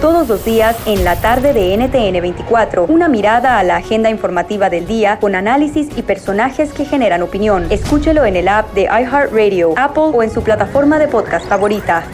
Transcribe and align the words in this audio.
Todos 0.00 0.28
los 0.28 0.42
días 0.44 0.74
en 0.86 1.04
la 1.04 1.20
tarde 1.20 1.52
de 1.52 1.76
NTN 1.76 2.22
24, 2.22 2.84
una 2.84 3.08
mirada 3.08 3.58
a 3.58 3.62
la 3.62 3.76
agenda 3.76 4.08
informativa 4.08 4.70
del 4.70 4.86
día 4.86 5.18
con 5.18 5.34
análisis 5.34 5.88
y 5.96 6.02
personajes 6.02 6.72
que 6.72 6.86
generan 6.86 7.22
opinión. 7.22 7.66
Escúchelo 7.70 8.24
en 8.24 8.36
el 8.36 8.48
app 8.48 8.72
de 8.72 8.84
iHeartRadio, 8.84 9.74
Apple 9.76 10.12
o 10.14 10.22
en 10.22 10.30
su 10.30 10.42
plataforma 10.42 10.98
de 10.98 11.08
podcast 11.08 11.46
favorita. 11.46 12.04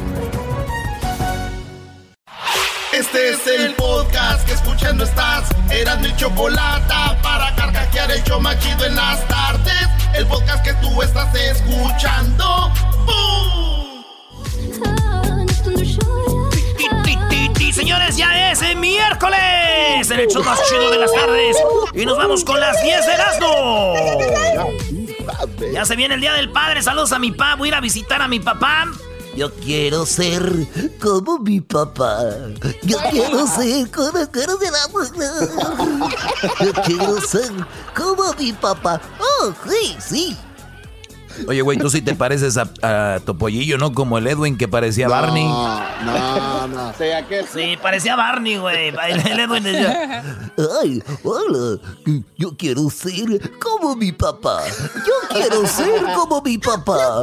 Este 2.92 3.30
es 3.30 3.47
el 3.47 3.75
podcast 3.75 4.45
que 4.47 4.55
escuchando 4.55 5.05
estás. 5.05 5.48
Eran 5.70 6.03
mi 6.03 6.17
chocolate 6.17 6.95
para 7.23 7.55
carcajear 7.55 8.11
el 8.11 8.25
yo 8.25 8.41
machido 8.41 8.87
en 8.87 8.97
las 8.97 9.20
tardes. 9.28 9.89
El 10.14 10.27
podcast 10.27 10.64
que 10.64 10.73
tú 10.75 11.01
estás 11.01 11.33
escuchando. 11.34 12.73
Señores, 17.82 18.16
ya 18.16 18.52
es 18.52 18.62
el 18.62 18.77
miércoles, 18.77 20.08
el 20.08 20.20
hecho 20.20 20.41
más 20.44 20.61
chido 20.69 20.88
de 20.92 20.98
las 20.98 21.12
tardes. 21.12 21.56
Y 21.92 22.06
nos 22.06 22.16
vamos 22.16 22.44
con 22.44 22.61
las 22.61 22.80
10 22.80 23.06
de 23.06 23.12
Erasmo. 23.12 23.94
Ya 25.72 25.84
se 25.84 25.97
viene 25.97 26.14
el 26.14 26.20
Día 26.20 26.33
del 26.34 26.52
Padre. 26.52 26.80
Saludos 26.80 27.11
a 27.11 27.19
mi 27.19 27.33
papá. 27.33 27.56
Voy 27.56 27.66
a 27.66 27.70
ir 27.70 27.74
a 27.74 27.80
visitar 27.80 28.22
a 28.22 28.28
mi 28.28 28.39
papá. 28.39 28.86
Yo 29.34 29.52
quiero 29.56 30.06
ser 30.06 30.44
como 31.00 31.41
mi 31.41 31.61
papá. 31.61 32.20
Yo 32.83 32.98
quiero 33.11 33.48
ser 33.48 33.91
como 33.91 34.20
Yo 36.61 36.72
quiero 36.84 37.20
ser 37.20 37.50
como 37.96 38.33
mi 38.39 38.52
papá. 38.52 39.00
Oh, 39.19 39.52
sí, 39.69 39.96
sí. 39.98 40.36
Oye, 41.48 41.62
güey, 41.62 41.78
tú 41.78 41.91
sí 41.91 42.02
te 42.02 42.14
pareces 42.14 42.56
a, 42.56 42.70
a 42.83 43.20
Topollillo, 43.20 43.78
¿no? 43.78 43.92
Como 43.92 44.19
el 44.19 44.27
Edwin 44.27 44.56
que 44.56 44.69
parecía 44.69 45.08
Barney. 45.08 45.44
No, 45.44 46.69
no. 46.69 46.92
sea 46.94 47.27
que... 47.27 47.44
Sí, 47.47 47.77
parecía 47.80 48.16
Barney, 48.16 48.58
güey. 48.58 48.89
El 48.89 49.41
Edwin 49.41 49.62
decía... 49.62 50.22
Ay, 50.83 51.02
hola. 51.22 51.80
Yo 52.36 52.56
quiero 52.56 52.89
ser 52.91 53.58
como 53.58 53.97
mi 53.97 54.12
papá. 54.12 54.62
Yo 54.94 55.28
quiero 55.30 55.66
ser 55.66 56.02
como 56.14 56.41
mi 56.42 56.58
papá. 56.58 57.22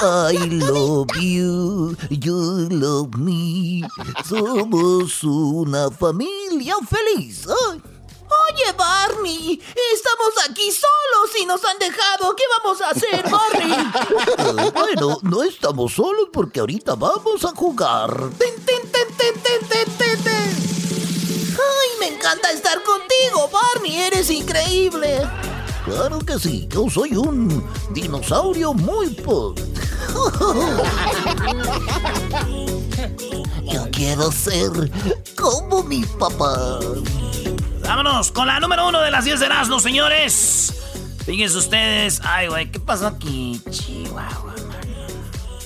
I 0.00 0.36
love 0.50 1.08
you, 1.20 1.96
you 2.10 2.68
love 2.68 3.14
me. 3.16 3.82
Somos 4.24 5.22
una 5.22 5.90
familia 5.90 6.74
feliz. 6.88 7.46
Ay. 7.70 7.93
Oye, 8.28 8.72
Barney, 8.76 9.60
estamos 9.92 10.32
aquí 10.48 10.70
solos 10.70 11.30
y 11.40 11.46
nos 11.46 11.64
han 11.64 11.78
dejado. 11.78 12.34
¿Qué 12.36 12.44
vamos 12.58 12.80
a 12.80 12.90
hacer, 12.90 13.24
Barney? 13.30 13.72
bueno, 14.74 15.18
no 15.22 15.42
estamos 15.42 15.92
solos 15.92 16.28
porque 16.32 16.60
ahorita 16.60 16.94
vamos 16.94 17.44
a 17.44 17.48
jugar. 17.54 18.10
¡Ten, 18.38 18.54
ten, 18.64 18.82
ten, 18.90 19.08
ten, 19.16 19.34
ten, 19.42 19.60
ten, 19.68 19.88
ten, 20.22 20.50
¡Ay, 21.54 21.88
me 22.00 22.08
encanta 22.16 22.50
estar 22.50 22.82
contigo, 22.82 23.48
Barney! 23.52 23.96
¡Eres 23.96 24.30
increíble! 24.30 25.22
Claro 25.84 26.18
que 26.20 26.38
sí, 26.38 26.66
yo 26.70 26.88
soy 26.88 27.14
un 27.14 27.62
dinosaurio 27.90 28.72
muy 28.72 29.10
pod. 29.10 29.58
yo 33.70 33.90
quiero 33.90 34.32
ser 34.32 34.70
como 35.36 35.82
mi 35.82 36.02
papá. 36.18 36.78
Vámonos 37.86 38.32
con 38.32 38.46
la 38.46 38.60
número 38.60 38.88
uno 38.88 39.00
de 39.00 39.10
las 39.10 39.24
10 39.24 39.40
de 39.40 39.46
Erasmo, 39.46 39.78
señores. 39.78 40.74
Fíjense 41.24 41.56
ustedes. 41.56 42.20
Ay, 42.24 42.48
güey, 42.48 42.70
¿qué 42.70 42.80
pasó 42.80 43.06
aquí? 43.06 43.60
Chihuahua, 43.70 44.54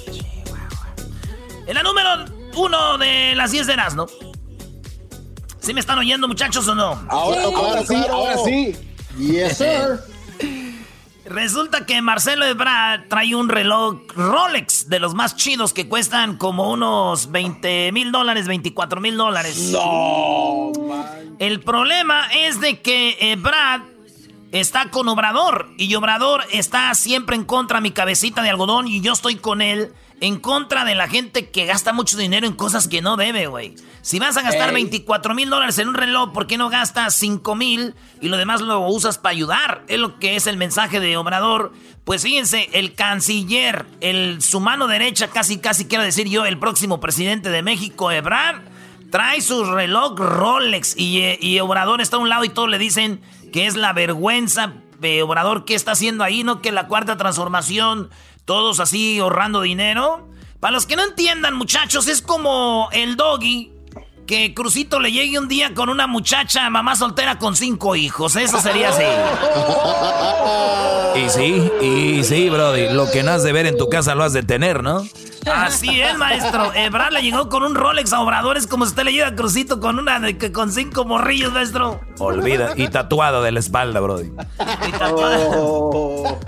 Chihuahua. 0.05 0.95
En 1.67 1.75
la 1.75 1.83
número 1.83 2.25
uno 2.57 2.99
de 2.99 3.34
las 3.34 3.51
10 3.53 3.67
de 3.67 3.73
Erasmo. 3.73 4.07
¿Sí 5.61 5.75
me 5.75 5.81
están 5.81 5.99
oyendo, 5.99 6.27
muchachos, 6.28 6.67
o 6.69 6.75
no? 6.75 7.01
Ahora, 7.09 7.84
sí, 7.87 7.95
ahora 8.09 8.37
sí. 8.45 8.77
Yes, 9.19 9.59
sir. 9.59 10.01
Resulta 11.28 11.84
que 11.84 12.00
Marcelo 12.00 12.47
Ebrard 12.47 13.09
trae 13.09 13.34
un 13.34 13.50
reloj 13.50 14.00
Rolex 14.15 14.89
de 14.89 14.99
los 14.99 15.15
más 15.15 15.37
chidos 15.37 15.75
que 15.75 15.87
cuestan 15.87 16.39
como 16.39 16.72
unos 16.72 17.31
20 17.31 17.93
mil 17.93 18.12
dólares, 18.12 18.47
24 18.47 19.00
mil 19.00 19.16
dólares. 19.16 19.71
No, 19.71 20.72
El 21.39 21.61
problema 21.61 22.28
es 22.33 22.61
de 22.61 22.81
que 22.81 23.19
Ebrard 23.21 23.83
está 24.53 24.91
con 24.91 25.06
Obrador 25.09 25.69
y 25.77 25.94
Obrador 25.94 26.44
está 26.50 26.94
siempre 26.94 27.37
en 27.37 27.45
contra 27.45 27.78
de 27.78 27.83
mi 27.83 27.91
cabecita 27.91 28.43
de 28.43 28.49
algodón 28.49 28.89
y 28.89 29.03
yo 29.03 29.12
estoy 29.12 29.37
con 29.37 29.60
él 29.60 29.93
en 30.21 30.39
contra 30.39 30.84
de 30.84 30.95
la 30.95 31.09
gente 31.09 31.51
que 31.51 31.67
gasta 31.67 31.93
mucho 31.93 32.17
dinero 32.17 32.47
en 32.47 32.55
cosas 32.55 32.89
que 32.89 33.03
no 33.03 33.17
debe, 33.17 33.47
güey. 33.47 33.75
Si 34.03 34.19
vas 34.19 34.37
a 34.37 34.43
gastar 34.43 34.73
24 34.73 35.34
mil 35.34 35.51
dólares 35.51 35.79
en 35.79 35.89
un 35.89 35.95
reloj, 35.95 36.33
¿por 36.33 36.47
qué 36.47 36.56
no 36.56 36.69
gastas 36.71 37.15
5 37.15 37.55
mil 37.55 37.95
y 38.21 38.28
lo 38.28 38.37
demás 38.37 38.61
lo 38.61 38.81
usas 38.81 39.19
para 39.19 39.33
ayudar? 39.33 39.84
Es 39.89 39.99
lo 39.99 40.19
que 40.19 40.37
es 40.37 40.47
el 40.47 40.57
mensaje 40.57 41.01
de 41.01 41.17
Obrador. 41.17 41.73
Pues 42.05 42.23
fíjense, 42.23 42.69
el 42.73 42.95
canciller, 42.95 43.87
el, 44.01 44.41
su 44.43 44.61
mano 44.61 44.89
derecha, 44.89 45.28
casi, 45.28 45.59
casi 45.59 45.87
quiero 45.87 46.05
decir 46.05 46.28
yo, 46.28 46.47
el 46.47 46.59
próximo 46.59 47.01
presidente 47.01 47.51
de 47.51 47.62
México, 47.62 48.11
Ebrard, 48.11 48.62
trae 49.11 49.41
su 49.41 49.65
reloj 49.65 50.19
Rolex 50.19 50.95
y, 50.97 51.37
y 51.41 51.61
Obrador 51.61 52.01
está 52.01 52.17
a 52.17 52.21
un 52.21 52.28
lado 52.28 52.45
y 52.45 52.49
todos 52.49 52.69
le 52.69 52.78
dicen 52.78 53.21
que 53.53 53.67
es 53.67 53.77
la 53.77 53.93
vergüenza 53.93 54.75
de 55.01 55.23
Obrador 55.23 55.65
que 55.65 55.75
está 55.75 55.93
haciendo 55.93 56.25
ahí, 56.25 56.45
¿no? 56.45 56.61
Que 56.61 56.73
la 56.73 56.89
cuarta 56.89 57.17
transformación 57.17 58.11
todos 58.48 58.81
así 58.81 59.19
ahorrando 59.19 59.60
dinero. 59.60 60.26
Para 60.59 60.72
los 60.72 60.86
que 60.86 60.97
no 60.97 61.04
entiendan, 61.04 61.54
muchachos, 61.54 62.09
es 62.09 62.22
como 62.22 62.88
el 62.92 63.14
doggy 63.14 63.70
que 64.26 64.54
Crucito 64.54 65.00
le 65.00 65.12
llegue 65.12 65.38
un 65.38 65.48
día 65.48 65.75
con 65.75 65.91
una 65.91 66.06
muchacha, 66.06 66.70
mamá 66.70 66.97
soltera 66.97 67.38
con 67.38 67.54
cinco 67.54 67.94
hijos. 67.94 68.36
Eso 68.36 68.59
sería 68.59 68.88
así. 68.88 69.04
Y 71.16 71.31
sí, 71.31 71.72
y 71.81 72.22
sí, 72.22 72.48
Brody. 72.48 72.91
Lo 72.91 73.10
que 73.10 73.25
no 73.25 73.32
has 73.32 73.42
de 73.42 73.53
ver 73.53 73.66
en 73.66 73.76
tu 73.76 73.88
casa 73.88 74.14
lo 74.14 74.22
has 74.22 74.32
de 74.32 74.44
tener, 74.44 74.84
¿no? 74.84 75.03
Así 75.53 76.00
es, 76.00 76.16
maestro. 76.16 76.72
Ebrard 76.75 77.12
le 77.12 77.22
llegó 77.22 77.48
con 77.48 77.65
un 77.65 77.75
Rolex 77.75 78.12
a 78.12 78.20
Obradores 78.20 78.69
como 78.69 78.84
si 78.84 78.91
usted 78.91 79.03
le 79.03 79.12
llega 79.12 79.28
a 79.28 79.34
Crucito 79.34 79.80
con 79.80 79.98
una 79.98 80.20
de 80.20 80.38
que 80.38 80.53
con 80.53 80.70
cinco 80.70 81.04
morrillos, 81.04 81.53
maestro. 81.53 82.00
Olvida. 82.20 82.75
Y 82.76 82.86
tatuado 82.86 83.42
de 83.42 83.50
la 83.50 83.59
espalda, 83.59 83.98
Brody. 83.98 84.30
Y 84.86 84.92
tatuado. 84.92 85.50
Oh. 85.56 86.38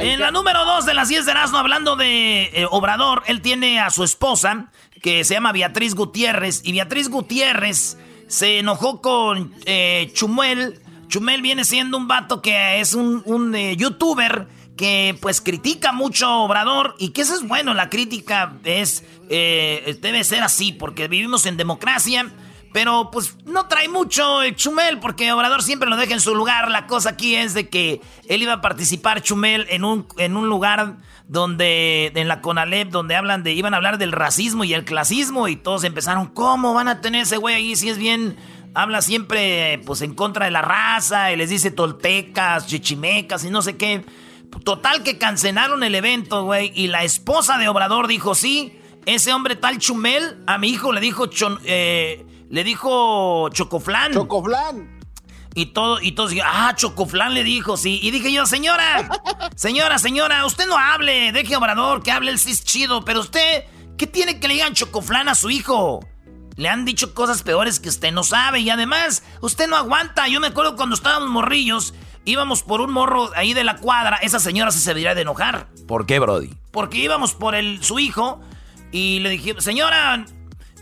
En 0.00 0.20
la 0.20 0.30
número 0.30 0.64
2 0.64 0.86
de 0.86 0.94
las 0.94 1.08
10 1.08 1.26
de 1.26 1.32
Erasmo, 1.32 1.58
hablando 1.58 1.96
de 1.96 2.44
eh, 2.44 2.66
Obrador, 2.70 3.24
él 3.26 3.42
tiene 3.42 3.80
a 3.80 3.90
su 3.90 4.04
esposa, 4.04 4.70
que 5.02 5.24
se 5.24 5.34
llama 5.34 5.50
Beatriz 5.50 5.96
Gutiérrez, 5.96 6.62
y 6.64 6.70
Beatriz 6.70 7.08
Gutiérrez 7.08 7.98
se 8.28 8.60
enojó 8.60 9.00
con 9.02 9.52
eh, 9.64 10.10
Chumel. 10.14 10.80
Chumel 11.08 11.42
viene 11.42 11.64
siendo 11.64 11.96
un 11.96 12.06
vato 12.06 12.40
que 12.42 12.78
es 12.78 12.94
un, 12.94 13.54
eh, 13.56 13.76
youtuber 13.76 14.46
que 14.76 15.18
pues 15.20 15.40
critica 15.40 15.90
mucho 15.90 16.26
a 16.26 16.38
Obrador 16.38 16.94
y 17.00 17.08
que 17.08 17.22
eso 17.22 17.34
es 17.34 17.42
bueno, 17.42 17.74
la 17.74 17.90
crítica 17.90 18.52
es 18.62 19.04
debe 19.28 20.22
ser 20.22 20.44
así 20.44 20.72
porque 20.72 21.08
vivimos 21.08 21.46
en 21.46 21.56
democracia 21.56 22.30
pero 22.78 23.10
pues 23.10 23.36
no 23.44 23.66
trae 23.66 23.88
mucho 23.88 24.40
el 24.40 24.54
Chumel 24.54 25.00
porque 25.00 25.32
Obrador 25.32 25.64
siempre 25.64 25.90
lo 25.90 25.96
deja 25.96 26.14
en 26.14 26.20
su 26.20 26.36
lugar. 26.36 26.70
La 26.70 26.86
cosa 26.86 27.10
aquí 27.10 27.34
es 27.34 27.52
de 27.52 27.68
que 27.68 28.00
él 28.28 28.40
iba 28.40 28.52
a 28.52 28.60
participar 28.60 29.20
Chumel 29.20 29.66
en 29.68 29.82
un, 29.82 30.06
en 30.16 30.36
un 30.36 30.48
lugar 30.48 30.98
donde 31.26 32.12
en 32.14 32.28
la 32.28 32.40
Conalep 32.40 32.90
donde 32.90 33.16
hablan 33.16 33.42
de 33.42 33.52
iban 33.52 33.74
a 33.74 33.78
hablar 33.78 33.98
del 33.98 34.12
racismo 34.12 34.62
y 34.62 34.74
el 34.74 34.84
clasismo 34.84 35.48
y 35.48 35.56
todos 35.56 35.82
empezaron, 35.82 36.28
¿cómo 36.28 36.72
van 36.72 36.86
a 36.86 37.00
tener 37.00 37.22
ese 37.22 37.36
güey 37.36 37.56
ahí 37.56 37.74
si 37.74 37.88
es 37.88 37.98
bien 37.98 38.36
habla 38.74 39.02
siempre 39.02 39.82
pues 39.84 40.00
en 40.02 40.14
contra 40.14 40.44
de 40.44 40.52
la 40.52 40.62
raza 40.62 41.32
y 41.32 41.36
les 41.36 41.50
dice 41.50 41.72
toltecas, 41.72 42.68
chichimecas 42.68 43.42
y 43.42 43.50
no 43.50 43.60
sé 43.60 43.76
qué. 43.76 44.04
Total 44.62 45.02
que 45.02 45.18
cancelaron 45.18 45.82
el 45.82 45.96
evento, 45.96 46.44
güey, 46.44 46.70
y 46.76 46.86
la 46.86 47.02
esposa 47.02 47.58
de 47.58 47.66
Obrador 47.66 48.06
dijo, 48.06 48.36
"Sí, 48.36 48.78
ese 49.04 49.32
hombre 49.32 49.56
tal 49.56 49.78
Chumel 49.78 50.36
a 50.46 50.58
mi 50.58 50.68
hijo 50.68 50.92
le 50.92 51.00
dijo 51.00 51.28
eh, 51.64 52.24
le 52.48 52.64
dijo 52.64 53.48
Chocoflán. 53.50 54.12
Chocoflán. 54.12 54.98
Y 55.54 55.66
todo, 55.66 56.00
y 56.00 56.12
todos 56.12 56.32
ah, 56.44 56.72
Chocoflán 56.76 57.34
le 57.34 57.42
dijo, 57.42 57.76
sí. 57.76 57.98
Y 58.02 58.10
dije 58.10 58.32
yo, 58.32 58.46
señora, 58.46 59.08
señora, 59.56 59.98
señora, 59.98 60.46
usted 60.46 60.66
no 60.66 60.78
hable, 60.78 61.32
deje 61.32 61.56
Obrador, 61.56 62.02
que 62.02 62.12
hable, 62.12 62.30
el 62.30 62.38
sí 62.38 62.50
es 62.52 62.64
chido, 62.64 63.04
pero 63.04 63.20
usted 63.20 63.64
¿Qué 63.98 64.06
tiene 64.06 64.38
que 64.38 64.46
le 64.46 64.54
digan 64.54 64.74
chocoflán 64.74 65.28
a 65.28 65.34
su 65.34 65.50
hijo? 65.50 66.06
Le 66.54 66.68
han 66.68 66.84
dicho 66.84 67.14
cosas 67.14 67.42
peores 67.42 67.80
que 67.80 67.88
usted 67.88 68.12
no 68.12 68.22
sabe 68.22 68.60
y 68.60 68.70
además 68.70 69.24
usted 69.40 69.68
no 69.68 69.76
aguanta. 69.76 70.28
Yo 70.28 70.38
me 70.38 70.46
acuerdo 70.46 70.76
cuando 70.76 70.94
estábamos 70.94 71.28
morrillos, 71.28 71.94
íbamos 72.24 72.62
por 72.62 72.80
un 72.80 72.92
morro 72.92 73.30
ahí 73.34 73.54
de 73.54 73.64
la 73.64 73.76
cuadra, 73.78 74.16
esa 74.22 74.38
señora 74.38 74.70
se 74.70 74.88
debería 74.88 75.16
de 75.16 75.22
enojar. 75.22 75.66
¿Por 75.88 76.06
qué, 76.06 76.20
Brody? 76.20 76.54
Porque 76.70 76.98
íbamos 76.98 77.34
por 77.34 77.56
el, 77.56 77.82
su 77.82 77.98
hijo 77.98 78.40
y 78.92 79.18
le 79.18 79.30
dije, 79.30 79.60
señora, 79.60 80.24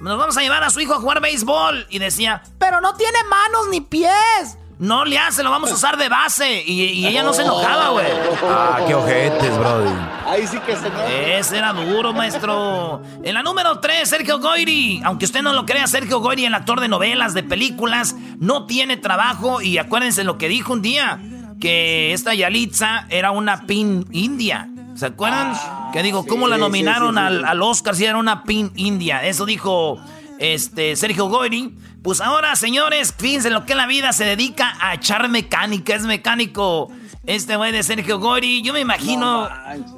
nos 0.00 0.19
vamos 0.19 0.37
a 0.37 0.43
llevar 0.43 0.62
a 0.64 0.70
su 0.70 0.81
hijo 0.81 0.94
a 0.94 1.00
jugar 1.00 1.20
béisbol. 1.20 1.87
Y 1.90 1.98
decía, 1.98 2.43
pero 2.58 2.81
no 2.81 2.94
tiene 2.94 3.19
manos 3.28 3.69
ni 3.70 3.81
pies. 3.81 4.58
No 4.78 5.06
le 5.06 5.19
hace, 5.19 5.43
lo 5.43 5.50
vamos 5.50 5.70
a 5.70 5.75
usar 5.75 5.96
de 5.96 6.10
base. 6.10 6.62
Y, 6.66 7.06
ella 7.06 7.22
no 7.22 7.32
se 7.32 7.43
enojaba, 7.43 7.88
güey. 7.90 8.06
Ah, 8.44 8.81
qué 8.87 8.94
ojetes, 8.94 9.58
brody. 9.58 9.90
Ahí 10.26 10.46
sí 10.46 10.58
que 10.60 10.76
se 10.76 11.38
Ese 11.38 11.56
era 11.56 11.72
duro, 11.72 12.12
maestro. 12.12 13.00
En 13.22 13.32
la 13.32 13.43
número 13.43 13.81
3, 13.81 14.06
Sergio 14.06 14.38
Goyri. 14.38 15.00
Aunque 15.02 15.25
usted 15.25 15.40
no 15.40 15.54
lo 15.54 15.64
crea, 15.64 15.87
Sergio 15.87 16.20
Goyri, 16.20 16.44
el 16.44 16.54
actor 16.54 16.81
de 16.81 16.88
novelas, 16.88 17.32
de 17.32 17.43
películas, 17.43 18.16
no 18.38 18.66
tiene 18.66 18.98
trabajo. 18.98 19.62
Y 19.62 19.78
acuérdense 19.78 20.25
lo 20.25 20.37
que 20.37 20.48
dijo 20.48 20.75
un 20.75 20.82
día: 20.82 21.20
que 21.58 22.12
esta 22.12 22.34
Yalitza 22.34 23.06
era 23.08 23.31
una 23.31 23.62
pin 23.62 24.06
india. 24.12 24.69
¿Se 24.96 25.06
acuerdan? 25.06 25.52
Ah, 25.54 25.90
que 25.93 26.02
digo, 26.02 26.26
¿cómo 26.26 26.48
la 26.48 26.56
nominaron 26.56 27.19
al, 27.19 27.44
al, 27.44 27.62
Oscar 27.62 27.94
si 27.94 28.06
era 28.06 28.16
una 28.16 28.44
pin 28.44 28.72
india? 28.76 29.25
Eso 29.25 29.44
dijo 29.44 30.00
este 30.38 30.96
Sergio 30.96 31.26
Goyri. 31.26 31.76
Pues 32.02 32.20
ahora, 32.20 32.56
señores, 32.56 33.14
fíjense 33.16 33.50
lo 33.50 33.66
que 33.66 33.75
la 33.75 33.87
vida 33.87 34.12
se 34.12 34.25
dedica 34.25 34.75
a 34.81 34.94
echar 34.94 35.28
mecánica, 35.28 35.94
es 35.94 36.04
mecánico. 36.04 36.90
Este 37.26 37.56
güey 37.56 37.72
de 37.72 37.82
Sergio 37.82 38.20
Goyri, 38.20 38.62
yo 38.62 38.72
me 38.72 38.81
imagino, 38.81 39.48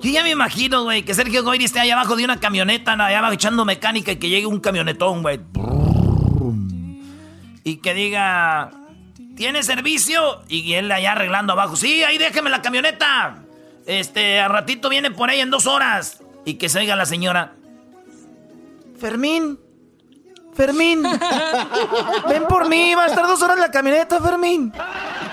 yo 0.00 0.10
ya 0.10 0.22
me 0.22 0.30
imagino, 0.30 0.84
güey, 0.84 1.02
que 1.02 1.14
Sergio 1.14 1.44
Goyri 1.44 1.66
esté 1.66 1.78
allá 1.78 1.92
abajo 1.92 2.16
de 2.16 2.24
una 2.24 2.40
camioneta, 2.40 2.94
allá 2.94 3.18
abajo 3.18 3.34
echando 3.34 3.66
mecánica 3.66 4.12
y 4.12 4.16
que 4.16 4.30
llegue 4.30 4.46
un 4.46 4.60
camionetón, 4.60 5.20
güey. 5.20 5.38
Y 7.64 7.76
que 7.76 7.92
diga, 7.92 8.70
¿tiene 9.36 9.62
servicio? 9.62 10.42
Y 10.48 10.72
él 10.72 10.90
allá 10.90 11.12
arreglando 11.12 11.52
abajo, 11.52 11.76
sí, 11.76 12.02
ahí 12.02 12.16
déjeme 12.16 12.48
la 12.48 12.62
camioneta. 12.62 13.44
Este, 13.88 14.38
a 14.38 14.48
ratito 14.48 14.90
viene 14.90 15.10
por 15.10 15.30
ahí 15.30 15.40
en 15.40 15.48
dos 15.48 15.66
horas. 15.66 16.20
Y 16.44 16.54
que 16.54 16.68
se 16.68 16.78
oiga 16.78 16.94
la 16.94 17.06
señora. 17.06 17.54
Fermín, 19.00 19.58
Fermín, 20.54 21.02
ven 22.28 22.44
por 22.48 22.68
mí, 22.68 22.94
va 22.94 23.04
a 23.04 23.06
estar 23.06 23.26
dos 23.26 23.40
horas 23.42 23.56
en 23.56 23.62
la 23.62 23.70
camioneta, 23.70 24.20
Fermín. 24.20 24.72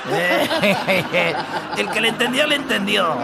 el 1.77 1.89
que 1.89 2.01
le 2.01 2.09
entendió, 2.09 2.47
le 2.47 2.55
entendió. 2.55 3.17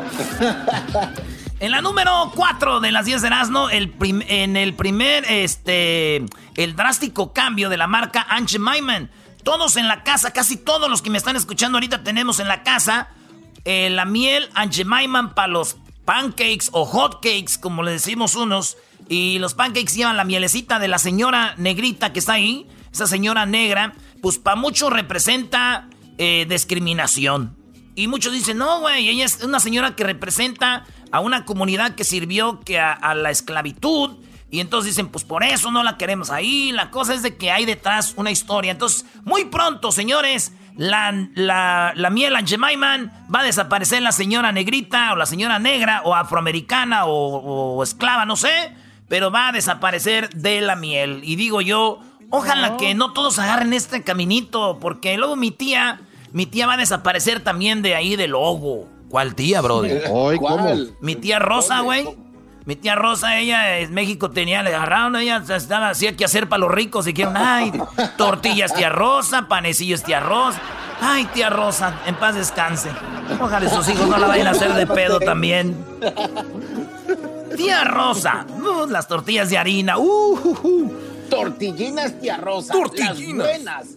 En 1.59 1.71
la 1.71 1.81
número 1.81 2.31
4 2.35 2.81
de 2.81 2.91
las 2.91 3.05
10 3.05 3.21
de 3.21 3.27
Erasmo, 3.27 3.69
el 3.69 3.93
en 4.27 4.57
el 4.57 4.73
primer, 4.73 5.23
este, 5.29 6.25
el 6.55 6.75
drástico 6.75 7.31
cambio 7.31 7.69
de 7.69 7.77
la 7.77 7.87
marca 7.87 8.25
Anche 8.27 8.59
Maiman. 8.59 9.11
Todos 9.43 9.77
en 9.77 9.87
la 9.87 10.03
casa, 10.03 10.31
casi 10.31 10.57
todos 10.57 10.89
los 10.89 11.01
que 11.01 11.09
me 11.09 11.17
están 11.17 11.35
escuchando 11.37 11.77
ahorita 11.77 12.03
tenemos 12.03 12.39
en 12.39 12.47
la 12.49 12.63
casa 12.63 13.09
eh, 13.65 13.89
la 13.89 14.05
miel 14.05 14.49
Anche 14.53 14.85
Maiman 14.85 15.33
para 15.33 15.47
los 15.47 15.77
pancakes 16.05 16.69
o 16.71 16.85
hot 16.85 17.15
cakes, 17.15 17.57
como 17.59 17.83
le 17.83 17.91
decimos 17.91 18.35
unos. 18.35 18.77
Y 19.07 19.39
los 19.39 19.53
pancakes 19.53 19.93
llevan 19.93 20.17
la 20.17 20.23
mielecita 20.23 20.79
de 20.79 20.87
la 20.87 20.97
señora 20.97 21.55
negrita 21.57 22.13
que 22.13 22.19
está 22.19 22.33
ahí. 22.33 22.67
Esa 22.91 23.07
señora 23.07 23.45
negra, 23.45 23.93
pues 24.21 24.37
para 24.37 24.55
muchos 24.55 24.91
representa 24.91 25.89
eh, 26.17 26.45
discriminación. 26.49 27.57
Y 27.95 28.07
muchos 28.07 28.33
dicen, 28.33 28.57
no, 28.57 28.79
güey, 28.79 29.09
ella 29.09 29.25
es 29.25 29.43
una 29.43 29.59
señora 29.59 29.95
que 29.95 30.03
representa 30.03 30.85
a 31.11 31.19
una 31.19 31.45
comunidad 31.45 31.95
que 31.95 32.03
sirvió 32.03 32.61
que 32.61 32.79
a, 32.79 33.13
la 33.15 33.31
esclavitud. 33.31 34.17
Y 34.49 34.59
entonces 34.59 34.93
dicen, 34.93 35.09
pues 35.09 35.23
por 35.23 35.43
eso 35.43 35.71
no 35.71 35.83
la 35.83 35.97
queremos 35.97 36.29
ahí. 36.29 36.71
La 36.71 36.89
cosa 36.89 37.13
es 37.13 37.21
de 37.21 37.37
que 37.37 37.51
hay 37.51 37.65
detrás 37.65 38.13
una 38.17 38.31
historia. 38.31 38.71
Entonces, 38.71 39.05
muy 39.23 39.45
pronto, 39.45 39.91
señores, 39.91 40.53
la, 40.77 41.27
la, 41.35 41.93
la 41.95 42.09
miel 42.09 42.35
Angemaiman 42.35 43.11
va 43.33 43.41
a 43.41 43.43
desaparecer 43.43 44.01
la 44.01 44.11
señora 44.11 44.51
negrita 44.51 45.13
o 45.13 45.15
la 45.15 45.25
señora 45.25 45.59
negra 45.59 46.01
o 46.03 46.15
afroamericana 46.15 47.05
o 47.05 47.81
esclava, 47.83 48.25
no 48.25 48.35
sé 48.35 48.71
pero 49.11 49.29
va 49.29 49.49
a 49.49 49.51
desaparecer 49.51 50.29
de 50.29 50.61
la 50.61 50.77
miel. 50.77 51.19
Y 51.25 51.35
digo 51.35 51.59
yo, 51.59 51.99
ojalá 52.29 52.77
que 52.77 52.95
no 52.95 53.11
todos 53.11 53.39
agarren 53.39 53.73
este 53.73 54.03
caminito, 54.03 54.79
porque 54.79 55.17
luego 55.17 55.35
mi 55.35 55.51
tía, 55.51 55.99
mi 56.31 56.45
tía 56.45 56.65
va 56.65 56.75
a 56.75 56.77
desaparecer 56.77 57.41
también 57.41 57.81
de 57.81 57.93
ahí 57.93 58.15
del 58.15 58.31
logo. 58.31 58.87
¿Cuál 59.09 59.35
tía, 59.35 59.59
brother? 59.59 60.05
¿Cómo? 60.07 60.75
Mi 61.01 61.17
tía 61.17 61.39
Rosa, 61.39 61.81
güey. 61.81 62.07
Mi 62.65 62.75
tía 62.75 62.95
Rosa, 62.95 63.39
ella 63.39 63.79
en 63.79 63.93
México 63.93 64.29
tenía, 64.29 64.61
le 64.61 64.73
agarraron, 64.73 65.15
ella 65.15 65.43
estaba, 65.49 65.89
hacía 65.89 66.15
que 66.15 66.25
hacer 66.25 66.47
para 66.47 66.59
los 66.59 66.71
ricos 66.71 67.07
y 67.07 67.13
quieren, 67.13 67.35
ay, 67.35 67.73
tortillas 68.17 68.73
tía 68.73 68.89
Rosa, 68.89 69.47
panecillos 69.47 70.03
tía 70.03 70.19
Rosa. 70.19 70.59
Ay, 71.03 71.25
tía 71.33 71.49
Rosa, 71.49 71.99
en 72.05 72.13
paz 72.13 72.35
descanse. 72.35 72.91
Ojalá 73.39 73.67
sus 73.67 73.89
hijos 73.89 74.07
no 74.07 74.19
la 74.19 74.27
vayan 74.27 74.45
a 74.45 74.51
hacer 74.51 74.71
de 74.73 74.85
pedo 74.85 75.19
también. 75.19 75.75
Tía 77.57 77.83
Rosa. 77.83 78.45
Uh, 78.49 78.85
las 78.87 79.07
tortillas 79.07 79.49
de 79.49 79.57
harina. 79.57 79.97
Uh, 79.97 80.57
uh, 80.63 80.93
Tortillinas, 81.29 82.19
tía 82.19 82.37
Rosa. 82.37 82.73
Tortillinas. 82.73 83.47
buenas. 83.47 83.87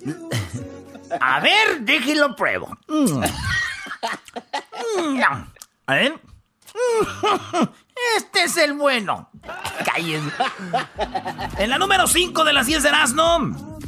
A 1.20 1.40
ver, 1.40 1.80
déjelo 1.80 2.34
pruebo. 2.34 2.76
Mm. 2.88 3.22
A 5.86 5.94
ver. 5.94 6.14
Este 8.16 8.44
es 8.44 8.56
el 8.56 8.74
bueno. 8.74 9.30
En 11.58 11.70
la 11.70 11.78
número 11.78 12.06
5 12.06 12.44
de 12.44 12.52
las 12.52 12.66
10 12.66 12.82
de 12.82 12.88
Erasmo. 12.88 13.78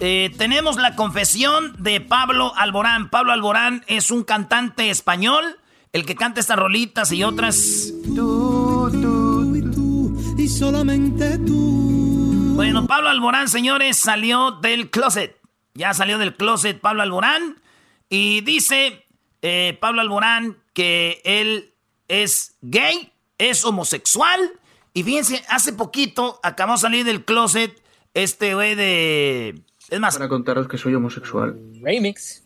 Eh, 0.00 0.34
tenemos 0.36 0.76
la 0.76 0.94
confesión 0.94 1.74
de 1.78 2.00
Pablo 2.00 2.54
Alborán. 2.56 3.08
Pablo 3.10 3.32
Alborán 3.32 3.84
es 3.86 4.10
un 4.10 4.24
cantante 4.24 4.90
español 4.90 5.58
el 5.92 6.04
que 6.04 6.14
canta 6.14 6.40
estas 6.40 6.58
rolitas 6.58 7.12
y 7.12 7.22
otras. 7.22 7.92
Tú, 8.14 8.90
tú, 8.92 9.56
y 9.56 9.62
tú, 9.70 10.34
y 10.36 10.48
solamente 10.48 11.38
tú. 11.38 12.52
Bueno, 12.54 12.86
Pablo 12.86 13.08
Alborán, 13.08 13.48
señores, 13.48 13.96
salió 13.96 14.52
del 14.52 14.90
closet. 14.90 15.38
Ya 15.74 15.94
salió 15.94 16.18
del 16.18 16.36
closet 16.36 16.80
Pablo 16.80 17.02
Alborán. 17.02 17.60
Y 18.08 18.42
dice 18.42 19.06
eh, 19.42 19.76
Pablo 19.80 20.02
Alborán 20.02 20.58
que 20.76 21.22
él 21.24 21.72
es 22.06 22.58
gay, 22.60 23.10
es 23.38 23.64
homosexual. 23.64 24.52
Y 24.92 25.04
fíjense, 25.04 25.42
hace 25.48 25.72
poquito 25.72 26.38
acabó 26.42 26.72
de 26.72 26.78
salir 26.78 27.06
del 27.06 27.24
closet 27.24 27.82
este 28.12 28.54
güey 28.54 28.74
de. 28.74 29.62
Es 29.88 30.00
más. 30.00 30.16
Para 30.16 30.28
contaros 30.28 30.68
que 30.68 30.76
soy 30.76 30.94
homosexual. 30.94 31.58
Remix. 31.80 32.44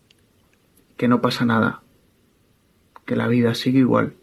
Que 0.96 1.08
no 1.08 1.20
pasa 1.20 1.44
nada 1.44 1.82
que 3.04 3.16
la 3.16 3.26
vida 3.26 3.56
sigue 3.56 3.80
igual. 3.80 4.14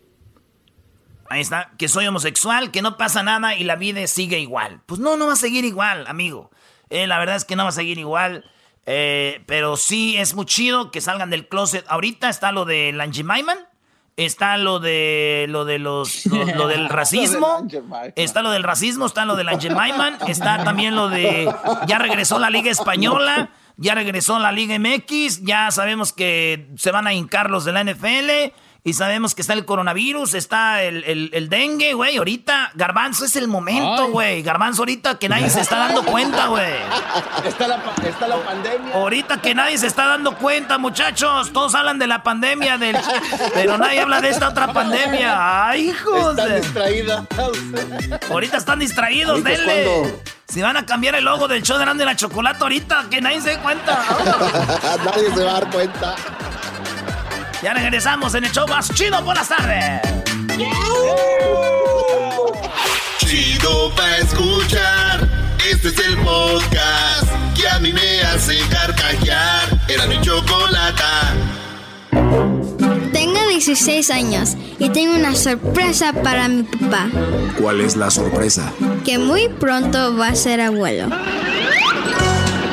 Ahí 1.29 1.41
está, 1.41 1.73
que 1.77 1.89
soy 1.89 2.07
homosexual, 2.07 2.71
que 2.71 2.81
no 2.81 2.95
pasa 2.95 3.23
nada 3.23 3.57
y 3.57 3.65
la 3.65 3.75
vida 3.75 4.07
sigue 4.07 4.39
igual. 4.39 4.79
Pues 4.85 5.01
no, 5.01 5.17
no 5.17 5.27
va 5.27 5.33
a 5.33 5.35
seguir 5.35 5.65
igual, 5.65 6.07
amigo. 6.07 6.49
Eh, 6.89 7.07
la 7.07 7.19
verdad 7.19 7.35
es 7.35 7.43
que 7.43 7.57
no 7.57 7.63
va 7.63 7.69
a 7.69 7.73
seguir 7.73 7.97
igual. 7.97 8.49
Eh, 8.85 9.43
pero 9.47 9.75
sí 9.75 10.15
es 10.15 10.33
muy 10.33 10.45
chido 10.45 10.91
que 10.91 11.01
salgan 11.01 11.29
del 11.29 11.49
closet. 11.49 11.83
Ahorita 11.89 12.29
está 12.29 12.53
lo 12.53 12.63
de 12.63 12.93
Lange 12.93 13.25
Maiman. 13.25 13.57
Está 14.17 14.57
lo 14.57 14.79
de 14.79 15.45
lo 15.47 15.63
de 15.63 15.77
los 15.77 16.25
lo, 16.55 16.67
del 16.67 16.89
racismo. 16.89 17.67
está 18.15 18.41
lo 18.41 18.49
del 18.49 18.63
racismo, 18.63 19.05
está 19.05 19.25
lo 19.25 19.35
de 19.35 19.43
Lange 19.43 19.69
Maiman. 19.69 20.17
Está 20.27 20.63
también 20.63 20.95
lo 20.95 21.07
de 21.07 21.47
ya 21.85 21.99
regresó 21.99 22.39
la 22.39 22.49
Liga 22.49 22.71
Española. 22.71 23.51
Ya 23.79 23.93
regresó 23.93 24.39
la 24.39 24.51
Liga 24.51 24.77
MX. 24.79 25.43
Ya 25.43 25.69
sabemos 25.69 26.13
que 26.13 26.67
se 26.77 26.89
van 26.89 27.05
a 27.05 27.13
hincar 27.13 27.51
los 27.51 27.63
de 27.63 27.73
la 27.73 27.83
NFL. 27.83 28.53
Y 28.87 28.93
sabemos 28.93 29.35
que 29.35 29.41
está 29.41 29.51
el 29.51 29.65
coronavirus, 29.65 30.33
está 30.33 30.81
el, 30.81 31.49
dengue, 31.49 31.91
güey. 31.91 32.15
Ahorita, 32.15 32.71
Garbanzo 32.73 33.25
es 33.25 33.35
el 33.35 33.49
momento, 33.49 34.07
güey. 34.11 34.41
Garbanzo 34.43 34.83
ahorita 34.83 35.19
que 35.19 35.27
nadie 35.27 35.49
se 35.49 35.59
está 35.59 35.75
dando 35.75 36.05
cuenta, 36.05 36.47
güey. 36.47 36.71
Está 37.43 37.67
la, 37.67 37.83
está 38.07 38.29
la 38.29 38.37
pandemia. 38.37 38.93
Ahorita 38.93 39.41
que 39.41 39.53
nadie 39.53 39.77
se 39.77 39.87
está 39.87 40.05
dando 40.05 40.37
cuenta, 40.37 40.77
muchachos. 40.77 41.51
Todos 41.51 41.75
hablan 41.75 41.99
de 41.99 42.07
la 42.07 42.23
pandemia, 42.23 42.77
del... 42.77 42.95
pero 43.53 43.77
nadie 43.77 43.99
habla 43.99 44.21
de 44.21 44.29
esta 44.29 44.47
otra 44.47 44.71
pandemia. 44.71 45.67
¡Ay, 45.67 45.89
hijos! 45.89 46.37
Están 46.37 46.55
distraídos. 46.61 47.21
Ahorita 48.29 48.55
están 48.55 48.79
distraídos, 48.79 49.43
denle. 49.43 50.15
Si 50.47 50.61
van 50.61 50.77
a 50.77 50.85
cambiar 50.85 51.15
el 51.15 51.25
logo 51.25 51.49
del 51.49 51.61
show 51.61 51.77
de 51.77 51.83
Grande 51.83 52.05
la 52.05 52.15
Chocolate 52.15 52.63
ahorita, 52.63 53.07
que 53.11 53.19
nadie 53.19 53.41
se 53.41 53.49
dé 53.49 53.57
cuenta. 53.57 54.01
nadie 55.03 55.29
se 55.35 55.43
va 55.43 55.49
a 55.49 55.53
dar 55.55 55.69
cuenta. 55.71 56.15
Ya 57.63 57.73
regresamos 57.73 58.35
en 58.35 58.45
el 58.45 58.51
show 58.51 58.67
más 58.67 58.93
chido 58.93 59.23
por 59.23 59.35
las 59.35 59.49
tardes. 59.49 60.01
Chido 63.17 63.91
pa' 63.95 64.17
escuchar. 64.17 65.27
Este 65.69 65.89
es 65.89 65.99
el 65.99 66.17
podcast 66.17 67.27
que 67.55 67.67
a 67.67 67.79
mí 67.79 67.91
me 67.91 68.21
hace 68.21 68.57
carcajear. 68.69 69.79
Era 69.87 70.05
mi 70.07 70.21
chocolata. 70.21 71.33
Tenga 73.11 73.47
16 73.47 74.11
años 74.11 74.55
y 74.79 74.89
tengo 74.89 75.15
una 75.15 75.35
sorpresa 75.35 76.13
para 76.13 76.47
mi 76.47 76.63
papá. 76.63 77.07
¿Cuál 77.59 77.81
es 77.81 77.95
la 77.95 78.11
sorpresa? 78.11 78.71
Que 79.03 79.17
muy 79.17 79.49
pronto 79.49 80.15
va 80.15 80.29
a 80.29 80.35
ser 80.35 80.61
abuelo. 80.61 81.07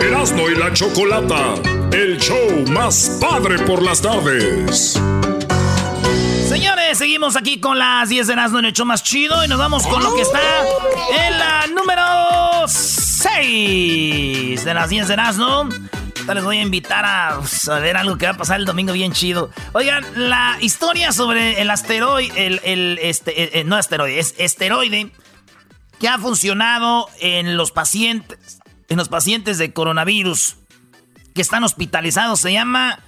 Erasmo 0.00 0.48
y 0.50 0.54
la 0.56 0.72
Chocolata, 0.72 1.54
el 1.94 2.18
show 2.18 2.64
más 2.70 3.18
padre 3.20 3.56
por 3.60 3.80
las 3.80 4.02
tardes. 4.02 5.00
Señores, 6.48 6.98
seguimos 6.98 7.36
aquí 7.36 7.60
con 7.60 7.78
las 7.78 8.08
10 8.08 8.26
de 8.26 8.32
Erasmo 8.32 8.58
en 8.58 8.64
el 8.64 8.72
show 8.72 8.84
más 8.84 9.04
chido 9.04 9.44
y 9.44 9.48
nos 9.48 9.58
vamos 9.58 9.86
con 9.86 10.02
lo 10.02 10.12
que 10.14 10.22
está 10.22 10.40
en 11.24 11.38
la 11.38 11.66
número 11.68 12.66
6 12.66 14.64
de 14.64 14.74
las 14.74 14.90
10 14.90 15.06
de 15.06 15.14
Erasmo 15.14 15.68
les 16.26 16.42
voy 16.42 16.56
a 16.56 16.62
invitar 16.62 17.04
a, 17.04 17.42
ver 17.80 17.98
algo 17.98 18.16
que 18.16 18.24
va 18.24 18.32
a 18.32 18.36
pasar 18.36 18.58
el 18.58 18.64
domingo 18.64 18.94
bien 18.94 19.12
chido. 19.12 19.50
Oigan, 19.72 20.04
la 20.16 20.56
historia 20.60 21.12
sobre 21.12 21.60
el 21.60 21.68
asteroide, 21.68 22.46
el 22.46 22.98
este, 23.02 23.42
eh, 23.42 23.50
eh, 23.52 23.64
no 23.64 23.76
asteroide, 23.76 24.18
es 24.18 24.34
esteroide 24.38 25.12
que 26.00 26.08
ha 26.08 26.18
funcionado 26.18 27.08
en 27.20 27.58
los 27.58 27.72
pacientes, 27.72 28.58
en 28.88 28.96
los 28.96 29.10
pacientes 29.10 29.58
de 29.58 29.74
coronavirus 29.74 30.56
que 31.34 31.42
están 31.42 31.64
hospitalizados. 31.64 32.40
Se 32.40 32.52
llama, 32.52 33.00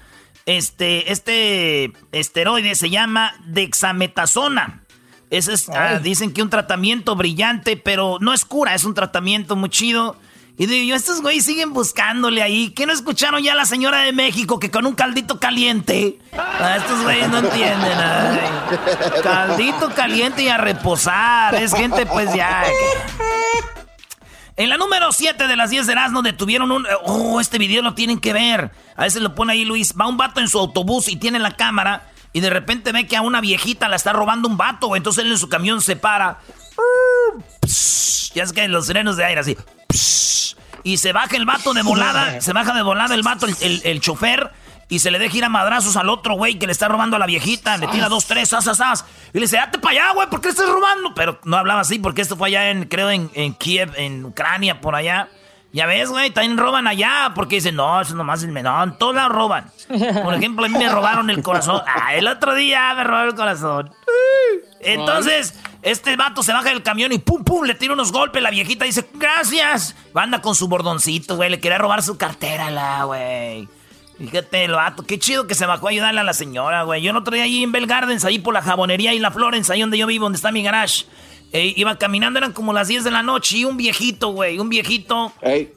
este, 0.45 1.11
este 1.13 1.93
esteroide 2.13 2.75
se 2.75 2.91
llama 2.91 3.35
dexametasona. 3.47 4.83
Ese 5.31 5.55
es, 5.55 5.69
ah, 5.71 5.99
dicen 5.99 6.33
que 6.33 6.43
un 6.43 6.51
tratamiento 6.51 7.17
brillante, 7.17 7.77
pero 7.77 8.19
no 8.21 8.33
es 8.33 8.45
cura, 8.45 8.75
es 8.75 8.85
un 8.85 8.95
tratamiento 8.95 9.57
muy 9.57 9.71
chido 9.71 10.17
y 10.59 10.67
digo 10.67 10.89
yo, 10.89 10.97
estos 10.97 11.21
güeyes 11.21 11.45
siguen 11.45 11.75
buscándole 11.75 12.43
ahí. 12.43 12.71
¿Qué 12.71 12.87
no 12.87 12.93
escucharon 12.93 13.43
ya 13.43 13.55
la 13.55 13.67
señora 13.67 14.01
de 14.01 14.13
México 14.13 14.59
que 14.59 14.71
con 14.71 14.87
un 14.87 14.95
caldito 14.95 15.39
caliente? 15.39 16.19
Ah, 16.33 16.77
estos 16.79 17.03
güeyes 17.03 17.29
no 17.29 17.39
entienden. 17.39 17.99
Caldito 19.23 19.91
caliente 19.95 20.45
y 20.45 20.49
a 20.49 20.57
reposar. 20.57 21.55
Es 21.57 21.75
gente 21.75 22.07
pues 22.07 22.33
ya. 22.35 22.65
En 24.57 24.71
la 24.71 24.79
número 24.79 25.13
7 25.13 25.49
de 25.49 25.57
las 25.57 25.69
10 25.69 25.87
de 25.87 25.93
Erasmo 25.93 26.23
detuvieron 26.23 26.73
un... 26.73 26.87
Oh, 27.05 27.41
este 27.41 27.59
video 27.59 27.83
lo 27.83 27.95
tienen 27.95 28.19
que 28.19 28.33
ver. 28.33 28.71
A 28.97 29.03
veces 29.03 29.21
lo 29.21 29.35
pone 29.35 29.53
ahí 29.53 29.67
Luis. 29.67 29.95
Va 30.01 30.07
un 30.07 30.17
vato 30.17 30.41
en 30.41 30.49
su 30.49 30.59
autobús 30.59 31.09
y 31.09 31.17
tiene 31.17 31.39
la 31.39 31.57
cámara 31.57 32.11
y 32.33 32.41
de 32.41 32.51
repente 32.51 32.93
ve 32.93 33.07
que 33.07 33.17
a 33.17 33.23
una 33.23 33.41
viejita 33.41 33.89
la 33.89 33.97
está 33.97 34.13
robando 34.13 34.49
un 34.49 34.57
vato. 34.57 34.97
Entonces 34.97 35.25
él 35.25 35.33
en 35.33 35.39
su 35.39 35.49
camión 35.49 35.81
se 35.81 35.97
para. 35.97 36.39
Ya 38.35 38.43
es 38.43 38.53
que 38.53 38.67
los 38.69 38.87
frenos 38.87 39.17
de 39.17 39.25
aire 39.25 39.41
así. 39.41 39.57
Y 40.83 40.99
se 40.99 41.13
baja 41.13 41.37
el 41.37 41.47
vato 41.47 41.75
de 41.75 41.83
volada. 41.83 42.41
se 42.43 42.53
baja 42.53 42.75
de 42.75 42.83
volada 42.83 43.15
el 43.15 43.23
vato, 43.23 43.47
el, 43.47 43.81
el, 43.85 44.01
chofer. 44.01 44.53
Y 44.89 45.01
se 45.01 45.11
le 45.11 45.19
deja 45.19 45.37
ir 45.37 45.45
a 45.45 45.49
madrazos 45.49 45.97
al 45.97 46.09
otro 46.09 46.35
güey 46.37 46.59
que 46.59 46.67
le 46.67 46.73
está 46.73 46.87
robando 46.87 47.17
a 47.17 47.19
la 47.19 47.27
viejita. 47.27 47.77
Le 47.77 47.89
tira 47.89 48.09
dos, 48.09 48.27
tres, 48.27 48.53
as, 48.53 48.69
as, 48.69 49.05
Y 49.33 49.39
le 49.39 49.43
dice, 49.43 49.57
date 49.57 49.79
para 49.79 49.93
allá, 49.93 50.13
güey, 50.15 50.29
¿por 50.29 50.41
qué 50.41 50.49
estás 50.49 50.69
robando? 50.69 51.13
Pero 51.15 51.41
no 51.45 51.57
hablaba 51.57 51.81
así 51.81 51.99
porque 51.99 52.23
esto 52.23 52.37
fue 52.37 52.49
allá 52.49 52.71
en, 52.71 52.85
creo, 52.85 53.11
en, 53.11 53.31
en 53.35 53.55
Kiev, 53.55 53.93
en 53.97 54.25
Ucrania, 54.25 54.81
por 54.81 54.95
allá. 54.95 55.29
Ya 55.73 55.85
ves, 55.85 56.09
güey, 56.09 56.31
también 56.31 56.57
roban 56.57 56.87
allá. 56.87 57.33
Porque 57.35 57.57
dicen, 57.57 57.75
no, 57.75 58.01
eso 58.01 58.15
nomás 58.15 58.43
es 58.43 58.49
menor. 58.49 58.89
En 58.89 58.99
todos 58.99 59.15
lados 59.15 59.33
roban. 59.33 59.71
Por 60.23 60.35
ejemplo, 60.35 60.65
a 60.65 60.69
mí 60.69 60.79
me 60.79 60.89
robaron 60.89 61.29
el 61.31 61.43
corazón. 61.43 61.83
Ah, 61.87 62.15
el 62.15 62.29
otro 62.29 62.55
día 62.55 62.95
me 62.95 63.05
robaron 63.05 63.29
el 63.31 63.35
corazón. 63.35 63.93
Entonces, 64.81 65.59
este 65.83 66.17
vato 66.17 66.43
se 66.43 66.53
baja 66.53 66.69
del 66.69 66.83
camión 66.83 67.13
y 67.13 67.19
pum, 67.19 67.43
pum, 67.43 67.65
le 67.65 67.75
tira 67.75 67.93
unos 67.93 68.13
golpes. 68.13 68.43
La 68.43 68.51
viejita 68.51 68.85
dice, 68.85 69.07
gracias. 69.15 69.97
Anda 70.15 70.41
con 70.41 70.55
su 70.55 70.69
bordoncito, 70.69 71.37
güey. 71.37 71.51
Le 71.51 71.61
quería 71.61 71.79
robar 71.79 72.03
su 72.03 72.17
cartera, 72.17 72.71
la, 72.71 73.05
güey. 73.05 73.69
Fíjate, 74.19 74.65
el 74.65 74.73
vato, 74.73 75.03
qué 75.03 75.19
chido 75.19 75.47
que 75.47 75.55
se 75.55 75.67
bajó 75.67 75.89
a 75.89 75.91
ayudarle 75.91 76.21
a 76.21 76.25
la 76.25 76.33
señora, 76.33 76.85
güey. 76.85 77.03
Yo 77.03 77.13
no 77.13 77.23
traía 77.23 77.45
ahí 77.45 77.63
en 77.63 77.73
Bell 77.73 77.87
Gardens, 77.87 78.25
ahí 78.25 78.39
por 78.39 78.55
la 78.55 78.63
jabonería 78.63 79.13
y 79.13 79.19
la 79.19 79.31
Florence, 79.31 79.73
ahí 79.73 79.81
donde 79.81 79.99
yo 79.99 80.07
vivo, 80.07 80.25
donde 80.25 80.37
está 80.37 80.53
mi 80.53 80.63
garage. 80.63 81.05
Eh, 81.53 81.75
iba 81.77 81.97
caminando, 81.97 82.39
eran 82.39 82.53
como 82.53 82.73
las 82.73 82.89
10 82.89 83.05
de 83.05 83.11
la 83.11 83.23
noche 83.23 83.59
y 83.59 83.65
un 83.65 83.77
viejito, 83.77 84.29
güey, 84.31 84.59
un 84.59 84.69
viejito 84.69 85.33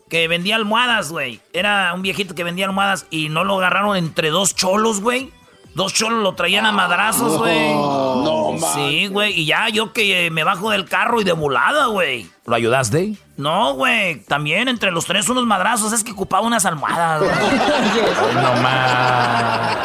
que 0.10 0.28
vendía 0.28 0.56
almohadas, 0.56 1.12
güey. 1.12 1.42
Era 1.54 1.94
un 1.94 2.02
viejito 2.02 2.34
que 2.34 2.44
vendía 2.44 2.66
almohadas 2.66 3.06
y 3.12 3.30
no 3.30 3.44
lo 3.44 3.58
agarraron 3.58 3.96
entre 3.96 4.30
dos 4.30 4.56
cholos, 4.56 5.00
güey. 5.02 5.32
Dos 5.80 5.94
cholos 5.94 6.22
lo 6.22 6.36
traían 6.36 6.66
a 6.66 6.74
madrazos, 6.74 7.38
güey. 7.38 7.74
No, 7.74 8.52
no 8.52 8.68
Sí, 8.76 9.08
güey. 9.08 9.32
Y 9.40 9.46
ya 9.46 9.70
yo 9.70 9.94
que 9.94 10.26
eh, 10.26 10.30
me 10.30 10.44
bajo 10.44 10.72
del 10.72 10.84
carro 10.84 11.22
y 11.22 11.24
de 11.24 11.32
volada, 11.32 11.86
güey. 11.86 12.30
¿Lo 12.46 12.56
ayudaste? 12.56 13.14
No, 13.38 13.76
güey. 13.76 14.22
También 14.26 14.68
entre 14.68 14.92
los 14.92 15.06
tres 15.06 15.30
unos 15.30 15.46
madrazos. 15.46 15.94
Es 15.94 16.04
que 16.04 16.12
ocupaba 16.12 16.46
unas 16.46 16.66
almohadas, 16.66 17.22
güey. 17.22 17.32
no 18.44 18.62
más. 18.62 19.78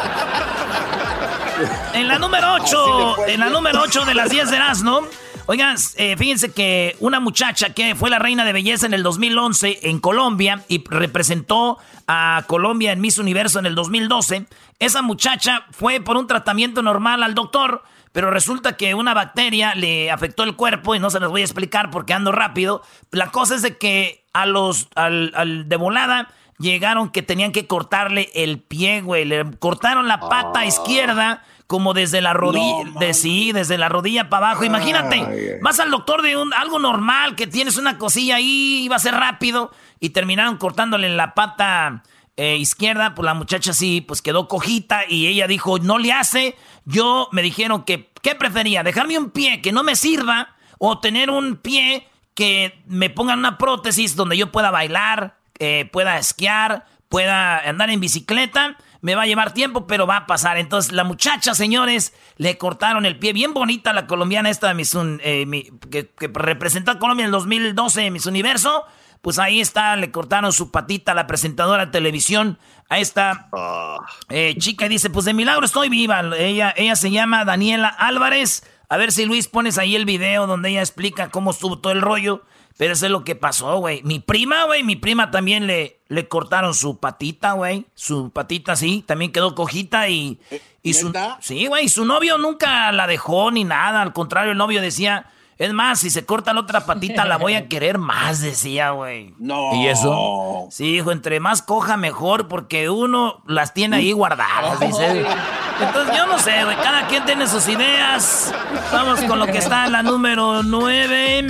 En 1.93 2.09
la 2.09 2.19
número 2.19 2.55
8, 2.55 3.27
en 3.29 3.39
la 3.39 3.47
número 3.47 3.79
8 3.81 4.03
de 4.03 4.15
las 4.15 4.29
10 4.29 4.51
de 4.51 4.59
¿no? 4.83 4.99
Oigan, 5.47 5.75
eh, 5.97 6.15
fíjense 6.17 6.51
que 6.53 6.95
una 6.99 7.19
muchacha 7.19 7.69
que 7.69 7.93
fue 7.93 8.09
la 8.09 8.17
reina 8.17 8.45
de 8.45 8.53
belleza 8.53 8.87
en 8.87 8.95
el 8.95 9.03
2011 9.03 9.89
en 9.89 9.99
Colombia 9.99 10.63
y 10.67 10.83
representó 10.89 11.77
a 12.07 12.43
Colombia 12.47 12.91
en 12.91 12.99
Miss 12.99 13.19
Universo 13.19 13.59
en 13.59 13.67
el 13.67 13.75
2012, 13.75 14.47
esa 14.79 15.03
muchacha 15.03 15.65
fue 15.69 16.01
por 16.01 16.17
un 16.17 16.25
tratamiento 16.25 16.81
normal 16.81 17.21
al 17.21 17.35
doctor, 17.35 17.83
pero 18.11 18.31
resulta 18.31 18.75
que 18.75 18.95
una 18.95 19.13
bacteria 19.13 19.75
le 19.75 20.09
afectó 20.09 20.41
el 20.41 20.55
cuerpo 20.55 20.95
y 20.95 20.99
no 20.99 21.11
se 21.11 21.19
les 21.19 21.29
voy 21.29 21.41
a 21.41 21.45
explicar 21.45 21.91
porque 21.91 22.13
ando 22.13 22.31
rápido. 22.31 22.81
La 23.11 23.29
cosa 23.29 23.53
es 23.53 23.61
de 23.61 23.77
que 23.77 24.25
a 24.33 24.47
los, 24.47 24.87
al, 24.95 25.31
al 25.35 25.69
de 25.69 25.75
volada 25.75 26.29
llegaron 26.57 27.09
que 27.09 27.21
tenían 27.21 27.51
que 27.51 27.67
cortarle 27.67 28.31
el 28.33 28.59
pie, 28.59 29.01
güey. 29.01 29.25
Le 29.25 29.45
cortaron 29.59 30.07
la 30.07 30.19
pata 30.19 30.65
izquierda 30.65 31.43
como 31.67 31.93
desde 31.93 32.21
la 32.21 32.33
rodilla, 32.33 32.91
de 32.99 33.13
sí, 33.13 33.51
desde 33.51 33.77
la 33.77 33.89
rodilla 33.89 34.29
para 34.29 34.47
abajo. 34.47 34.65
Imagínate, 34.65 35.59
vas 35.61 35.79
al 35.79 35.89
doctor 35.89 36.21
de 36.21 36.37
un, 36.37 36.53
algo 36.53 36.79
normal, 36.79 37.35
que 37.35 37.47
tienes 37.47 37.77
una 37.77 37.97
cosilla 37.97 38.35
ahí, 38.35 38.83
iba 38.83 38.95
a 38.95 38.99
ser 38.99 39.15
rápido, 39.15 39.71
y 39.99 40.09
terminaron 40.09 40.57
cortándole 40.57 41.09
la 41.09 41.33
pata 41.33 42.03
eh, 42.37 42.57
izquierda, 42.57 43.15
pues 43.15 43.25
la 43.25 43.33
muchacha 43.33 43.73
sí, 43.73 44.01
pues 44.01 44.21
quedó 44.21 44.47
cojita, 44.47 45.01
y 45.09 45.27
ella 45.27 45.47
dijo, 45.47 45.79
no 45.79 45.97
le 45.97 46.11
hace. 46.11 46.55
Yo 46.85 47.29
me 47.31 47.41
dijeron 47.41 47.83
que, 47.83 48.11
¿qué 48.21 48.35
prefería? 48.35 48.83
¿Dejarme 48.83 49.17
un 49.17 49.31
pie 49.31 49.61
que 49.61 49.71
no 49.71 49.83
me 49.83 49.95
sirva 49.95 50.49
o 50.77 50.99
tener 50.99 51.31
un 51.31 51.55
pie 51.55 52.07
que 52.35 52.83
me 52.85 53.09
pongan 53.09 53.39
una 53.39 53.57
prótesis 53.57 54.15
donde 54.15 54.37
yo 54.37 54.51
pueda 54.51 54.69
bailar, 54.69 55.37
eh, 55.57 55.89
pueda 55.91 56.19
esquiar, 56.19 56.85
pueda 57.09 57.57
andar 57.67 57.89
en 57.89 58.01
bicicleta? 58.01 58.77
Me 59.05 59.13
va 59.13 59.21
a 59.21 59.27
llevar 59.27 59.53
tiempo, 59.53 59.85
pero 59.85 60.07
va 60.07 60.17
a 60.17 60.25
pasar. 60.25 60.57
Entonces, 60.57 60.91
la 60.91 61.03
muchacha, 61.03 61.53
señores, 61.53 62.11
le 62.37 62.57
cortaron 62.57 63.05
el 63.05 63.19
pie. 63.19 63.33
Bien 63.33 63.53
bonita 63.53 63.93
la 63.93 64.07
colombiana 64.07 64.49
esta, 64.49 64.75
eh, 64.75 65.71
que, 65.91 66.09
representó 66.33 66.89
a 66.89 66.97
Colombia 66.97 67.21
en 67.21 67.27
el 67.27 67.31
2012 67.31 68.07
en 68.07 68.13
Miss 68.13 68.25
Universo. 68.25 68.83
Pues 69.21 69.37
ahí 69.37 69.61
está, 69.61 69.95
le 69.95 70.09
cortaron 70.09 70.51
su 70.51 70.71
patita 70.71 71.11
a 71.11 71.15
la 71.15 71.27
presentadora 71.27 71.85
de 71.85 71.91
televisión. 71.91 72.57
A 72.89 72.97
esta 72.97 73.47
ah. 73.53 73.99
eh, 74.29 74.55
chica 74.57 74.87
y 74.87 74.89
dice, 74.89 75.11
pues 75.11 75.25
de 75.25 75.35
milagro 75.35 75.67
estoy 75.67 75.87
viva. 75.87 76.23
Ella, 76.35 76.73
ella 76.75 76.95
se 76.95 77.11
llama 77.11 77.45
Daniela 77.45 77.89
Álvarez. 77.89 78.63
A 78.89 78.97
ver 78.97 79.11
si 79.11 79.25
Luis 79.25 79.47
pones 79.47 79.77
ahí 79.77 79.95
el 79.95 80.05
video 80.05 80.47
donde 80.47 80.69
ella 80.69 80.81
explica 80.81 81.29
cómo 81.29 81.51
estuvo 81.51 81.77
todo 81.77 81.93
el 81.93 82.01
rollo. 82.01 82.41
Pero 82.77 82.93
eso 82.93 83.05
es 83.05 83.11
lo 83.11 83.23
que 83.23 83.35
pasó, 83.35 83.77
güey. 83.77 84.01
Mi 84.03 84.19
prima, 84.19 84.65
güey, 84.65 84.83
mi 84.83 84.97
prima 84.97 85.31
también 85.31 85.65
le, 85.65 85.99
le 86.09 86.27
cortaron 86.27 86.73
su 86.73 86.97
patita, 86.97 87.53
güey. 87.53 87.85
Su 87.95 88.31
patita, 88.31 88.75
sí, 88.75 89.03
también 89.05 89.31
quedó 89.31 89.55
cojita 89.55 90.09
y... 90.09 90.39
y 90.83 90.93
su, 90.93 91.13
sí, 91.39 91.67
güey, 91.67 91.87
su 91.87 92.03
novio 92.03 92.37
nunca 92.37 92.91
la 92.91 93.07
dejó 93.07 93.49
ni 93.51 93.63
nada. 93.63 94.01
Al 94.01 94.11
contrario, 94.11 94.51
el 94.51 94.57
novio 94.57 94.81
decía, 94.81 95.31
es 95.57 95.73
más, 95.73 95.99
si 95.99 96.09
se 96.09 96.25
corta 96.25 96.53
la 96.53 96.61
otra 96.61 96.85
patita, 96.85 97.25
la 97.25 97.37
voy 97.37 97.55
a 97.55 97.67
querer 97.69 97.97
más, 97.97 98.41
decía, 98.41 98.91
güey. 98.91 99.33
No. 99.39 99.73
¿Y 99.75 99.87
eso? 99.87 100.67
Sí, 100.69 100.97
hijo, 100.97 101.11
entre 101.11 101.39
más 101.39 101.61
coja, 101.61 101.95
mejor, 101.95 102.47
porque 102.47 102.89
uno 102.89 103.41
las 103.47 103.73
tiene 103.73 103.97
ahí 103.97 104.11
guardadas, 104.11 104.79
dice. 104.79 105.25
Entonces, 105.81 106.15
yo 106.15 106.25
no 106.25 106.39
sé, 106.39 106.63
güey, 106.63 106.75
cada 106.77 107.07
quien 107.07 107.25
tiene 107.25 107.47
sus 107.47 107.67
ideas. 107.67 108.53
Vamos 108.91 109.21
con 109.21 109.39
lo 109.39 109.45
que 109.45 109.59
está 109.59 109.85
en 109.85 109.91
la 109.93 110.03
número 110.03 110.63
9. 110.63 111.45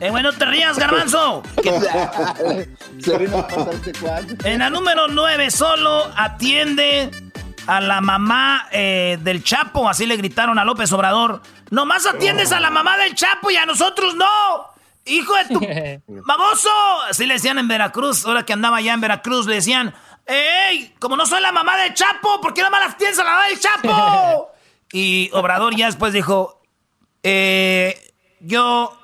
Eh, 0.00 0.10
bueno, 0.10 0.32
te 0.32 0.46
rías, 0.46 0.78
garbanzo. 0.78 1.42
en 4.44 4.58
la 4.58 4.70
número 4.70 5.08
9 5.08 5.50
solo 5.50 6.10
atiende 6.16 7.29
a 7.66 7.80
la 7.80 8.00
mamá 8.00 8.68
eh, 8.72 9.18
del 9.20 9.42
Chapo, 9.42 9.88
así 9.88 10.06
le 10.06 10.16
gritaron 10.16 10.58
a 10.58 10.64
López 10.64 10.90
Obrador. 10.92 11.42
Nomás 11.70 12.06
atiendes 12.06 12.52
a 12.52 12.60
la 12.60 12.70
mamá 12.70 12.96
del 12.98 13.14
Chapo 13.14 13.50
y 13.50 13.56
a 13.56 13.66
nosotros 13.66 14.14
no. 14.14 14.26
Hijo 15.06 15.34
de 15.34 15.44
tu... 15.46 15.60
¡Baboso! 16.26 16.70
Así 17.08 17.26
le 17.26 17.34
decían 17.34 17.58
en 17.58 17.68
Veracruz, 17.68 18.26
ahora 18.26 18.44
que 18.44 18.52
andaba 18.52 18.78
allá 18.78 18.92
en 18.92 19.00
Veracruz, 19.00 19.46
le 19.46 19.56
decían, 19.56 19.94
¡Ey! 20.26 20.94
Como 20.98 21.16
no 21.16 21.26
soy 21.26 21.40
la 21.40 21.52
mamá 21.52 21.76
del 21.76 21.94
Chapo, 21.94 22.40
¿por 22.40 22.54
qué 22.54 22.62
nomás 22.62 22.80
la 22.80 22.86
atiendes 22.86 23.18
a 23.18 23.24
la 23.24 23.30
mamá 23.30 23.46
del 23.46 23.60
Chapo? 23.60 24.50
y 24.92 25.30
Obrador 25.32 25.74
ya 25.74 25.86
después 25.86 26.12
dijo, 26.12 26.62
eh, 27.22 28.14
yo 28.40 28.96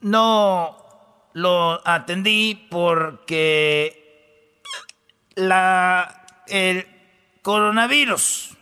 no 0.00 0.76
lo 1.32 1.86
atendí 1.86 2.66
porque 2.70 4.60
la... 5.34 6.24
El, 6.46 6.97
coronavirus. 7.42 8.56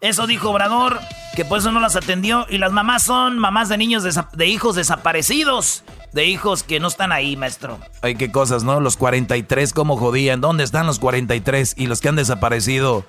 Eso 0.00 0.26
dijo 0.26 0.50
Obrador, 0.50 0.98
que 1.36 1.44
por 1.44 1.58
eso 1.58 1.72
no 1.72 1.80
las 1.80 1.94
atendió. 1.94 2.46
Y 2.48 2.58
las 2.58 2.72
mamás 2.72 3.02
son 3.02 3.38
mamás 3.38 3.68
de 3.68 3.76
niños 3.76 4.02
de 4.32 4.46
hijos 4.46 4.76
desaparecidos. 4.76 5.84
De 6.12 6.24
hijos 6.24 6.62
que 6.62 6.80
no 6.80 6.88
están 6.88 7.12
ahí, 7.12 7.36
maestro. 7.36 7.78
Ay, 8.02 8.16
qué 8.16 8.32
cosas, 8.32 8.64
¿no? 8.64 8.80
Los 8.80 8.96
43, 8.96 9.72
¿cómo 9.72 9.96
jodían? 9.96 10.40
¿Dónde 10.40 10.64
están 10.64 10.86
los 10.86 10.98
43? 10.98 11.74
Y 11.76 11.86
los 11.86 12.00
que 12.00 12.08
han 12.08 12.16
desaparecido 12.16 13.04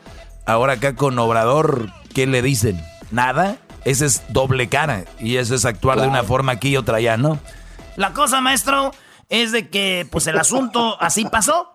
ahora 0.45 0.73
acá 0.73 0.95
con 0.95 1.17
Obrador, 1.17 1.91
¿qué 2.13 2.27
le 2.27 2.41
dicen? 2.41 2.83
¿Nada? 3.09 3.57
Ese 3.85 4.05
es 4.05 4.21
doble 4.29 4.69
cara. 4.69 5.05
Y 5.19 5.37
eso 5.37 5.55
es 5.55 5.65
actuar 5.65 5.99
de 5.99 6.07
una 6.07 6.23
forma 6.23 6.51
aquí 6.51 6.69
y 6.69 6.77
otra 6.77 6.97
allá, 6.97 7.17
¿no? 7.17 7.39
La 7.95 8.13
cosa, 8.13 8.39
maestro, 8.39 8.93
es 9.29 9.51
de 9.51 9.69
que, 9.69 10.07
pues 10.11 10.27
el 10.27 10.37
asunto 10.37 11.01
así 11.01 11.25
pasó. 11.25 11.69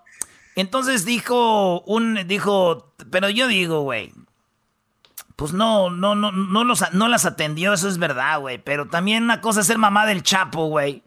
Entonces 0.56 1.04
dijo 1.04 1.82
un, 1.82 2.26
dijo, 2.26 2.94
pero 3.10 3.28
yo 3.28 3.46
digo, 3.46 3.82
güey, 3.82 4.12
pues 5.36 5.52
no, 5.52 5.90
no, 5.90 6.14
no, 6.14 6.32
no, 6.32 6.64
los, 6.64 6.82
no 6.94 7.08
las 7.08 7.26
atendió, 7.26 7.74
eso 7.74 7.88
es 7.88 7.98
verdad, 7.98 8.40
güey. 8.40 8.56
Pero 8.56 8.88
también 8.88 9.24
una 9.24 9.42
cosa 9.42 9.60
es 9.60 9.66
ser 9.66 9.76
mamá 9.76 10.06
del 10.06 10.22
Chapo, 10.22 10.66
güey. 10.68 11.02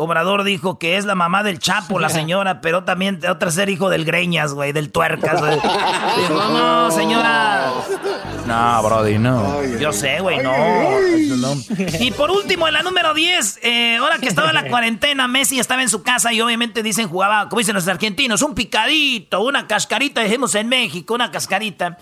Obrador 0.00 0.44
dijo 0.44 0.78
que 0.78 0.96
es 0.96 1.06
la 1.06 1.16
mamá 1.16 1.42
del 1.42 1.58
Chapo, 1.58 1.98
la 1.98 2.08
señora, 2.08 2.60
pero 2.60 2.84
también 2.84 3.18
otra 3.28 3.50
ser 3.50 3.68
hijo 3.68 3.90
del 3.90 4.04
Greñas, 4.04 4.54
güey, 4.54 4.70
del 4.70 4.92
Tuercas, 4.92 5.40
güey. 5.40 5.54
Dijo, 5.56 6.34
no, 6.34 6.88
señora. 6.92 7.72
No, 8.46 8.82
Brody, 8.84 9.18
no. 9.18 9.60
Yo 9.80 9.92
sé, 9.92 10.20
güey, 10.20 10.40
no. 10.40 10.54
Y 11.98 12.12
por 12.12 12.30
último, 12.30 12.68
en 12.68 12.74
la 12.74 12.84
número 12.84 13.12
10, 13.12 13.58
eh, 13.64 13.96
ahora 13.96 14.18
que 14.18 14.28
estaba 14.28 14.50
en 14.50 14.54
la 14.54 14.68
cuarentena, 14.70 15.26
Messi 15.26 15.58
estaba 15.58 15.82
en 15.82 15.88
su 15.88 16.04
casa 16.04 16.32
y 16.32 16.40
obviamente 16.40 16.84
dicen, 16.84 17.08
jugaba, 17.08 17.48
como 17.48 17.58
dicen 17.58 17.74
los 17.74 17.88
argentinos, 17.88 18.42
un 18.42 18.54
picadito, 18.54 19.40
una 19.40 19.66
cascarita, 19.66 20.20
dijimos 20.20 20.54
en 20.54 20.68
México, 20.68 21.14
una 21.14 21.32
cascarita. 21.32 21.98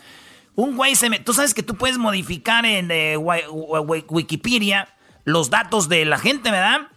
Un 0.54 0.76
güey 0.76 0.96
se 0.96 1.08
me... 1.08 1.18
Tú 1.18 1.32
sabes 1.32 1.54
que 1.54 1.62
tú 1.62 1.76
puedes 1.76 1.96
modificar 1.96 2.66
en 2.66 2.90
eh, 2.90 3.16
Wikipedia 3.16 4.88
los 5.24 5.48
datos 5.48 5.88
de 5.88 6.04
la 6.04 6.18
gente, 6.18 6.50
¿verdad? 6.50 6.88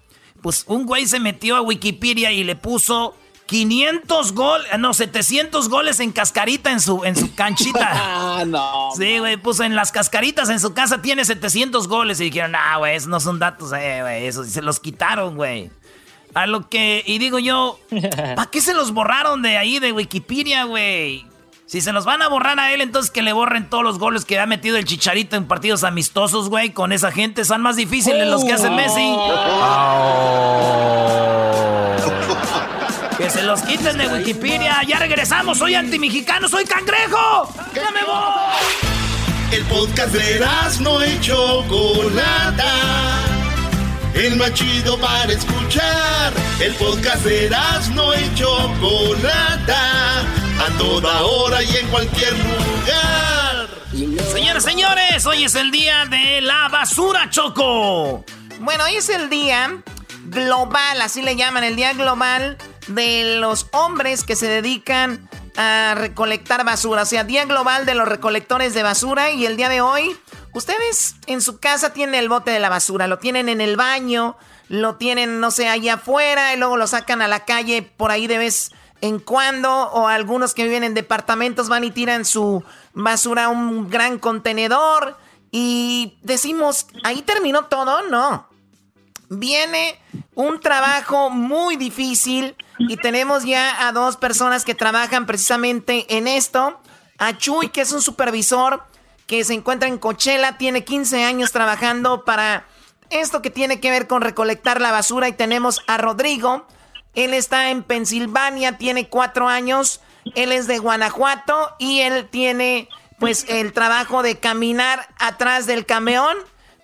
Pues 0.41 0.63
un 0.67 0.86
güey 0.86 1.05
se 1.05 1.19
metió 1.19 1.55
a 1.55 1.62
Wikipedia 1.62 2.31
y 2.31 2.43
le 2.43 2.55
puso 2.55 3.15
500 3.50 4.34
goles, 4.34 4.67
no, 4.77 4.93
700 4.93 5.69
goles 5.69 6.00
en 6.00 6.12
cascarita 6.12 6.72
en 6.72 6.79
su, 6.79 7.03
en 7.03 7.15
su 7.15 7.34
canchita. 7.34 7.79
ah, 7.91 8.43
no. 8.46 8.91
Sí, 8.96 9.17
güey, 9.17 9.38
puso 9.38 9.63
en 9.63 9.75
las 9.75 9.91
cascaritas 9.91 10.50
en 10.50 10.60
su 10.60 10.75
casa 10.75 11.01
tiene 11.01 11.25
700 11.25 11.88
goles 11.88 12.22
y 12.22 12.25
dijeron, 12.25 12.53
ah, 12.55 12.77
güey, 12.77 12.96
esos 12.96 13.10
no 13.10 13.19
son 13.19 13.39
datos, 13.39 13.74
eh, 13.74 14.01
güey, 14.01 14.27
eso 14.27 14.43
se 14.43 14.62
los 14.62 14.79
quitaron, 14.79 15.36
güey. 15.36 15.72
A 16.36 16.46
lo 16.46 16.69
que, 16.69 17.03
y 17.08 17.17
digo 17.17 17.39
yo, 17.39 17.79
¿para 18.36 18.51
qué 18.51 18.62
se 18.62 18.75
los 18.75 18.91
borraron 18.91 19.41
de 19.41 19.58
ahí 19.58 19.79
de 19.79 19.93
Wikipedia, 19.93 20.65
güey? 20.65 21.25
Si 21.69 21.81
se 21.81 21.93
los 21.93 22.03
van 22.03 22.23
a 22.23 22.27
borrar 22.27 22.59
a 22.59 22.73
él, 22.73 22.81
entonces 22.81 23.11
que 23.11 23.21
le 23.21 23.31
borren 23.31 23.69
todos 23.69 23.83
los 23.83 23.99
goles 23.99 24.25
que 24.25 24.39
ha 24.39 24.47
metido 24.47 24.77
el 24.77 24.85
Chicharito 24.85 25.35
en 25.35 25.45
partidos 25.45 25.83
amistosos, 25.83 26.49
güey. 26.49 26.71
Con 26.71 26.91
esa 26.91 27.11
gente 27.11 27.45
son 27.45 27.61
más 27.61 27.75
difíciles 27.75 28.27
los 28.27 28.43
que 28.43 28.53
hace 28.53 28.71
Messi. 28.71 29.15
Que 33.19 33.29
se 33.29 33.43
los 33.43 33.61
quiten 33.61 33.99
de 33.99 34.07
Wikipedia. 34.07 34.81
Ya 34.88 34.97
regresamos. 34.97 35.59
Soy 35.59 35.75
antimexicano, 35.75 36.49
soy 36.49 36.65
cangrejo. 36.65 37.53
¡Ya 37.75 37.91
me 37.91 38.03
voy! 38.03 39.51
El 39.51 39.63
podcast 39.65 40.11
de 40.11 40.43
no 40.81 41.03
hecho 41.03 41.63
Chocolata. 41.67 42.73
El 44.15 44.38
más 44.38 44.55
chido 44.55 44.97
para 44.97 45.31
escuchar. 45.31 46.33
El 46.59 46.73
podcast 46.73 47.23
de 47.25 47.51
no 47.93 48.11
hecho 48.11 48.57
Chocolata 48.81 50.38
a 50.69 50.77
toda 50.77 51.21
hora 51.23 51.63
y 51.63 51.77
en 51.77 51.88
cualquier 51.88 52.33
lugar. 52.33 53.69
Señores, 54.31 54.63
señores, 54.63 55.25
hoy 55.25 55.43
es 55.43 55.55
el 55.55 55.71
día 55.71 56.05
de 56.05 56.41
la 56.41 56.67
basura, 56.69 57.29
Choco. 57.29 58.23
Bueno, 58.59 58.83
hoy 58.83 58.95
es 58.95 59.09
el 59.09 59.29
día 59.29 59.81
global, 60.25 61.01
así 61.01 61.21
le 61.21 61.35
llaman, 61.35 61.63
el 61.63 61.75
día 61.75 61.93
global 61.93 62.57
de 62.88 63.38
los 63.39 63.67
hombres 63.71 64.23
que 64.23 64.36
se 64.36 64.47
dedican 64.47 65.29
a 65.55 65.95
recolectar 65.95 66.63
basura. 66.65 67.03
O 67.03 67.05
sea, 67.05 67.23
día 67.23 67.45
global 67.45 67.86
de 67.86 67.95
los 67.95 68.08
recolectores 68.08 68.73
de 68.73 68.84
basura 68.84 69.32
y 69.32 69.45
el 69.45 69.58
día 69.58 69.69
de 69.69 69.82
hoy, 69.82 70.15
ustedes 70.53 71.15
en 71.25 71.41
su 71.41 71.60
casa 71.60 71.93
tienen 71.93 72.15
el 72.15 72.29
bote 72.29 72.51
de 72.51 72.60
la 72.60 72.69
basura, 72.69 73.08
lo 73.08 73.17
tienen 73.17 73.49
en 73.49 73.62
el 73.62 73.75
baño, 73.75 74.38
lo 74.67 74.95
tienen, 74.95 75.39
no 75.39 75.51
sé, 75.51 75.67
allá 75.67 75.95
afuera 75.95 76.53
y 76.53 76.58
luego 76.58 76.77
lo 76.77 76.86
sacan 76.86 77.21
a 77.21 77.27
la 77.27 77.45
calle 77.45 77.82
por 77.82 78.12
ahí 78.12 78.27
de 78.27 78.38
vez 78.38 78.71
en 79.01 79.19
cuando 79.19 79.71
o 79.71 80.07
algunos 80.07 80.53
que 80.53 80.63
viven 80.63 80.83
en 80.83 80.93
departamentos 80.93 81.69
van 81.69 81.83
y 81.83 81.91
tiran 81.91 82.25
su 82.25 82.63
basura 82.93 83.45
a 83.45 83.49
un 83.49 83.89
gran 83.89 84.19
contenedor 84.19 85.17
y 85.51 86.17
decimos, 86.21 86.88
ahí 87.03 87.21
terminó 87.21 87.65
todo, 87.65 88.03
no. 88.09 88.47
Viene 89.29 89.99
un 90.35 90.59
trabajo 90.59 91.29
muy 91.29 91.75
difícil 91.75 92.55
y 92.77 92.97
tenemos 92.97 93.43
ya 93.43 93.88
a 93.88 93.91
dos 93.91 94.17
personas 94.17 94.65
que 94.65 94.75
trabajan 94.75 95.25
precisamente 95.25 96.17
en 96.17 96.27
esto. 96.27 96.79
A 97.17 97.38
Chuy, 97.38 97.69
que 97.69 97.81
es 97.81 97.91
un 97.91 98.01
supervisor 98.01 98.83
que 99.27 99.43
se 99.43 99.53
encuentra 99.53 99.88
en 99.88 99.99
Coachella, 99.99 100.57
tiene 100.57 100.83
15 100.83 101.23
años 101.23 101.51
trabajando 101.51 102.25
para 102.25 102.65
esto 103.09 103.41
que 103.41 103.49
tiene 103.49 103.79
que 103.79 103.91
ver 103.91 104.07
con 104.07 104.21
recolectar 104.21 104.81
la 104.81 104.91
basura 104.91 105.27
y 105.27 105.33
tenemos 105.33 105.81
a 105.88 105.97
Rodrigo, 105.97 106.65
él 107.15 107.34
está 107.34 107.72
en 107.72 107.84
Pensilvania, 107.84 108.78
tiene 108.78 109.10
cuatro 109.10 109.48
años. 109.48 110.02
Él 110.36 110.52
es 110.52 110.67
de 110.67 110.78
Guanajuato 110.78 111.76
y 111.80 112.02
él 112.02 112.28
tiene 112.30 112.88
pues 113.19 113.45
el 113.50 113.74
trabajo 113.74 114.24
de 114.24 114.38
caminar 114.38 115.08
atrás 115.17 115.65
del 115.65 115.86
camión, 115.86 116.38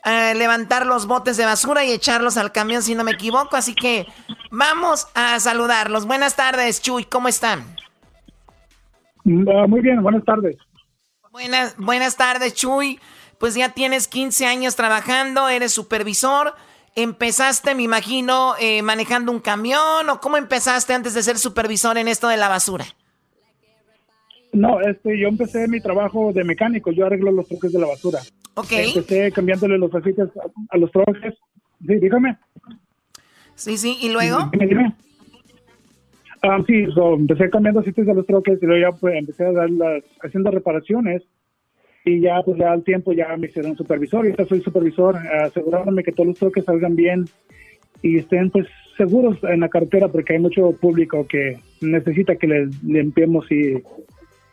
eh, 0.04 0.34
levantar 0.36 0.86
los 0.86 1.06
botes 1.08 1.38
de 1.38 1.46
basura 1.46 1.86
y 1.86 1.92
echarlos 1.92 2.38
al 2.38 2.52
camión 2.52 2.82
si 2.82 2.96
no 2.96 3.04
me 3.04 3.12
equivoco. 3.12 3.56
Así 3.56 3.74
que 3.74 4.08
vamos 4.52 5.08
a 5.14 5.40
saludarlos. 5.40 6.06
Buenas 6.06 6.36
tardes, 6.36 6.82
Chuy, 6.82 7.06
¿cómo 7.06 7.28
están? 7.28 7.64
Mm, 9.24 9.70
muy 9.70 9.82
bien, 9.82 10.02
buenas 10.02 10.26
tardes. 10.26 10.58
Buenas, 11.32 11.76
buenas 11.78 12.18
tardes, 12.18 12.54
Chuy. 12.56 13.00
Pues 13.40 13.54
ya 13.56 13.70
tienes 13.70 14.08
15 14.08 14.46
años 14.46 14.76
trabajando, 14.76 15.50
eres 15.50 15.74
supervisor 15.74 16.56
empezaste, 16.96 17.76
me 17.76 17.84
imagino, 17.84 18.54
eh, 18.60 18.82
manejando 18.82 19.32
un 19.32 19.40
camión 19.40 20.10
o 20.10 20.20
cómo 20.20 20.38
empezaste 20.38 20.94
antes 20.94 21.14
de 21.14 21.24
ser 21.24 21.38
supervisor 21.38 21.98
en 21.98 22.08
esto 22.08 22.28
de 22.28 22.38
la 22.38 22.48
basura? 22.48 22.86
No, 24.54 24.80
este, 24.80 25.20
yo 25.20 25.28
empecé 25.28 25.68
mi 25.68 25.82
trabajo 25.82 26.32
de 26.32 26.46
mecánico, 26.46 26.92
yo 26.92 27.06
arreglo 27.06 27.32
los 27.32 27.48
troques 27.48 27.74
de 27.74 27.80
la 27.80 27.88
basura. 27.88 28.20
Ok. 28.54 28.72
Empecé 28.72 29.32
cambiándole 29.34 29.78
los 29.78 29.94
aceites 29.94 30.30
a, 30.70 30.78
los 30.78 30.90
troques. 30.92 31.34
Sí, 31.86 31.96
dígame. 31.96 32.38
Sí, 33.56 33.78
sí, 33.78 33.98
¿y 34.02 34.10
luego? 34.10 34.50
Dime, 34.54 34.68
dime. 34.68 34.96
Ah, 36.42 36.60
sí, 36.66 36.86
empecé 36.96 37.50
cambiando 37.50 37.82
aceites 37.82 38.08
a 38.08 38.14
los 38.14 38.26
troques 38.26 38.58
y 38.62 38.66
luego 38.66 38.90
ya 38.92 38.98
pues, 38.98 39.16
empecé 39.16 39.46
a 39.46 39.52
dar 39.52 39.70
las, 39.70 40.04
haciendo 40.22 40.52
reparaciones 40.52 41.24
y 42.06 42.22
ya 42.22 42.41
pues 42.46 42.58
ya 42.58 42.72
al 42.72 42.84
tiempo 42.84 43.12
ya 43.12 43.36
me 43.36 43.48
hicieron 43.48 43.76
supervisor 43.76 44.26
y 44.26 44.30
ahora 44.30 44.46
soy 44.46 44.62
supervisor 44.62 45.18
asegurándome 45.18 46.04
que 46.04 46.12
todos 46.12 46.28
los 46.28 46.38
toques 46.38 46.63
salgan 46.63 46.96
bien 46.96 47.26
y 48.04 48.20
estén 48.20 48.52
pues 48.52 48.68
seguros 48.96 49.38
en 49.44 49.62
la 49.62 49.70
carretera 49.70 50.08
porque 50.08 50.34
hay 50.34 50.39
mucho 50.39 50.72
público 50.74 51.26
que 51.28 51.60
necesita 51.82 52.36
que 52.36 52.48
les 52.48 52.84
limpiemos 52.84 53.52
y, 53.52 53.82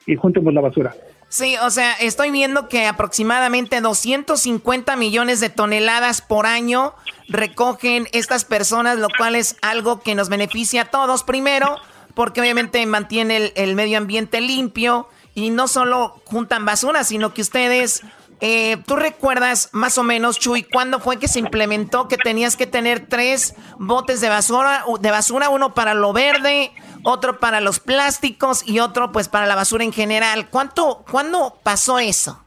y 0.07 0.17
juntemos 0.17 0.53
la 0.55 0.63
basura. 0.63 0.95
Sí, 1.29 1.57
o 1.63 1.71
sea, 1.71 1.93
estoy 1.95 2.31
viendo 2.31 2.69
que 2.69 2.87
aproximadamente 2.87 3.81
250 3.81 4.97
millones 4.97 5.41
de 5.41 5.49
toneladas 5.49 6.21
por 6.21 6.47
año 6.47 6.95
recogen 7.29 8.07
estas 8.13 8.45
personas, 8.45 8.99
lo 8.99 9.09
cual 9.17 9.35
es 9.37 9.57
algo 9.63 10.01
que 10.01 10.15
nos 10.15 10.29
beneficia 10.29 10.83
a 10.83 10.85
todos. 10.87 11.23
Primero, 11.23 11.77
porque 12.15 12.43
obviamente 12.43 12.85
mantiene 12.85 13.37
el, 13.39 13.53
el 13.57 13.75
medio 13.75 13.97
ambiente 13.97 14.43
limpio 14.43 15.09
y 15.35 15.51
no 15.51 15.69
solo 15.69 16.21
juntan 16.25 16.65
basura, 16.65 17.05
sino 17.05 17.33
que 17.33 17.41
ustedes, 17.43 18.03
eh, 18.41 18.77
tú 18.87 18.97
recuerdas 18.97 19.71
más 19.73 19.99
o 19.99 20.03
menos, 20.03 20.39
Chuy, 20.39 20.63
cuándo 20.63 21.01
fue 21.01 21.19
que 21.19 21.29
se 21.29 21.39
implementó 21.39 22.09
que 22.09 22.17
tenías 22.17 22.57
que 22.57 22.67
tener 22.67 23.07
tres 23.07 23.55
botes 23.79 24.21
de 24.21 24.29
basura, 24.29 24.85
de 25.01 25.11
basura, 25.11 25.49
uno 25.49 25.75
para 25.75 25.95
lo 25.95 26.13
verde, 26.13 26.73
otro 27.05 27.39
para 27.39 27.61
los 27.61 27.81
plásticos 27.81 28.67
y 28.67 28.81
otro 28.81 29.13
pues 29.13 29.29
para 29.29 29.47
la 29.47 29.55
basura 29.55 29.85
en 29.85 29.93
general. 29.93 30.49
¿Cuánto, 30.51 31.05
cuándo 31.11 31.59
pasó 31.63 31.99
eso? 31.99 32.39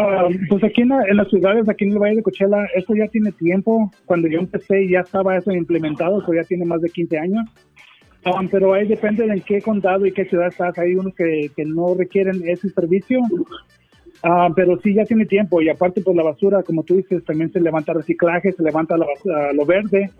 Ah, 0.00 0.28
pues 0.48 0.62
aquí 0.62 0.82
en, 0.82 1.16
las 1.16 1.28
ciudades, 1.28 1.68
aquí 1.68 1.84
en 1.84 1.90
el 1.90 1.98
Valle 1.98 2.16
de 2.16 2.22
Cochela, 2.22 2.64
eso 2.76 2.94
ya 2.94 3.08
tiene 3.08 3.32
tiempo. 3.32 3.90
Cuando 4.06 4.28
yo 4.28 4.38
empecé 4.38 4.88
ya 4.88 5.00
estaba 5.00 5.36
eso 5.36 5.50
implementado, 5.50 6.22
eso 6.22 6.32
ya 6.32 6.44
tiene 6.44 6.64
más 6.64 6.80
de 6.80 6.88
15 6.88 7.18
años. 7.18 7.50
Ah, 8.24 8.40
pero 8.50 8.74
ahí 8.74 8.86
depende 8.86 9.26
de 9.26 9.34
en 9.34 9.40
qué 9.40 9.62
condado 9.62 10.04
y 10.04 10.12
qué 10.12 10.24
ciudad 10.24 10.48
estás. 10.48 10.78
Hay 10.78 10.94
unos 10.94 11.14
que, 11.14 11.50
no 11.66 11.94
requieren 11.94 12.42
ese 12.46 12.68
servicio. 12.70 13.20
Ah, 14.22 14.48
pero 14.54 14.78
sí, 14.82 14.94
ya 14.94 15.04
tiene 15.04 15.26
tiempo. 15.26 15.62
Y 15.62 15.68
aparte, 15.68 16.00
pues 16.02 16.16
la 16.16 16.22
basura, 16.22 16.62
como 16.62 16.82
tú 16.82 16.96
dices, 16.96 17.24
también 17.24 17.52
se 17.52 17.60
levanta 17.60 17.92
reciclaje, 17.92 18.52
se 18.52 18.62
levanta 18.62 18.96
la 18.96 19.06
basura, 19.06 19.52
lo 19.52 19.64
verde. 19.64 20.10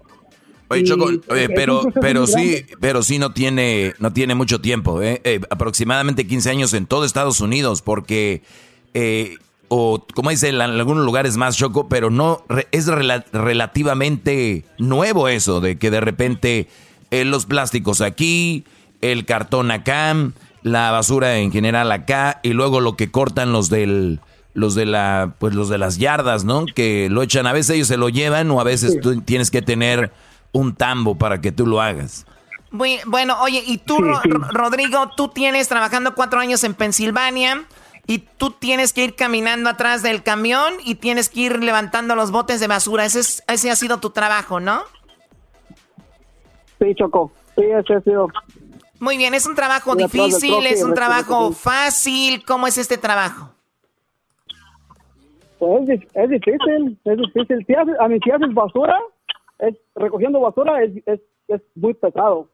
Oye, 0.71 0.85
Choco, 0.85 1.09
pero, 1.55 1.83
pero 2.01 2.27
sí, 2.27 2.67
pero 2.79 3.03
sí 3.03 3.19
no 3.19 3.33
tiene, 3.33 3.95
no 3.99 4.13
tiene 4.13 4.35
mucho 4.35 4.61
tiempo, 4.61 5.03
¿eh? 5.03 5.21
¿eh? 5.25 5.41
aproximadamente 5.49 6.27
15 6.27 6.51
años 6.51 6.75
en 6.75 6.85
todo 6.85 7.07
Estados 7.07 7.41
Unidos, 7.41 7.81
porque 7.81 8.43
eh, 8.93 9.37
o 9.69 10.05
como 10.15 10.31
dice 10.31 10.49
en 10.49 10.61
algunos 10.61 11.05
lugares 11.05 11.37
más 11.37 11.57
choco, 11.57 11.89
pero 11.89 12.11
no 12.11 12.45
es 12.71 12.87
relativamente 12.87 14.65
nuevo 14.79 15.29
eso 15.29 15.61
de 15.61 15.79
que 15.79 15.91
de 15.91 16.01
repente 16.01 16.69
eh, 17.11 17.25
los 17.25 17.47
plásticos 17.47 18.01
aquí, 18.01 18.64
el 19.01 19.25
cartón 19.25 19.71
acá, 19.71 20.14
la 20.62 20.90
basura 20.90 21.38
en 21.38 21.53
general 21.53 21.90
acá 21.92 22.40
y 22.42 22.51
luego 22.51 22.81
lo 22.81 22.97
que 22.97 23.11
cortan 23.11 23.53
los 23.53 23.71
del 23.71 24.21
los 24.55 24.75
de 24.75 24.87
la 24.87 25.35
pues 25.38 25.55
los 25.55 25.68
de 25.68 25.79
las 25.79 25.99
yardas, 25.99 26.44
¿no? 26.44 26.66
Que 26.66 27.09
lo 27.11 27.23
echan, 27.23 27.47
a 27.47 27.53
veces 27.53 27.77
ellos 27.77 27.88
se 27.88 27.97
lo 27.97 28.09
llevan 28.09 28.51
o 28.51 28.61
a 28.61 28.64
veces 28.64 28.99
tú 29.01 29.21
tienes 29.21 29.51
que 29.51 29.62
tener 29.62 30.12
un 30.53 30.75
tambo 30.75 31.16
para 31.16 31.40
que 31.40 31.53
tú 31.53 31.66
lo 31.66 31.81
hagas. 31.81 32.27
Bueno, 32.71 33.40
oye, 33.40 33.62
y 33.66 33.79
tú, 33.79 33.99
Rodrigo, 34.53 35.11
tú 35.16 35.29
tienes 35.29 35.68
trabajando 35.68 36.14
cuatro 36.14 36.38
años 36.38 36.64
en 36.64 36.75
Pensilvania 36.75 37.64
y 38.07 38.18
tú 38.18 38.51
tienes 38.51 38.92
que 38.92 39.05
ir 39.05 39.14
caminando 39.14 39.71
atrás 39.71 40.03
del 40.03 40.23
camión 40.23 40.75
y 40.85 40.97
tienes 40.97 41.29
que 41.29 41.40
ir 41.40 41.62
levantando 41.62 42.14
los 42.14 42.31
botes 42.31 42.61
de 42.61 42.66
basura. 42.66 43.07
Ese, 43.07 43.21
es, 43.21 43.42
ese 43.49 43.71
ha 43.71 43.77
sido 43.77 43.99
tu 43.99 44.11
trabajo, 44.11 44.61
¿no? 44.61 44.83
Sí, 46.79 46.95
Choco. 46.95 47.33
Sí, 47.57 47.64
ese 47.64 47.95
ha 47.95 48.01
sido. 48.03 48.29
Muy 49.01 49.17
bien, 49.17 49.35
¿es 49.35 49.47
un 49.47 49.55
trabajo 49.55 49.95
difícil? 49.95 50.67
¿Es 50.67 50.83
un 50.83 50.95
trabajo 50.95 51.53
fácil? 51.53 52.45
¿Cómo 52.45 52.67
es 52.67 52.79
este 52.79 52.99
trabajo? 52.99 53.51
Pues 55.59 55.88
es, 55.88 56.01
es 56.14 56.31
difícil, 56.31 56.99
es 57.05 57.19
difícil. 57.19 57.64
Si 57.67 57.75
haces, 57.75 57.95
a 57.99 58.09
mí 58.09 58.19
si 58.23 58.31
haces 58.31 58.53
basura, 58.55 58.97
es, 59.59 59.75
recogiendo 59.97 60.41
basura 60.41 60.83
es, 60.83 60.93
es, 61.07 61.21
es 61.49 61.61
muy 61.75 61.95
pesado, 61.95 62.49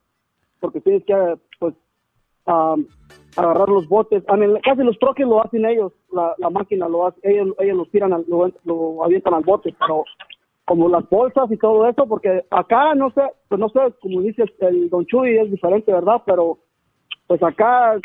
porque 0.61 0.81
tienes 0.81 1.05
que, 1.05 1.37
pues, 1.59 1.75
agarrar 2.47 3.69
los 3.69 3.89
botes. 3.89 4.23
A 4.29 4.37
mí, 4.37 4.47
casi 4.63 4.83
los 4.83 4.99
troques 4.99 5.27
lo 5.27 5.45
hacen 5.45 5.67
ellos, 5.67 5.93
la, 6.13 6.35
la 6.39 6.51
máquina 6.51 6.89
lo 6.89 7.07
hace, 7.07 7.21
ellos, 7.25 7.55
ellos 7.59 7.77
los 7.77 7.91
tiran, 7.91 8.25
lo, 8.27 8.51
lo 8.65 9.05
avientan 9.05 9.35
al 9.35 9.45
bote, 9.45 9.75
pero 9.79 10.05
como 10.65 10.89
las 10.89 11.09
bolsas 11.09 11.51
y 11.51 11.57
todo 11.57 11.87
eso, 11.89 12.07
porque 12.07 12.45
acá 12.51 12.95
no 12.95 13.11
sé, 13.11 13.23
pues 13.49 13.61
no 13.61 13.69
sé, 13.69 13.81
como 14.01 14.23
dice 14.23 14.45
el 14.61 14.89
Don 14.89 15.05
Chuy, 15.07 15.37
es 15.37 15.51
diferente, 15.51 15.93
¿verdad? 15.93 16.23
Pero 16.25 16.59
pues 17.27 17.43
acá 17.43 17.99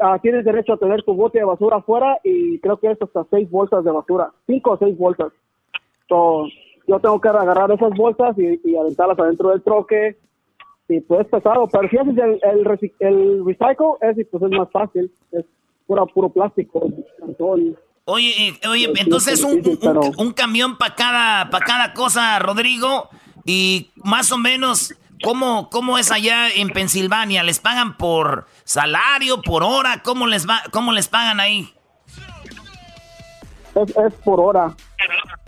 ah, 0.00 0.18
tienes 0.20 0.44
derecho 0.44 0.72
a 0.72 0.78
tener 0.78 1.02
tu 1.02 1.14
bote 1.14 1.38
de 1.38 1.44
basura 1.44 1.76
afuera 1.76 2.18
y 2.24 2.58
creo 2.60 2.78
que 2.78 2.90
es 2.90 3.00
hasta 3.00 3.24
seis 3.30 3.48
bolsas 3.50 3.84
de 3.84 3.92
basura, 3.92 4.32
cinco 4.46 4.72
o 4.72 4.78
seis 4.78 4.96
bolsas. 4.98 5.32
So, 6.08 6.46
yo 6.86 6.98
tengo 6.98 7.20
que 7.20 7.28
agarrar 7.28 7.70
esas 7.70 7.92
bolsas 7.96 8.36
y, 8.38 8.60
y 8.64 8.76
aventarlas 8.76 9.18
adentro 9.18 9.50
del 9.50 9.62
troque 9.62 10.16
y 10.88 11.00
pues 11.00 11.20
es 11.20 11.28
pesado, 11.28 11.68
pero 11.70 11.88
si 11.88 11.96
haces 11.96 12.18
el, 12.18 12.40
el, 12.42 12.80
el 12.98 13.44
recycle, 13.44 13.92
es, 14.00 14.26
pues 14.28 14.42
es 14.42 14.50
más 14.50 14.68
fácil, 14.72 15.12
es 15.30 15.44
puro, 15.86 16.04
puro 16.08 16.28
plástico, 16.30 16.88
Oye, 18.04 18.58
oye, 18.68 18.90
entonces 18.96 19.42
un, 19.42 19.62
un, 20.16 20.32
camión 20.32 20.78
para 20.78 20.94
cada, 20.94 21.50
para 21.50 21.64
cada 21.64 21.92
cosa, 21.92 22.38
Rodrigo, 22.38 23.08
y 23.44 23.90
más 23.96 24.32
o 24.32 24.38
menos, 24.38 24.94
¿cómo, 25.22 25.70
¿cómo 25.70 25.98
es 25.98 26.10
allá 26.10 26.50
en 26.50 26.70
Pensilvania? 26.70 27.42
¿Les 27.42 27.60
pagan 27.60 27.96
por 27.96 28.46
salario, 28.64 29.42
por 29.42 29.62
hora? 29.62 30.02
¿Cómo 30.02 30.26
les, 30.26 30.48
va, 30.48 30.62
cómo 30.72 30.92
les 30.92 31.08
pagan 31.08 31.40
ahí? 31.40 31.72
Es, 33.74 33.96
es 33.96 34.14
por 34.24 34.40
hora. 34.40 34.74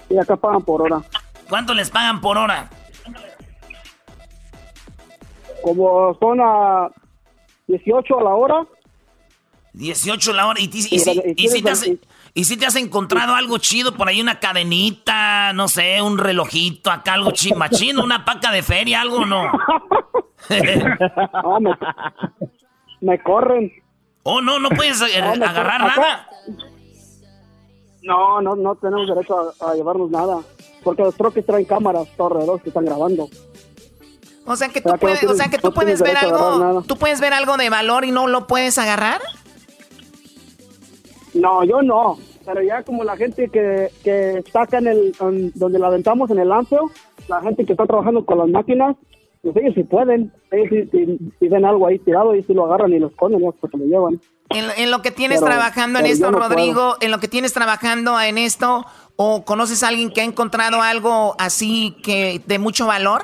Y 0.08 0.18
acá 0.18 0.36
pagan 0.36 0.62
por 0.62 0.82
hora. 0.82 1.02
¿Cuánto 1.48 1.74
les 1.74 1.90
pagan 1.90 2.20
por 2.20 2.38
hora? 2.38 2.70
Como 5.62 6.16
son 6.18 6.40
a 6.40 6.88
18 7.66 8.18
a 8.18 8.22
la 8.22 8.34
hora. 8.34 8.66
18 9.72 10.30
a 10.30 10.34
la 10.34 10.46
hora. 10.46 10.60
¿Y, 10.60 10.64
y, 10.64 11.34
y, 11.36 11.48
si 11.48 11.62
te 11.62 11.70
has, 11.70 11.84
¿Y 12.34 12.44
si 12.44 12.56
te 12.56 12.64
has 12.64 12.76
encontrado 12.76 13.34
algo 13.34 13.58
chido 13.58 13.94
por 13.94 14.08
ahí? 14.08 14.20
Una 14.20 14.40
cadenita, 14.40 15.52
no 15.52 15.68
sé, 15.68 16.00
un 16.00 16.16
relojito, 16.16 16.90
acá 16.90 17.12
algo 17.14 17.32
chimachino, 17.32 18.02
una 18.02 18.24
paca 18.24 18.50
de 18.50 18.62
feria, 18.62 19.02
algo 19.02 19.26
no. 19.26 19.52
no 21.42 21.60
me, 23.00 23.22
corren. 23.22 23.70
Oh, 24.22 24.40
no, 24.40 24.58
no 24.58 24.70
puedes 24.70 25.02
agarrar 25.02 25.80
nada. 25.80 26.26
No, 28.02 28.40
no, 28.40 28.56
no 28.56 28.74
tenemos 28.76 29.06
derecho 29.08 29.52
a, 29.60 29.74
llevarnos 29.74 30.10
nada. 30.10 30.38
Porque 30.82 31.02
los 31.02 31.14
troques 31.14 31.44
traen 31.44 31.66
cámaras 31.66 32.08
alrededor 32.18 32.62
que 32.62 32.70
están 32.70 32.86
grabando. 32.86 33.28
O 34.46 34.56
sea 34.56 34.70
que 34.70 34.80
tú 34.80 34.90
puedes, 34.98 35.22
o 35.22 35.34
sea 35.34 35.48
que 35.48 35.58
tú 35.58 35.72
puedes 35.72 36.00
ver 36.02 36.16
algo, 36.16 36.82
tú 36.82 36.96
puedes 36.96 37.20
ver 37.20 37.32
algo 37.32 37.56
de 37.56 37.70
valor 37.70 38.04
y 38.04 38.10
no 38.10 38.26
lo 38.26 38.46
puedes 38.46 38.78
agarrar. 38.78 39.20
No, 41.34 41.64
yo 41.64 41.82
no. 41.82 42.18
Pero 42.44 42.62
ya 42.62 42.82
como 42.82 43.04
la 43.04 43.16
gente 43.16 43.48
que, 43.48 43.90
que 44.02 44.38
está 44.38 44.62
acá 44.62 44.78
en 44.78 44.88
el, 44.88 45.12
donde 45.54 45.78
la 45.78 45.86
aventamos 45.86 46.30
en 46.30 46.38
el 46.38 46.48
lanzo, 46.48 46.90
la 47.28 47.40
gente 47.40 47.64
que 47.64 47.72
está 47.72 47.86
trabajando 47.86 48.24
con 48.24 48.38
las 48.38 48.48
máquinas, 48.48 48.96
pues 49.42 49.56
ellos 49.56 49.74
sí 49.74 49.84
pueden. 49.84 50.32
Ellos 50.50 50.88
si, 50.90 51.48
ven 51.48 51.64
algo 51.64 51.86
ahí 51.86 51.98
tirado, 51.98 52.34
y 52.34 52.42
si 52.42 52.54
lo 52.54 52.64
agarran 52.64 52.92
y 52.92 52.98
lo 52.98 53.08
esconden, 53.08 53.40
pues 53.60 53.72
lo 53.74 53.84
llevan. 53.84 54.20
En, 54.50 54.90
lo 54.90 55.00
que 55.00 55.10
tienes 55.10 55.40
trabajando 55.40 55.98
en 55.98 56.06
esto, 56.06 56.30
Rodrigo, 56.30 56.96
en 57.00 57.10
lo 57.10 57.18
que 57.18 57.28
tienes 57.28 57.52
trabajando 57.52 58.20
en 58.20 58.36
esto, 58.36 58.84
o 59.16 59.44
conoces 59.44 59.82
a 59.82 59.88
alguien 59.88 60.12
que 60.12 60.20
ha 60.20 60.24
encontrado 60.24 60.82
algo 60.82 61.34
así 61.38 61.96
que 62.02 62.40
de 62.46 62.58
mucho 62.58 62.86
valor? 62.86 63.22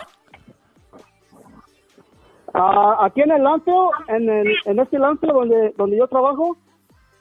Ah, 2.54 2.96
aquí 3.04 3.20
en 3.20 3.30
el 3.30 3.42
lanzo, 3.42 3.90
en, 4.08 4.28
el, 4.28 4.48
en 4.64 4.78
este 4.78 4.98
lanzo 4.98 5.26
donde, 5.26 5.74
donde 5.76 5.98
yo 5.98 6.08
trabajo, 6.08 6.56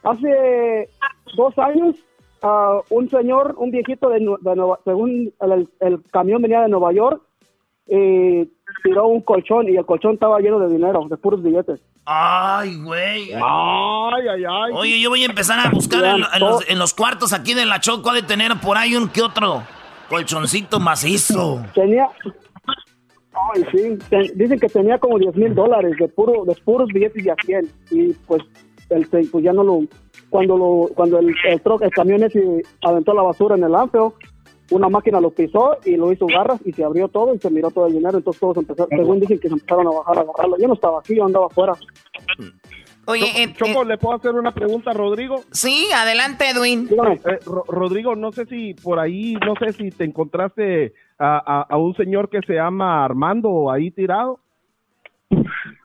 Hace 0.03 0.89
dos 1.35 1.57
años, 1.57 1.95
uh, 2.43 2.81
un 2.89 3.09
señor, 3.09 3.55
un 3.57 3.71
viejito 3.71 4.09
de, 4.09 4.19
Nueva, 4.19 4.79
según 4.85 5.33
el, 5.79 6.03
camión 6.11 6.41
venía 6.41 6.61
de 6.61 6.69
Nueva 6.69 6.93
York, 6.93 7.21
y 7.87 8.49
tiró 8.83 9.07
un 9.07 9.21
colchón 9.21 9.69
y 9.69 9.77
el 9.77 9.85
colchón 9.85 10.15
estaba 10.15 10.39
lleno 10.39 10.59
de 10.59 10.69
dinero, 10.69 11.07
de 11.09 11.17
puros 11.17 11.41
billetes. 11.41 11.79
Ay, 12.05 12.81
güey. 12.81 13.33
Ay, 13.33 14.27
ay, 14.29 14.43
ay. 14.49 14.71
Oye, 14.73 14.99
yo 14.99 15.09
voy 15.09 15.23
a 15.23 15.25
empezar 15.25 15.59
a 15.65 15.69
buscar 15.69 16.03
en, 16.05 16.79
los, 16.79 16.93
cuartos 16.93 17.33
aquí 17.33 17.53
de 17.53 17.65
la 17.65 17.79
Choco 17.79 18.13
de 18.13 18.23
tener 18.23 18.51
por 18.61 18.77
ahí 18.77 18.95
un 18.95 19.09
que 19.09 19.21
otro 19.21 19.63
colchoncito 20.09 20.79
macizo. 20.79 21.61
Tenía, 21.73 22.07
Ay, 23.53 23.65
sí. 23.71 23.97
dicen 24.35 24.59
que 24.59 24.67
tenía 24.67 24.97
como 24.97 25.19
10 25.19 25.35
mil 25.35 25.53
dólares 25.53 25.95
de, 25.99 26.07
puro, 26.07 26.43
de 26.45 26.55
puros 26.55 26.87
billetes 26.89 27.23
de 27.23 27.31
a 27.31 27.35
100. 27.45 27.71
Y 27.91 28.13
pues 28.25 28.41
el, 28.89 29.07
pues 29.07 29.43
ya 29.43 29.53
no 29.53 29.63
lo, 29.63 29.81
cuando 30.29 30.57
lo, 30.57 30.89
cuando 30.95 31.19
el, 31.19 31.29
el, 31.29 31.61
el 31.81 31.91
camión 31.91 32.23
ese 32.23 32.63
aventó 32.83 33.13
la 33.13 33.21
basura 33.21 33.55
en 33.55 33.63
el 33.63 33.75
anfeo, 33.75 34.15
una 34.71 34.89
máquina 34.89 35.21
lo 35.21 35.31
pisó 35.31 35.77
y 35.85 35.95
lo 35.95 36.11
hizo 36.11 36.27
garras 36.27 36.59
y 36.65 36.73
se 36.73 36.83
abrió 36.83 37.07
todo 37.07 37.33
y 37.33 37.39
se 37.39 37.49
miró 37.49 37.71
todo 37.71 37.87
el 37.87 37.93
dinero, 37.93 38.17
entonces 38.17 38.39
todos 38.39 38.57
empezaron, 38.57 38.89
según 38.89 39.19
dicen 39.19 39.39
que 39.39 39.47
se 39.47 39.53
empezaron 39.53 39.87
a 39.87 39.91
bajar 39.91 40.17
a 40.17 40.21
agarrarlo. 40.21 40.57
Yo 40.59 40.67
no 40.67 40.73
estaba 40.73 40.99
aquí, 40.99 41.15
yo 41.15 41.25
andaba 41.25 41.45
afuera. 41.47 41.73
Oye, 43.05 43.25
eh, 43.41 43.53
Choco, 43.53 43.83
eh, 43.83 43.85
¿le 43.85 43.97
puedo 43.97 44.15
hacer 44.15 44.33
una 44.33 44.53
pregunta 44.53 44.91
a 44.91 44.93
Rodrigo? 44.93 45.41
Sí, 45.51 45.87
adelante, 45.95 46.49
Edwin. 46.49 46.89
Eh, 46.91 47.39
Rodrigo, 47.45 48.15
no 48.15 48.33
sé 48.33 48.45
si 48.47 48.73
por 48.73 48.99
ahí, 48.99 49.35
no 49.45 49.53
sé 49.55 49.71
si 49.71 49.91
te 49.91 50.03
encontraste 50.03 50.93
a, 51.17 51.37
a, 51.37 51.61
a 51.73 51.77
un 51.77 51.95
señor 51.95 52.29
que 52.29 52.41
se 52.45 52.55
llama 52.55 53.05
Armando 53.05 53.71
ahí 53.71 53.91
tirado. 53.91 54.39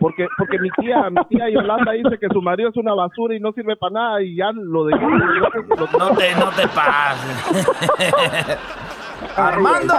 Porque, 0.00 0.26
porque 0.36 0.58
mi 0.58 0.70
tía, 0.70 1.08
mi 1.10 1.24
tía 1.28 1.50
Yolanda 1.50 1.92
dice 1.92 2.18
que 2.20 2.28
su 2.32 2.42
marido 2.42 2.70
es 2.70 2.76
una 2.76 2.94
basura 2.94 3.34
y 3.34 3.40
no 3.40 3.52
sirve 3.52 3.76
para 3.76 3.92
nada 3.92 4.22
y 4.22 4.36
ya 4.36 4.50
lo 4.52 4.84
dejó. 4.84 5.08
No 5.98 6.16
te, 6.16 6.34
no 6.34 6.50
te 6.50 6.68
pases. 6.68 8.58
Armando. 9.36 9.94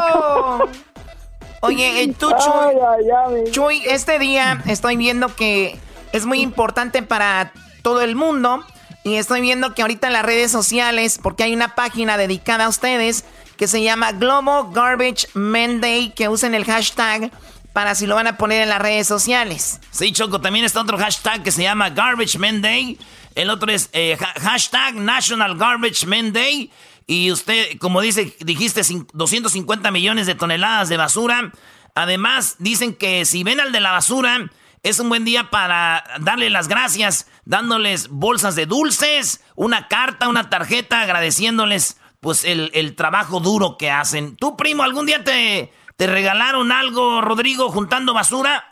Oye, 1.61 2.03
eh, 2.03 2.15
tú, 2.17 2.29
Chuy, 2.29 3.51
Chuy, 3.51 3.81
este 3.85 4.17
día 4.17 4.61
estoy 4.65 4.95
viendo 4.95 5.27
que 5.35 5.77
es 6.13 6.25
muy 6.25 6.41
importante 6.41 7.03
para 7.03 7.51
todo 7.81 8.01
el 8.01 8.15
mundo 8.15 8.63
y 9.03 9.15
estoy 9.15 9.41
viendo 9.41 9.73
que 9.73 9.81
ahorita 9.81 10.07
en 10.07 10.13
las 10.13 10.25
redes 10.25 10.51
sociales, 10.51 11.19
porque 11.21 11.43
hay 11.43 11.53
una 11.53 11.75
página 11.75 12.17
dedicada 12.17 12.65
a 12.65 12.69
ustedes 12.69 13.25
que 13.57 13.67
se 13.67 13.83
llama 13.83 14.13
Global 14.13 14.71
Garbage 14.73 15.27
Monday, 15.33 16.11
que 16.11 16.29
usen 16.29 16.55
el 16.55 16.63
hashtag 16.63 17.29
para 17.73 17.95
si 17.95 18.07
lo 18.07 18.15
van 18.15 18.27
a 18.27 18.37
poner 18.37 18.63
en 18.63 18.69
las 18.69 18.81
redes 18.81 19.07
sociales. 19.07 19.79
Sí, 19.91 20.11
Choco, 20.11 20.41
también 20.41 20.65
está 20.65 20.81
otro 20.81 20.97
hashtag 20.97 21.43
que 21.43 21.51
se 21.51 21.63
llama 21.63 21.89
Garbage 21.89 22.37
Men 22.37 22.61
Day. 22.61 22.97
El 23.35 23.49
otro 23.49 23.71
es 23.71 23.89
eh, 23.93 24.17
hashtag 24.41 24.95
National 24.95 25.57
Garbage 25.57 26.05
Men 26.05 26.33
Day. 26.33 26.71
Y 27.07 27.31
usted, 27.31 27.77
como 27.79 28.01
dice, 28.01 28.35
dijiste 28.39 28.81
250 29.13 29.91
millones 29.91 30.27
de 30.27 30.35
toneladas 30.35 30.89
de 30.89 30.97
basura. 30.97 31.51
Además, 31.95 32.55
dicen 32.59 32.93
que 32.93 33.25
si 33.25 33.43
ven 33.43 33.59
al 33.59 33.71
de 33.71 33.79
la 33.79 33.91
basura, 33.91 34.49
es 34.83 34.99
un 34.99 35.09
buen 35.09 35.25
día 35.25 35.49
para 35.49 36.03
darle 36.19 36.49
las 36.49 36.67
gracias, 36.67 37.27
dándoles 37.45 38.09
bolsas 38.09 38.55
de 38.55 38.65
dulces, 38.65 39.43
una 39.55 39.87
carta, 39.87 40.27
una 40.27 40.49
tarjeta, 40.49 41.01
agradeciéndoles 41.01 41.97
pues 42.19 42.43
el, 42.43 42.69
el 42.73 42.95
trabajo 42.95 43.39
duro 43.39 43.77
que 43.77 43.89
hacen. 43.89 44.35
¿Tú, 44.35 44.55
primo, 44.57 44.83
algún 44.83 45.05
día 45.05 45.23
te, 45.23 45.71
¿Te 45.99 46.07
regalaron 46.07 46.71
algo, 46.71 47.19
Rodrigo, 47.19 47.67
juntando 47.67 48.13
basura? 48.13 48.63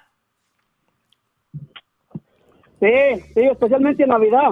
Sí, 2.79 2.87
sí, 3.33 3.41
especialmente 3.51 4.03
en 4.03 4.09
Navidad. 4.09 4.51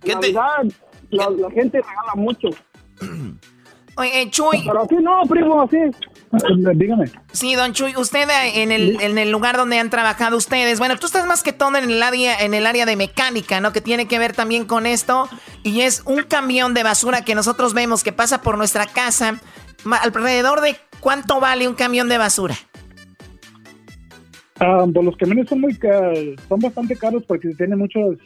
¿Qué 0.00 0.14
te... 0.14 0.32
la, 0.32 0.62
la 1.10 1.50
gente 1.50 1.80
regala 1.80 2.14
mucho. 2.14 2.46
Oye, 3.96 4.30
Chuy. 4.30 4.62
Pero 4.64 4.82
así 4.82 4.94
no, 5.02 5.22
primo, 5.28 5.62
así. 5.62 5.78
Dígame. 6.76 7.10
Sí, 7.32 7.56
don 7.56 7.72
Chuy, 7.72 7.96
usted 7.96 8.28
eh, 8.28 8.62
en 8.62 8.70
el, 8.70 9.00
en 9.00 9.18
el 9.18 9.30
lugar 9.32 9.56
donde 9.56 9.80
han 9.80 9.90
trabajado 9.90 10.36
ustedes, 10.36 10.78
bueno, 10.78 10.96
tú 10.96 11.06
estás 11.06 11.26
más 11.26 11.42
que 11.42 11.52
todo 11.52 11.76
en 11.76 11.90
el 11.90 12.02
área, 12.04 12.38
en 12.38 12.54
el 12.54 12.66
área 12.66 12.86
de 12.86 12.94
mecánica, 12.94 13.60
¿no? 13.60 13.72
Que 13.72 13.80
tiene 13.80 14.06
que 14.06 14.20
ver 14.20 14.32
también 14.32 14.64
con 14.64 14.86
esto. 14.86 15.28
Y 15.64 15.80
es 15.80 16.02
un 16.06 16.22
camión 16.22 16.72
de 16.72 16.84
basura 16.84 17.24
que 17.24 17.34
nosotros 17.34 17.74
vemos 17.74 18.04
que 18.04 18.12
pasa 18.12 18.42
por 18.42 18.58
nuestra 18.58 18.86
casa. 18.86 19.40
¿Alrededor 20.02 20.60
de 20.60 20.76
cuánto 21.00 21.40
vale 21.40 21.68
un 21.68 21.74
camión 21.74 22.08
de 22.08 22.18
basura? 22.18 22.54
Ah, 24.60 24.86
pues 24.92 25.04
los 25.04 25.16
camiones 25.16 25.48
son 25.48 25.60
muy 25.60 25.76
son 26.48 26.60
bastante 26.60 26.96
caros 26.96 27.24
porque 27.24 27.48
tienen 27.54 27.78
muchas 27.78 28.16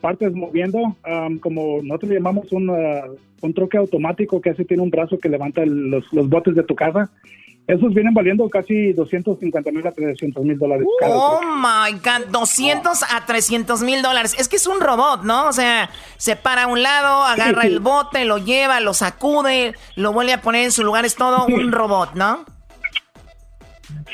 partes 0.00 0.32
moviendo, 0.34 0.96
ah, 1.04 1.28
como 1.40 1.80
nosotros 1.82 2.12
llamamos 2.12 2.50
un, 2.52 2.70
uh, 2.70 3.16
un 3.40 3.54
troque 3.54 3.78
automático 3.78 4.40
que 4.40 4.50
así 4.50 4.64
tiene 4.64 4.82
un 4.82 4.90
brazo 4.90 5.18
que 5.18 5.28
levanta 5.28 5.64
los, 5.64 6.04
los 6.12 6.28
botes 6.28 6.54
de 6.54 6.64
tu 6.64 6.74
casa. 6.74 7.10
Esos 7.66 7.92
vienen 7.92 8.14
valiendo 8.14 8.48
casi 8.48 8.92
250 8.92 9.72
mil 9.72 9.84
a 9.84 9.90
300 9.90 10.44
mil 10.44 10.56
dólares. 10.56 10.86
Oh 11.02 11.40
my 11.42 11.98
God, 11.98 12.30
200 12.30 13.02
a 13.02 13.26
300 13.26 13.82
mil 13.82 14.02
dólares. 14.02 14.36
Es 14.38 14.48
que 14.48 14.56
es 14.56 14.68
un 14.68 14.80
robot, 14.80 15.24
¿no? 15.24 15.48
O 15.48 15.52
sea, 15.52 15.90
se 16.16 16.36
para 16.36 16.64
a 16.64 16.66
un 16.68 16.82
lado, 16.82 17.24
agarra 17.24 17.62
el 17.62 17.80
bote, 17.80 18.24
lo 18.24 18.38
lleva, 18.38 18.78
lo 18.78 18.94
sacude, 18.94 19.74
lo 19.96 20.12
vuelve 20.12 20.32
a 20.32 20.42
poner 20.42 20.64
en 20.64 20.70
su 20.70 20.84
lugar. 20.84 21.04
Es 21.04 21.16
todo 21.16 21.46
un 21.46 21.72
robot, 21.72 22.14
¿no? 22.14 22.44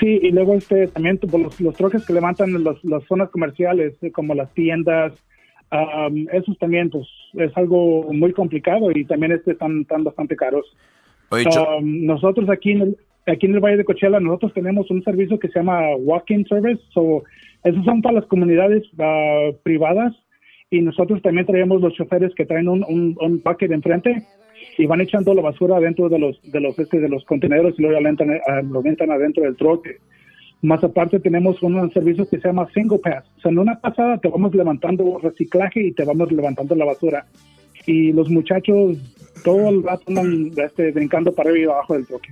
Sí, 0.00 0.18
y 0.22 0.30
luego 0.30 0.54
este 0.54 0.88
también 0.88 1.20
los, 1.30 1.60
los 1.60 1.74
troques 1.74 2.04
que 2.06 2.12
levantan 2.14 2.52
los, 2.64 2.82
las 2.84 3.04
zonas 3.04 3.28
comerciales, 3.30 3.94
eh, 4.02 4.10
como 4.10 4.34
las 4.34 4.52
tiendas, 4.54 5.12
um, 5.70 6.26
esos 6.32 6.58
también 6.58 6.90
pues 6.90 7.06
es 7.34 7.54
algo 7.56 8.12
muy 8.12 8.32
complicado 8.32 8.90
y 8.90 9.04
también 9.04 9.32
este 9.32 9.52
están, 9.52 9.82
están 9.82 10.04
bastante 10.04 10.36
caros. 10.36 10.66
Um, 11.30 12.04
nosotros 12.04 12.48
aquí 12.50 12.72
en, 12.72 12.82
el, 12.82 12.98
aquí 13.26 13.46
en 13.46 13.54
el 13.54 13.60
Valle 13.60 13.78
de 13.78 13.84
Coachella 13.84 14.20
nosotros 14.20 14.52
tenemos 14.54 14.90
un 14.90 15.02
servicio 15.02 15.38
que 15.38 15.48
se 15.48 15.58
llama 15.58 15.94
Walking 15.96 16.44
Service, 16.46 16.82
so, 16.90 17.22
esos 17.64 17.84
son 17.84 18.02
para 18.02 18.16
las 18.16 18.26
comunidades 18.26 18.82
uh, 18.94 19.54
privadas 19.62 20.12
y 20.70 20.80
nosotros 20.80 21.20
también 21.22 21.46
traemos 21.46 21.80
los 21.80 21.94
choferes 21.94 22.34
que 22.34 22.46
traen 22.46 22.68
un, 22.68 22.84
un, 22.88 23.16
un 23.20 23.42
bucket 23.44 23.70
enfrente 23.70 24.26
y 24.78 24.86
van 24.86 25.00
echando 25.00 25.34
la 25.34 25.42
basura 25.42 25.78
dentro 25.80 26.08
de 26.08 26.18
los 26.18 26.40
de 26.50 26.60
los 26.60 26.78
este 26.78 27.00
de 27.00 27.08
los 27.08 27.24
contenedores 27.24 27.74
y 27.78 27.82
luego 27.82 28.06
entran, 28.06 28.40
lo 28.70 28.84
entran 28.84 29.10
adentro 29.10 29.44
del 29.44 29.56
troque. 29.56 29.98
Más 30.62 30.82
aparte 30.84 31.18
tenemos 31.18 31.60
un 31.62 31.92
servicio 31.92 32.28
que 32.28 32.38
se 32.38 32.48
llama 32.48 32.68
Single 32.72 32.98
Pass. 32.98 33.24
O 33.38 33.40
sea, 33.40 33.50
en 33.50 33.58
una 33.58 33.80
pasada 33.80 34.18
te 34.18 34.28
vamos 34.28 34.54
levantando 34.54 35.18
reciclaje 35.18 35.88
y 35.88 35.92
te 35.92 36.04
vamos 36.04 36.30
levantando 36.30 36.74
la 36.76 36.84
basura. 36.84 37.26
Y 37.84 38.12
los 38.12 38.30
muchachos 38.30 38.96
todo 39.44 39.68
el 39.70 39.82
rato 39.82 40.04
andan 40.06 40.52
este, 40.56 40.92
brincando 40.92 41.32
para 41.32 41.50
arriba 41.50 41.74
abajo 41.74 41.94
del 41.94 42.06
troque. 42.06 42.28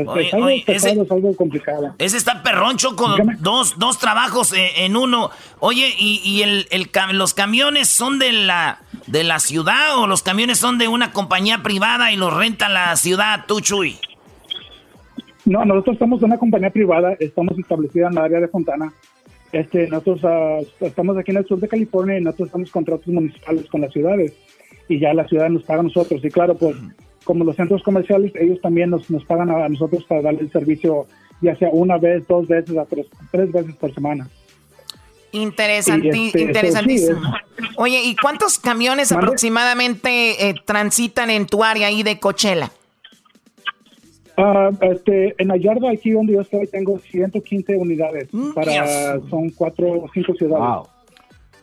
Entonces, 0.00 0.26
es, 0.26 0.34
algo 0.34 0.48
ese, 0.48 0.72
es 0.74 1.10
algo 1.10 1.36
complicado. 1.36 1.94
Ese 1.98 2.16
está 2.16 2.42
perroncho 2.42 2.96
con 2.96 3.36
dos, 3.40 3.78
dos 3.78 3.98
trabajos 3.98 4.52
eh, 4.52 4.84
en 4.84 4.96
uno. 4.96 5.30
Oye, 5.60 5.94
¿y, 5.98 6.20
y 6.24 6.42
el, 6.42 6.66
el, 6.70 6.88
los 7.12 7.34
camiones 7.34 7.88
son 7.88 8.18
de 8.18 8.32
la, 8.32 8.80
de 9.06 9.24
la 9.24 9.38
ciudad 9.38 9.98
o 9.98 10.06
los 10.06 10.22
camiones 10.22 10.58
son 10.58 10.78
de 10.78 10.88
una 10.88 11.12
compañía 11.12 11.62
privada 11.62 12.12
y 12.12 12.16
los 12.16 12.34
renta 12.34 12.68
la 12.68 12.96
ciudad, 12.96 13.44
tú, 13.46 13.60
Chuy? 13.60 13.98
No, 15.44 15.64
nosotros 15.64 15.96
en 16.00 16.12
una 16.12 16.38
compañía 16.38 16.70
privada, 16.70 17.14
estamos 17.20 17.56
establecida 17.58 18.08
en 18.08 18.16
la 18.16 18.24
área 18.24 18.40
de 18.40 18.48
Fontana. 18.48 18.92
Este, 19.52 19.86
nosotros 19.86 20.24
uh, 20.24 20.84
estamos 20.84 21.16
aquí 21.16 21.30
en 21.30 21.36
el 21.36 21.46
sur 21.46 21.60
de 21.60 21.68
California 21.68 22.18
y 22.18 22.20
nosotros 22.20 22.48
estamos 22.48 22.70
contratos 22.70 23.06
municipales 23.06 23.66
con 23.70 23.80
las 23.80 23.92
ciudades 23.92 24.32
y 24.88 24.98
ya 24.98 25.14
la 25.14 25.26
ciudad 25.28 25.48
nos 25.48 25.62
paga 25.62 25.80
a 25.80 25.84
nosotros. 25.84 26.20
Y 26.24 26.30
claro, 26.30 26.56
pues 26.56 26.76
como 27.26 27.44
los 27.44 27.56
centros 27.56 27.82
comerciales, 27.82 28.32
ellos 28.36 28.60
también 28.62 28.88
nos, 28.88 29.10
nos 29.10 29.24
pagan 29.24 29.50
a 29.50 29.68
nosotros 29.68 30.04
para 30.04 30.22
darle 30.22 30.40
el 30.40 30.50
servicio 30.50 31.06
ya 31.42 31.54
sea 31.56 31.68
una 31.70 31.98
vez, 31.98 32.26
dos 32.26 32.46
veces, 32.48 32.76
a 32.78 32.84
tres, 32.86 33.06
tres 33.30 33.52
veces 33.52 33.74
por 33.76 33.92
semana. 33.92 34.28
Interesante, 35.32 36.08
este, 36.08 36.40
interesantísimo. 36.40 37.20
Oye, 37.76 38.00
¿y 38.04 38.16
cuántos 38.16 38.58
camiones 38.58 39.12
aproximadamente 39.12 40.48
eh, 40.48 40.54
transitan 40.64 41.28
en 41.28 41.46
tu 41.46 41.62
área 41.62 41.88
ahí 41.88 42.02
de 42.02 42.18
Coachella? 42.18 42.70
Uh, 44.38 44.74
este, 44.82 45.34
en 45.38 45.48
la 45.48 45.56
yarda 45.56 45.90
aquí 45.90 46.10
donde 46.10 46.34
yo 46.34 46.42
estoy 46.42 46.66
tengo 46.66 46.98
115 46.98 47.76
unidades 47.76 48.28
mm, 48.32 48.52
para 48.52 49.18
son 49.30 49.50
cuatro 49.50 50.02
o 50.02 50.10
cinco 50.12 50.34
ciudades. 50.34 50.88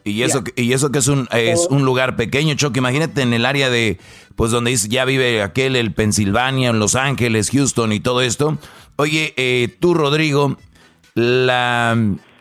Y 0.06 0.24
eso, 0.24 0.44
y 0.56 0.74
eso 0.74 0.92
que 0.92 1.00
es 1.00 1.08
un, 1.08 1.28
es 1.32 1.68
un 1.70 1.86
lugar 1.86 2.16
pequeño, 2.16 2.56
Choque. 2.56 2.80
Imagínate 2.80 3.22
en 3.22 3.34
el 3.34 3.46
área 3.46 3.70
de, 3.70 4.00
pues 4.36 4.52
donde 4.52 4.72
dice, 4.72 4.90
ya 4.90 5.06
vive 5.06 5.42
aquel, 5.42 5.76
el 5.76 5.94
Pensilvania, 5.94 6.70
en 6.70 6.80
Los 6.80 6.96
Ángeles, 6.96 7.50
Houston 7.52 7.94
y 7.94 8.00
todo 8.00 8.22
esto. 8.22 8.58
Oye, 8.98 9.34
eh, 9.38 9.76
tú, 9.80 9.94
Rodrigo, 9.94 10.58
la, 11.16 11.98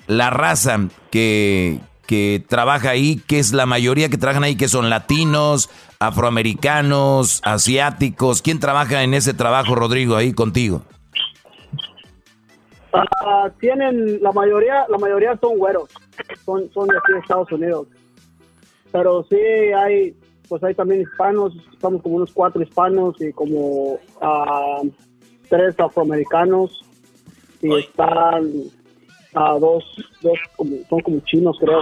la 0.09 0.31
raza 0.31 0.89
que, 1.11 1.79
que 2.07 2.45
trabaja 2.49 2.91
ahí, 2.91 3.23
que 3.27 3.39
es 3.39 3.53
la 3.53 3.67
mayoría 3.67 4.09
que 4.09 4.19
trabajan 4.19 4.45
ahí, 4.45 4.57
que 4.57 4.69
son 4.69 4.91
latinos, 4.91 5.71
afroamericanos, 6.01 7.41
asiáticos. 7.45 8.43
¿Quién 8.43 8.59
trabaja 8.59 9.05
en 9.05 9.15
ese 9.15 9.35
trabajo, 9.35 9.75
Rodrigo, 9.75 10.17
ahí 10.17 10.33
contigo? 10.33 10.83
Uh, 12.93 13.51
tienen, 13.59 14.23
la 14.23 14.33
mayoría, 14.33 14.87
la 14.89 14.99
mayoría 14.99 15.39
son 15.41 15.57
güeros, 15.57 15.89
son, 16.45 16.71
son 16.73 16.89
de 16.89 16.99
aquí 16.99 17.13
de 17.13 17.19
Estados 17.21 17.51
Unidos. 17.51 17.89
Pero 18.91 19.25
sí 19.31 19.37
hay, 19.37 20.15
pues 20.49 20.63
hay 20.63 20.75
también 20.75 21.01
hispanos, 21.01 21.55
estamos 21.73 22.03
como 22.03 22.17
unos 22.17 22.33
cuatro 22.33 22.63
hispanos 22.63 23.17
y 23.21 23.33
como 23.33 23.95
uh, 23.95 24.91
tres 25.49 25.79
afroamericanos. 25.81 26.85
Y 27.63 27.75
están 27.79 28.51
a 29.35 29.53
dos, 29.59 29.85
dos 30.21 30.39
son 30.91 31.01
como 31.01 31.21
chinos, 31.21 31.57
creo. 31.59 31.81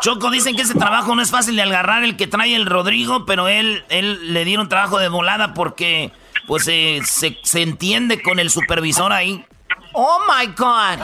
Choco, 0.00 0.30
dicen 0.30 0.54
que 0.54 0.62
ese 0.62 0.78
trabajo 0.78 1.14
no 1.16 1.22
es 1.22 1.30
fácil 1.32 1.56
de 1.56 1.62
agarrar 1.62 2.04
el 2.04 2.16
que 2.16 2.28
trae 2.28 2.54
el 2.54 2.66
Rodrigo, 2.66 3.24
pero 3.26 3.48
él, 3.48 3.82
él 3.88 4.32
le 4.32 4.44
dieron 4.44 4.68
trabajo 4.68 4.98
de 4.98 5.08
volada 5.08 5.54
porque 5.54 6.12
pues 6.46 6.64
se, 6.64 7.00
se 7.02 7.62
entiende 7.62 8.22
con 8.22 8.38
el 8.38 8.50
supervisor 8.50 9.12
ahí. 9.12 9.44
Oh 9.92 10.20
my 10.26 10.46
God. 10.56 10.98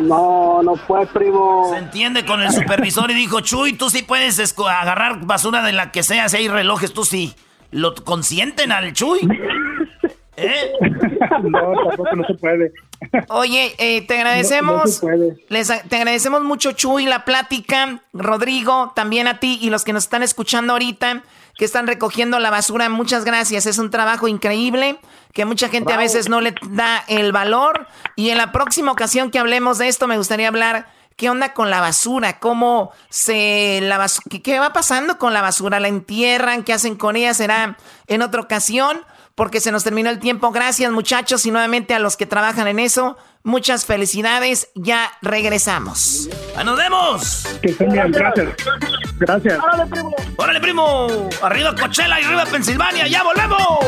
No, 0.00 0.62
no 0.62 0.76
fue, 0.76 1.06
primo. 1.06 1.70
Se 1.70 1.78
entiende 1.78 2.24
con 2.24 2.42
el 2.42 2.52
supervisor 2.52 3.10
y 3.10 3.14
dijo, 3.14 3.40
Chuy, 3.40 3.74
tú 3.74 3.90
sí 3.90 4.02
puedes 4.02 4.54
agarrar 4.58 5.20
basura 5.24 5.62
de 5.62 5.72
la 5.72 5.92
que 5.92 6.02
sea, 6.02 6.28
si 6.28 6.38
hay 6.38 6.48
relojes, 6.48 6.92
tú 6.92 7.04
sí. 7.04 7.34
¿Lo 7.70 7.94
consienten 7.94 8.72
al 8.72 8.92
Chuy? 8.92 9.20
¿Eh? 10.36 10.72
No, 11.42 11.72
tampoco 11.88 12.16
no 12.16 12.24
se 12.26 12.34
puede. 12.34 12.72
Oye, 13.28 13.74
eh, 13.78 14.06
te 14.06 14.16
agradecemos. 14.18 15.02
te 15.88 15.96
agradecemos 15.96 16.42
mucho, 16.42 16.72
Chuy, 16.72 17.06
la 17.06 17.24
plática. 17.24 18.00
Rodrigo, 18.12 18.92
también 18.94 19.26
a 19.26 19.38
ti 19.40 19.58
y 19.60 19.70
los 19.70 19.84
que 19.84 19.92
nos 19.92 20.04
están 20.04 20.22
escuchando 20.22 20.72
ahorita, 20.72 21.22
que 21.56 21.64
están 21.64 21.86
recogiendo 21.86 22.38
la 22.38 22.50
basura. 22.50 22.88
Muchas 22.88 23.24
gracias. 23.24 23.66
Es 23.66 23.78
un 23.78 23.90
trabajo 23.90 24.28
increíble 24.28 24.98
que 25.32 25.44
mucha 25.44 25.68
gente 25.68 25.92
a 25.92 25.96
veces 25.96 26.28
no 26.28 26.40
le 26.40 26.54
da 26.70 27.04
el 27.08 27.32
valor. 27.32 27.86
Y 28.16 28.30
en 28.30 28.38
la 28.38 28.52
próxima 28.52 28.92
ocasión 28.92 29.30
que 29.30 29.38
hablemos 29.38 29.78
de 29.78 29.88
esto, 29.88 30.06
me 30.06 30.16
gustaría 30.16 30.48
hablar. 30.48 30.86
¿Qué 31.16 31.28
onda 31.28 31.52
con 31.52 31.70
la 31.70 31.80
basura? 31.80 32.38
¿Cómo 32.40 32.90
se 33.10 33.80
la 33.82 34.06
¿Qué 34.42 34.58
va 34.58 34.72
pasando 34.72 35.18
con 35.18 35.34
la 35.34 35.42
basura? 35.42 35.78
¿La 35.78 35.88
entierran? 35.88 36.64
¿Qué 36.64 36.72
hacen 36.72 36.96
con 36.96 37.16
ella? 37.16 37.34
Será 37.34 37.76
en 38.06 38.22
otra 38.22 38.40
ocasión 38.40 39.02
porque 39.34 39.60
se 39.60 39.72
nos 39.72 39.84
terminó 39.84 40.10
el 40.10 40.18
tiempo. 40.18 40.50
Gracias 40.50 40.90
muchachos 40.92 41.46
y 41.46 41.50
nuevamente 41.50 41.94
a 41.94 41.98
los 41.98 42.16
que 42.16 42.26
trabajan 42.26 42.66
en 42.66 42.78
eso, 42.78 43.16
muchas 43.42 43.84
felicidades. 43.84 44.68
Ya 44.74 45.12
regresamos. 45.22 46.28
¡Nos 46.64 46.76
vemos! 46.76 47.46
Que 47.60 47.70
estén 47.70 47.92
bien, 47.92 48.10
gracias. 48.12 48.48
Gracias. 49.18 49.58
¡Órale, 49.62 49.86
primo! 49.86 50.14
¡Órale, 50.36 50.60
primo! 50.60 51.28
Arriba 51.42 51.74
Coachella 51.74 52.20
y 52.20 52.24
arriba 52.24 52.44
Pensilvania, 52.46 53.06
¡ya 53.08 53.22
volvemos! 53.22 53.78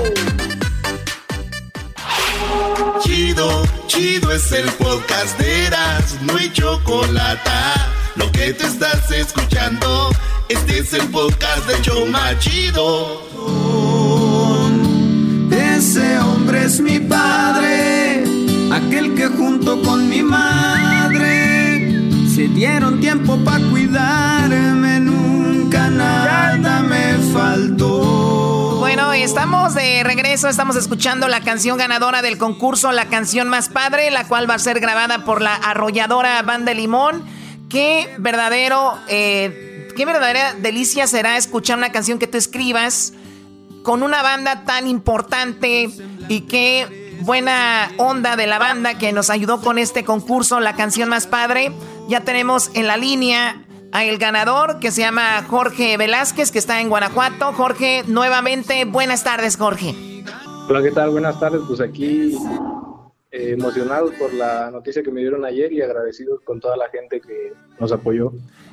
Chido, 3.03 3.62
chido 3.87 4.33
es 4.33 4.53
el 4.53 4.69
podcast 4.73 5.38
de 5.38 5.67
Eras, 5.67 6.17
no 6.23 6.37
hay 6.37 6.53
chocolate. 6.53 7.51
Lo 8.17 8.31
que 8.33 8.53
te 8.53 8.67
estás 8.67 9.11
escuchando, 9.11 10.11
este 10.49 10.79
es 10.79 10.93
el 10.95 11.09
podcast 11.09 11.67
de 11.67 11.81
Choma 11.83 12.38
Chido. 12.38 13.23
Ese 15.51 16.19
hombre 16.19 16.64
es 16.64 16.81
mi 16.81 17.01
padre, 17.01 17.63
aquel 18.87 19.14
que 19.14 19.27
junto 19.29 19.81
con 19.83 20.09
mi 20.09 20.23
madre 20.23 21.90
se 22.35 22.49
dieron 22.49 23.01
tiempo 23.01 23.38
para 23.44 23.64
cuidarme, 23.70 25.01
nunca 25.01 25.88
nada 25.88 26.81
me 26.81 27.14
faltó. 27.33 28.77
Bueno, 28.79 29.12
estamos 29.12 29.75
de 29.75 30.03
regreso, 30.03 30.49
estamos 30.49 30.77
escuchando 30.77 31.29
la 31.29 31.40
canción 31.40 31.79
ganadora 31.79 32.23
del 32.23 32.38
concurso, 32.38 32.92
la 32.92 33.07
canción 33.07 33.49
más 33.49 33.68
padre, 33.68 34.11
la 34.11 34.27
cual 34.27 34.49
va 34.49 34.55
a 34.55 34.59
ser 34.59 34.81
grabada 34.81 35.25
por 35.25 35.40
la 35.40 35.55
arrolladora 35.55 36.42
Banda 36.42 36.75
Limón. 36.75 37.25
Qué 37.68 38.14
verdadero... 38.18 38.99
Eh, 39.09 39.88
qué 39.97 40.05
verdadera 40.05 40.55
delicia 40.55 41.07
será 41.07 41.37
escuchar 41.37 41.79
una 41.79 41.92
canción 41.92 42.18
que 42.18 42.27
tú 42.27 42.37
escribas 42.37 43.12
con 43.85 44.03
una 44.03 44.23
banda 44.23 44.64
tan 44.64 44.88
importante 44.88 45.88
y 46.29 46.40
qué 46.40 47.04
buena 47.20 47.90
onda 47.98 48.37
de 48.37 48.46
la 48.46 48.59
banda 48.59 48.98
que 48.98 49.12
nos 49.12 49.31
ayudó 49.31 49.61
con 49.61 49.79
este 49.79 50.05
concurso, 50.05 50.61
la 50.61 50.74
canción 50.74 51.09
más 51.09 51.27
padre. 51.27 51.72
Ya 52.09 52.20
tenemos 52.20 52.70
en 52.74 52.87
la 52.87 52.96
línea 52.96 53.64
a 53.92 54.05
el 54.05 54.18
ganador 54.18 54.81
que 54.81 54.90
se 54.90 55.03
llama 55.03 55.42
Jorge 55.48 55.96
Velázquez, 55.96 56.50
que 56.50 56.59
está 56.59 56.81
en 56.81 56.88
Guanajuato. 56.88 57.53
Jorge, 57.53 58.03
nuevamente, 58.07 58.85
buenas 58.85 59.24
tardes, 59.24 59.57
Jorge. 59.57 59.94
Hola, 60.68 60.83
¿qué 60.83 60.90
tal? 60.90 61.11
Buenas 61.11 61.38
tardes. 61.38 61.62
Pues 61.68 61.81
aquí 61.81 62.37
eh, 63.31 63.53
emocionados 63.53 64.12
por 64.18 64.33
la 64.33 64.70
noticia 64.70 65.03
que 65.03 65.11
me 65.11 65.20
dieron 65.20 65.44
ayer 65.44 65.72
y 65.72 65.83
agradecidos 65.83 66.40
con 66.42 66.61
toda 66.61 66.77
la 66.77 66.88
gente 66.88 67.20
que 67.20 67.53
nos 67.79 67.92
apoyó. 67.92 68.33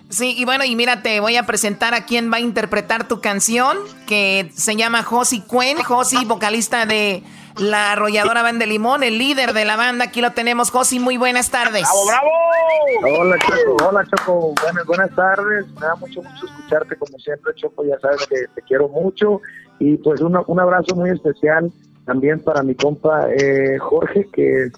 Sí, 0.10 0.36
y 0.38 0.45
bueno, 0.45 0.65
y 0.65 0.75
mira, 0.75 1.01
te 1.01 1.19
voy 1.19 1.36
a 1.38 1.45
presentar 1.45 1.93
a 1.93 2.06
quien 2.06 2.32
va 2.32 2.38
a 2.38 2.41
interpretar 2.41 3.08
tu 3.08 3.21
canción, 3.21 3.77
que 4.08 4.51
se 4.54 4.75
llama 4.75 5.04
Josi 5.04 5.41
Cuen. 5.41 5.77
Josi, 5.77 6.25
vocalista 6.25 6.86
de 6.86 7.23
la 7.57 7.93
arrolladora 7.93 8.41
Banda 8.41 8.65
de 8.65 8.71
Limón, 8.71 9.03
el 9.03 9.17
líder 9.17 9.53
de 9.53 9.65
la 9.65 9.75
banda. 9.75 10.05
Aquí 10.05 10.21
lo 10.21 10.31
tenemos, 10.31 10.71
Josi. 10.71 10.99
Muy 10.99 11.17
buenas 11.17 11.49
tardes. 11.49 11.83
¡Bravo, 11.83 12.05
bravo! 12.07 13.21
Hola, 13.21 13.37
Choco. 13.39 13.87
Hola, 13.87 14.05
Choco. 14.05 14.53
Buenas, 14.61 14.85
buenas 14.85 15.15
tardes. 15.15 15.67
Me 15.67 15.81
da 15.81 15.95
mucho 15.95 16.21
gusto 16.21 16.45
escucharte, 16.45 16.95
como 16.95 17.17
siempre, 17.19 17.53
Choco. 17.55 17.83
Ya 17.85 17.99
sabes 17.99 18.25
que 18.27 18.45
te 18.55 18.61
quiero 18.63 18.87
mucho. 18.89 19.41
Y 19.79 19.97
pues 19.97 20.21
un 20.21 20.59
abrazo 20.59 20.95
muy 20.95 21.09
especial 21.09 21.71
también 22.05 22.39
para 22.39 22.63
mi 22.63 22.75
compa 22.75 23.27
eh, 23.31 23.77
Jorge, 23.79 24.27
que 24.31 24.71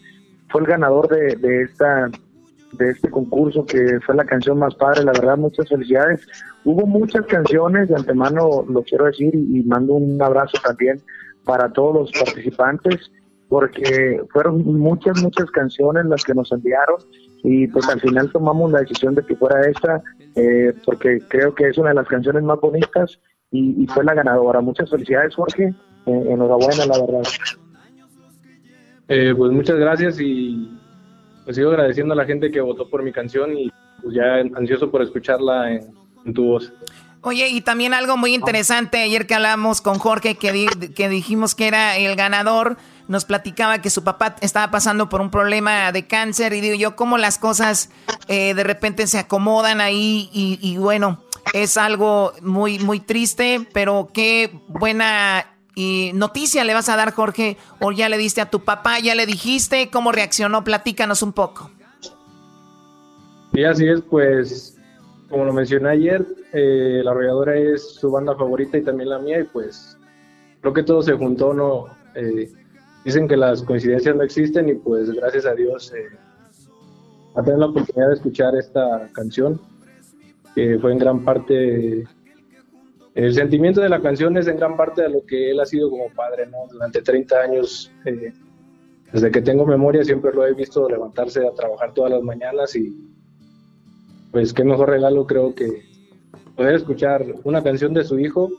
fue 0.50 0.62
el 0.62 0.68
ganador 0.68 1.10
de, 1.10 1.36
de 1.36 1.64
esta 1.64 2.10
de 2.74 2.90
este 2.90 3.10
concurso, 3.10 3.66
que 3.66 4.00
fue 4.06 4.16
la 4.16 4.26
canción 4.26 4.60
más 4.60 4.76
padre, 4.76 5.04
la 5.04 5.12
verdad, 5.14 5.38
muchas 5.38 5.70
felicidades. 5.70 6.26
Hubo 6.66 6.86
muchas 6.86 7.26
canciones, 7.28 7.90
de 7.90 7.96
antemano 7.96 8.66
lo 8.68 8.84
quiero 8.84 9.06
decir, 9.06 9.34
y, 9.34 9.64
mando 9.64 9.94
un 9.94 10.22
abrazo 10.22 10.58
también 10.64 11.02
para 11.46 11.72
todos 11.72 12.12
los 12.12 12.12
participantes, 12.12 13.12
porque 13.50 14.22
fueron 14.32 14.64
muchas, 14.66 15.22
muchas 15.22 15.50
canciones 15.52 16.06
las 16.06 16.24
que 16.24 16.34
nos 16.34 16.52
enviaron, 16.52 16.98
y 17.44 17.68
pues 17.68 17.88
al 17.90 18.00
final 18.00 18.32
tomamos 18.32 18.72
la 18.72 18.80
decisión 18.80 19.16
de 19.16 19.24
que 19.26 19.36
fuera 19.36 19.68
esta, 19.70 20.02
eh, 20.36 20.74
porque 20.86 21.20
creo 21.28 21.54
que 21.54 21.68
es 21.68 21.78
una 21.78 21.90
de 21.90 21.96
las 21.96 22.08
canciones 22.08 22.44
más 22.44 22.60
bonitas, 22.60 23.20
y, 23.54 23.86
fue 23.88 24.04
la 24.04 24.16
ganadora. 24.16 24.62
Muchas 24.62 24.90
felicidades, 24.90 25.36
Jorge, 25.36 25.66
eh, 26.08 26.26
enhorabuena, 26.28 26.86
la 26.88 27.00
verdad. 27.00 27.24
Eh, 29.08 29.34
pues 29.38 29.52
muchas 29.52 29.78
gracias 29.78 30.20
y 30.20 30.72
pues 31.44 31.58
sigo 31.58 31.70
agradeciendo 31.70 32.14
a 32.14 32.18
la 32.18 32.26
gente 32.26 32.50
que 32.50 32.62
votó 32.62 32.90
por 32.90 33.04
mi 33.04 33.12
canción 33.12 33.56
y 33.56 33.72
pues 34.02 34.16
ya 34.16 34.38
ansioso 34.56 34.90
por 34.90 35.02
escucharla 35.02 35.74
en, 35.74 36.34
tu 36.34 36.46
voz. 36.46 36.74
Oye, 37.24 37.48
y 37.48 37.62
también 37.62 37.94
algo 37.94 38.18
muy 38.18 38.36
interesante, 38.36 39.02
ayer 39.02 39.26
que 39.26 39.36
hablamos 39.36 39.82
con 39.82 39.98
Jorge, 39.98 40.36
que, 40.36 40.68
que 40.94 41.10
dijimos 41.10 41.56
que 41.56 41.68
era 41.68 41.98
el 41.98 42.18
ganador, 42.18 42.78
nos 43.08 43.24
platicaba 43.24 43.82
que 43.82 43.90
su 43.90 44.04
papá 44.04 44.36
estaba 44.42 44.70
pasando 44.72 45.08
por 45.08 45.22
un 45.22 45.32
problema 45.32 45.92
de 45.94 46.06
cáncer 46.06 46.52
y 46.54 46.60
digo 46.60 46.76
yo, 46.76 46.96
cómo 46.98 47.18
las 47.18 47.38
cosas 47.38 47.90
eh, 48.28 48.54
de 48.54 48.64
repente 48.66 49.08
se 49.08 49.20
acomodan 49.20 49.80
ahí 49.80 50.30
y, 50.34 50.60
y 50.62 50.78
bueno, 50.78 51.24
es 51.54 51.78
algo 51.78 52.34
muy, 52.42 52.80
muy 52.80 53.00
triste, 53.00 53.68
pero 53.74 54.10
qué 54.14 54.52
buena 54.68 55.46
y 55.76 56.12
noticia 56.14 56.64
le 56.64 56.74
vas 56.74 56.90
a 56.90 56.96
dar, 56.96 57.14
Jorge? 57.14 57.58
¿O 57.80 57.92
ya 57.92 58.10
le 58.10 58.18
diste 58.18 58.42
a 58.42 58.50
tu 58.50 58.64
papá? 58.64 59.00
¿Ya 59.00 59.16
le 59.16 59.26
dijiste? 59.26 59.90
¿Cómo 59.90 60.12
reaccionó? 60.12 60.64
Platícanos 60.64 61.22
un 61.24 61.34
poco. 61.34 61.72
Sí, 63.54 63.64
así 63.64 63.88
es, 63.88 64.02
pues, 64.02 64.73
como 65.34 65.46
lo 65.46 65.54
mencioné 65.54 65.90
ayer, 65.90 66.24
eh, 66.54 67.02
La 67.04 67.10
Arrolladora 67.10 67.58
es 67.58 67.96
su 67.96 68.12
banda 68.12 68.36
favorita 68.36 68.78
y 68.78 68.84
también 68.84 69.10
la 69.10 69.18
mía, 69.18 69.40
y 69.40 69.46
pues, 69.46 69.98
creo 70.62 70.74
que 70.74 70.84
todo 70.84 71.02
se 71.02 71.14
juntó, 71.14 71.56
¿no? 71.56 71.88
Eh, 72.14 72.52
dicen 73.04 73.28
que 73.28 73.36
las 73.36 73.64
coincidencias 73.64 74.16
no 74.16 74.22
existen, 74.22 74.70
y 74.70 74.76
pues, 74.76 75.10
gracias 75.10 75.48
a 75.48 75.56
Dios, 75.56 75.92
eh, 75.92 76.16
a 77.34 77.42
tener 77.42 77.58
la 77.58 77.66
oportunidad 77.66 78.10
de 78.10 78.14
escuchar 78.14 78.56
esta 78.56 79.10
canción, 79.12 79.60
que 80.54 80.78
fue 80.78 80.92
en 80.92 81.00
gran 81.00 81.26
parte 81.26 82.06
el 83.16 83.34
sentimiento 83.34 83.82
de 83.82 83.90
la 83.90 84.02
canción 84.02 84.38
es 84.38 84.48
en 84.48 84.58
gran 84.58 84.78
parte 84.78 85.02
de 85.02 85.10
lo 85.10 85.26
que 85.26 85.50
él 85.50 85.60
ha 85.60 85.66
sido 85.66 85.90
como 85.90 86.10
padre, 86.14 86.46
¿no? 86.46 86.68
Durante 86.72 87.02
30 87.02 87.42
años, 87.42 87.92
eh, 88.06 88.34
desde 89.12 89.32
que 89.32 89.42
tengo 89.42 89.66
memoria, 89.66 90.04
siempre 90.04 90.32
lo 90.32 90.46
he 90.46 90.54
visto 90.54 90.88
levantarse 90.88 91.48
a 91.48 91.52
trabajar 91.54 91.92
todas 91.96 92.12
las 92.12 92.22
mañanas 92.22 92.76
y 92.76 92.96
pues 94.34 94.52
qué 94.52 94.64
mejor 94.64 94.90
regalo 94.90 95.28
creo 95.28 95.54
que 95.54 95.86
poder 96.58 96.76
escuchar 96.76 97.24
una 97.44 97.64
canción 97.64 97.94
de 97.94 98.04
su 98.04 98.20
hijo 98.20 98.50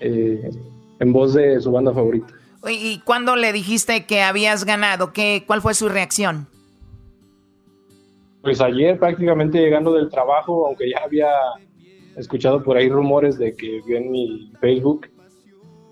eh, 0.00 0.50
en 0.98 1.12
voz 1.12 1.34
de 1.34 1.60
su 1.60 1.70
banda 1.70 1.92
favorita. 1.92 2.32
¿Y 2.66 3.00
cuándo 3.00 3.36
le 3.36 3.52
dijiste 3.52 4.06
que 4.06 4.22
habías 4.22 4.64
ganado? 4.64 5.12
¿Qué, 5.12 5.44
¿Cuál 5.46 5.60
fue 5.60 5.74
su 5.74 5.88
reacción? 5.90 6.48
Pues 8.40 8.60
ayer 8.60 8.98
prácticamente 8.98 9.58
llegando 9.58 9.92
del 9.92 10.08
trabajo, 10.08 10.66
aunque 10.66 10.90
ya 10.90 10.98
había 11.04 11.28
escuchado 12.16 12.62
por 12.62 12.78
ahí 12.78 12.88
rumores 12.88 13.38
de 13.38 13.54
que 13.54 13.82
vio 13.86 13.98
en 13.98 14.10
mi 14.10 14.52
Facebook 14.60 15.08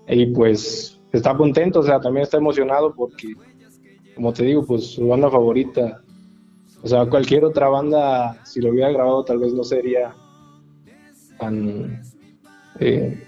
y 0.07 0.25
pues 0.27 0.99
está 1.11 1.37
contento, 1.37 1.81
o 1.81 1.83
sea, 1.83 1.99
también 1.99 2.23
está 2.23 2.37
emocionado 2.37 2.93
porque, 2.95 3.33
como 4.15 4.33
te 4.33 4.43
digo, 4.43 4.65
pues 4.65 4.93
su 4.93 5.07
banda 5.07 5.29
favorita, 5.29 6.01
o 6.85 6.87
sea, 6.87 7.07
cualquier 7.07 7.43
otra 7.43 7.67
banda, 7.67 8.39
si 8.45 8.61
lo 8.61 8.69
hubiera 8.69 8.91
grabado, 8.91 9.25
tal 9.25 9.39
vez 9.39 9.51
no 9.53 9.63
sería 9.63 10.13
tan 11.39 11.99
eh, 12.79 13.23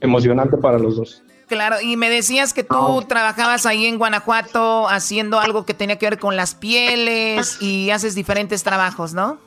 emocionante 0.00 0.56
para 0.56 0.78
los 0.78 0.96
dos. 0.96 1.22
Claro, 1.46 1.76
y 1.82 1.98
me 1.98 2.08
decías 2.08 2.54
que 2.54 2.64
tú 2.64 3.04
trabajabas 3.06 3.66
ahí 3.66 3.84
en 3.84 3.98
Guanajuato 3.98 4.88
haciendo 4.88 5.38
algo 5.38 5.66
que 5.66 5.74
tenía 5.74 5.98
que 5.98 6.06
ver 6.06 6.18
con 6.18 6.36
las 6.36 6.54
pieles 6.54 7.60
y 7.60 7.90
haces 7.90 8.14
diferentes 8.14 8.62
trabajos, 8.62 9.12
¿no? 9.12 9.40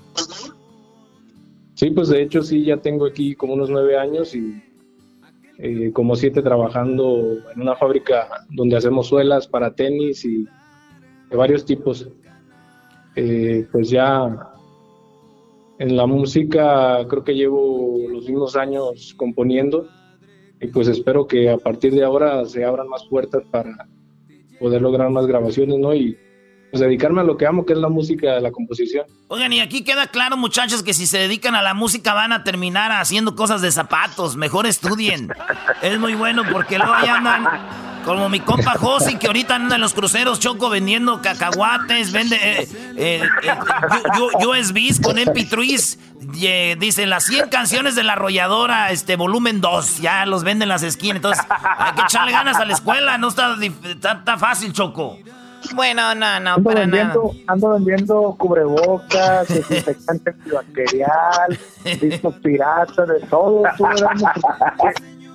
Sí, 1.74 1.90
pues 1.90 2.10
de 2.10 2.22
hecho 2.22 2.44
sí, 2.44 2.64
ya 2.64 2.78
tengo 2.78 3.08
aquí 3.08 3.34
como 3.34 3.54
unos 3.56 3.72
nueve 3.72 3.98
años 3.98 4.36
y 4.36 4.62
eh, 5.58 5.92
como 5.92 6.16
siete 6.16 6.44
trabajando 6.44 7.40
en 7.56 7.62
una 7.64 7.76
fábrica 7.76 8.46
donde 8.52 8.78
hacemos 8.78 9.08
suelas 9.08 9.48
para 9.48 9.74
tenis 9.74 10.24
y 10.24 10.46
de 11.32 11.36
varios 11.36 11.66
tipos. 11.66 12.08
Eh, 13.22 13.68
pues 13.70 13.90
ya 13.90 14.30
en 15.78 15.98
la 15.98 16.06
música 16.06 17.06
creo 17.10 17.22
que 17.22 17.36
llevo 17.36 17.98
los 18.10 18.24
mismos 18.30 18.56
años 18.56 19.14
componiendo 19.18 19.90
y 20.62 20.68
pues 20.68 20.88
espero 20.88 21.28
que 21.28 21.50
a 21.50 21.58
partir 21.58 21.94
de 21.94 22.06
ahora 22.06 22.46
se 22.46 22.64
abran 22.64 22.88
más 22.88 23.04
puertas 23.10 23.44
para 23.52 23.90
poder 24.58 24.82
lograr 24.82 25.10
más 25.10 25.28
grabaciones, 25.28 25.78
¿no? 25.80 25.94
Y 25.94 26.18
pues 26.72 26.80
dedicarme 26.80 27.20
a 27.20 27.26
lo 27.26 27.36
que 27.36 27.46
amo, 27.46 27.66
que 27.66 27.74
es 27.74 27.80
la 27.80 27.90
música, 27.90 28.40
la 28.40 28.52
composición. 28.52 29.06
Oigan, 29.28 29.52
y 29.52 29.60
aquí 29.60 29.84
queda 29.84 30.08
claro, 30.08 30.38
muchachos, 30.38 30.82
que 30.82 30.94
si 30.94 31.06
se 31.06 31.18
dedican 31.18 31.56
a 31.56 31.62
la 31.62 31.74
música 31.74 32.14
van 32.14 32.32
a 32.32 32.46
terminar 32.46 32.94
haciendo 32.94 33.36
cosas 33.36 33.62
de 33.62 33.72
zapatos. 33.72 34.38
Mejor 34.38 34.66
estudien. 34.66 35.30
es 35.82 36.00
muy 36.00 36.16
bueno 36.16 36.44
porque 36.50 36.78
luego 36.78 36.94
ya 37.04 37.20
como 38.06 38.30
mi 38.30 38.40
compa 38.40 38.72
Josi, 38.72 39.18
que 39.18 39.28
ahorita 39.28 39.56
anda 39.56 39.76
en 39.76 39.82
los 39.82 39.94
cruceros 39.94 40.40
choco 40.40 40.70
vendiendo 40.70 41.22
cacahuates, 41.22 42.12
vende 42.12 42.36
eh, 42.36 42.68
eh, 42.98 43.22
eh 43.44 43.58
con 45.02 45.18
MP3. 45.18 46.78
dice 46.78 47.06
las 47.06 47.26
100 47.26 47.50
canciones 47.50 47.96
de 47.96 48.04
la 48.04 48.14
arrolladora, 48.14 48.92
este 48.92 49.16
volumen 49.16 49.62
2. 49.62 50.00
Ya 50.00 50.26
los 50.26 50.44
venden 50.44 50.64
en 50.64 50.70
las 50.70 50.84
esquinas. 50.84 51.18
Entonces, 51.18 51.46
hay 51.50 51.94
que 51.94 52.02
echarle 52.02 52.32
ganas 52.32 52.58
a 52.58 52.66
la 52.66 52.74
escuela. 52.74 53.18
No 53.18 53.30
está, 53.30 53.56
está 53.62 54.38
fácil, 54.38 54.74
Choco. 54.74 55.18
Bueno, 55.74 56.16
no, 56.16 56.40
no, 56.40 56.52
ando 56.52 56.64
para 56.64 56.82
vendiendo, 56.82 57.32
nada. 57.34 57.44
Ando 57.48 57.70
vendiendo 57.72 58.36
cubrebocas, 58.38 59.48
desinfectante 59.48 60.30
antibacterial, 60.38 61.60
discos 62.00 62.36
piratas, 62.36 63.08
de 63.08 63.20
todo. 63.30 63.64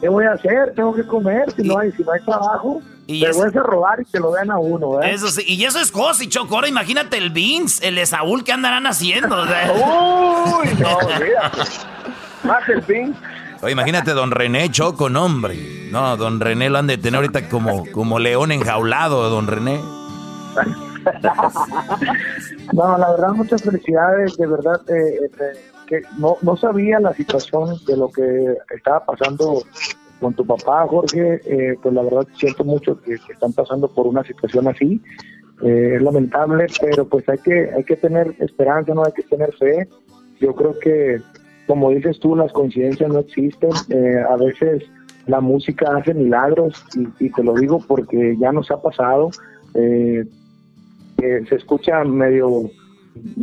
¿Qué, 0.01 0.09
voy 0.09 0.27
a 0.27 0.33
hacer? 0.33 0.75
Tengo 0.75 0.95
que 0.95 1.07
comer, 1.07 1.51
si 1.53 1.63
no 1.63 1.79
hay, 1.79 1.93
si 1.93 2.03
no 2.03 2.13
hay 2.13 2.21
trabajo. 2.23 2.83
Y 3.07 3.23
te 3.23 3.33
voy 3.33 3.49
a 3.49 3.63
robar 3.63 4.01
y 4.01 4.05
que 4.07 4.19
lo 4.19 4.33
vean 4.33 4.51
a 4.51 4.59
uno, 4.59 5.03
¿eh? 5.03 5.13
Eso 5.13 5.29
sí, 5.29 5.45
y 5.47 5.65
eso 5.65 5.79
es 5.79 5.91
Josi, 5.91 6.29
Choco. 6.29 6.55
Ahora 6.55 6.69
imagínate 6.69 7.19
el 7.19 7.31
Vince, 7.31 7.87
el 7.87 7.97
de 7.97 8.07
Saúl, 8.07 8.45
¿qué 8.45 8.53
andarán 8.53 8.87
haciendo? 8.87 9.37
Uy, 9.43 10.69
no, 10.79 10.99
Más 12.45 12.69
el 12.69 12.81
Vince. 12.83 13.19
Oye, 13.61 13.73
imagínate 13.73 14.13
don 14.13 14.31
René 14.31 14.71
Choco, 14.71 15.09
no, 15.09 15.25
hombre. 15.25 15.89
No, 15.91 16.17
don 16.17 16.41
René 16.41 16.71
lo 16.71 16.79
han 16.79 16.87
de 16.87 16.99
tener 16.99 17.17
ahorita 17.17 17.49
como, 17.49 17.85
como 17.93 18.19
león 18.19 18.53
enjaulado, 18.53 19.31
don 19.31 19.47
René. 19.47 19.81
no, 22.73 22.99
la 22.99 23.11
verdad, 23.13 23.29
muchas 23.31 23.63
felicidades, 23.63 24.37
de 24.37 24.47
verdad, 24.47 24.81
eh, 24.89 25.31
eh, 25.41 25.74
que 25.87 26.03
no, 26.19 26.37
no 26.43 26.57
sabía 26.57 27.01
la 27.01 27.15
situación 27.15 27.77
de 27.87 27.97
lo 27.97 28.11
que 28.11 28.57
estaba 28.75 29.05
pasando 29.05 29.63
con 30.21 30.35
tu 30.35 30.47
papá, 30.47 30.87
Jorge, 30.89 31.41
eh, 31.45 31.77
pues 31.83 31.95
la 31.95 32.03
verdad 32.03 32.27
siento 32.37 32.65
mucho 32.65 33.01
que, 33.01 33.15
están 33.15 33.53
pasando 33.53 33.89
por 33.89 34.07
una 34.07 34.25
situación 34.25 34.69
así, 34.69 35.01
es 35.63 36.03
lamentable, 36.03 36.67
pero 36.81 37.09
pues 37.09 37.29
hay 37.29 37.39
que, 37.39 37.71
hay 37.75 37.85
que 37.85 37.97
tener 37.97 38.35
esperanza, 38.39 38.93
no 38.95 39.05
hay 39.05 39.13
que 39.13 39.23
tener 39.23 39.53
fe, 39.55 39.89
yo 40.41 40.55
creo 40.55 40.79
que 40.79 41.21
como 41.67 41.91
dices 41.91 42.19
tú, 42.21 42.37
las 42.37 42.53
coincidencias 42.53 43.11
no 43.11 43.21
existen. 43.21 43.71
Eh, 43.91 44.23
a 44.29 44.37
veces 44.37 44.85
la 45.27 45.41
música 45.41 45.97
hace 45.97 46.13
milagros 46.15 46.85
y, 47.19 47.31
te 47.31 47.43
lo 47.43 47.55
digo 47.55 47.81
porque 47.87 48.37
ya 48.39 48.53
nos 48.53 48.71
ha 48.71 48.81
pasado. 48.81 49.31
Eh, 49.75 50.25
se 51.17 51.55
escucha 51.55 52.05
medio 52.05 52.71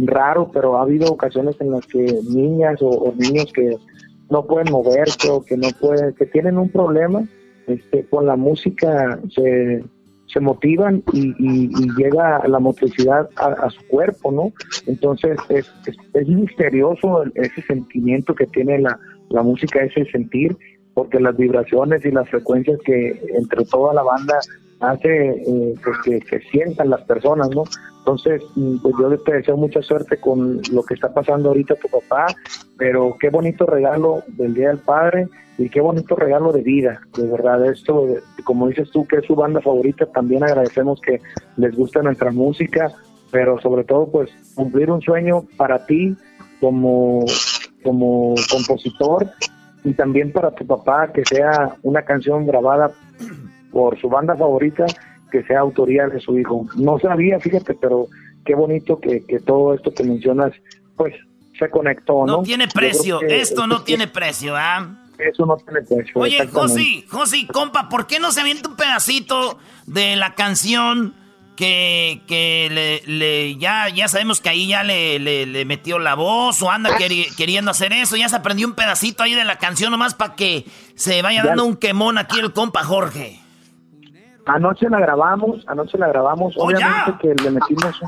raro, 0.05 0.49
pero 0.51 0.77
ha 0.77 0.83
habido 0.83 1.11
ocasiones 1.11 1.55
en 1.59 1.71
las 1.71 1.85
que 1.87 2.19
niñas 2.29 2.79
o, 2.81 3.13
niños 3.17 3.51
que 3.53 3.77
no 4.29 4.45
pueden 4.45 4.71
moverse 4.71 5.29
o 5.29 5.43
que 5.43 5.57
no 5.57 5.69
pueden, 5.79 6.13
que 6.13 6.25
tienen 6.25 6.57
un 6.57 6.69
problema, 6.69 7.23
este, 7.67 8.05
con 8.05 8.25
la 8.25 8.35
música 8.35 9.19
se, 9.33 9.83
se 10.27 10.39
motivan 10.39 11.03
y, 11.13 11.69
llega 11.97 12.47
la 12.47 12.59
motricidad 12.59 13.29
a, 13.35 13.69
su 13.69 13.85
cuerpo, 13.87 14.31
¿no? 14.31 14.51
Entonces 14.87 15.37
es, 15.49 15.71
es, 16.13 16.27
misterioso 16.27 17.23
ese 17.35 17.61
sentimiento 17.63 18.33
que 18.33 18.47
tiene 18.47 18.79
la, 18.79 18.97
la 19.29 19.43
música, 19.43 19.83
ese 19.83 20.05
sentir, 20.05 20.57
porque 20.93 21.19
las 21.19 21.35
vibraciones 21.37 22.03
y 22.05 22.11
las 22.11 22.29
frecuencias 22.29 22.79
que 22.85 23.21
entre 23.35 23.65
toda 23.65 23.93
la 23.93 24.03
banda 24.03 24.39
hace 24.81 25.29
eh, 25.29 25.75
pues 25.83 25.97
que, 26.03 26.19
que, 26.19 26.39
sientan 26.51 26.89
las 26.89 27.01
personas, 27.03 27.49
¿no? 27.51 27.63
Entonces, 27.99 28.41
mm, 28.55 28.77
pues 28.77 28.95
yo 28.99 29.17
te 29.19 29.33
deseo 29.33 29.55
mucha 29.57 29.81
suerte 29.81 30.17
con 30.17 30.61
lo 30.71 30.83
que 30.83 30.95
está 30.95 31.13
pasando 31.13 31.49
ahorita 31.49 31.75
tu 31.75 31.87
papá, 31.87 32.27
pero 32.77 33.15
qué 33.19 33.29
bonito 33.29 33.65
regalo 33.65 34.23
del 34.27 34.55
Día 34.55 34.69
del 34.69 34.79
Padre 34.79 35.27
y 35.57 35.69
qué 35.69 35.81
bonito 35.81 36.15
regalo 36.15 36.51
de 36.51 36.63
vida, 36.63 36.99
de 37.15 37.27
verdad. 37.27 37.63
Esto, 37.65 38.07
como 38.43 38.67
dices 38.67 38.89
tú, 38.91 39.05
que 39.05 39.17
es 39.17 39.25
su 39.25 39.35
banda 39.35 39.61
favorita, 39.61 40.07
también 40.07 40.43
agradecemos 40.43 40.99
que 41.01 41.21
les 41.57 41.75
guste 41.75 42.01
nuestra 42.01 42.31
música, 42.31 42.91
pero 43.31 43.61
sobre 43.61 43.83
todo, 43.83 44.09
pues 44.09 44.31
cumplir 44.55 44.89
un 44.89 45.01
sueño 45.01 45.45
para 45.57 45.85
ti 45.85 46.15
como, 46.59 47.23
como 47.83 48.33
compositor 48.49 49.29
y 49.83 49.93
también 49.93 50.31
para 50.31 50.51
tu 50.51 50.65
papá, 50.65 51.11
que 51.13 51.23
sea 51.25 51.75
una 51.83 52.03
canción 52.03 52.47
grabada 52.47 52.91
por 53.71 53.99
su 53.99 54.09
banda 54.09 54.35
favorita 54.35 54.85
que 55.31 55.43
sea 55.43 55.61
autoría 55.61 56.07
de 56.07 56.19
su 56.19 56.37
hijo. 56.37 56.67
No 56.75 56.99
sabía, 56.99 57.39
fíjate, 57.39 57.73
pero 57.75 58.07
qué 58.45 58.53
bonito 58.53 58.99
que, 58.99 59.21
todo 59.45 59.73
esto 59.73 59.93
que 59.93 60.03
mencionas, 60.03 60.51
pues 60.95 61.15
se 61.57 61.69
conectó, 61.69 62.25
¿no? 62.25 62.37
No 62.37 62.43
tiene 62.43 62.67
precio, 62.67 63.21
esto 63.21 63.67
no 63.67 63.83
tiene 63.83 64.07
precio, 64.07 64.55
¿ah? 64.55 64.97
Eso 65.17 65.45
no 65.45 65.55
tiene 65.57 65.81
precio. 65.81 66.13
Oye, 66.15 66.47
Josi, 66.47 67.05
Josi, 67.07 67.45
compa, 67.45 67.89
¿por 67.89 68.07
qué 68.07 68.19
no 68.19 68.31
se 68.31 68.41
avienta 68.41 68.69
un 68.69 68.75
pedacito 68.75 69.59
de 69.85 70.15
la 70.15 70.33
canción 70.33 71.13
que, 71.55 72.21
que 72.27 73.01
le, 73.05 73.55
ya, 73.57 73.87
ya 73.89 74.07
sabemos 74.07 74.41
que 74.41 74.49
ahí 74.49 74.67
ya 74.67 74.81
le, 74.83 75.19
le, 75.19 75.65
metió 75.65 75.99
la 75.99 76.15
voz 76.15 76.63
o 76.63 76.71
anda 76.71 76.97
queriendo 77.37 77.69
hacer 77.69 77.93
eso? 77.93 78.17
Ya 78.17 78.29
se 78.29 78.35
aprendió 78.35 78.67
un 78.67 78.73
pedacito 78.73 79.21
ahí 79.21 79.35
de 79.35 79.45
la 79.45 79.59
canción 79.59 79.91
nomás 79.91 80.15
para 80.15 80.35
que 80.35 80.65
se 80.95 81.21
vaya 81.21 81.43
dando 81.43 81.65
un 81.65 81.75
quemón 81.75 82.17
aquí 82.17 82.39
el 82.39 82.51
compa 82.51 82.83
Jorge. 82.83 83.40
Anoche 84.45 84.89
la 84.89 84.99
grabamos, 84.99 85.63
anoche 85.67 85.97
la 85.97 86.07
grabamos, 86.07 86.55
oh, 86.57 86.65
obviamente 86.65 87.13
que 87.21 87.35
le 87.35 87.51
metimos 87.51 88.01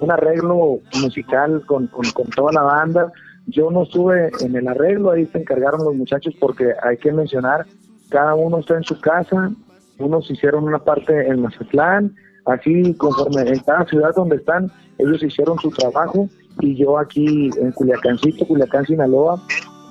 un, 0.00 0.10
arreglo 0.10 0.80
musical 1.00 1.62
con, 1.66 1.88
toda 2.34 2.52
la 2.52 2.62
banda. 2.62 3.12
Yo 3.46 3.70
no 3.70 3.84
estuve 3.84 4.30
en 4.40 4.56
el 4.56 4.66
arreglo, 4.66 5.12
ahí 5.12 5.26
se 5.26 5.38
encargaron 5.38 5.84
los 5.84 5.94
muchachos 5.94 6.34
porque 6.40 6.72
hay 6.82 6.96
que 6.96 7.12
mencionar, 7.12 7.66
cada 8.10 8.34
uno 8.34 8.58
está 8.58 8.76
en 8.76 8.82
su 8.82 9.00
casa, 9.00 9.50
unos 9.98 10.30
hicieron 10.30 10.64
una 10.64 10.80
parte 10.80 11.28
en 11.28 11.42
Mazatlán, 11.42 12.14
así 12.44 12.94
conforme 12.94 13.42
en 13.42 13.60
cada 13.60 13.84
ciudad 13.86 14.14
donde 14.16 14.36
están, 14.36 14.70
ellos 14.98 15.22
hicieron 15.22 15.58
su 15.58 15.70
trabajo 15.70 16.28
y 16.60 16.74
yo 16.74 16.98
aquí 16.98 17.50
en 17.56 17.70
Culiacancito, 17.72 18.46
Culiacán, 18.46 18.86
Sinaloa, 18.86 19.40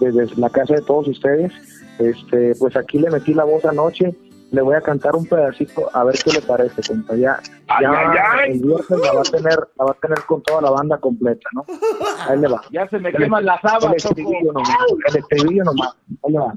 desde 0.01 0.35
la 0.35 0.49
casa 0.49 0.73
de 0.73 0.81
todos 0.81 1.07
ustedes, 1.07 1.53
este, 1.99 2.53
pues 2.59 2.75
aquí 2.75 2.99
le 2.99 3.09
metí 3.09 3.33
la 3.33 3.45
voz 3.45 3.63
anoche 3.63 4.13
le 4.51 4.61
voy 4.61 4.75
a 4.75 4.81
cantar 4.81 5.15
un 5.15 5.25
pedacito 5.25 5.89
a 5.93 6.03
ver 6.03 6.15
qué 6.23 6.31
le 6.31 6.41
parece, 6.41 6.81
compa. 6.87 7.15
Ya, 7.15 7.39
ya 7.81 8.43
el 8.45 8.59
viernes 8.59 8.89
la 8.89 9.13
va 9.13 9.21
a 9.21 9.23
tener, 9.23 9.57
la 9.75 9.85
va 9.85 9.91
a 9.91 9.95
tener 9.95 10.19
con 10.25 10.43
toda 10.43 10.61
la 10.61 10.69
banda 10.71 10.97
completa, 10.97 11.49
¿no? 11.53 11.65
Ahí 12.27 12.39
le 12.39 12.47
va. 12.47 12.61
Ya 12.71 12.87
se 12.87 12.99
me 12.99 13.11
queman 13.11 13.45
las 13.45 13.63
habas. 13.63 13.85
El 13.85 13.95
estribillo 13.95 14.53
nomás. 14.53 14.77
El 15.07 15.17
estribillo 15.17 15.63
nomás. 15.63 15.95
Ahí 16.23 16.31
le 16.31 16.39
va. 16.39 16.53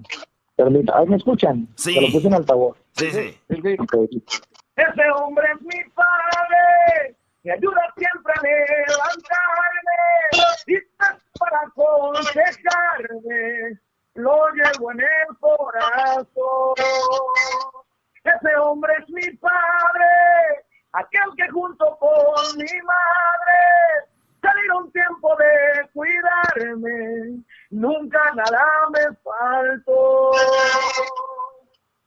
Permita. 0.57 0.99
Ahí 0.99 1.07
me 1.07 1.16
escuchan. 1.16 1.68
Sí. 1.76 1.95
Se 1.95 2.01
lo 2.01 2.09
puse 2.12 2.26
en 2.26 2.34
altavoz. 2.34 2.76
Sí, 2.93 3.11
sí. 3.11 3.39
sí, 3.49 3.62
sí. 3.62 3.76
Ese 4.76 5.11
hombre 5.16 5.47
es 5.55 5.62
mi 5.62 5.82
padre. 5.95 7.16
Me 7.45 7.53
ayuda 7.53 7.95
siempre 7.97 8.32
a 8.32 8.43
levantarme. 8.43 9.97
Y 10.66 10.76
para 11.39 11.61
aconsejarme. 11.66 13.78
Lo 14.14 14.49
llevo 14.51 14.91
en 14.93 15.01
el 15.01 15.36
corazón. 15.39 16.74
Ese 18.25 18.57
hombre 18.57 18.93
es 18.99 19.09
mi 19.11 19.37
padre, 19.37 20.64
aquel 20.93 21.35
que 21.37 21.49
junto 21.51 21.97
con 21.99 22.57
mi 22.57 22.83
madre 22.83 24.09
salieron 24.43 24.91
tiempo 24.93 25.37
de 25.37 25.89
cuidarme, 25.93 27.43
nunca 27.71 28.21
nada 28.35 28.64
me 28.93 29.16
faltó. 29.23 30.33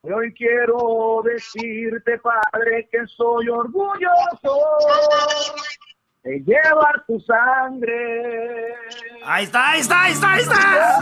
Hoy 0.04 0.34
quiero 0.34 1.22
decirte, 1.24 2.18
padre, 2.20 2.90
que 2.92 3.06
soy 3.06 3.50
orgulloso 3.50 4.60
de 6.24 6.40
llevar 6.40 7.04
tu 7.08 7.20
sangre. 7.20 8.76
Ahí 9.26 9.46
está, 9.46 9.72
ahí 9.72 9.82
está, 9.82 10.04
ahí 10.04 10.14
está, 10.14 10.34
ahí 10.34 10.42
está. 10.42 11.00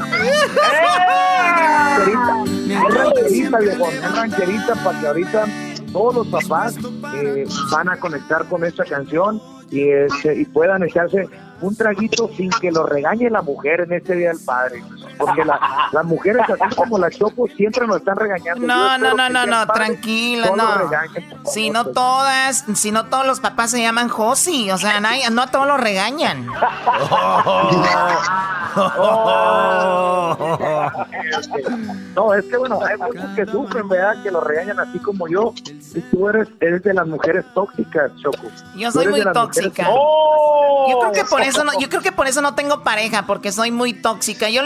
Es 2.70 2.95
rancherita, 2.95 3.59
viejo, 3.59 3.89
es 3.89 4.15
rancherita 4.15 4.76
para 4.84 4.99
que 4.99 5.07
ahorita 5.07 5.45
todos 5.91 6.15
los 6.15 6.28
papás 6.28 6.78
eh, 7.15 7.45
van 7.72 7.89
a 7.89 7.97
conectar 7.97 8.45
con 8.45 8.63
esta 8.63 8.86
canción 8.86 9.41
y, 9.70 9.89
este, 9.89 10.39
y 10.39 10.45
puedan 10.45 10.84
echarse 10.84 11.28
un 11.62 11.76
traguito 11.76 12.30
sin 12.36 12.49
que 12.49 12.72
lo 12.72 12.86
regañe 12.86 13.30
la 13.30 13.41
mujer 13.41 13.82
en 13.82 13.93
este 13.93 14.16
Día 14.16 14.30
del 14.30 14.39
Padre. 14.39 14.84
Porque 15.18 15.43
las 15.43 16.05
mujeres, 16.05 16.43
así 16.49 16.76
como 16.76 16.97
las 16.97 17.18
Choco, 17.18 17.47
siempre 17.55 17.86
nos 17.86 17.97
están 17.97 18.16
regañando. 18.16 18.66
No, 18.66 18.97
no, 18.97 19.14
no, 19.14 19.30
no, 19.30 19.45
no, 19.45 19.68
tranquila, 19.68 20.51
no. 20.55 20.89
Si 21.45 21.70
no 21.70 21.88
todas, 21.88 22.66
si 22.74 22.91
no 22.91 23.05
todos 23.07 23.26
los 23.26 23.39
papás 23.39 23.72
se 23.72 23.82
llaman 23.82 24.07
Josi, 24.07 24.72
o 24.72 24.78
sea, 24.78 24.99
no, 24.99 25.41
a 25.41 25.47
todos 25.47 25.68
los 25.68 25.80
regañan. 25.80 26.45
no, 32.16 32.34
es 32.34 32.45
que 32.45 32.57
bueno, 32.57 32.80
hay 32.86 32.97
muchos 32.97 33.30
que 33.36 33.45
sufren, 33.45 33.88
¿verdad? 33.89 34.24
Que 34.24 34.32
lo 34.32 34.41
regañan 34.41 34.80
así 34.80 34.99
como 34.99 35.28
yo. 35.28 35.53
Y 35.95 36.01
tú 36.01 36.30
eres, 36.30 36.47
eres 36.60 36.84
de 36.84 36.93
las 36.93 37.07
mujeres 37.07 37.45
tóxicas, 37.53 38.12
Choco. 38.22 38.47
Yo 38.76 38.91
soy 38.91 39.07
muy 39.07 39.22
tóxica. 39.34 39.84
Yo 39.84 40.99
creo 40.99 41.12
que 41.12 41.24
por 41.26 41.41
eso 41.41 41.49
no, 41.64 41.80
yo 41.80 41.89
creo 41.89 42.02
que 42.02 42.12
por 42.12 42.28
eso 42.28 42.41
no 42.41 42.56
tengo 42.56 42.84
pareja, 42.84 43.26
porque 43.26 43.52
soy 43.52 43.72
muy 43.72 43.93
tóxica. 43.93 44.50
Yo 44.50 44.62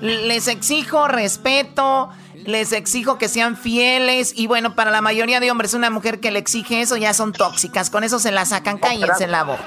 les 0.00 0.48
exijo 0.48 1.08
respeto, 1.08 2.10
les 2.46 2.72
exijo 2.72 3.18
que 3.18 3.28
sean 3.28 3.56
fieles. 3.56 4.32
Y 4.36 4.46
bueno, 4.46 4.74
para 4.74 4.90
la 4.90 5.00
mayoría 5.00 5.40
de 5.40 5.50
hombres 5.50 5.74
una 5.74 5.90
mujer 5.90 6.20
que 6.20 6.30
le 6.30 6.38
exige 6.38 6.80
eso 6.80 6.96
ya 6.96 7.14
son 7.14 7.32
tóxicas, 7.32 7.90
con 7.90 8.04
eso 8.04 8.18
se 8.18 8.32
la 8.32 8.44
sacan, 8.44 8.78
cállense 8.78 9.24
en 9.24 9.32
la 9.32 9.44
boca. 9.44 9.64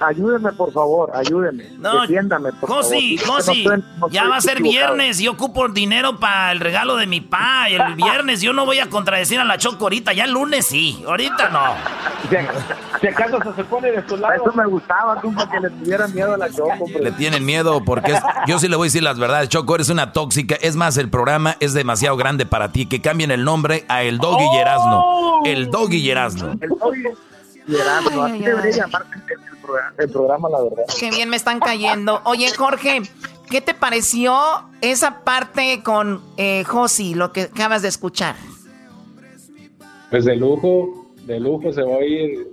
Ayúdenme 0.00 0.52
por 0.52 0.72
favor, 0.72 1.10
ayúdenme. 1.14 1.64
No, 1.78 2.02
defiéndame 2.02 2.52
por 2.52 2.68
Josi, 2.68 3.18
Josi, 3.18 3.64
ya 4.10 4.28
va 4.28 4.36
a 4.36 4.40
ser 4.40 4.62
viernes, 4.62 5.18
yo 5.18 5.32
ocupo 5.32 5.68
dinero 5.68 6.18
para 6.18 6.52
el 6.52 6.60
regalo 6.60 6.96
de 6.96 7.06
mi 7.06 7.20
pa, 7.20 7.68
el 7.68 7.94
viernes. 7.96 8.40
Yo 8.40 8.52
no 8.52 8.64
voy 8.64 8.78
a 8.78 8.88
contradecir 8.88 9.38
a 9.40 9.44
la 9.44 9.58
Choco 9.58 9.84
ahorita, 9.84 10.12
ya 10.12 10.24
el 10.24 10.32
lunes 10.32 10.66
sí, 10.66 11.02
ahorita 11.06 11.48
no. 11.50 11.74
Si 13.00 13.06
acaso 13.08 13.38
se 13.54 13.64
pone 13.64 13.90
de 13.90 14.06
su 14.08 14.16
lado. 14.16 14.34
Eso 14.34 14.52
me 14.54 14.66
gustaba, 14.66 15.20
para 15.20 15.50
que 15.50 15.60
le 15.60 15.70
tuvieran 15.70 16.14
miedo 16.14 16.34
a 16.34 16.36
la 16.36 16.50
Choco. 16.50 16.86
Le 17.00 17.12
tienen 17.12 17.44
miedo 17.44 17.84
porque 17.84 18.18
yo 18.46 18.58
sí 18.58 18.68
le 18.68 18.76
voy 18.76 18.86
a 18.86 18.88
decir 18.88 19.02
las 19.02 19.18
verdades, 19.18 19.48
Choco, 19.48 19.74
eres 19.74 19.88
una 19.88 20.12
tóxica, 20.12 20.56
es 20.56 20.76
más, 20.76 20.96
el 20.96 21.10
programa 21.10 21.56
es 21.60 21.72
demasiado 21.74 22.16
grande 22.16 22.46
para 22.46 22.72
ti. 22.72 22.86
Que 22.86 23.00
cambien 23.00 23.30
el 23.30 23.44
nombre 23.44 23.84
a 23.88 24.02
El 24.02 24.18
Doggy 24.18 24.46
oh. 24.46 25.42
El 25.44 25.70
Doggy 25.70 26.02
Yerazno. 26.02 26.52
El 26.60 26.68
Doggy. 26.68 27.04
Así 27.68 28.38
debería 28.38 28.70
llamarse 28.70 29.10
el, 29.98 30.10
programa, 30.10 30.48
la 30.48 30.62
verdad. 30.62 30.84
Qué 30.98 31.10
bien 31.10 31.28
me 31.28 31.36
están 31.36 31.60
cayendo. 31.60 32.22
Oye, 32.24 32.50
Jorge, 32.54 33.02
¿qué 33.50 33.60
te 33.60 33.74
pareció 33.74 34.34
esa 34.80 35.20
parte 35.20 35.82
con 35.82 36.22
eh, 36.36 36.64
Josi, 36.64 37.14
lo 37.14 37.32
que 37.32 37.42
acabas 37.42 37.82
de 37.82 37.88
escuchar? 37.88 38.36
Pues 40.10 40.24
de 40.24 40.36
lujo, 40.36 41.06
de 41.24 41.38
lujo 41.40 41.72
se 41.72 41.82
va 41.82 41.96
a 41.96 42.04
ir 42.04 42.50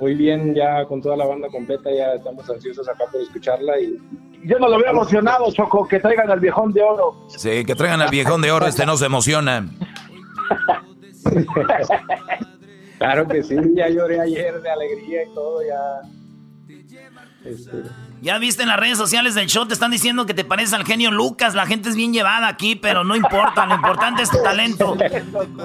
muy 0.00 0.14
bien 0.14 0.54
ya 0.54 0.86
con 0.86 1.02
toda 1.02 1.16
la 1.16 1.26
banda 1.26 1.48
completa, 1.48 1.90
ya 1.92 2.14
estamos 2.14 2.48
ansiosos 2.48 2.88
acá 2.88 3.04
por 3.12 3.20
escucharla 3.20 3.78
y 3.78 3.98
yo 4.44 4.58
no 4.58 4.68
lo 4.68 4.78
veo 4.78 4.90
emocionado, 4.90 5.52
Choco, 5.52 5.86
que 5.86 6.00
traigan 6.00 6.30
al 6.30 6.40
viejón 6.40 6.72
de 6.72 6.82
oro. 6.82 7.26
Sí, 7.28 7.62
que 7.66 7.74
traigan 7.74 8.00
al 8.00 8.08
viejón 8.08 8.40
de 8.40 8.50
oro, 8.50 8.66
este 8.66 8.86
no 8.86 8.96
se 8.96 9.04
emociona. 9.04 9.68
claro 12.98 13.28
que 13.28 13.42
sí, 13.42 13.56
ya 13.74 13.90
lloré 13.90 14.20
ayer 14.20 14.62
de 14.62 14.70
alegría 14.70 15.24
y 15.24 15.34
todo, 15.34 15.60
ya. 15.62 16.00
Este, 17.44 17.82
ya 18.22 18.38
viste 18.38 18.62
en 18.62 18.68
las 18.68 18.78
redes 18.78 18.98
sociales 18.98 19.34
del 19.34 19.46
show, 19.46 19.66
te 19.66 19.72
están 19.72 19.90
diciendo 19.90 20.26
que 20.26 20.34
te 20.34 20.44
pareces 20.44 20.74
al 20.74 20.84
genio 20.84 21.10
Lucas. 21.10 21.54
La 21.54 21.66
gente 21.66 21.88
es 21.88 21.96
bien 21.96 22.12
llevada 22.12 22.48
aquí, 22.48 22.76
pero 22.76 23.02
no 23.02 23.16
importa. 23.16 23.64
Lo 23.64 23.74
importante 23.74 24.22
es 24.22 24.30
tu 24.30 24.42
talento. 24.42 24.96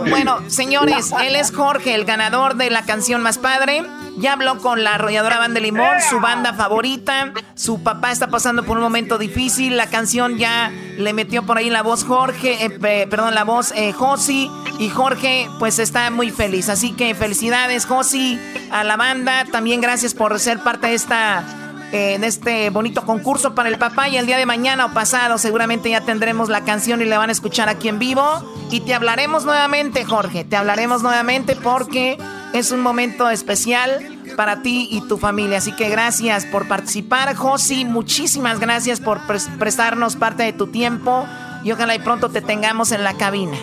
Bueno, 0.09 0.39
señores, 0.47 1.11
él 1.21 1.35
es 1.35 1.51
Jorge, 1.51 1.95
el 1.95 2.05
ganador 2.05 2.55
de 2.55 2.69
la 2.69 2.83
canción 2.83 3.21
más 3.21 3.37
padre. 3.37 3.83
Ya 4.17 4.33
habló 4.33 4.59
con 4.59 4.85
la 4.85 4.95
arrolladora 4.95 5.37
Banda 5.37 5.59
Limón, 5.59 6.01
su 6.09 6.21
banda 6.21 6.53
favorita. 6.53 7.33
Su 7.55 7.83
papá 7.83 8.11
está 8.11 8.27
pasando 8.27 8.63
por 8.63 8.77
un 8.77 8.83
momento 8.83 9.17
difícil. 9.17 9.75
La 9.75 9.87
canción 9.87 10.37
ya 10.37 10.71
le 10.97 11.11
metió 11.11 11.45
por 11.45 11.57
ahí 11.57 11.69
la 11.69 11.83
voz 11.83 12.05
Jorge, 12.05 12.63
eh, 12.63 12.69
perdón, 12.69 13.35
la 13.35 13.43
voz 13.43 13.73
eh, 13.75 13.91
Josi. 13.91 14.49
Y 14.79 14.89
Jorge, 14.89 15.49
pues 15.59 15.79
está 15.79 16.09
muy 16.09 16.31
feliz. 16.31 16.69
Así 16.69 16.93
que 16.93 17.15
felicidades, 17.15 17.85
Josi, 17.85 18.39
a 18.71 18.85
la 18.85 18.95
banda. 18.95 19.43
También 19.51 19.81
gracias 19.81 20.13
por 20.13 20.39
ser 20.39 20.59
parte 20.59 20.87
de 20.87 20.93
esta 20.93 21.64
en 21.95 22.23
este 22.23 22.69
bonito 22.69 23.05
concurso 23.05 23.55
para 23.55 23.69
el 23.69 23.77
papá 23.77 24.09
y 24.09 24.17
el 24.17 24.25
día 24.25 24.37
de 24.37 24.45
mañana 24.45 24.85
o 24.85 24.93
pasado 24.93 25.37
seguramente 25.37 25.89
ya 25.89 26.01
tendremos 26.01 26.49
la 26.49 26.65
canción 26.65 27.01
y 27.01 27.05
la 27.05 27.17
van 27.17 27.29
a 27.29 27.31
escuchar 27.31 27.69
aquí 27.69 27.87
en 27.87 27.99
vivo. 27.99 28.23
Y 28.71 28.81
te 28.81 28.93
hablaremos 28.93 29.45
nuevamente 29.45 30.03
Jorge, 30.03 30.43
te 30.43 30.57
hablaremos 30.57 31.03
nuevamente 31.03 31.55
porque 31.55 32.17
es 32.53 32.71
un 32.71 32.81
momento 32.81 33.29
especial 33.29 33.99
para 34.35 34.61
ti 34.61 34.89
y 34.91 35.01
tu 35.07 35.17
familia, 35.17 35.59
así 35.59 35.71
que 35.71 35.89
gracias 35.89 36.45
por 36.45 36.67
participar 36.67 37.35
Josi, 37.35 37.85
muchísimas 37.85 38.59
gracias 38.59 38.99
por 38.99 39.21
prestarnos 39.59 40.15
parte 40.17 40.43
de 40.43 40.53
tu 40.53 40.67
tiempo 40.67 41.25
y 41.63 41.71
ojalá 41.71 41.95
y 41.95 41.99
pronto 41.99 42.29
te 42.29 42.41
tengamos 42.41 42.91
en 42.91 43.03
la 43.03 43.13
cabina. 43.13 43.57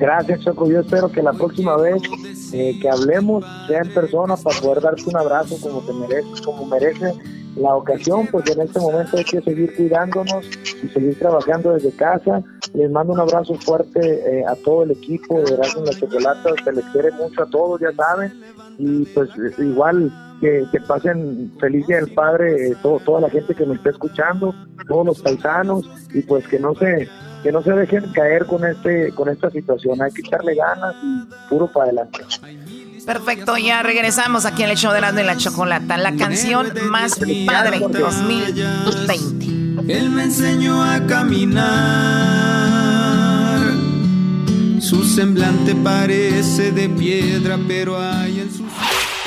Gracias, 0.00 0.40
Choco. 0.40 0.66
Yo 0.66 0.80
espero 0.80 1.12
que 1.12 1.22
la 1.22 1.34
próxima 1.34 1.76
vez 1.76 2.00
eh, 2.54 2.78
que 2.80 2.88
hablemos 2.88 3.44
sea 3.66 3.82
en 3.82 3.92
persona 3.92 4.34
para 4.34 4.58
poder 4.58 4.80
darte 4.80 5.02
un 5.06 5.16
abrazo 5.16 5.56
como 5.60 5.80
te 5.82 5.92
mereces, 5.92 6.40
como 6.40 6.64
merece 6.64 7.12
la 7.56 7.76
ocasión, 7.76 8.26
porque 8.32 8.52
en 8.52 8.62
este 8.62 8.80
momento 8.80 9.18
hay 9.18 9.24
que 9.24 9.42
seguir 9.42 9.76
cuidándonos 9.76 10.46
y 10.82 10.88
seguir 10.88 11.18
trabajando 11.18 11.74
desde 11.74 11.90
casa. 11.92 12.42
Les 12.72 12.90
mando 12.90 13.12
un 13.12 13.20
abrazo 13.20 13.54
fuerte 13.56 14.00
eh, 14.00 14.44
a 14.46 14.54
todo 14.56 14.84
el 14.84 14.92
equipo 14.92 15.38
de 15.42 15.52
Erasmus 15.52 15.86
la 15.86 16.00
Chocolata, 16.00 16.50
se 16.64 16.72
les 16.72 16.84
quiere 16.86 17.10
mucho 17.10 17.42
a 17.42 17.50
todos, 17.50 17.80
ya 17.80 17.92
saben, 17.92 18.32
y 18.78 19.04
pues 19.06 19.28
igual 19.58 20.10
que, 20.40 20.64
pasen 20.88 21.52
feliz 21.60 21.86
día 21.86 21.96
del 21.96 22.14
padre 22.14 22.68
eh, 22.68 22.76
todo, 22.80 23.00
toda 23.00 23.20
la 23.20 23.28
gente 23.28 23.54
que 23.54 23.66
me 23.66 23.74
está 23.74 23.90
escuchando, 23.90 24.54
todos 24.88 25.04
los 25.04 25.20
paisanos, 25.20 25.84
y 26.14 26.22
pues 26.22 26.48
que 26.48 26.58
no 26.58 26.74
se 26.76 27.06
que 27.42 27.52
no 27.52 27.62
se 27.62 27.72
dejen 27.72 28.12
caer 28.12 28.46
con 28.46 28.64
este 28.64 29.12
con 29.12 29.28
esta 29.28 29.50
situación. 29.50 30.00
Hay 30.02 30.12
que 30.12 30.22
echarle 30.22 30.54
ganas 30.54 30.94
y 31.02 31.26
puro 31.48 31.70
para 31.72 31.86
adelante. 31.86 32.20
Perfecto, 33.04 33.56
ya 33.56 33.82
regresamos 33.82 34.44
aquí 34.44 34.62
el 34.62 34.76
show 34.76 34.92
de 34.92 35.00
la 35.00 35.12
de 35.12 35.24
la 35.24 35.36
chocolata, 35.36 35.96
la 35.96 36.14
canción 36.16 36.68
más 36.90 37.18
padre 37.46 37.80
2020. 37.80 39.92
Él 39.92 40.10
me 40.10 40.24
enseñó 40.24 40.82
a 40.82 41.06
caminar. 41.06 42.40
Su 44.80 45.04
semblante 45.04 45.74
parece 45.74 46.72
de 46.72 46.88
piedra, 46.88 47.58
pero 47.68 47.98
hay 47.98 48.40
en 48.40 48.52
su 48.52 48.59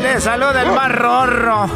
Le 0.00 0.20
saluda 0.20 0.62
el 0.62 0.72
más 0.72 0.92
rorro. 0.92 1.66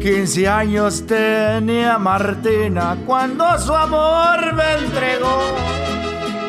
15 0.00 0.48
años 0.48 1.06
tenía 1.06 1.98
Martina 1.98 2.96
cuando 3.06 3.58
su 3.58 3.74
amor 3.74 4.52
me 4.54 4.72
entregó. 4.74 5.40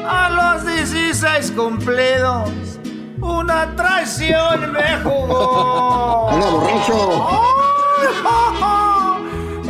A 0.08 0.30
los 0.30 0.66
16 0.66 1.52
cumplidos, 1.52 2.50
una 3.22 3.76
traición 3.76 4.72
me 4.72 4.98
jugó. 5.04 6.28
¡Hola, 6.28 6.46
borracho! 6.50 7.30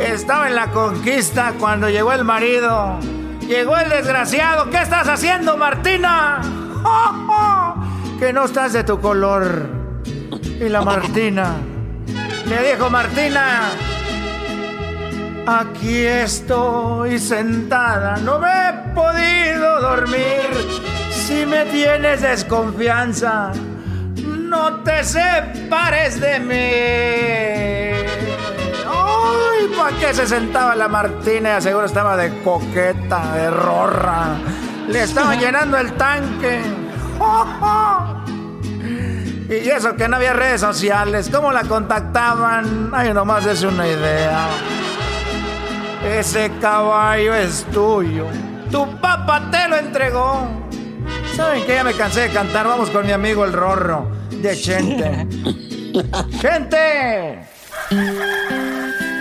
Estaba 0.00 0.48
en 0.48 0.54
la 0.54 0.70
conquista 0.70 1.52
cuando 1.58 1.88
llegó 1.88 2.12
el 2.12 2.24
marido 2.24 2.98
Llegó 3.46 3.76
el 3.76 3.90
desgraciado. 3.90 4.70
¿Qué 4.70 4.78
estás 4.78 5.06
haciendo, 5.06 5.56
Martina? 5.56 6.40
Que 8.18 8.32
no 8.32 8.44
estás 8.44 8.72
de 8.72 8.84
tu 8.84 9.00
color. 9.00 9.66
Y 10.60 10.68
la 10.68 10.82
Martina 10.82 11.56
le 12.46 12.72
dijo, 12.72 12.90
Martina, 12.90 13.70
aquí 15.46 16.04
estoy 16.04 17.18
sentada. 17.18 18.16
No 18.18 18.38
me 18.38 18.48
he 18.48 18.72
podido 18.94 19.80
dormir. 19.80 20.50
Si 21.10 21.46
me 21.46 21.64
tienes 21.66 22.20
desconfianza, 22.20 23.52
no 24.26 24.82
te 24.82 25.02
separes 25.04 26.20
de 26.20 26.38
mí. 26.40 26.54
¡Ay! 28.86 29.74
¿Para 29.76 29.96
qué 29.98 30.12
se 30.12 30.26
sentaba 30.26 30.76
la 30.76 30.88
Martina? 30.88 31.60
Seguro 31.62 31.86
estaba 31.86 32.16
de 32.16 32.42
coqueta, 32.42 33.32
de 33.36 33.50
rorra. 33.50 34.36
Le 34.88 35.02
estaban 35.02 35.40
llenando 35.40 35.78
el 35.78 35.94
tanque. 35.94 36.83
Y 39.48 39.68
eso 39.68 39.94
que 39.94 40.08
no 40.08 40.16
había 40.16 40.32
redes 40.32 40.62
sociales. 40.62 41.28
¿Cómo 41.30 41.52
la 41.52 41.64
contactaban? 41.64 42.90
Ay, 42.92 43.12
nomás 43.12 43.44
es 43.44 43.62
una 43.62 43.86
idea. 43.86 44.48
Ese 46.02 46.50
caballo 46.60 47.34
es 47.34 47.64
tuyo. 47.72 48.26
Tu 48.70 48.86
papá 49.00 49.50
te 49.50 49.68
lo 49.68 49.76
entregó. 49.76 50.48
¿Saben 51.36 51.64
qué? 51.66 51.74
Ya 51.74 51.84
me 51.84 51.92
cansé 51.92 52.22
de 52.22 52.30
cantar. 52.30 52.66
Vamos 52.66 52.90
con 52.90 53.06
mi 53.06 53.12
amigo 53.12 53.44
el 53.44 53.52
Rorro 53.52 54.08
de 54.30 54.56
Chente. 54.56 55.26
¡Gente! 56.40 57.46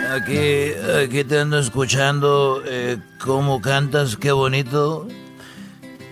Aquí, 0.09 0.71
aquí 1.03 1.23
te 1.25 1.39
ando 1.39 1.59
escuchando 1.59 2.63
eh, 2.65 2.97
cómo 3.23 3.61
cantas, 3.61 4.15
qué 4.15 4.31
bonito. 4.31 5.07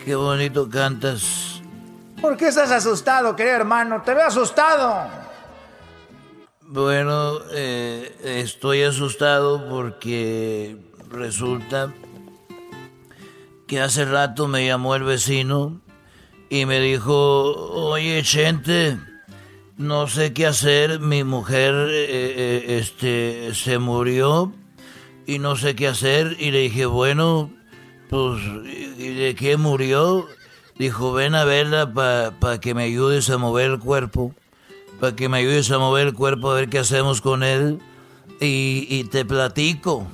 Qué 0.04 0.16
bonito 0.16 0.70
cantas. 0.70 1.51
¿Por 2.22 2.38
qué 2.38 2.50
estás 2.50 2.70
asustado, 2.70 3.36
querido 3.36 3.56
hermano? 3.56 4.04
Te 4.04 4.14
veo 4.14 4.28
asustado. 4.28 5.10
Bueno, 6.62 7.40
eh, 7.52 8.16
estoy 8.24 8.84
asustado 8.84 9.68
porque 9.68 10.78
resulta 11.10 11.92
que 13.68 13.82
hace 13.82 14.06
rato 14.06 14.48
me 14.48 14.68
llamó 14.68 14.96
el 14.96 15.04
vecino 15.04 15.82
y 16.52 16.68
me 16.68 16.80
dijo, 16.80 17.54
oye, 17.74 18.24
gente, 18.24 19.00
no 19.78 20.08
sé 20.08 20.32
qué 20.32 20.46
hacer, 20.46 21.00
mi 21.00 21.24
mujer 21.24 21.74
eh, 21.90 22.06
eh, 22.10 22.78
este, 22.78 23.56
se 23.56 23.80
murió 23.80 24.54
y 25.26 25.40
no 25.40 25.56
sé 25.56 25.76
qué 25.76 25.88
hacer 25.88 26.36
y 26.40 26.52
le 26.52 26.60
dije, 26.60 26.86
bueno, 26.86 27.52
pues, 28.10 28.44
¿de 28.98 29.36
qué 29.38 29.58
murió? 29.58 30.28
Dijo, 30.78 31.14
ven 31.14 31.36
a 31.36 31.46
verla 31.46 31.94
para 31.94 32.60
que 32.60 32.74
me 32.74 32.84
ayudes 32.84 33.30
a 33.30 33.38
mover 33.38 33.72
el 33.72 33.80
cuerpo, 33.80 34.34
para 35.00 35.16
que 35.16 35.30
me 35.30 35.38
ayudes 35.38 35.70
a 35.72 35.78
mover 35.78 36.08
el 36.08 36.14
cuerpo, 36.14 36.52
a 36.52 36.56
ver 36.56 36.70
qué 36.70 36.80
hacemos 36.80 37.22
con 37.22 37.44
él 37.44 37.80
y, 38.40 38.88
y 38.90 39.04
te 39.06 39.26
platico. 39.26 40.08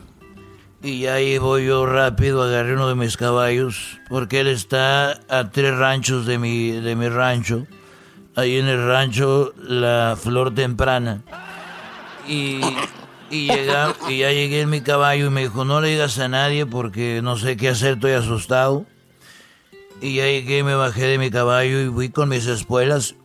Y 0.83 1.07
ahí 1.07 1.37
voy 1.37 1.65
yo 1.65 1.85
rápido, 1.85 2.43
agarré 2.43 2.73
uno 2.73 2.87
de 2.87 2.95
mis 2.95 3.17
caballos, 3.17 3.99
porque 4.09 4.41
él 4.41 4.47
está 4.47 5.19
a 5.29 5.49
tres 5.51 5.75
ranchos 5.75 6.25
de 6.25 6.37
mi, 6.37 6.71
de 6.71 6.95
mi 6.95 7.09
rancho 7.09 7.65
ahí 8.37 8.57
en 8.57 8.67
el 8.67 8.85
rancho 8.85 9.53
La 9.57 10.15
Flor 10.21 10.53
Temprana. 10.53 11.21
Y, 12.27 12.61
y, 13.31 13.47
llega, 13.47 13.95
y 14.07 14.19
ya 14.19 14.31
llegué 14.31 14.61
en 14.61 14.69
mi 14.69 14.81
caballo 14.81 15.25
y 15.25 15.29
me 15.29 15.41
dijo, 15.41 15.65
no 15.65 15.81
le 15.81 15.89
digas 15.89 16.19
a 16.19 16.27
nadie 16.27 16.65
porque 16.65 17.21
no 17.23 17.35
sé 17.35 17.57
qué 17.57 17.69
hacer, 17.69 17.95
estoy 17.95 18.11
asustado. 18.11 18.85
Y 20.01 20.15
ya 20.15 20.25
llegué, 20.25 20.63
me 20.63 20.75
bajé 20.75 21.05
de 21.05 21.17
mi 21.17 21.31
caballo 21.31 21.81
y 21.81 21.89
fui 21.89 22.09
con 22.09 22.29
mis 22.29 22.45
espuelas. 22.45 23.15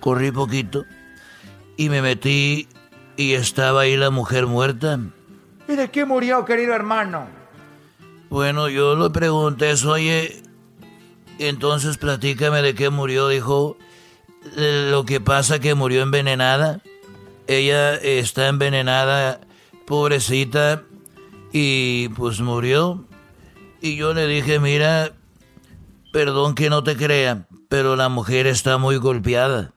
Corrí 0.00 0.32
poquito 0.32 0.84
y 1.76 1.88
me 1.88 2.02
metí 2.02 2.68
y 3.16 3.32
estaba 3.32 3.82
ahí 3.82 3.96
la 3.96 4.10
mujer 4.10 4.46
muerta. 4.46 4.98
¿Y 5.68 5.76
de 5.76 5.90
qué 5.90 6.04
murió, 6.04 6.44
querido 6.44 6.74
hermano? 6.74 7.26
Bueno, 8.28 8.68
yo 8.68 8.96
le 8.96 9.10
pregunté 9.10 9.70
eso, 9.70 9.92
oye, 9.92 10.42
entonces 11.38 11.98
platícame 11.98 12.62
de 12.62 12.74
qué 12.74 12.90
murió, 12.90 13.28
dijo, 13.28 13.76
lo 14.56 15.04
que 15.04 15.20
pasa 15.20 15.58
que 15.58 15.74
murió 15.74 16.02
envenenada. 16.02 16.80
Ella 17.46 17.94
está 17.94 18.48
envenenada, 18.48 19.40
pobrecita, 19.86 20.82
y 21.52 22.08
pues 22.10 22.40
murió. 22.40 23.04
Y 23.80 23.96
yo 23.96 24.14
le 24.14 24.26
dije, 24.26 24.58
mira, 24.58 25.12
perdón 26.12 26.54
que 26.54 26.70
no 26.70 26.82
te 26.82 26.96
crea, 26.96 27.46
pero 27.68 27.96
la 27.96 28.08
mujer 28.08 28.46
está 28.46 28.78
muy 28.78 28.96
golpeada. 28.96 29.72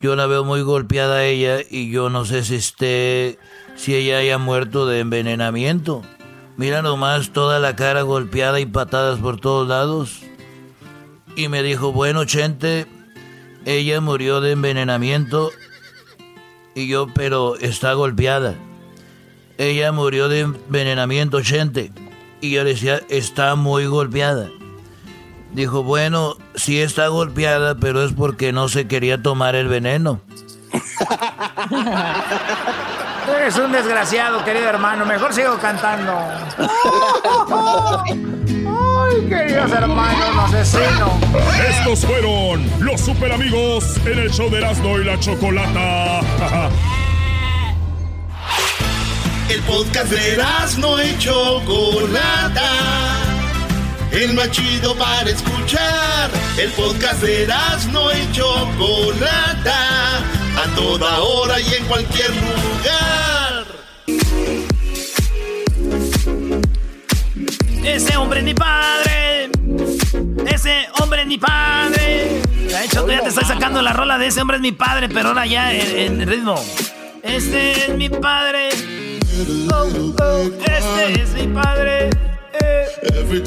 Yo 0.00 0.14
la 0.14 0.26
veo 0.26 0.44
muy 0.44 0.62
golpeada 0.62 1.16
a 1.16 1.24
ella 1.24 1.58
y 1.68 1.90
yo 1.90 2.08
no 2.08 2.24
sé 2.24 2.44
si 2.44 2.56
esté, 2.56 3.38
si 3.74 3.94
ella 3.94 4.18
haya 4.18 4.38
muerto 4.38 4.86
de 4.86 5.00
envenenamiento. 5.00 6.02
Mira 6.56 6.82
nomás 6.82 7.32
toda 7.32 7.58
la 7.58 7.74
cara 7.74 8.02
golpeada 8.02 8.60
y 8.60 8.66
patadas 8.66 9.18
por 9.18 9.40
todos 9.40 9.66
lados. 9.68 10.20
Y 11.36 11.48
me 11.48 11.62
dijo, 11.62 11.92
bueno, 11.92 12.24
Chente, 12.24 12.86
ella 13.64 14.00
murió 14.00 14.40
de 14.40 14.52
envenenamiento. 14.52 15.50
Y 16.74 16.88
yo, 16.88 17.08
pero 17.14 17.56
está 17.56 17.92
golpeada. 17.92 18.56
Ella 19.58 19.90
murió 19.90 20.28
de 20.28 20.40
envenenamiento, 20.40 21.42
Chente. 21.42 21.90
Y 22.40 22.52
yo 22.52 22.62
le 22.62 22.70
decía, 22.70 23.00
está 23.08 23.56
muy 23.56 23.86
golpeada. 23.86 24.48
Dijo, 25.52 25.82
bueno, 25.82 26.36
sí 26.54 26.80
está 26.80 27.08
golpeada, 27.08 27.74
pero 27.74 28.04
es 28.04 28.12
porque 28.12 28.52
no 28.52 28.68
se 28.68 28.86
quería 28.86 29.20
tomar 29.20 29.56
el 29.56 29.66
veneno. 29.66 30.20
Eres 33.36 33.56
un 33.56 33.72
desgraciado, 33.72 34.44
querido 34.44 34.68
hermano. 34.68 35.04
Mejor 35.04 35.34
sigo 35.34 35.58
cantando. 35.58 36.16
Ay, 38.96 39.28
queridos 39.28 39.72
hermanos, 39.72 40.54
asesinos. 40.54 41.10
Estos 41.68 42.06
fueron 42.06 42.64
los 42.78 43.00
super 43.00 43.32
amigos 43.32 43.96
en 44.06 44.20
el 44.20 44.30
show 44.30 44.48
de 44.50 44.58
Erasmo 44.58 45.00
y 45.00 45.04
la 45.04 45.18
Chocolata. 45.18 46.20
El 49.50 49.62
podcast 49.62 50.10
de 50.10 50.32
Erasmo 50.34 51.00
y 51.00 51.18
Chocolata. 51.18 52.70
El 54.12 54.34
más 54.34 54.50
chido 54.50 54.94
para 54.96 55.30
escuchar. 55.30 56.30
El 56.58 56.70
podcast 56.72 57.22
de 57.22 57.44
Erasmo 57.44 58.10
y 58.12 58.32
Chocolata 58.32 60.18
a 60.18 60.74
toda 60.74 61.20
hora 61.20 61.60
y 61.60 61.74
en 61.74 61.84
cualquier 61.86 62.30
lugar. 62.30 63.66
Ese 67.84 68.16
hombre 68.18 68.40
es 68.40 68.44
mi 68.44 68.54
padre. 68.54 69.50
Ese 70.46 70.88
hombre 71.00 71.22
es 71.22 71.26
mi 71.26 71.38
padre. 71.38 72.42
De 72.68 72.84
hecho, 72.84 73.08
ya 73.08 73.22
te 73.22 73.28
estoy 73.28 73.44
sacando 73.44 73.80
la 73.80 73.94
rola 73.94 74.18
de 74.18 74.26
ese 74.26 74.42
hombre 74.42 74.56
es 74.56 74.62
mi 74.62 74.72
padre, 74.72 75.08
pero 75.08 75.28
ahora 75.28 75.46
ya 75.46 75.72
en, 75.72 76.26
ritmo. 76.26 76.62
Este 77.22 77.86
es 77.86 77.96
mi 77.96 78.10
padre. 78.10 78.97
Oh, 79.72 80.14
oh, 80.20 80.50
este 80.66 81.22
es 81.22 81.32
mi 81.34 81.46
padre. 81.54 82.10
Eh. 82.60 83.44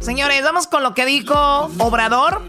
Señores, 0.00 0.42
vamos 0.42 0.66
con 0.66 0.82
lo 0.82 0.94
que 0.94 1.04
dijo 1.04 1.34
Obrador 1.78 2.42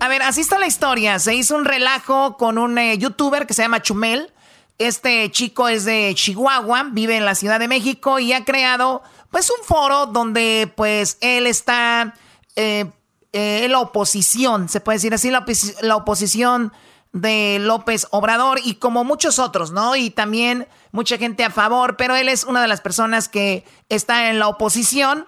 a 0.00 0.08
ver, 0.08 0.22
así 0.22 0.40
está 0.40 0.58
la 0.58 0.66
historia. 0.66 1.18
Se 1.18 1.34
hizo 1.34 1.54
un 1.54 1.66
relajo 1.66 2.38
con 2.38 2.56
un 2.56 2.78
eh, 2.78 2.96
youtuber 2.96 3.46
que 3.46 3.52
se 3.52 3.60
llama 3.60 3.82
Chumel. 3.82 4.32
Este 4.78 5.30
chico 5.30 5.68
es 5.68 5.84
de 5.84 6.12
Chihuahua, 6.14 6.88
vive 6.92 7.18
en 7.18 7.26
la 7.26 7.34
Ciudad 7.34 7.60
de 7.60 7.68
México 7.68 8.18
y 8.18 8.32
ha 8.32 8.46
creado 8.46 9.02
pues 9.30 9.50
un 9.50 9.62
foro 9.62 10.06
donde 10.06 10.72
pues 10.74 11.18
él 11.20 11.46
está 11.46 12.14
eh, 12.56 12.90
eh, 13.34 13.64
en 13.64 13.72
la 13.72 13.80
oposición, 13.80 14.70
se 14.70 14.80
puede 14.80 14.96
decir 14.96 15.12
así, 15.12 15.30
la, 15.30 15.44
la 15.82 15.96
oposición 15.96 16.72
de 17.12 17.58
López 17.60 18.06
Obrador 18.10 18.60
y 18.62 18.74
como 18.76 19.04
muchos 19.04 19.38
otros, 19.38 19.72
¿no? 19.72 19.96
Y 19.96 20.10
también 20.10 20.68
mucha 20.92 21.18
gente 21.18 21.44
a 21.44 21.50
favor, 21.50 21.96
pero 21.96 22.14
él 22.14 22.28
es 22.28 22.44
una 22.44 22.62
de 22.62 22.68
las 22.68 22.80
personas 22.80 23.28
que 23.28 23.64
está 23.88 24.30
en 24.30 24.38
la 24.38 24.48
oposición 24.48 25.26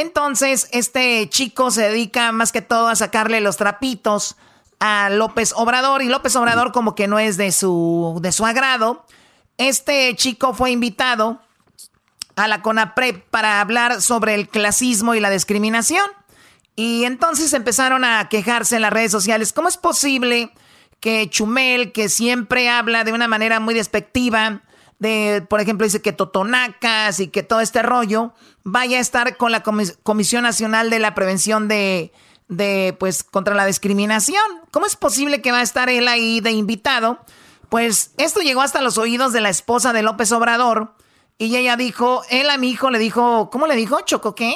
entonces, 0.00 0.66
este 0.72 1.28
chico 1.28 1.70
se 1.70 1.82
dedica 1.82 2.32
más 2.32 2.52
que 2.52 2.62
todo 2.62 2.88
a 2.88 2.96
sacarle 2.96 3.42
los 3.42 3.58
trapitos 3.58 4.36
a 4.78 5.10
López 5.10 5.52
Obrador 5.54 6.00
y 6.00 6.08
López 6.08 6.34
Obrador 6.36 6.72
como 6.72 6.94
que 6.94 7.06
no 7.06 7.18
es 7.18 7.36
de 7.36 7.52
su, 7.52 8.18
de 8.22 8.32
su 8.32 8.46
agrado. 8.46 9.04
Este 9.58 10.16
chico 10.16 10.54
fue 10.54 10.70
invitado 10.70 11.42
a 12.34 12.48
la 12.48 12.62
CONAPREP 12.62 13.28
para 13.28 13.60
hablar 13.60 14.00
sobre 14.00 14.34
el 14.34 14.48
clasismo 14.48 15.14
y 15.14 15.20
la 15.20 15.28
discriminación. 15.28 16.08
Y 16.76 17.04
entonces 17.04 17.52
empezaron 17.52 18.02
a 18.02 18.26
quejarse 18.30 18.76
en 18.76 18.82
las 18.82 18.92
redes 18.94 19.12
sociales. 19.12 19.52
¿Cómo 19.52 19.68
es 19.68 19.76
posible 19.76 20.50
que 21.00 21.28
Chumel, 21.28 21.92
que 21.92 22.08
siempre 22.08 22.68
habla 22.68 23.04
de 23.04 23.12
una 23.12 23.26
manera 23.26 23.58
muy 23.58 23.74
despectiva, 23.74 24.62
de, 24.98 25.44
por 25.48 25.60
ejemplo, 25.60 25.86
dice 25.86 26.02
que 26.02 26.12
Totonacas 26.12 27.20
y 27.20 27.28
que 27.28 27.42
todo 27.42 27.60
este 27.60 27.82
rollo, 27.82 28.32
vaya 28.64 28.98
a 28.98 29.00
estar 29.00 29.36
con 29.38 29.50
la 29.50 29.62
Comisión 29.62 30.42
Nacional 30.42 30.90
de 30.90 30.98
la 30.98 31.14
Prevención 31.14 31.68
de, 31.68 32.12
de, 32.48 32.94
pues, 32.98 33.24
contra 33.24 33.54
la 33.54 33.64
discriminación. 33.64 34.42
¿Cómo 34.70 34.84
es 34.84 34.96
posible 34.96 35.40
que 35.40 35.52
va 35.52 35.60
a 35.60 35.62
estar 35.62 35.88
él 35.88 36.06
ahí 36.06 36.40
de 36.40 36.52
invitado? 36.52 37.18
Pues 37.70 38.12
esto 38.18 38.40
llegó 38.40 38.60
hasta 38.60 38.82
los 38.82 38.98
oídos 38.98 39.32
de 39.32 39.40
la 39.40 39.48
esposa 39.48 39.92
de 39.92 40.02
López 40.02 40.32
Obrador 40.32 40.94
y 41.38 41.56
ella 41.56 41.76
dijo, 41.76 42.22
él 42.28 42.50
a 42.50 42.58
mi 42.58 42.68
hijo 42.68 42.90
le 42.90 42.98
dijo, 42.98 43.48
¿cómo 43.50 43.66
le 43.66 43.76
dijo? 43.76 44.00
¿Choco 44.02 44.34
qué? 44.34 44.54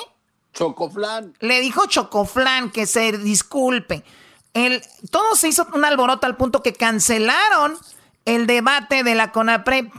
Chocoflan. 0.52 1.32
Le 1.40 1.60
dijo 1.60 1.86
Chocoflan 1.86 2.70
que 2.70 2.86
se 2.86 3.12
disculpe. 3.12 4.04
El, 4.54 4.82
todo 5.10 5.36
se 5.36 5.48
hizo 5.48 5.66
un 5.74 5.84
alboroto 5.84 6.26
al 6.26 6.36
punto 6.36 6.62
que 6.62 6.72
cancelaron 6.72 7.76
el 8.24 8.46
debate 8.46 9.02
de 9.04 9.14
la 9.14 9.32
CONAPREP 9.32 9.92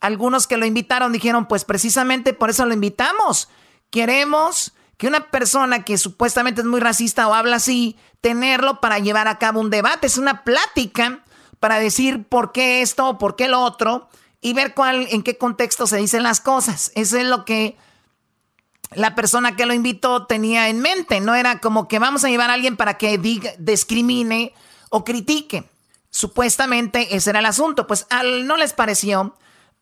algunos 0.00 0.46
que 0.46 0.56
lo 0.56 0.66
invitaron 0.66 1.12
dijeron, 1.12 1.46
pues 1.46 1.64
precisamente 1.64 2.32
por 2.32 2.50
eso 2.50 2.64
lo 2.66 2.74
invitamos. 2.74 3.48
Queremos 3.90 4.72
que 4.96 5.08
una 5.08 5.30
persona 5.30 5.84
que 5.84 5.98
supuestamente 5.98 6.60
es 6.60 6.66
muy 6.66 6.80
racista 6.80 7.28
o 7.28 7.34
habla 7.34 7.56
así, 7.56 7.96
tenerlo 8.20 8.80
para 8.80 8.98
llevar 8.98 9.28
a 9.28 9.38
cabo 9.38 9.60
un 9.60 9.70
debate. 9.70 10.06
Es 10.06 10.18
una 10.18 10.44
plática 10.44 11.24
para 11.60 11.78
decir 11.78 12.24
por 12.28 12.52
qué 12.52 12.82
esto 12.82 13.08
o 13.08 13.18
por 13.18 13.36
qué 13.36 13.48
lo 13.48 13.60
otro 13.60 14.08
y 14.40 14.52
ver 14.54 14.74
cuál, 14.74 15.08
en 15.10 15.22
qué 15.22 15.36
contexto 15.36 15.86
se 15.86 15.96
dicen 15.96 16.22
las 16.22 16.40
cosas. 16.40 16.92
Eso 16.94 17.16
es 17.16 17.24
lo 17.24 17.44
que 17.44 17.76
la 18.94 19.14
persona 19.14 19.56
que 19.56 19.66
lo 19.66 19.74
invitó 19.74 20.26
tenía 20.26 20.68
en 20.68 20.80
mente. 20.80 21.20
No 21.20 21.34
era 21.34 21.60
como 21.60 21.88
que 21.88 21.98
vamos 21.98 22.24
a 22.24 22.28
llevar 22.28 22.50
a 22.50 22.54
alguien 22.54 22.76
para 22.76 22.98
que 22.98 23.18
diga, 23.18 23.52
discrimine 23.58 24.52
o 24.90 25.04
critique. 25.04 25.64
Supuestamente 26.10 27.14
ese 27.14 27.30
era 27.30 27.40
el 27.40 27.46
asunto. 27.46 27.86
Pues 27.86 28.06
al, 28.10 28.46
no 28.46 28.56
les 28.56 28.72
pareció 28.72 29.34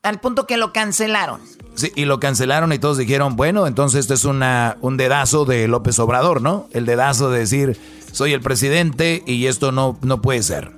al 0.03 0.19
punto 0.19 0.45
que 0.45 0.57
lo 0.57 0.73
cancelaron. 0.73 1.41
Sí, 1.75 1.91
y 1.95 2.05
lo 2.05 2.19
cancelaron 2.19 2.73
y 2.73 2.79
todos 2.79 2.97
dijeron, 2.97 3.35
bueno, 3.35 3.67
entonces 3.67 4.01
esto 4.01 4.13
es 4.13 4.25
una, 4.25 4.77
un 4.81 4.97
dedazo 4.97 5.45
de 5.45 5.67
López 5.67 5.99
Obrador, 5.99 6.41
¿no? 6.41 6.67
El 6.71 6.85
dedazo 6.85 7.29
de 7.29 7.39
decir, 7.39 7.79
soy 8.11 8.33
el 8.33 8.41
presidente 8.41 9.23
y 9.25 9.45
esto 9.47 9.71
no, 9.71 9.97
no 10.01 10.21
puede 10.21 10.43
ser. 10.43 10.71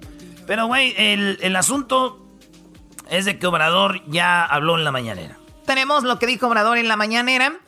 Pero, 0.45 0.67
güey, 0.67 0.93
el, 0.97 1.37
el 1.41 1.55
asunto 1.55 2.25
es 3.09 3.25
de 3.25 3.39
que 3.39 3.47
Obrador 3.47 4.01
ya 4.07 4.43
habló 4.45 4.77
en 4.77 4.83
la 4.83 4.91
mañanera. 4.91 5.37
Tenemos 5.65 6.03
lo 6.03 6.19
que 6.19 6.27
dijo 6.27 6.47
Obrador 6.47 6.77
en 6.77 6.87
la 6.87 6.95
mañanera 6.95 7.59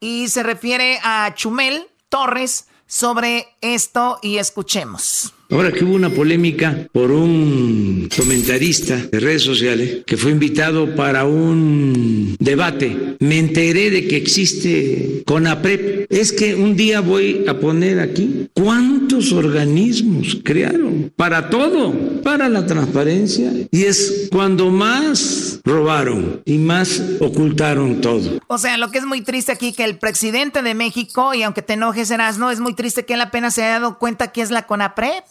y 0.00 0.28
se 0.28 0.42
refiere 0.42 0.98
a 1.02 1.32
Chumel 1.34 1.88
Torres 2.08 2.68
sobre 2.86 3.56
esto 3.60 4.18
y 4.22 4.38
escuchemos. 4.38 5.35
Ahora 5.48 5.70
que 5.70 5.84
hubo 5.84 5.94
una 5.94 6.10
polémica 6.10 6.88
por 6.92 7.12
un 7.12 8.08
comentarista 8.16 8.96
de 8.96 9.20
redes 9.20 9.42
sociales 9.42 10.02
que 10.04 10.16
fue 10.16 10.32
invitado 10.32 10.96
para 10.96 11.24
un 11.24 12.36
debate, 12.40 13.16
me 13.20 13.38
enteré 13.38 13.90
de 13.90 14.08
que 14.08 14.16
existe 14.16 15.22
CONAPREP. 15.24 16.06
Es 16.10 16.32
que 16.32 16.56
un 16.56 16.74
día 16.74 17.00
voy 17.00 17.44
a 17.46 17.60
poner 17.60 18.00
aquí 18.00 18.48
cuántos 18.54 19.32
organismos 19.32 20.38
crearon 20.42 21.12
para 21.14 21.48
todo, 21.48 21.92
para 22.22 22.48
la 22.48 22.66
transparencia. 22.66 23.52
Y 23.70 23.84
es 23.84 24.28
cuando 24.32 24.70
más 24.70 25.60
robaron 25.64 26.42
y 26.44 26.58
más 26.58 27.00
ocultaron 27.20 28.00
todo. 28.00 28.40
O 28.48 28.58
sea, 28.58 28.78
lo 28.78 28.90
que 28.90 28.98
es 28.98 29.04
muy 29.04 29.20
triste 29.20 29.52
aquí 29.52 29.72
que 29.72 29.84
el 29.84 29.98
presidente 29.98 30.62
de 30.62 30.74
México, 30.74 31.34
y 31.34 31.44
aunque 31.44 31.62
te 31.62 31.74
enojes, 31.74 32.08
serás, 32.08 32.38
no, 32.38 32.50
es 32.50 32.58
muy 32.58 32.74
triste 32.74 33.04
que 33.04 33.14
él 33.14 33.20
apenas 33.20 33.54
se 33.54 33.62
haya 33.62 33.74
dado 33.74 33.98
cuenta 33.98 34.32
que 34.32 34.42
es 34.42 34.50
la 34.50 34.66
CONAPREP. 34.66 35.24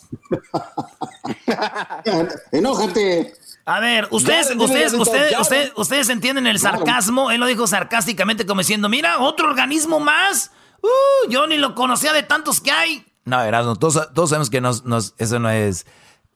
Enójate. 2.52 3.34
A 3.66 3.80
ver, 3.80 4.08
ustedes, 4.12 4.56
ustedes, 4.56 4.94
ustedes, 4.94 5.72
ustedes, 5.76 6.10
entienden 6.10 6.46
el 6.46 6.60
sarcasmo. 6.60 7.32
Él 7.32 7.40
lo 7.40 7.48
dijo 7.48 7.66
sarcásticamente 7.66 8.46
como 8.46 8.62
diciendo, 8.62 8.90
mira, 8.90 9.20
otro 9.20 9.50
organismo 9.50 10.00
más. 10.00 10.52
Uh, 10.82 11.30
yo 11.30 11.48
ni 11.48 11.58
lo 11.58 11.74
conocía 11.74 12.14
de 12.14 12.22
tantos 12.22 12.62
que 12.62 12.72
hay. 12.72 13.06
No, 13.26 13.42
Erasmo, 13.42 13.76
todos, 13.76 14.14
todos 14.14 14.30
sabemos 14.30 14.52
que 14.52 14.62
nos, 14.62 14.84
eso 15.18 15.40
no 15.40 15.50
es 15.50 15.88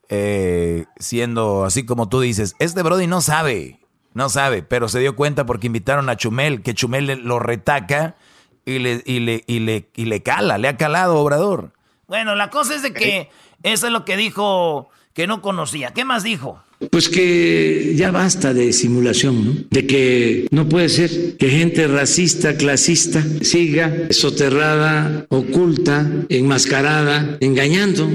eh, 0.08 0.86
siendo 0.98 1.64
así 1.64 1.86
como 1.86 2.08
tú 2.08 2.20
dices. 2.20 2.56
Este 2.58 2.82
Brody 2.82 3.06
no 3.06 3.20
sabe. 3.20 3.78
No 4.12 4.28
sabe, 4.28 4.64
pero 4.64 4.88
se 4.88 4.98
dio 4.98 5.14
cuenta 5.14 5.46
porque 5.46 5.68
invitaron 5.68 6.08
a 6.08 6.16
Chumel, 6.16 6.62
que 6.62 6.74
Chumel 6.74 7.20
lo 7.22 7.38
retaca 7.38 8.16
y 8.64 8.80
le, 8.80 9.02
y 9.06 9.20
le, 9.20 9.44
y 9.46 9.60
le, 9.60 9.88
y 9.94 10.06
le 10.06 10.22
cala, 10.22 10.58
le 10.58 10.66
ha 10.66 10.76
calado 10.76 11.16
Obrador. 11.16 11.72
Bueno, 12.08 12.34
la 12.34 12.50
cosa 12.50 12.74
es 12.74 12.82
de 12.82 12.92
que 12.92 13.30
eso 13.62 13.86
es 13.86 13.92
lo 13.92 14.04
que 14.04 14.16
dijo 14.16 14.88
que 15.14 15.26
no 15.26 15.42
conocía. 15.42 15.92
¿Qué 15.92 16.04
más 16.04 16.22
dijo? 16.22 16.62
Pues 16.90 17.10
que 17.10 17.94
ya 17.94 18.10
basta 18.10 18.54
de 18.54 18.72
simulación, 18.72 19.44
¿no? 19.44 19.52
De 19.70 19.86
que 19.86 20.48
no 20.50 20.66
puede 20.66 20.88
ser 20.88 21.36
que 21.36 21.50
gente 21.50 21.86
racista, 21.86 22.56
clasista, 22.56 23.22
siga 23.42 23.92
soterrada, 24.10 25.26
oculta, 25.28 26.06
enmascarada, 26.30 27.36
engañando. 27.40 28.08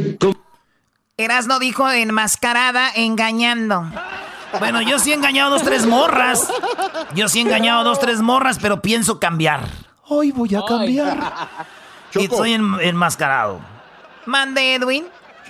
Erasno 1.18 1.60
dijo 1.60 1.90
enmascarada, 1.92 2.90
engañando. 2.96 3.86
Bueno, 4.60 4.82
yo 4.82 4.98
sí 5.00 5.12
he 5.12 5.16
engañado 5.16 5.52
dos, 5.52 5.64
tres 5.64 5.86
morras. 5.86 6.48
Yo 7.14 7.30
sí 7.30 7.40
he 7.40 7.42
engañado 7.42 7.84
dos, 7.84 8.00
tres 8.00 8.22
morras, 8.22 8.58
pero 8.60 8.82
pienso 8.82 9.20
cambiar. 9.20 9.62
Hoy 10.08 10.32
voy 10.32 10.56
a 10.56 10.64
cambiar. 10.68 11.18
y 12.16 12.24
estoy 12.24 12.54
enmascarado. 12.54 13.60
Mande, 14.26 14.74
Edwin. 14.74 15.06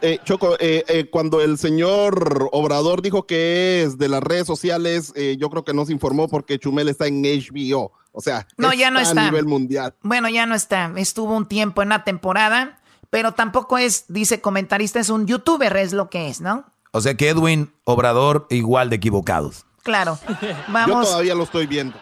Eh, 0.05 0.19
Choco, 0.23 0.55
eh, 0.59 0.85
eh, 0.87 1.09
cuando 1.09 1.41
el 1.41 1.57
señor 1.57 2.49
Obrador 2.51 3.01
dijo 3.01 3.25
que 3.25 3.81
es 3.81 3.97
de 3.97 4.07
las 4.07 4.21
redes 4.21 4.45
sociales, 4.45 5.11
yo 5.39 5.49
creo 5.49 5.65
que 5.65 5.73
no 5.73 5.83
se 5.83 5.93
informó 5.93 6.27
porque 6.27 6.59
Chumel 6.59 6.89
está 6.89 7.07
en 7.07 7.23
HBO. 7.23 7.91
O 8.11 8.21
sea, 8.21 8.45
no, 8.55 8.71
ya 8.71 8.91
no 8.91 8.99
está 8.99 9.23
a 9.23 9.31
nivel 9.31 9.45
mundial. 9.47 9.95
Bueno, 10.03 10.29
ya 10.29 10.45
no 10.45 10.53
está. 10.53 10.93
Estuvo 10.95 11.35
un 11.35 11.47
tiempo 11.47 11.81
en 11.81 11.89
la 11.89 12.03
temporada, 12.03 12.79
pero 13.09 13.31
tampoco 13.31 13.79
es, 13.79 14.05
dice 14.07 14.41
comentarista, 14.41 14.99
es 14.99 15.09
un 15.09 15.25
youtuber, 15.25 15.75
es 15.75 15.91
lo 15.91 16.11
que 16.11 16.29
es, 16.29 16.39
¿no? 16.39 16.65
O 16.91 17.01
sea 17.01 17.17
que 17.17 17.29
Edwin 17.29 17.73
Obrador 17.83 18.45
igual 18.51 18.91
de 18.91 18.97
equivocados. 18.97 19.65
Claro. 19.81 20.19
Vamos. 20.67 21.07
Yo 21.07 21.11
todavía 21.11 21.33
lo 21.33 21.45
estoy 21.45 21.65
viendo. 21.65 21.97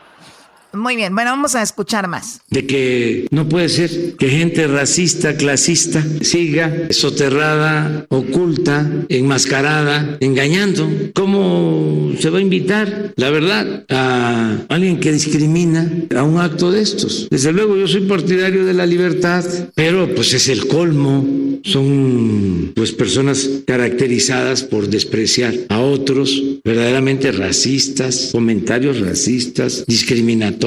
Muy 0.74 0.96
bien, 0.96 1.14
bueno, 1.14 1.30
vamos 1.30 1.54
a 1.54 1.62
escuchar 1.62 2.08
más. 2.08 2.42
De 2.50 2.66
que 2.66 3.28
no 3.30 3.48
puede 3.48 3.70
ser 3.70 4.16
que 4.16 4.28
gente 4.28 4.66
racista, 4.66 5.38
clasista, 5.38 6.04
siga 6.22 6.88
soterrada, 6.90 8.08
oculta, 8.10 8.90
enmascarada, 9.08 10.18
engañando. 10.20 10.90
¿Cómo 11.14 12.14
se 12.20 12.32
va 12.32 12.40
a 12.40 12.42
invitar, 12.42 13.14
la 13.18 13.30
verdad, 13.30 13.86
a 13.88 14.66
alguien 14.70 15.00
que 15.00 15.12
discrimina 15.12 15.92
a 16.16 16.24
un 16.24 16.40
acto 16.40 16.72
de 16.72 16.82
estos? 16.82 17.28
Desde 17.30 17.52
luego, 17.52 17.78
yo 17.78 17.88
soy 17.88 18.02
partidario 18.02 18.66
de 18.66 18.74
la 18.74 18.88
libertad, 18.88 19.46
pero 19.76 20.16
pues 20.16 20.34
es 20.34 20.48
el 20.48 20.66
colmo. 20.68 21.24
Son 21.64 22.74
pues 22.76 22.92
personas 22.92 23.48
caracterizadas 23.66 24.64
por 24.64 24.90
despreciar 24.90 25.54
a 25.70 25.80
otros, 25.80 26.42
verdaderamente 26.64 27.32
racistas, 27.32 28.30
comentarios 28.34 29.00
racistas, 29.00 29.86
discriminatorios 29.88 30.63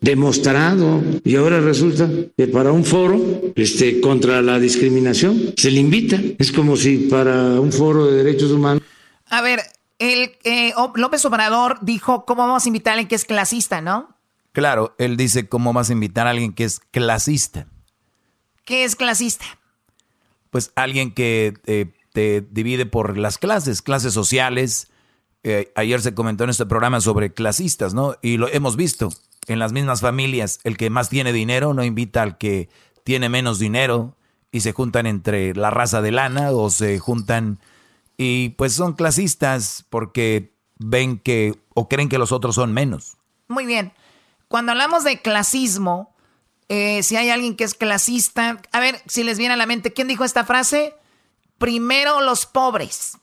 demostrado, 0.00 1.02
y 1.24 1.36
ahora 1.36 1.60
resulta 1.60 2.08
que 2.36 2.46
para 2.46 2.72
un 2.72 2.84
foro 2.84 3.20
este, 3.54 4.00
contra 4.00 4.40
la 4.42 4.58
discriminación 4.58 5.54
se 5.56 5.70
le 5.70 5.80
invita. 5.80 6.18
Es 6.38 6.50
como 6.50 6.76
si 6.76 7.08
para 7.10 7.60
un 7.60 7.72
foro 7.72 8.06
de 8.06 8.24
derechos 8.24 8.50
humanos. 8.50 8.82
A 9.28 9.42
ver, 9.42 9.60
el, 9.98 10.32
eh, 10.44 10.72
López 10.94 11.24
Obrador 11.24 11.78
dijo, 11.82 12.24
¿cómo 12.24 12.46
vamos 12.46 12.64
a 12.64 12.68
invitar 12.68 12.92
a 12.92 12.94
alguien 12.94 13.08
que 13.08 13.14
es 13.16 13.24
clasista, 13.24 13.80
no? 13.80 14.16
Claro, 14.52 14.94
él 14.98 15.16
dice, 15.16 15.48
¿cómo 15.48 15.72
vas 15.72 15.90
a 15.90 15.92
invitar 15.92 16.26
a 16.26 16.30
alguien 16.30 16.52
que 16.52 16.64
es 16.64 16.80
clasista? 16.90 17.66
¿Qué 18.64 18.84
es 18.84 18.96
clasista? 18.96 19.44
Pues 20.50 20.72
alguien 20.76 21.12
que 21.12 21.54
eh, 21.66 21.86
te 22.12 22.40
divide 22.50 22.86
por 22.86 23.18
las 23.18 23.38
clases, 23.38 23.82
clases 23.82 24.14
sociales. 24.14 24.88
Eh, 25.46 25.70
ayer 25.76 26.00
se 26.00 26.14
comentó 26.14 26.44
en 26.44 26.50
este 26.50 26.64
programa 26.64 27.02
sobre 27.02 27.34
clasistas, 27.34 27.92
¿no? 27.92 28.16
Y 28.22 28.38
lo 28.38 28.48
hemos 28.48 28.76
visto 28.76 29.10
en 29.46 29.58
las 29.58 29.72
mismas 29.72 30.00
familias, 30.00 30.58
el 30.64 30.78
que 30.78 30.88
más 30.88 31.10
tiene 31.10 31.34
dinero 31.34 31.74
no 31.74 31.84
invita 31.84 32.22
al 32.22 32.38
que 32.38 32.70
tiene 33.04 33.28
menos 33.28 33.58
dinero 33.58 34.16
y 34.50 34.60
se 34.60 34.72
juntan 34.72 35.06
entre 35.06 35.54
la 35.54 35.68
raza 35.68 36.00
de 36.00 36.12
lana 36.12 36.50
o 36.50 36.70
se 36.70 36.98
juntan 36.98 37.58
y 38.16 38.50
pues 38.50 38.72
son 38.72 38.94
clasistas 38.94 39.84
porque 39.90 40.54
ven 40.78 41.18
que 41.18 41.54
o 41.74 41.90
creen 41.90 42.08
que 42.08 42.16
los 42.16 42.32
otros 42.32 42.54
son 42.54 42.72
menos. 42.72 43.18
Muy 43.48 43.66
bien. 43.66 43.92
Cuando 44.48 44.72
hablamos 44.72 45.04
de 45.04 45.20
clasismo, 45.20 46.14
eh, 46.70 47.02
si 47.02 47.16
hay 47.16 47.28
alguien 47.28 47.54
que 47.54 47.64
es 47.64 47.74
clasista, 47.74 48.62
a 48.72 48.80
ver 48.80 49.02
si 49.06 49.24
les 49.24 49.36
viene 49.36 49.52
a 49.52 49.58
la 49.58 49.66
mente, 49.66 49.92
¿quién 49.92 50.08
dijo 50.08 50.24
esta 50.24 50.44
frase? 50.44 50.94
Primero 51.58 52.22
los 52.22 52.46
pobres. 52.46 53.18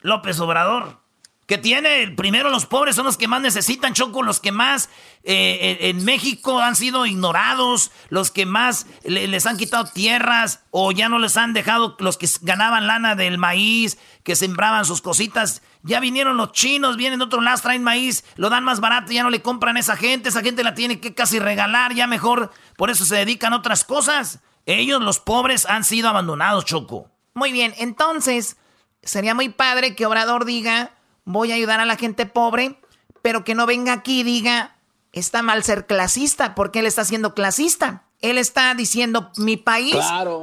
López 0.00 0.38
Obrador 0.40 1.03
que 1.46 1.58
tiene, 1.58 2.08
primero 2.16 2.48
los 2.48 2.64
pobres 2.64 2.96
son 2.96 3.04
los 3.04 3.18
que 3.18 3.28
más 3.28 3.42
necesitan, 3.42 3.92
Choco, 3.92 4.22
los 4.22 4.40
que 4.40 4.50
más 4.50 4.88
eh, 5.24 5.78
en 5.82 6.02
México 6.04 6.60
han 6.60 6.74
sido 6.74 7.04
ignorados, 7.04 7.90
los 8.08 8.30
que 8.30 8.46
más 8.46 8.86
les 9.04 9.44
han 9.44 9.58
quitado 9.58 9.84
tierras 9.84 10.60
o 10.70 10.90
ya 10.92 11.10
no 11.10 11.18
les 11.18 11.36
han 11.36 11.52
dejado, 11.52 11.96
los 11.98 12.16
que 12.16 12.28
ganaban 12.40 12.86
lana 12.86 13.14
del 13.14 13.36
maíz, 13.36 13.98
que 14.22 14.36
sembraban 14.36 14.86
sus 14.86 15.02
cositas. 15.02 15.60
Ya 15.82 16.00
vinieron 16.00 16.38
los 16.38 16.52
chinos, 16.52 16.96
vienen 16.96 17.18
de 17.18 17.26
otro 17.26 17.42
lado, 17.42 17.60
traen 17.60 17.84
maíz, 17.84 18.24
lo 18.36 18.48
dan 18.48 18.64
más 18.64 18.80
barato, 18.80 19.12
ya 19.12 19.22
no 19.22 19.28
le 19.28 19.42
compran 19.42 19.76
a 19.76 19.80
esa 19.80 19.96
gente, 19.96 20.30
esa 20.30 20.40
gente 20.40 20.64
la 20.64 20.74
tiene 20.74 20.98
que 20.98 21.14
casi 21.14 21.38
regalar, 21.38 21.92
ya 21.92 22.06
mejor, 22.06 22.50
por 22.76 22.88
eso 22.88 23.04
se 23.04 23.16
dedican 23.16 23.52
a 23.52 23.56
otras 23.56 23.84
cosas. 23.84 24.40
Ellos, 24.64 25.02
los 25.02 25.20
pobres, 25.20 25.66
han 25.66 25.84
sido 25.84 26.08
abandonados, 26.08 26.64
Choco. 26.64 27.10
Muy 27.34 27.52
bien, 27.52 27.74
entonces, 27.76 28.56
sería 29.02 29.34
muy 29.34 29.50
padre 29.50 29.94
que 29.94 30.06
Obrador 30.06 30.46
diga 30.46 30.92
voy 31.24 31.52
a 31.52 31.56
ayudar 31.56 31.80
a 31.80 31.84
la 31.84 31.96
gente 31.96 32.26
pobre, 32.26 32.78
pero 33.22 33.44
que 33.44 33.54
no 33.54 33.66
venga 33.66 33.92
aquí 33.92 34.20
y 34.20 34.24
diga, 34.24 34.76
está 35.12 35.42
mal 35.42 35.64
ser 35.64 35.86
clasista, 35.86 36.54
porque 36.54 36.80
él 36.80 36.86
está 36.86 37.04
siendo 37.04 37.34
clasista. 37.34 38.04
Él 38.20 38.38
está 38.38 38.74
diciendo, 38.74 39.30
mi 39.36 39.56
país, 39.56 39.96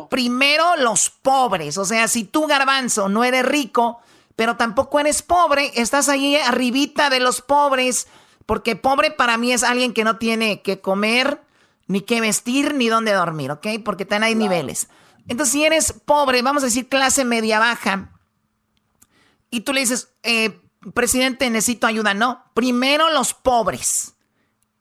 primero 0.10 0.76
los 0.78 1.10
pobres. 1.10 1.78
O 1.78 1.86
sea, 1.86 2.08
si 2.08 2.24
tú, 2.24 2.46
garbanzo, 2.46 3.10
no 3.10 3.24
eres 3.24 3.46
rico, 3.46 4.00
pero 4.36 4.56
tampoco 4.56 5.00
eres 5.00 5.22
pobre, 5.24 5.72
estás 5.76 6.08
ahí 6.10 6.36
arribita 6.36 7.10
de 7.10 7.20
los 7.20 7.42
pobres, 7.42 8.08
porque 8.46 8.76
pobre 8.76 9.12
para 9.12 9.38
mí 9.38 9.52
es 9.52 9.64
alguien 9.64 9.94
que 9.94 10.04
no 10.04 10.18
tiene 10.18 10.62
que 10.62 10.80
comer, 10.80 11.42
ni 11.88 12.02
que 12.02 12.22
vestir, 12.22 12.76
ni 12.76 12.88
dónde 12.88 13.14
dormir, 13.14 13.52
¿ok? 13.52 13.68
Porque 13.84 14.06
también 14.06 14.24
hay 14.24 14.36
niveles. 14.36 14.88
Entonces, 15.28 15.54
si 15.54 15.66
eres 15.66 15.94
pobre, 15.94 16.42
vamos 16.42 16.64
a 16.64 16.68
decir 16.68 16.88
clase 16.88 17.26
media 17.26 17.60
baja, 17.60 18.12
y 19.50 19.62
tú 19.62 19.74
le 19.74 19.82
dices, 19.82 20.10
eh, 20.24 20.61
presidente, 20.94 21.50
necesito 21.50 21.88
ayuda. 21.88 22.14
No, 22.14 22.44
primero 22.54 23.10
los 23.10 23.34
pobres. 23.34 24.16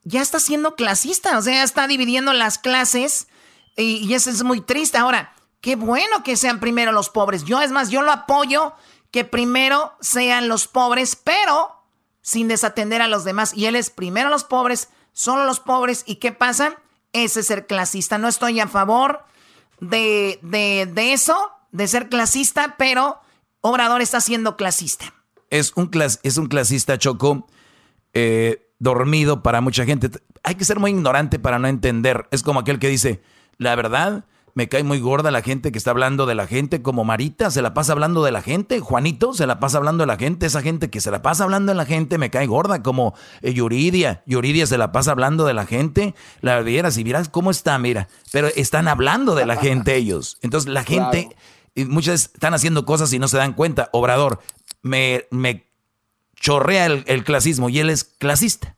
Ya 0.03 0.23
está 0.23 0.41
siendo 0.41 0.75
clasista, 0.75 1.37
o 1.37 1.43
sea, 1.43 1.63
está 1.63 1.87
dividiendo 1.87 2.33
las 2.33 2.59
clases 2.59 3.29
y, 3.77 4.13
eso 4.15 4.31
es 4.31 4.43
muy 4.43 4.61
triste. 4.61 4.99
Ahora, 4.99 5.35
qué 5.61 5.77
bueno 5.77 6.23
que 6.25 6.37
sean 6.37 6.59
primero 6.59 6.93
los 6.93 7.11
pobres. 7.11 7.45
Yo, 7.45 7.61
es 7.61 7.71
más, 7.71 7.91
yo 7.91 8.03
lo 8.03 8.11
apoyo 8.11 8.73
que 9.11 9.25
primero 9.25 9.93
sean 10.01 10.49
los 10.49 10.69
pobres, 10.69 11.17
pero 11.17 11.85
sin 12.23 12.49
desatender 12.49 13.03
a 13.03 13.09
los 13.09 13.25
demás. 13.25 13.53
Y 13.55 13.67
él 13.67 13.77
es 13.77 13.91
primero 13.91 14.31
los 14.31 14.45
pobres, 14.45 14.89
solo 15.13 15.45
los 15.45 15.61
pobres. 15.61 16.03
¿Y 16.07 16.17
qué 16.17 16.33
pasa? 16.33 16.77
Ese 17.13 17.41
es 17.41 17.47
ser 17.47 17.67
clasista. 17.67 18.19
No 18.19 18.29
estoy 18.29 18.59
a 18.61 18.69
favor 18.69 19.25
de, 19.81 20.39
de 20.43 21.13
eso, 21.13 21.53
de 21.73 21.89
ser 21.89 22.09
clasista, 22.09 22.77
pero 22.79 23.21
Obrador 23.61 24.01
está 24.01 24.21
siendo 24.21 24.57
clasista 24.57 25.13
es 25.51 25.73
un, 25.77 25.91
es 26.23 26.37
un 26.37 26.47
clasista 26.47 26.99
choco 26.99 27.47
eh, 28.15 28.69
dormido 28.79 29.43
para 29.43 29.61
mucha 29.61 29.85
gente. 29.85 30.11
Hay 30.43 30.55
que 30.55 30.65
ser 30.65 30.79
muy 30.79 30.91
ignorante 30.91 31.39
para 31.39 31.59
no 31.59 31.69
entender. 31.69 32.27
Es 32.31 32.43
como 32.43 32.61
aquel 32.61 32.79
que 32.79 32.89
dice, 32.89 33.21
la 33.59 33.75
verdad, 33.75 34.25
me 34.55 34.69
cae 34.69 34.83
muy 34.83 35.01
gorda 35.01 35.31
la 35.31 35.43
gente 35.43 35.71
que 35.73 35.79
está 35.79 35.91
hablando 35.91 36.27
de 36.27 36.35
la 36.35 36.47
gente, 36.47 36.83
como 36.83 37.05
Marita 37.05 37.51
se 37.51 37.63
la 37.63 37.75
pasa 37.75 37.93
hablando 37.93 38.25
de 38.25 38.33
la 38.33 38.43
gente, 38.43 38.81
Juanito 38.81 39.33
se 39.33 39.47
la 39.47 39.61
pasa 39.61 39.79
hablando 39.79 40.03
de 40.03 40.07
la 40.07 40.17
gente, 40.17 40.47
esa 40.47 40.63
gente 40.63 40.91
que 40.91 41.01
se 41.01 41.11
la 41.11 41.23
pasa 41.23 41.45
hablando 41.45 41.73
de 41.73 41.77
la 41.77 41.85
gente 41.85 42.19
me 42.19 42.31
cae 42.31 42.47
gorda, 42.47 42.83
como 42.83 43.15
eh, 43.43 43.53
Yuridia, 43.53 44.23
Yuridia 44.27 44.67
se 44.67 44.79
la 44.79 44.93
pasa 44.93 45.13
hablando 45.13 45.45
de 45.47 45.55
la 45.55 45.67
gente, 45.67 46.15
la 46.41 46.61
vieras 46.61 46.99
y 46.99 47.05
miras 47.05 47.29
cómo 47.29 47.51
está, 47.51 47.79
mira, 47.79 48.09
pero 48.33 48.49
están 48.57 48.89
hablando 48.89 49.35
de 49.35 49.47
la 49.47 49.57
gente 49.57 49.97
ellos. 49.97 50.39
Entonces 50.43 50.71
la 50.71 50.85
gente... 50.85 51.37
Y 51.81 51.85
muchas 51.87 52.31
están 52.35 52.55
haciendo 52.55 52.85
cosas 52.85 53.13
y 53.13 53.19
no 53.19 53.29
se 53.29 53.37
dan 53.37 53.55
cuenta. 53.55 53.89
Obrador, 53.93 54.41
me, 54.83 55.27
me 55.31 55.67
chorrea 56.35 56.87
el, 56.87 57.25
clasismo 57.25 57.69
y 57.69 57.79
él 57.79 57.91
es 57.91 58.05
clasista. 58.05 58.75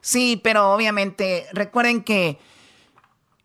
Sí, 0.00 0.40
pero 0.42 0.72
obviamente 0.72 1.46
recuerden 1.52 2.02
que 2.02 2.38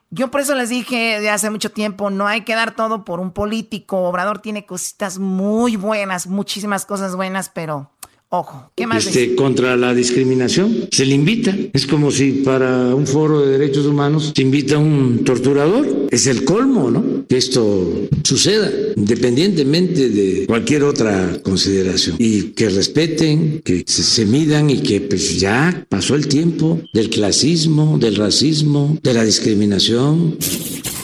yo 0.09 0.31
por 0.31 0.41
eso 0.41 0.55
les 0.55 0.69
dije 0.69 1.19
de 1.19 1.29
hace 1.29 1.49
mucho 1.49 1.71
tiempo, 1.71 2.09
no 2.09 2.27
hay 2.27 2.41
que 2.41 2.55
dar 2.55 2.75
todo 2.75 3.03
por 3.03 3.19
un 3.19 3.31
político. 3.31 4.03
Obrador 4.03 4.39
tiene 4.39 4.65
cositas 4.65 5.19
muy 5.19 5.75
buenas, 5.75 6.27
muchísimas 6.27 6.85
cosas 6.85 7.15
buenas, 7.15 7.49
pero 7.49 7.91
Ojo, 8.37 8.69
¿qué 8.75 8.85
más? 8.85 9.07
Este, 9.07 9.33
contra 9.35 9.77
la 9.77 9.93
discriminación. 9.93 10.89
Se 10.91 11.05
le 11.05 11.15
invita. 11.15 11.55
Es 11.71 11.87
como 11.87 12.11
si 12.11 12.31
para 12.43 12.93
un 12.93 13.07
foro 13.07 13.39
de 13.39 13.57
derechos 13.57 13.85
humanos 13.85 14.33
se 14.35 14.41
invita 14.41 14.75
a 14.75 14.79
un 14.79 15.23
torturador. 15.23 16.07
Es 16.11 16.27
el 16.27 16.43
colmo, 16.43 16.91
¿no? 16.91 17.25
Que 17.27 17.37
esto 17.37 18.09
suceda, 18.23 18.69
independientemente 18.97 20.09
de 20.09 20.47
cualquier 20.47 20.83
otra 20.83 21.39
consideración. 21.43 22.17
Y 22.19 22.49
que 22.51 22.67
respeten, 22.67 23.61
que 23.63 23.85
se, 23.87 24.03
se 24.03 24.25
midan 24.25 24.69
y 24.69 24.81
que 24.81 24.99
pues 24.99 25.39
ya 25.39 25.85
pasó 25.87 26.15
el 26.15 26.27
tiempo 26.27 26.81
del 26.93 27.09
clasismo, 27.09 27.97
del 27.97 28.17
racismo, 28.17 28.99
de 29.01 29.13
la 29.13 29.23
discriminación 29.23 30.37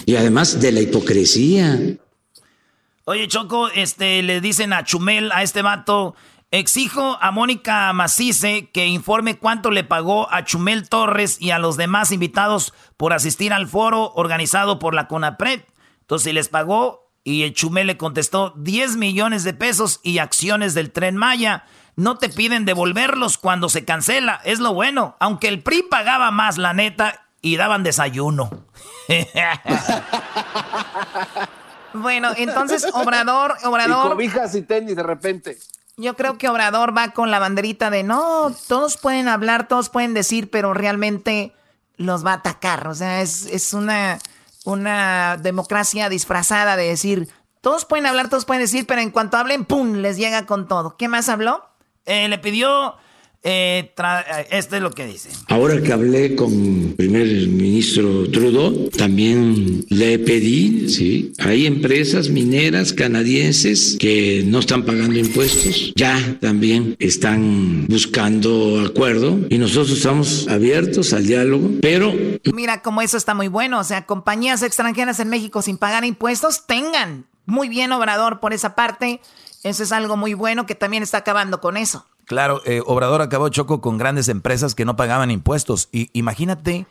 y 0.05 0.17
además 0.17 0.59
de 0.59 0.73
la 0.73 0.81
hipocresía. 0.81 1.79
Oye, 3.05 3.27
Choco, 3.27 3.69
este, 3.69 4.21
le 4.21 4.41
dicen 4.41 4.73
a 4.73 4.83
Chumel, 4.83 5.31
a 5.31 5.43
este 5.43 5.61
vato, 5.61 6.15
exijo 6.51 7.17
a 7.21 7.31
Mónica 7.31 7.91
Macice 7.93 8.69
que 8.71 8.85
informe 8.85 9.37
cuánto 9.37 9.71
le 9.71 9.83
pagó 9.83 10.31
a 10.31 10.43
Chumel 10.43 10.87
Torres 10.87 11.41
y 11.41 11.51
a 11.51 11.59
los 11.59 11.77
demás 11.77 12.11
invitados 12.11 12.73
por 12.97 13.13
asistir 13.13 13.53
al 13.53 13.67
foro 13.67 14.11
organizado 14.15 14.77
por 14.77 14.93
la 14.93 15.07
CONAPRED. 15.07 15.61
Entonces, 16.01 16.33
les 16.33 16.49
pagó 16.49 17.09
y 17.23 17.43
el 17.43 17.53
Chumel 17.53 17.87
le 17.87 17.97
contestó 17.97 18.53
10 18.57 18.97
millones 18.97 19.43
de 19.43 19.53
pesos 19.53 19.99
y 20.03 20.17
acciones 20.17 20.73
del 20.73 20.91
Tren 20.91 21.15
Maya. 21.15 21.65
No 21.95 22.17
te 22.17 22.29
piden 22.29 22.65
devolverlos 22.65 23.37
cuando 23.37 23.69
se 23.69 23.85
cancela, 23.85 24.41
es 24.43 24.59
lo 24.59 24.73
bueno. 24.73 25.15
Aunque 25.19 25.47
el 25.47 25.63
PRI 25.63 25.83
pagaba 25.83 26.31
más, 26.31 26.57
la 26.57 26.73
neta, 26.73 27.27
y 27.41 27.57
daban 27.57 27.83
desayuno. 27.83 28.49
Bueno, 31.93 32.29
entonces 32.37 32.87
Obrador, 32.93 33.57
Obrador. 33.65 34.05
Y 34.05 34.09
cobijas 34.11 34.55
y 34.55 34.61
tenis 34.61 34.95
de 34.95 35.03
repente. 35.03 35.57
Yo 35.97 36.15
creo 36.15 36.37
que 36.37 36.49
Obrador 36.49 36.95
va 36.97 37.09
con 37.11 37.31
la 37.31 37.39
banderita 37.39 37.89
de 37.89 38.03
no, 38.03 38.51
todos 38.67 38.97
pueden 38.97 39.27
hablar, 39.27 39.67
todos 39.67 39.89
pueden 39.89 40.13
decir, 40.13 40.49
pero 40.49 40.73
realmente 40.73 41.53
los 41.97 42.25
va 42.25 42.31
a 42.31 42.35
atacar. 42.35 42.87
O 42.87 42.95
sea, 42.95 43.21
es, 43.21 43.45
es 43.45 43.73
una, 43.73 44.19
una 44.65 45.37
democracia 45.37 46.09
disfrazada 46.09 46.75
de 46.75 46.87
decir, 46.87 47.29
todos 47.61 47.85
pueden 47.85 48.07
hablar, 48.07 48.29
todos 48.29 48.45
pueden 48.45 48.63
decir, 48.63 48.87
pero 48.87 49.01
en 49.01 49.11
cuanto 49.11 49.37
hablen, 49.37 49.65
¡pum! 49.65 49.95
les 49.97 50.17
llega 50.17 50.45
con 50.45 50.67
todo. 50.67 50.97
¿Qué 50.97 51.07
más 51.07 51.29
habló? 51.29 51.63
Eh, 52.05 52.27
le 52.27 52.39
pidió 52.39 52.95
eh, 53.43 53.91
esto 54.51 54.75
es 54.75 54.81
lo 54.81 54.91
que 54.91 55.07
dice. 55.07 55.29
Ahora 55.47 55.81
que 55.81 55.91
hablé 55.91 56.35
con 56.35 56.51
el 56.53 56.93
primer 56.95 57.25
ministro 57.47 58.29
Trudeau, 58.29 58.89
también 58.89 59.85
le 59.89 60.19
pedí, 60.19 60.89
sí, 60.89 61.33
hay 61.39 61.65
empresas 61.65 62.29
mineras 62.29 62.93
canadienses 62.93 63.97
que 63.99 64.43
no 64.45 64.59
están 64.59 64.83
pagando 64.85 65.17
impuestos, 65.17 65.93
ya 65.95 66.37
también 66.39 66.95
están 66.99 67.87
buscando 67.87 68.83
acuerdo 68.85 69.39
y 69.49 69.57
nosotros 69.57 69.91
estamos 69.97 70.47
abiertos 70.47 71.13
al 71.13 71.25
diálogo, 71.25 71.71
pero... 71.81 72.13
Mira, 72.53 72.81
como 72.81 73.01
eso 73.01 73.17
está 73.17 73.33
muy 73.33 73.47
bueno, 73.47 73.79
o 73.79 73.83
sea, 73.83 74.05
compañías 74.05 74.61
extranjeras 74.61 75.19
en 75.19 75.29
México 75.29 75.61
sin 75.61 75.77
pagar 75.77 76.05
impuestos 76.05 76.67
tengan. 76.67 77.25
Muy 77.45 77.69
bien, 77.69 77.91
Obrador, 77.91 78.39
por 78.39 78.53
esa 78.53 78.75
parte. 78.75 79.19
Eso 79.63 79.83
es 79.83 79.91
algo 79.91 80.17
muy 80.17 80.33
bueno 80.33 80.65
que 80.65 80.75
también 80.75 81.03
está 81.03 81.19
acabando 81.19 81.61
con 81.61 81.77
eso. 81.77 82.05
Claro, 82.25 82.61
eh, 82.65 82.81
Obrador 82.85 83.21
acabó 83.21 83.49
choco 83.49 83.81
con 83.81 83.97
grandes 83.97 84.29
empresas 84.29 84.75
que 84.75 84.85
no 84.85 84.95
pagaban 84.95 85.31
impuestos. 85.31 85.89
Y 85.91 86.09
imagínate, 86.13 86.87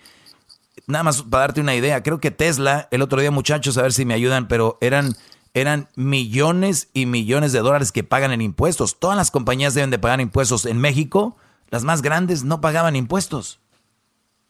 nada 0.86 1.04
más 1.04 1.22
para 1.22 1.42
darte 1.42 1.60
una 1.60 1.74
idea, 1.74 2.02
creo 2.02 2.20
que 2.20 2.30
Tesla, 2.30 2.88
el 2.90 3.02
otro 3.02 3.20
día 3.20 3.30
muchachos, 3.30 3.78
a 3.78 3.82
ver 3.82 3.92
si 3.92 4.04
me 4.04 4.14
ayudan, 4.14 4.48
pero 4.48 4.76
eran, 4.80 5.16
eran 5.54 5.88
millones 5.96 6.88
y 6.92 7.06
millones 7.06 7.52
de 7.52 7.60
dólares 7.60 7.92
que 7.92 8.04
pagan 8.04 8.32
en 8.32 8.42
impuestos. 8.42 8.98
Todas 8.98 9.16
las 9.16 9.30
compañías 9.30 9.74
deben 9.74 9.90
de 9.90 9.98
pagar 9.98 10.20
impuestos. 10.20 10.66
En 10.66 10.78
México, 10.78 11.36
las 11.70 11.84
más 11.84 12.02
grandes 12.02 12.44
no 12.44 12.60
pagaban 12.60 12.96
impuestos. 12.96 13.60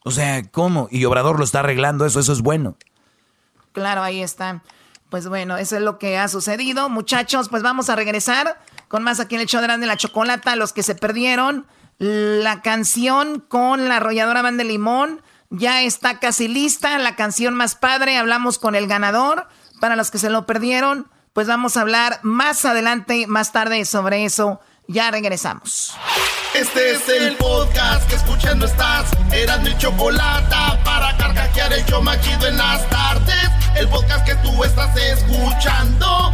O 0.03 0.11
sea, 0.11 0.43
¿cómo? 0.49 0.87
Y 0.91 1.05
Obrador 1.05 1.37
lo 1.37 1.45
está 1.45 1.59
arreglando 1.59 2.05
eso, 2.05 2.19
eso 2.19 2.33
es 2.33 2.41
bueno. 2.41 2.75
Claro, 3.71 4.01
ahí 4.01 4.21
está. 4.21 4.63
Pues 5.09 5.27
bueno, 5.27 5.57
eso 5.57 5.75
es 5.75 5.81
lo 5.81 5.99
que 5.99 6.17
ha 6.17 6.27
sucedido. 6.27 6.89
Muchachos, 6.89 7.49
pues 7.49 7.61
vamos 7.63 7.89
a 7.89 7.95
regresar 7.95 8.59
con 8.91 9.03
más 9.03 9.21
aquí 9.21 9.35
en 9.35 9.41
el 9.41 9.47
show 9.47 9.61
de 9.61 9.87
la 9.87 9.95
chocolata. 9.95 10.57
Los 10.57 10.73
que 10.73 10.83
se 10.83 10.95
perdieron, 10.95 11.65
la 11.97 12.61
canción 12.61 13.39
con 13.39 13.87
la 13.87 13.95
arrolladora 13.95 14.41
Van 14.41 14.57
de 14.57 14.65
Limón 14.65 15.21
ya 15.49 15.81
está 15.81 16.19
casi 16.19 16.49
lista. 16.49 16.99
La 16.99 17.15
canción 17.15 17.53
más 17.53 17.75
padre, 17.75 18.17
hablamos 18.17 18.59
con 18.59 18.75
el 18.75 18.87
ganador. 18.87 19.47
Para 19.79 19.95
los 19.95 20.11
que 20.11 20.17
se 20.17 20.29
lo 20.29 20.45
perdieron, 20.45 21.09
pues 21.31 21.47
vamos 21.47 21.77
a 21.77 21.81
hablar 21.81 22.19
más 22.21 22.65
adelante, 22.65 23.27
más 23.27 23.53
tarde 23.53 23.85
sobre 23.85 24.25
eso. 24.25 24.59
Ya 24.89 25.09
regresamos. 25.09 25.95
Este 26.53 26.91
es 26.91 27.07
el 27.07 27.37
podcast 27.37 28.09
que 28.09 28.15
escuchando 28.15 28.65
estás. 28.65 29.09
Eran 29.31 29.63
mi 29.63 29.75
chocolata 29.77 30.83
para 30.83 31.15
carcajear 31.15 31.71
el 31.71 31.85
machido 32.03 32.45
en 32.45 32.57
las 32.57 32.89
tardes. 32.89 33.49
El 33.77 33.87
podcast 33.87 34.25
que 34.25 34.35
tú 34.35 34.61
estás 34.65 34.93
escuchando. 34.97 36.33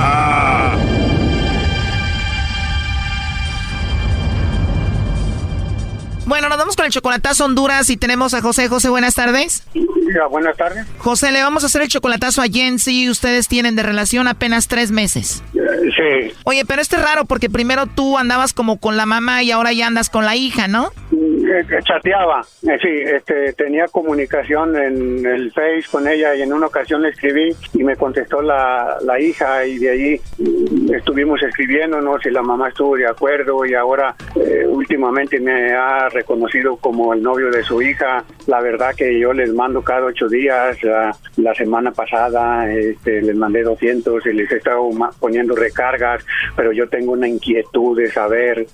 Bueno, 6.31 6.47
nos 6.47 6.57
vamos 6.57 6.77
con 6.77 6.85
el 6.85 6.93
chocolatazo 6.93 7.43
Honduras 7.43 7.89
y 7.89 7.97
tenemos 7.97 8.33
a 8.33 8.39
José. 8.41 8.69
José, 8.69 8.87
buenas 8.87 9.15
tardes. 9.15 9.67
buenas 10.29 10.55
tardes. 10.55 10.87
José, 10.97 11.29
le 11.33 11.43
vamos 11.43 11.63
a 11.63 11.65
hacer 11.65 11.81
el 11.81 11.89
chocolatazo 11.89 12.41
a 12.41 12.45
Jensi. 12.45 13.09
Ustedes 13.09 13.49
tienen 13.49 13.75
de 13.75 13.83
relación 13.83 14.29
apenas 14.29 14.69
tres 14.69 14.91
meses. 14.91 15.43
Sí. 15.51 16.33
Oye, 16.45 16.63
pero 16.65 16.81
este 16.81 16.95
es 16.95 17.01
raro 17.01 17.25
porque 17.25 17.49
primero 17.49 17.85
tú 17.85 18.17
andabas 18.17 18.53
como 18.53 18.77
con 18.77 18.95
la 18.95 19.05
mamá 19.05 19.43
y 19.43 19.51
ahora 19.51 19.73
ya 19.73 19.87
andas 19.87 20.09
con 20.09 20.23
la 20.23 20.37
hija, 20.37 20.69
¿no? 20.69 20.93
Eh, 21.51 21.65
chateaba, 21.83 22.39
eh, 22.63 22.77
sí, 22.81 22.87
este, 22.87 23.51
tenía 23.51 23.85
comunicación 23.87 24.73
en 24.77 25.25
el 25.25 25.51
Face 25.51 25.83
con 25.91 26.07
ella 26.07 26.33
y 26.33 26.43
en 26.43 26.53
una 26.53 26.67
ocasión 26.67 27.01
le 27.01 27.09
escribí 27.09 27.53
y 27.73 27.83
me 27.83 27.97
contestó 27.97 28.41
la, 28.41 28.95
la 29.03 29.19
hija 29.19 29.65
y 29.65 29.77
de 29.77 29.89
ahí 29.89 30.21
estuvimos 30.95 31.43
escribiéndonos 31.43 32.25
y 32.25 32.29
la 32.29 32.41
mamá 32.41 32.69
estuvo 32.69 32.95
de 32.95 33.05
acuerdo 33.05 33.65
y 33.65 33.73
ahora 33.73 34.15
eh, 34.37 34.65
últimamente 34.65 35.41
me 35.41 35.73
ha 35.73 36.07
reconocido 36.07 36.77
como 36.77 37.13
el 37.13 37.21
novio 37.21 37.51
de 37.51 37.63
su 37.63 37.81
hija. 37.81 38.23
La 38.47 38.61
verdad 38.61 38.95
que 38.95 39.19
yo 39.19 39.33
les 39.33 39.53
mando 39.53 39.81
cada 39.81 40.05
ocho 40.05 40.29
días, 40.29 40.77
la, 40.83 41.53
semana 41.53 41.91
pasada 41.91 42.71
este, 42.71 43.21
les 43.21 43.35
mandé 43.35 43.61
200 43.63 44.25
y 44.25 44.33
les 44.33 44.49
he 44.53 44.55
estado 44.55 44.89
poniendo 45.19 45.53
recargas, 45.53 46.25
pero 46.55 46.71
yo 46.71 46.87
tengo 46.87 47.11
una 47.11 47.27
inquietud 47.27 47.97
de 47.97 48.09
saber 48.09 48.67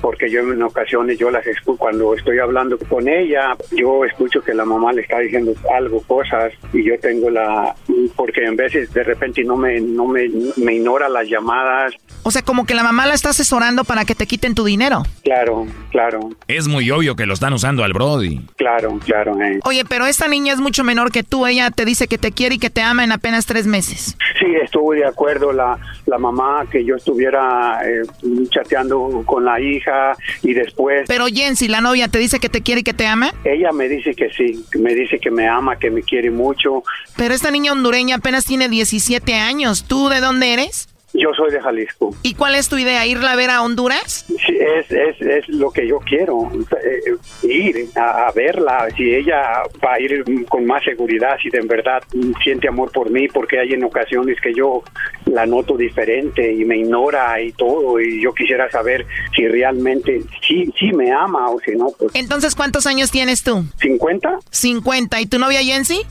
porque 0.00 0.30
yo 0.30 0.40
en 0.40 0.62
ocasiones 0.62 1.18
yo 1.18 1.30
las 1.30 1.46
escucho 1.46 1.78
cuando 1.78 2.14
estoy 2.14 2.38
hablando 2.38 2.78
con 2.78 3.08
ella, 3.08 3.56
yo 3.72 4.04
escucho 4.04 4.40
que 4.42 4.54
la 4.54 4.64
mamá 4.64 4.92
le 4.92 5.02
está 5.02 5.18
diciendo 5.18 5.52
algo, 5.74 6.02
cosas, 6.02 6.52
y 6.72 6.84
yo 6.84 6.98
tengo 7.00 7.30
la, 7.30 7.74
porque 8.16 8.44
en 8.44 8.56
veces 8.56 8.92
de 8.92 9.04
repente 9.04 9.44
no 9.44 9.56
me, 9.56 9.80
no 9.80 10.06
me, 10.06 10.28
me 10.56 10.74
ignora 10.74 11.08
las 11.08 11.28
llamadas. 11.28 11.94
O 12.22 12.30
sea, 12.30 12.42
como 12.42 12.66
que 12.66 12.74
la 12.74 12.82
mamá 12.82 13.06
la 13.06 13.14
está 13.14 13.30
asesorando 13.30 13.84
para 13.84 14.04
que 14.04 14.14
te 14.14 14.26
quiten 14.26 14.54
tu 14.54 14.64
dinero. 14.64 15.02
Claro, 15.22 15.66
claro. 15.90 16.20
Es 16.48 16.68
muy 16.68 16.90
obvio 16.90 17.16
que 17.16 17.26
lo 17.26 17.34
están 17.34 17.52
usando 17.52 17.84
al 17.84 17.92
Brody. 17.92 18.40
Claro, 18.56 18.98
claro. 19.04 19.40
Eh. 19.40 19.60
Oye, 19.64 19.84
pero 19.88 20.06
esta 20.06 20.28
niña 20.28 20.52
es 20.52 20.60
mucho 20.60 20.84
menor 20.84 21.12
que 21.12 21.22
tú, 21.22 21.46
ella 21.46 21.70
te 21.70 21.84
dice 21.84 22.08
que 22.08 22.18
te 22.18 22.32
quiere 22.32 22.56
y 22.56 22.58
que 22.58 22.70
te 22.70 22.82
ama 22.82 23.04
en 23.04 23.12
apenas 23.12 23.46
tres 23.46 23.66
meses. 23.66 24.16
Sí, 24.38 24.46
estuvo 24.62 24.92
de 24.92 25.06
acuerdo 25.06 25.52
la, 25.52 25.78
la 26.10 26.18
mamá 26.18 26.66
que 26.70 26.84
yo 26.84 26.96
estuviera 26.96 27.80
eh, 27.88 28.02
chateando 28.50 29.22
con 29.24 29.44
la 29.44 29.60
hija 29.60 30.16
y 30.42 30.52
después... 30.52 31.04
Pero 31.06 31.26
Jensi, 31.26 31.68
la 31.68 31.80
novia, 31.80 32.08
¿te 32.08 32.18
dice 32.18 32.40
que 32.40 32.48
te 32.48 32.60
quiere 32.60 32.80
y 32.80 32.84
que 32.84 32.92
te 32.92 33.06
ama? 33.06 33.32
Ella 33.44 33.70
me 33.72 33.88
dice 33.88 34.14
que 34.14 34.28
sí, 34.30 34.64
me 34.78 34.94
dice 34.94 35.18
que 35.18 35.30
me 35.30 35.48
ama, 35.48 35.78
que 35.78 35.90
me 35.90 36.02
quiere 36.02 36.30
mucho. 36.30 36.82
Pero 37.16 37.32
esta 37.32 37.50
niña 37.50 37.72
hondureña 37.72 38.16
apenas 38.16 38.44
tiene 38.44 38.68
17 38.68 39.34
años. 39.34 39.84
¿Tú 39.84 40.08
de 40.08 40.20
dónde 40.20 40.52
eres? 40.52 40.89
Yo 41.12 41.32
soy 41.34 41.50
de 41.50 41.60
Jalisco. 41.60 42.14
¿Y 42.22 42.34
cuál 42.34 42.54
es 42.54 42.68
tu 42.68 42.78
idea? 42.78 43.06
¿Irla 43.06 43.32
a 43.32 43.36
ver 43.36 43.50
a 43.50 43.62
Honduras? 43.62 44.26
Sí, 44.28 44.56
es, 44.58 44.90
es, 44.90 45.20
es 45.20 45.48
lo 45.48 45.70
que 45.70 45.86
yo 45.86 45.98
quiero, 45.98 46.50
eh, 46.84 47.16
ir 47.42 47.88
a, 47.96 48.30
verla, 48.34 48.88
si 48.96 49.14
ella 49.14 49.62
va 49.84 49.94
a 49.94 50.00
ir 50.00 50.24
con 50.48 50.66
más 50.66 50.84
seguridad, 50.84 51.36
si 51.42 51.50
de 51.50 51.60
verdad 51.62 52.02
siente 52.42 52.68
amor 52.68 52.92
por 52.92 53.10
mí, 53.10 53.28
porque 53.28 53.58
hay 53.58 53.72
en 53.72 53.84
ocasiones 53.84 54.40
que 54.40 54.54
yo 54.54 54.82
la 55.26 55.46
noto 55.46 55.76
diferente 55.76 56.52
y 56.52 56.64
me 56.64 56.78
ignora 56.78 57.40
y 57.40 57.52
todo, 57.52 58.00
y 58.00 58.22
yo 58.22 58.32
quisiera 58.32 58.70
saber 58.70 59.06
si 59.34 59.46
realmente 59.48 60.22
sí, 60.46 60.72
sí 60.78 60.92
me 60.92 61.10
ama 61.10 61.50
o 61.50 61.60
si 61.60 61.72
no. 61.72 61.88
Pues. 61.98 62.14
Entonces, 62.14 62.54
¿cuántos 62.54 62.86
años 62.86 63.10
tienes 63.10 63.42
tú? 63.42 63.64
50. 63.80 64.38
50. 64.50 65.20
¿Y 65.20 65.26
tu 65.26 65.38
novia 65.38 65.60
Jensi? 65.60 66.02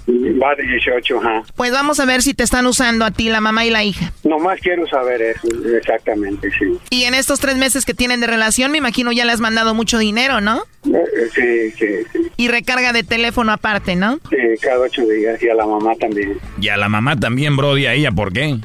Va 0.42 0.56
de 0.56 0.64
18, 0.64 1.18
ajá. 1.20 1.44
Pues 1.56 1.72
vamos 1.72 2.00
a 2.00 2.06
ver 2.06 2.22
si 2.22 2.34
te 2.34 2.44
están 2.44 2.66
usando 2.68 3.06
a 3.06 3.12
ti, 3.12 3.30
la 3.30 3.42
mamá 3.42 3.66
y 3.66 3.70
la 3.70 3.84
hija. 3.84 4.12
Nomás 4.24 4.60
quiero 4.60 4.88
saber 4.90 5.22
eso, 5.22 5.48
exactamente, 5.78 6.50
sí. 6.58 6.78
Y 6.90 7.04
en 7.04 7.14
estos 7.14 7.40
tres 7.40 7.56
meses 7.58 7.86
que 7.86 7.94
tienen 7.94 8.20
de 8.20 8.28
relación, 8.28 8.72
me 8.72 8.78
imagino 8.78 9.12
ya 9.12 9.26
le 9.26 9.32
has 9.32 9.40
mandado 9.40 9.74
mucho 9.74 9.98
dinero, 9.98 10.42
¿no? 10.42 10.64
Eh, 10.86 11.30
sí, 11.34 11.72
sí, 11.72 11.86
sí. 12.12 12.32
Y 12.38 12.48
recarga 12.48 12.94
de 12.94 13.04
teléfono 13.04 13.52
aparte, 13.52 13.96
¿no? 13.96 14.20
Sí, 14.30 14.38
cada 14.62 14.80
ocho 14.80 15.06
días. 15.06 15.42
Y 15.42 15.50
a 15.50 15.56
la 15.56 15.66
mamá 15.66 15.96
también. 15.96 16.38
Y 16.60 16.70
a 16.70 16.78
la 16.78 16.90
mamá 16.90 17.20
también, 17.20 17.56
Brody, 17.58 17.86
a 17.86 17.94
ella, 17.94 18.12
¿por 18.12 18.32
qué? 18.32 18.58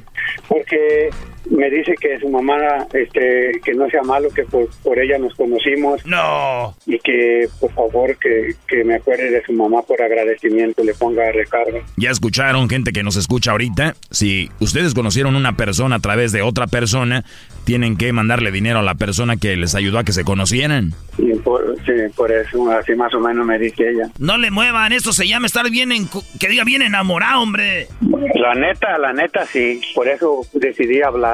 Porque 0.48 1.10
me 1.50 1.70
dice 1.70 1.94
que 2.00 2.18
su 2.18 2.28
mamá, 2.28 2.86
este, 2.92 3.60
que 3.64 3.74
no 3.74 3.88
sea 3.90 4.02
malo, 4.02 4.28
que 4.30 4.44
por, 4.44 4.68
por 4.82 4.98
ella 4.98 5.18
nos 5.18 5.34
conocimos. 5.34 6.04
No. 6.06 6.74
Y 6.86 6.98
que, 6.98 7.48
por 7.60 7.72
favor, 7.72 8.16
que, 8.18 8.54
que, 8.66 8.84
me 8.84 8.96
acuerde 8.96 9.30
de 9.30 9.42
su 9.44 9.52
mamá 9.52 9.82
por 9.82 10.00
agradecimiento, 10.00 10.82
le 10.84 10.94
ponga 10.94 11.30
recarga. 11.32 11.80
Ya 11.96 12.10
escucharon, 12.10 12.68
gente 12.68 12.92
que 12.92 13.02
nos 13.02 13.16
escucha 13.16 13.52
ahorita. 13.52 13.94
Si 14.10 14.50
ustedes 14.60 14.94
conocieron 14.94 15.36
una 15.36 15.56
persona 15.56 15.96
a 15.96 16.00
través 16.00 16.32
de 16.32 16.42
otra 16.42 16.66
persona, 16.66 17.24
tienen 17.64 17.96
que 17.96 18.12
mandarle 18.12 18.50
dinero 18.50 18.78
a 18.78 18.82
la 18.82 18.94
persona 18.94 19.36
que 19.36 19.56
les 19.56 19.74
ayudó 19.74 19.98
a 19.98 20.04
que 20.04 20.12
se 20.12 20.24
conocieran. 20.24 20.92
Sí, 21.16 21.32
por, 21.42 21.76
sí, 21.84 21.92
por 22.16 22.30
eso, 22.30 22.70
así 22.70 22.94
más 22.94 23.12
o 23.14 23.20
menos 23.20 23.46
me 23.46 23.58
dice 23.58 23.90
ella. 23.90 24.10
No 24.18 24.36
le 24.38 24.50
muevan, 24.50 24.92
esto 24.92 25.12
se 25.12 25.26
llama 25.26 25.46
estar 25.46 25.68
bien, 25.70 25.92
en, 25.92 26.08
que 26.38 26.48
diga 26.48 26.64
bien 26.64 26.82
enamorado, 26.82 27.40
hombre. 27.40 27.88
La 28.34 28.54
neta, 28.54 28.98
la 28.98 29.12
neta, 29.12 29.46
sí. 29.46 29.80
Por 29.94 30.08
eso 30.08 30.46
decidí 30.52 31.02
hablar. 31.02 31.33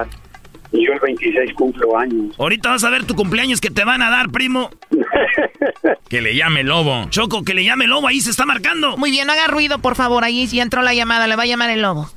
Y 0.72 0.86
yo 0.86 0.92
el 0.92 1.00
26 1.00 1.54
cumplo 1.54 1.98
años. 1.98 2.34
Ahorita 2.38 2.70
vas 2.70 2.84
a 2.84 2.90
ver 2.90 3.04
tu 3.04 3.14
cumpleaños 3.14 3.60
que 3.60 3.70
te 3.70 3.84
van 3.84 4.02
a 4.02 4.10
dar, 4.10 4.30
primo. 4.30 4.70
que 6.08 6.20
le 6.20 6.36
llame 6.36 6.62
lobo. 6.62 7.06
Choco, 7.10 7.42
que 7.44 7.54
le 7.54 7.64
llame 7.64 7.86
lobo, 7.86 8.06
ahí 8.06 8.20
se 8.20 8.30
está 8.30 8.46
marcando. 8.46 8.96
Muy 8.96 9.10
bien, 9.10 9.26
no 9.26 9.32
haga 9.32 9.48
ruido, 9.48 9.78
por 9.78 9.96
favor, 9.96 10.24
ahí 10.24 10.46
ya 10.46 10.62
entró 10.62 10.82
la 10.82 10.94
llamada, 10.94 11.26
le 11.26 11.36
va 11.36 11.42
a 11.42 11.46
llamar 11.46 11.70
el 11.70 11.82
lobo. 11.82 12.08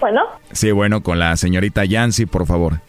Bueno. 0.00 0.22
Sí, 0.50 0.72
bueno, 0.72 1.02
con 1.04 1.20
la 1.20 1.36
señorita 1.36 1.84
Yancy, 1.84 2.26
por 2.26 2.46
favor. 2.46 2.80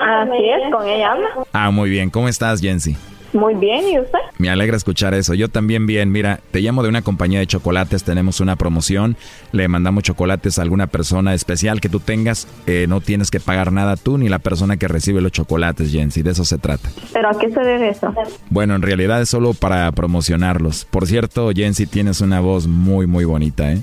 Así 0.00 0.48
es, 0.48 0.72
con 0.72 0.88
ella 0.88 1.12
habla. 1.12 1.28
Ah, 1.52 1.70
muy 1.70 1.90
bien. 1.90 2.08
¿Cómo 2.08 2.28
estás, 2.28 2.62
Yancy? 2.62 2.96
Muy 3.32 3.54
bien, 3.54 3.88
¿y 3.88 3.98
usted? 3.98 4.18
Me 4.38 4.50
alegra 4.50 4.76
escuchar 4.76 5.14
eso. 5.14 5.34
Yo 5.34 5.48
también 5.48 5.86
bien. 5.86 6.12
Mira, 6.12 6.40
te 6.50 6.60
llamo 6.60 6.82
de 6.82 6.88
una 6.88 7.02
compañía 7.02 7.38
de 7.38 7.46
chocolates. 7.46 8.04
Tenemos 8.04 8.40
una 8.40 8.56
promoción. 8.56 9.16
Le 9.52 9.68
mandamos 9.68 10.02
chocolates 10.02 10.58
a 10.58 10.62
alguna 10.62 10.86
persona 10.86 11.32
especial 11.32 11.80
que 11.80 11.88
tú 11.88 12.00
tengas. 12.00 12.46
Eh, 12.66 12.86
no 12.88 13.00
tienes 13.00 13.30
que 13.30 13.40
pagar 13.40 13.72
nada 13.72 13.96
tú 13.96 14.18
ni 14.18 14.28
la 14.28 14.38
persona 14.38 14.76
que 14.76 14.86
recibe 14.88 15.20
los 15.20 15.32
chocolates, 15.32 15.90
Jensi. 15.90 16.22
De 16.22 16.32
eso 16.32 16.44
se 16.44 16.58
trata. 16.58 16.90
¿Pero 17.12 17.30
a 17.30 17.38
qué 17.38 17.50
se 17.50 17.60
debe 17.60 17.88
eso? 17.88 18.12
Bueno, 18.50 18.74
en 18.74 18.82
realidad 18.82 19.22
es 19.22 19.30
solo 19.30 19.54
para 19.54 19.90
promocionarlos. 19.92 20.84
Por 20.84 21.06
cierto, 21.06 21.50
Jensi, 21.54 21.86
tienes 21.86 22.20
una 22.20 22.40
voz 22.40 22.66
muy, 22.66 23.06
muy 23.06 23.24
bonita, 23.24 23.72
¿eh? 23.72 23.82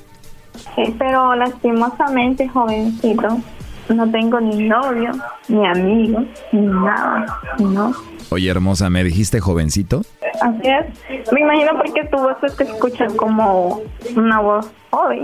Sí, 0.75 0.95
pero 0.97 1.35
lastimosamente, 1.35 2.47
jovencito, 2.47 3.39
no 3.89 4.11
tengo 4.11 4.39
ni 4.39 4.67
novio, 4.67 5.11
ni 5.47 5.65
amigo, 5.65 6.23
ni 6.51 6.61
nada, 6.61 7.39
¿no? 7.59 7.93
Oye, 8.31 8.49
hermosa, 8.49 8.89
¿me 8.89 9.03
dijiste 9.03 9.39
jovencito? 9.39 10.01
Así 10.41 10.61
es. 10.63 11.31
Me 11.31 11.41
imagino 11.41 11.71
porque 11.77 12.03
tu 12.05 12.17
voz 12.17 12.37
te 12.57 12.63
escucha 12.63 13.07
como 13.15 13.81
una 14.15 14.39
voz 14.39 14.69
joven. 14.91 15.21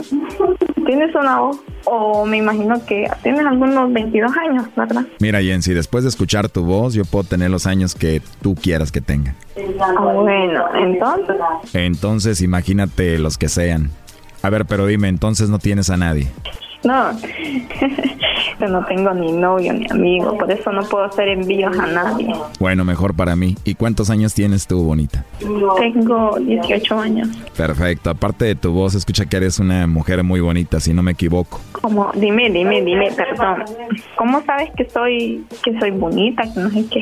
Tienes 0.86 1.14
una 1.16 1.39
voz, 1.39 1.60
o 1.86 2.26
me 2.26 2.38
imagino 2.38 2.84
que 2.86 3.08
tienes 3.24 3.45
algunos 3.45 3.91
22 3.93 4.32
años, 4.38 4.66
¿verdad? 4.76 5.06
Mira, 5.20 5.41
Jensi, 5.41 5.74
después 5.74 6.03
de 6.03 6.10
escuchar 6.10 6.49
tu 6.49 6.64
voz, 6.64 6.93
yo 6.93 7.06
puedo 7.06 7.24
tener 7.24 7.49
los 7.51 7.66
años 7.68 7.95
que 7.95 8.22
tú 8.41 8.56
quieras 8.56 8.91
que 8.91 9.01
tenga. 9.01 9.36
Ah, 9.80 10.01
bueno, 10.01 10.64
entonces. 10.76 11.36
Entonces, 11.74 12.41
imagínate 12.41 13.20
los 13.20 13.38
que 13.38 13.49
sean. 13.49 13.91
A 14.41 14.49
ver, 14.49 14.66
pero 14.66 14.86
dime, 14.86 15.08
entonces 15.08 15.49
no 15.49 15.60
tienes 15.60 15.89
a 15.89 15.97
nadie. 15.97 16.28
No, 16.86 17.12
yo 18.60 18.68
no 18.68 18.86
tengo 18.86 19.12
ni 19.16 19.32
novio 19.32 19.74
ni 19.74 19.88
amigo, 19.90 20.38
por 20.38 20.52
eso 20.52 20.72
no 20.72 20.84
puedo 20.84 21.06
hacer 21.06 21.30
envíos 21.30 21.76
a 21.80 21.88
nadie. 21.88 22.32
Bueno, 22.60 22.86
mejor 22.86 23.16
para 23.16 23.36
mí. 23.36 23.56
¿Y 23.64 23.74
cuántos 23.74 24.12
años 24.12 24.36
tienes 24.36 24.68
tú, 24.68 24.84
bonita? 24.84 25.26
Tengo 25.40 26.38
18 26.40 27.00
años. 27.00 27.30
Perfecto. 27.58 28.12
Aparte 28.12 28.46
de 28.46 28.56
tu 28.56 28.72
voz, 28.72 28.94
escucha 28.94 29.26
que 29.26 29.38
eres 29.38 29.58
una 29.58 29.88
mujer 29.88 30.24
muy 30.24 30.42
bonita, 30.42 30.80
si 30.80 30.94
no 30.94 31.02
me 31.02 31.14
equivoco. 31.14 31.60
¿Cómo? 31.72 32.12
Dime, 32.14 32.52
dime, 32.52 32.84
dime, 32.84 33.12
perdón. 33.12 33.64
¿Cómo 34.16 34.44
sabes 34.44 34.70
que 34.78 34.88
soy 34.88 35.44
que 35.64 35.78
soy 35.80 35.90
bonita? 35.90 36.44
No 36.56 36.70
sé 36.70 36.86
qué. 36.88 37.02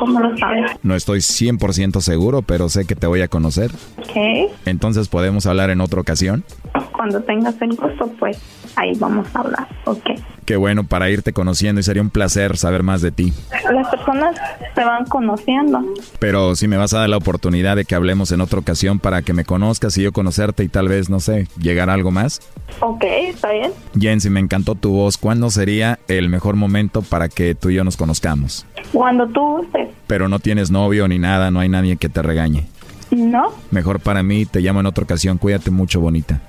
¿Cómo 0.00 0.20
lo 0.20 0.36
sabes? 0.38 0.72
No 0.82 0.94
estoy 0.94 1.18
100% 1.18 2.00
seguro, 2.00 2.40
pero 2.40 2.70
sé 2.70 2.86
que 2.86 2.94
te 2.96 3.06
voy 3.06 3.20
a 3.20 3.28
conocer. 3.28 3.70
¿Qué? 4.12 4.48
Entonces, 4.64 5.08
¿podemos 5.08 5.44
hablar 5.46 5.68
en 5.68 5.82
otra 5.82 6.00
ocasión? 6.00 6.44
Cuando 6.92 7.20
tengas 7.20 7.60
el 7.60 7.76
gusto, 7.76 8.10
pues 8.18 8.38
ahí 8.76 8.92
vamos 8.98 9.26
a 9.34 9.40
hablar, 9.40 9.68
¿ok? 9.84 10.10
Qué 10.44 10.54
bueno 10.56 10.84
para 10.84 11.10
irte 11.10 11.32
conociendo 11.32 11.80
y 11.80 11.82
sería 11.82 12.02
un 12.02 12.10
placer 12.10 12.56
saber 12.56 12.84
más 12.84 13.02
de 13.02 13.10
ti. 13.10 13.32
Las 13.72 13.88
personas 13.88 14.36
se 14.76 14.84
van 14.84 15.04
conociendo. 15.06 15.82
Pero 16.20 16.54
si 16.54 16.68
me 16.68 16.76
vas 16.76 16.94
a 16.94 17.00
dar 17.00 17.08
la 17.08 17.16
oportunidad 17.16 17.74
de 17.74 17.84
que 17.84 17.96
hablemos 17.96 18.30
en 18.30 18.40
otra 18.40 18.60
ocasión 18.60 19.00
para 19.00 19.22
que 19.22 19.32
me 19.32 19.44
conozcas 19.44 19.98
y 19.98 20.02
yo 20.02 20.12
conocerte 20.12 20.62
y 20.62 20.68
tal 20.68 20.86
vez, 20.86 21.10
no 21.10 21.18
sé, 21.18 21.48
llegar 21.60 21.90
a 21.90 21.94
algo 21.94 22.12
más. 22.12 22.40
Ok, 22.78 23.02
está 23.02 23.50
bien. 23.50 23.72
Jensi, 23.98 24.30
me 24.30 24.38
encantó 24.38 24.76
tu 24.76 24.92
voz. 24.92 25.16
¿Cuándo 25.16 25.50
sería 25.50 25.98
el 26.06 26.28
mejor 26.28 26.54
momento 26.54 27.02
para 27.02 27.28
que 27.28 27.56
tú 27.56 27.70
y 27.70 27.74
yo 27.74 27.82
nos 27.82 27.96
conozcamos? 27.96 28.66
Cuando 28.92 29.26
tú 29.26 29.40
gustes. 29.40 29.88
Pero 30.06 30.28
no 30.28 30.38
tienes 30.38 30.70
novio 30.70 31.08
ni 31.08 31.18
nada, 31.18 31.50
no 31.50 31.58
hay 31.58 31.68
nadie 31.68 31.96
que 31.96 32.08
te 32.08 32.22
regañe. 32.22 32.68
No. 33.10 33.52
Mejor 33.70 34.00
para 34.00 34.22
mí, 34.22 34.46
te 34.46 34.60
llamo 34.60 34.80
en 34.80 34.86
otra 34.86 35.04
ocasión. 35.04 35.38
Cuídate 35.38 35.70
mucho, 35.70 36.00
bonita. 36.00 36.40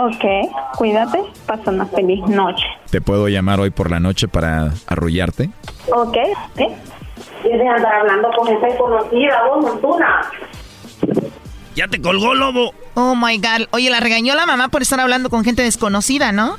Ok, 0.00 0.24
cuídate, 0.76 1.18
pasa 1.46 1.70
una 1.70 1.86
feliz 1.86 2.20
noche. 2.28 2.64
¿Te 2.90 3.00
puedo 3.00 3.28
llamar 3.28 3.60
hoy 3.60 3.70
por 3.70 3.90
la 3.90 4.00
noche 4.00 4.28
para 4.28 4.72
arrullarte? 4.86 5.50
Ok, 5.92 6.16
¿sí? 6.56 6.66
De 7.44 7.68
andar 7.68 7.94
hablando 7.94 8.28
con 8.36 8.46
gente 8.46 8.76
conocida, 8.76 9.42
vos, 9.48 9.64
Montuna. 9.64 10.22
Ya 11.74 11.86
te 11.88 12.00
colgó, 12.00 12.34
lobo. 12.34 12.72
Oh 12.94 13.14
my 13.14 13.36
god. 13.38 13.68
Oye, 13.70 13.90
la 13.90 14.00
regañó 14.00 14.34
la 14.34 14.46
mamá 14.46 14.68
por 14.68 14.82
estar 14.82 14.98
hablando 15.00 15.30
con 15.30 15.44
gente 15.44 15.62
desconocida, 15.62 16.32
¿no? 16.32 16.56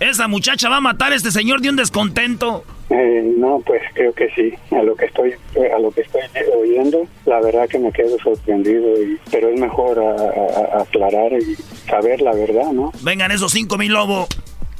Esa 0.00 0.28
muchacha 0.28 0.68
va 0.68 0.78
a 0.78 0.80
matar 0.80 1.12
a 1.12 1.14
este 1.14 1.30
señor 1.30 1.60
de 1.60 1.70
un 1.70 1.76
descontento. 1.76 2.64
Eh, 2.90 3.34
no, 3.36 3.60
pues 3.66 3.82
creo 3.94 4.12
que 4.12 4.28
sí. 4.30 4.54
A 4.74 4.82
lo 4.82 4.94
que 4.94 5.06
estoy, 5.06 5.34
a 5.74 5.78
lo 5.78 5.90
que 5.90 6.02
estoy 6.02 6.22
oyendo, 6.56 7.06
la 7.24 7.40
verdad 7.40 7.68
que 7.68 7.78
me 7.78 7.92
quedo 7.92 8.16
sorprendido. 8.18 9.02
Y, 9.02 9.18
pero 9.30 9.48
es 9.48 9.60
mejor 9.60 9.98
a, 9.98 10.78
a, 10.78 10.82
aclarar 10.82 11.32
y 11.32 11.56
saber 11.88 12.20
la 12.20 12.32
verdad, 12.32 12.70
¿no? 12.72 12.92
Vengan 13.02 13.32
esos 13.32 13.52
cinco 13.52 13.76
mil 13.76 13.92
lobo. 13.92 14.26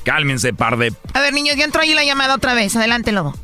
Cálmense, 0.05 0.55
par 0.55 0.77
de. 0.77 0.93
A 1.15 1.21
ver, 1.21 1.33
niños, 1.33 1.57
ya 1.57 1.65
entró 1.65 1.81
ahí 1.83 1.93
la 1.93 2.05
llamada 2.05 2.37
otra 2.37 2.55
vez. 2.55 2.77
Adelante, 2.77 3.11
lobo. 3.11 3.35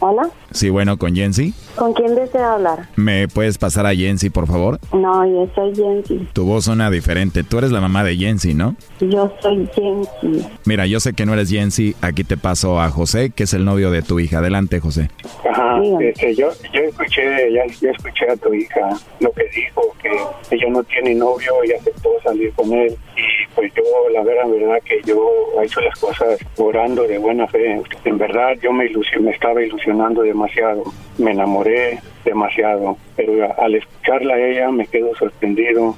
Hola. 0.00 0.30
Sí, 0.52 0.70
bueno, 0.70 0.98
con 0.98 1.14
Jensi. 1.14 1.54
¿Con 1.76 1.92
quién 1.94 2.14
desea 2.14 2.54
hablar? 2.54 2.88
¿Me 2.96 3.28
puedes 3.28 3.58
pasar 3.58 3.86
a 3.86 3.94
Jensi, 3.94 4.30
por 4.30 4.46
favor? 4.46 4.78
No, 4.92 5.26
yo 5.26 5.48
soy 5.54 5.74
Jensi. 5.74 6.28
Tu 6.32 6.44
voz 6.44 6.64
suena 6.64 6.90
diferente. 6.90 7.42
Tú 7.44 7.58
eres 7.58 7.72
la 7.72 7.80
mamá 7.80 8.04
de 8.04 8.16
Jensi, 8.16 8.54
¿no? 8.54 8.76
Yo 9.00 9.32
soy 9.40 9.68
Jensi. 9.74 10.46
Mira, 10.64 10.86
yo 10.86 11.00
sé 11.00 11.14
que 11.14 11.26
no 11.26 11.34
eres 11.34 11.50
Jensi. 11.50 11.94
Aquí 12.00 12.24
te 12.24 12.36
paso 12.36 12.80
a 12.80 12.90
José, 12.90 13.30
que 13.30 13.44
es 13.44 13.54
el 13.54 13.64
novio 13.64 13.90
de 13.90 14.02
tu 14.02 14.20
hija. 14.20 14.38
Adelante, 14.38 14.80
José. 14.80 15.10
Ajá, 15.50 15.80
este, 16.00 16.34
yo, 16.34 16.48
yo 16.72 16.80
escuché, 16.80 17.52
ya, 17.52 17.64
ya 17.80 17.90
escuché 17.90 18.30
a 18.30 18.36
tu 18.36 18.52
hija 18.54 18.88
lo 19.20 19.30
que 19.32 19.44
dijo, 19.54 19.82
que 20.02 20.10
ella 20.54 20.70
no 20.70 20.82
tiene 20.84 21.14
novio 21.14 21.52
y 21.64 21.72
aceptó 21.72 22.10
salir 22.22 22.52
con 22.52 22.72
él. 22.72 22.96
Y 23.16 23.54
pues 23.54 23.72
yo, 23.74 23.82
la 24.12 24.22
verdad, 24.22 24.48
verdad 24.48 24.78
que 24.84 25.00
yo 25.04 25.16
he 25.60 25.64
hecho 25.64 25.80
las 25.80 25.98
cosas 25.98 26.38
orando 26.56 27.02
de 27.04 27.18
buena 27.18 27.46
fe. 27.48 27.82
En 28.04 28.18
verdad, 28.18 28.56
yo 28.62 28.72
me, 28.72 28.86
ilusion, 28.86 29.24
me 29.24 29.32
estaba 29.32 29.62
ilusionando 29.62 30.22
demasiado. 30.42 30.82
Me 31.18 31.30
enamoré 31.32 31.98
demasiado. 32.24 32.96
Pero 33.16 33.32
al 33.60 33.74
escucharla 33.74 34.34
a 34.34 34.40
ella 34.40 34.70
me 34.70 34.86
quedo 34.86 35.14
sorprendido. 35.16 35.94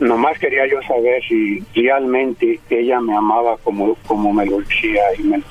Nomás 0.00 0.38
quería 0.38 0.66
yo 0.66 0.80
saber 0.82 1.22
si 1.28 1.60
realmente 1.74 2.58
ella 2.70 3.00
me 3.00 3.14
amaba 3.16 3.56
como, 3.62 3.94
como 4.06 4.32
me 4.32 4.46
lo 4.46 4.58
decía 4.58 5.02
y 5.18 5.22
me 5.22 5.42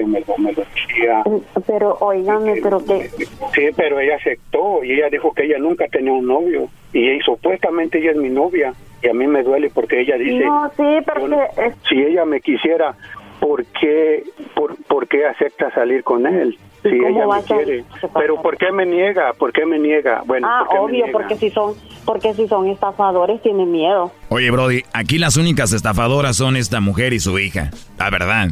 y 0.00 0.04
me, 0.06 0.22
me 0.38 0.52
lo 0.52 0.62
decía. 0.62 1.22
Pero, 1.66 1.96
oígame, 2.00 2.60
pero 2.62 2.84
que... 2.84 3.08
Sí, 3.54 3.68
pero 3.76 3.98
ella 3.98 4.14
aceptó 4.16 4.84
y 4.84 4.92
ella 4.92 5.08
dijo 5.10 5.32
que 5.32 5.44
ella 5.44 5.58
nunca 5.58 5.86
tenía 5.88 6.12
un 6.12 6.26
novio 6.26 6.68
y, 6.92 7.10
y 7.10 7.20
supuestamente 7.20 7.98
ella 7.98 8.12
es 8.12 8.16
mi 8.16 8.28
novia 8.30 8.72
y 9.02 9.08
a 9.08 9.12
mí 9.12 9.26
me 9.26 9.42
duele 9.42 9.70
porque 9.74 10.00
ella 10.00 10.16
dice, 10.16 10.44
No, 10.44 10.70
sí, 10.76 10.84
pero 11.04 11.26
que 11.28 11.66
es- 11.66 11.74
si 11.88 11.96
ella 12.00 12.24
me 12.24 12.40
quisiera, 12.40 12.94
¿por 13.40 13.64
qué, 13.66 14.24
por, 14.54 14.76
por 14.84 15.06
qué 15.08 15.26
acepta 15.26 15.70
salir 15.74 16.02
con 16.04 16.26
él? 16.26 16.58
¿Y 16.84 16.88
Si 16.88 16.94
ella 16.96 17.26
me 17.26 17.42
quiere. 17.42 17.84
Pero 18.14 18.42
¿por 18.42 18.56
qué 18.58 18.70
me 18.70 18.84
niega? 18.84 19.32
¿Por 19.32 19.52
qué 19.52 19.64
me 19.64 19.78
niega? 19.78 20.22
Bueno, 20.26 20.46
Ah, 20.50 20.60
¿por 20.60 20.68
qué 20.68 20.74
me 20.74 20.80
obvio, 20.80 21.04
niega? 21.06 21.12
porque 21.18 21.36
si 21.36 21.50
son, 21.50 21.74
porque 22.04 22.34
si 22.34 22.46
son 22.46 22.68
estafadores 22.68 23.40
tienen 23.42 23.70
miedo. 23.72 24.12
Oye, 24.28 24.50
Brody, 24.50 24.82
aquí 24.92 25.18
las 25.18 25.36
únicas 25.36 25.72
estafadoras 25.72 26.36
son 26.36 26.56
esta 26.56 26.80
mujer 26.80 27.12
y 27.14 27.20
su 27.20 27.38
hija. 27.38 27.70
La 27.98 28.10
verdad. 28.10 28.48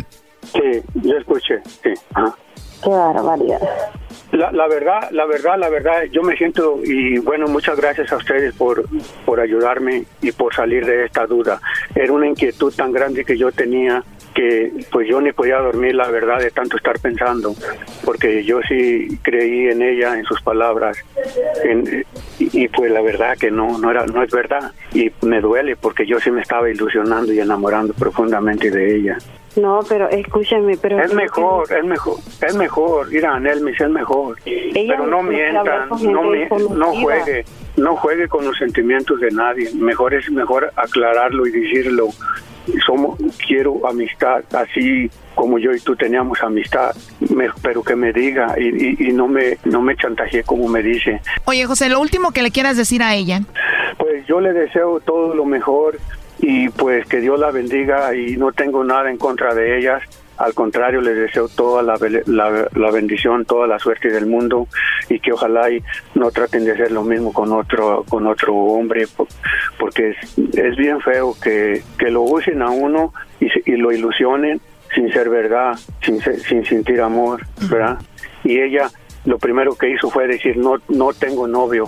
Sí, 0.53 0.83
yo 0.95 1.17
escuché, 1.19 1.61
sí. 1.83 1.91
ajá. 2.15 2.35
Qué 2.83 2.91
barbaridad. 2.91 3.61
La, 4.33 4.51
la 4.51 4.67
verdad, 4.67 5.09
la 5.13 5.25
verdad, 5.27 5.57
la 5.59 5.69
verdad, 5.69 6.03
yo 6.11 6.23
me 6.23 6.35
siento 6.37 6.81
y 6.83 7.19
bueno, 7.19 7.47
muchas 7.47 7.77
gracias 7.79 8.11
a 8.13 8.17
ustedes 8.17 8.55
por, 8.55 8.85
por 9.27 9.39
ayudarme 9.41 10.05
y 10.23 10.33
por 10.33 10.53
salir 10.55 10.85
de 10.87 11.05
esta 11.05 11.27
duda. 11.27 11.61
Era 11.95 12.13
una 12.13 12.27
inquietud 12.27 12.73
tan 12.75 12.91
grande 12.93 13.25
que 13.25 13.37
yo 13.39 13.53
tenía 13.53 14.03
que 14.33 14.71
pues 14.91 15.09
yo 15.09 15.21
ni 15.21 15.33
podía 15.33 15.59
dormir 15.59 15.95
la 15.95 16.09
verdad 16.09 16.39
de 16.39 16.51
tanto 16.51 16.77
estar 16.77 16.99
pensando, 16.99 17.55
porque 18.05 18.45
yo 18.45 18.61
sí 18.69 19.19
creí 19.23 19.69
en 19.69 19.83
ella, 19.83 20.17
en 20.19 20.25
sus 20.25 20.41
palabras, 20.43 20.97
en- 21.65 22.05
y, 22.39 22.65
y, 22.65 22.69
pues 22.69 22.91
la 22.91 23.01
verdad 23.03 23.37
que 23.39 23.51
no, 23.51 23.79
no 23.79 23.91
era, 23.91 24.07
no 24.07 24.23
es 24.23 24.31
verdad 24.31 24.73
y 24.95 25.11
me 25.23 25.41
duele 25.41 25.77
porque 25.77 26.07
yo 26.07 26.19
sí 26.21 26.31
me 26.31 26.41
estaba 26.43 26.69
ilusionando 26.71 27.33
y 27.33 27.41
enamorando 27.41 27.93
profundamente 27.95 28.71
de 28.71 28.97
ella. 28.97 29.19
No, 29.55 29.81
pero 29.87 30.09
escúcheme, 30.09 30.79
pero... 30.81 30.99
Es 30.99 31.13
mejor, 31.13 31.71
es 31.71 31.85
mejor, 31.85 32.17
es 32.41 32.57
mejor, 32.57 33.13
ir 33.15 33.27
a 33.27 33.39
Nelmis 33.39 33.79
es 33.81 33.91
mejor. 33.91 34.39
Ella 34.47 34.95
Pero 34.97 35.07
no 35.07 35.23
mientan, 35.23 35.91
no, 35.91 36.23
mi- 36.23 36.47
no 36.75 36.87
juegue, 36.95 37.45
no 37.77 37.95
juegue 37.97 38.29
con 38.29 38.47
los 38.47 38.57
sentimientos 38.57 39.21
de 39.21 39.31
nadie. 39.31 39.69
Mejor 39.75 40.15
es 40.15 40.31
mejor 40.31 40.73
aclararlo 40.75 41.47
y 41.47 41.51
decirlo. 41.51 42.09
Somos, 42.87 43.19
quiero 43.47 43.87
amistad, 43.89 44.43
así 44.53 45.11
como 45.35 45.59
yo 45.59 45.73
y 45.73 45.81
tú 45.81 45.97
teníamos 45.97 46.43
amistad, 46.43 46.95
me- 47.35 47.49
pero 47.63 47.83
que 47.83 47.97
me 47.97 48.13
diga 48.13 48.55
y, 48.59 48.69
y- 48.69 49.09
y 49.09 49.13
no 49.13 49.27
me 49.29 49.59
no 49.65 49.81
me 49.83 49.97
chantaje 49.97 50.43
como 50.45 50.69
me 50.69 50.83
dice. 50.83 51.21
Oye, 51.45 51.65
José, 51.67 51.89
lo 51.89 52.01
último 52.01 52.31
que 52.33 52.43
le 52.43 52.51
quieras 52.51 52.77
decir 52.77 53.03
a 53.03 53.15
ella. 53.15 53.41
Pues 53.99 54.27
yo 54.27 54.41
le 54.41 54.53
deseo 54.53 55.01
todo 55.01 55.35
lo 55.35 55.45
mejor 55.45 55.99
y 56.39 56.69
pues 56.71 57.07
que 57.07 57.21
Dios 57.21 57.39
la 57.39 57.51
bendiga 57.51 58.15
y 58.15 58.37
no 58.37 58.53
tengo 58.53 58.85
nada 58.85 59.11
en 59.11 59.17
contra 59.19 59.55
de 59.55 59.79
ellas. 59.79 60.03
Al 60.39 60.55
contrario, 60.55 61.01
les 61.01 61.15
deseo 61.17 61.49
toda 61.49 61.83
la, 61.83 61.95
la, 62.27 62.69
la 62.75 62.91
bendición, 62.91 63.45
toda 63.45 63.67
la 63.67 63.79
suerte 63.79 64.09
del 64.11 64.27
mundo 64.27 64.67
y 65.09 65.21
que 65.21 65.33
ojalá 65.33 65.71
y 65.71 65.83
no 66.15 66.31
traten 66.31 66.65
de 66.65 66.73
hacer 66.73 66.91
lo 66.91 67.03
mismo 67.05 67.33
con 67.33 67.53
otro 67.53 68.05
con 68.09 68.27
otro 68.27 68.55
hombre 68.55 69.07
po- 69.07 69.29
porque 69.79 70.11
es, 70.11 70.39
es 70.57 70.77
bien 70.77 71.01
feo 71.01 71.35
que, 71.43 71.83
que 71.99 72.11
lo 72.11 72.23
usen 72.23 72.63
a 72.63 72.71
uno 72.71 73.13
y, 73.41 73.47
y 73.71 73.77
lo 73.77 73.93
ilusionen 73.93 74.61
sin 74.95 75.13
ser 75.13 75.29
verdad, 75.31 75.73
sin, 76.03 76.21
sin 76.21 76.65
sentir 76.67 77.01
amor, 77.01 77.41
¿verdad? 77.71 77.99
Y 78.45 78.61
ella 78.61 78.91
lo 79.25 79.39
primero 79.39 79.75
que 79.77 79.91
hizo 79.91 80.11
fue 80.11 80.27
decir 80.27 80.57
no 80.57 80.77
no 80.89 81.13
tengo 81.13 81.47
novio. 81.47 81.87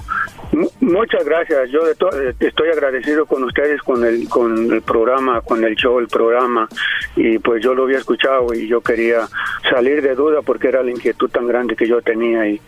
Muchas 0.80 1.24
gracias. 1.24 1.68
Yo 1.70 1.84
de 1.84 1.94
to- 1.96 2.10
eh, 2.20 2.34
estoy 2.38 2.68
agradecido 2.68 3.26
con 3.26 3.42
ustedes, 3.42 3.82
con 3.82 4.04
el 4.04 4.28
con 4.28 4.72
el 4.72 4.82
programa, 4.82 5.40
con 5.40 5.64
el 5.64 5.74
show, 5.74 5.98
el 5.98 6.06
programa. 6.08 6.68
Y 7.16 7.38
pues 7.38 7.62
yo 7.62 7.74
lo 7.74 7.84
había 7.84 7.98
escuchado 7.98 8.54
y 8.54 8.68
yo 8.68 8.80
quería 8.80 9.26
salir 9.68 10.00
de 10.02 10.14
duda 10.14 10.42
porque 10.42 10.68
era 10.68 10.82
la 10.82 10.90
inquietud 10.92 11.28
tan 11.30 11.46
grande 11.48 11.74
que 11.74 11.88
yo 11.88 12.00
tenía 12.02 12.46
y 12.46 12.60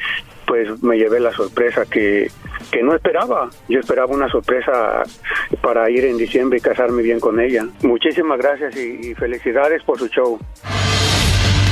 pues 0.46 0.82
me 0.82 0.96
llevé 0.96 1.18
la 1.20 1.32
sorpresa 1.32 1.84
que, 1.86 2.30
que 2.72 2.82
no 2.82 2.94
esperaba. 2.94 3.50
Yo 3.68 3.78
esperaba 3.80 4.12
una 4.14 4.28
sorpresa 4.28 5.02
para 5.60 5.88
ir 5.90 6.04
en 6.06 6.16
diciembre 6.16 6.58
y 6.58 6.62
casarme 6.62 7.02
bien 7.02 7.20
con 7.20 7.38
ella. 7.40 7.66
Muchísimas 7.82 8.38
gracias 8.38 8.76
y 8.76 9.14
felicidades 9.14 9.82
por 9.84 9.98
su 9.98 10.08
show. 10.08 10.38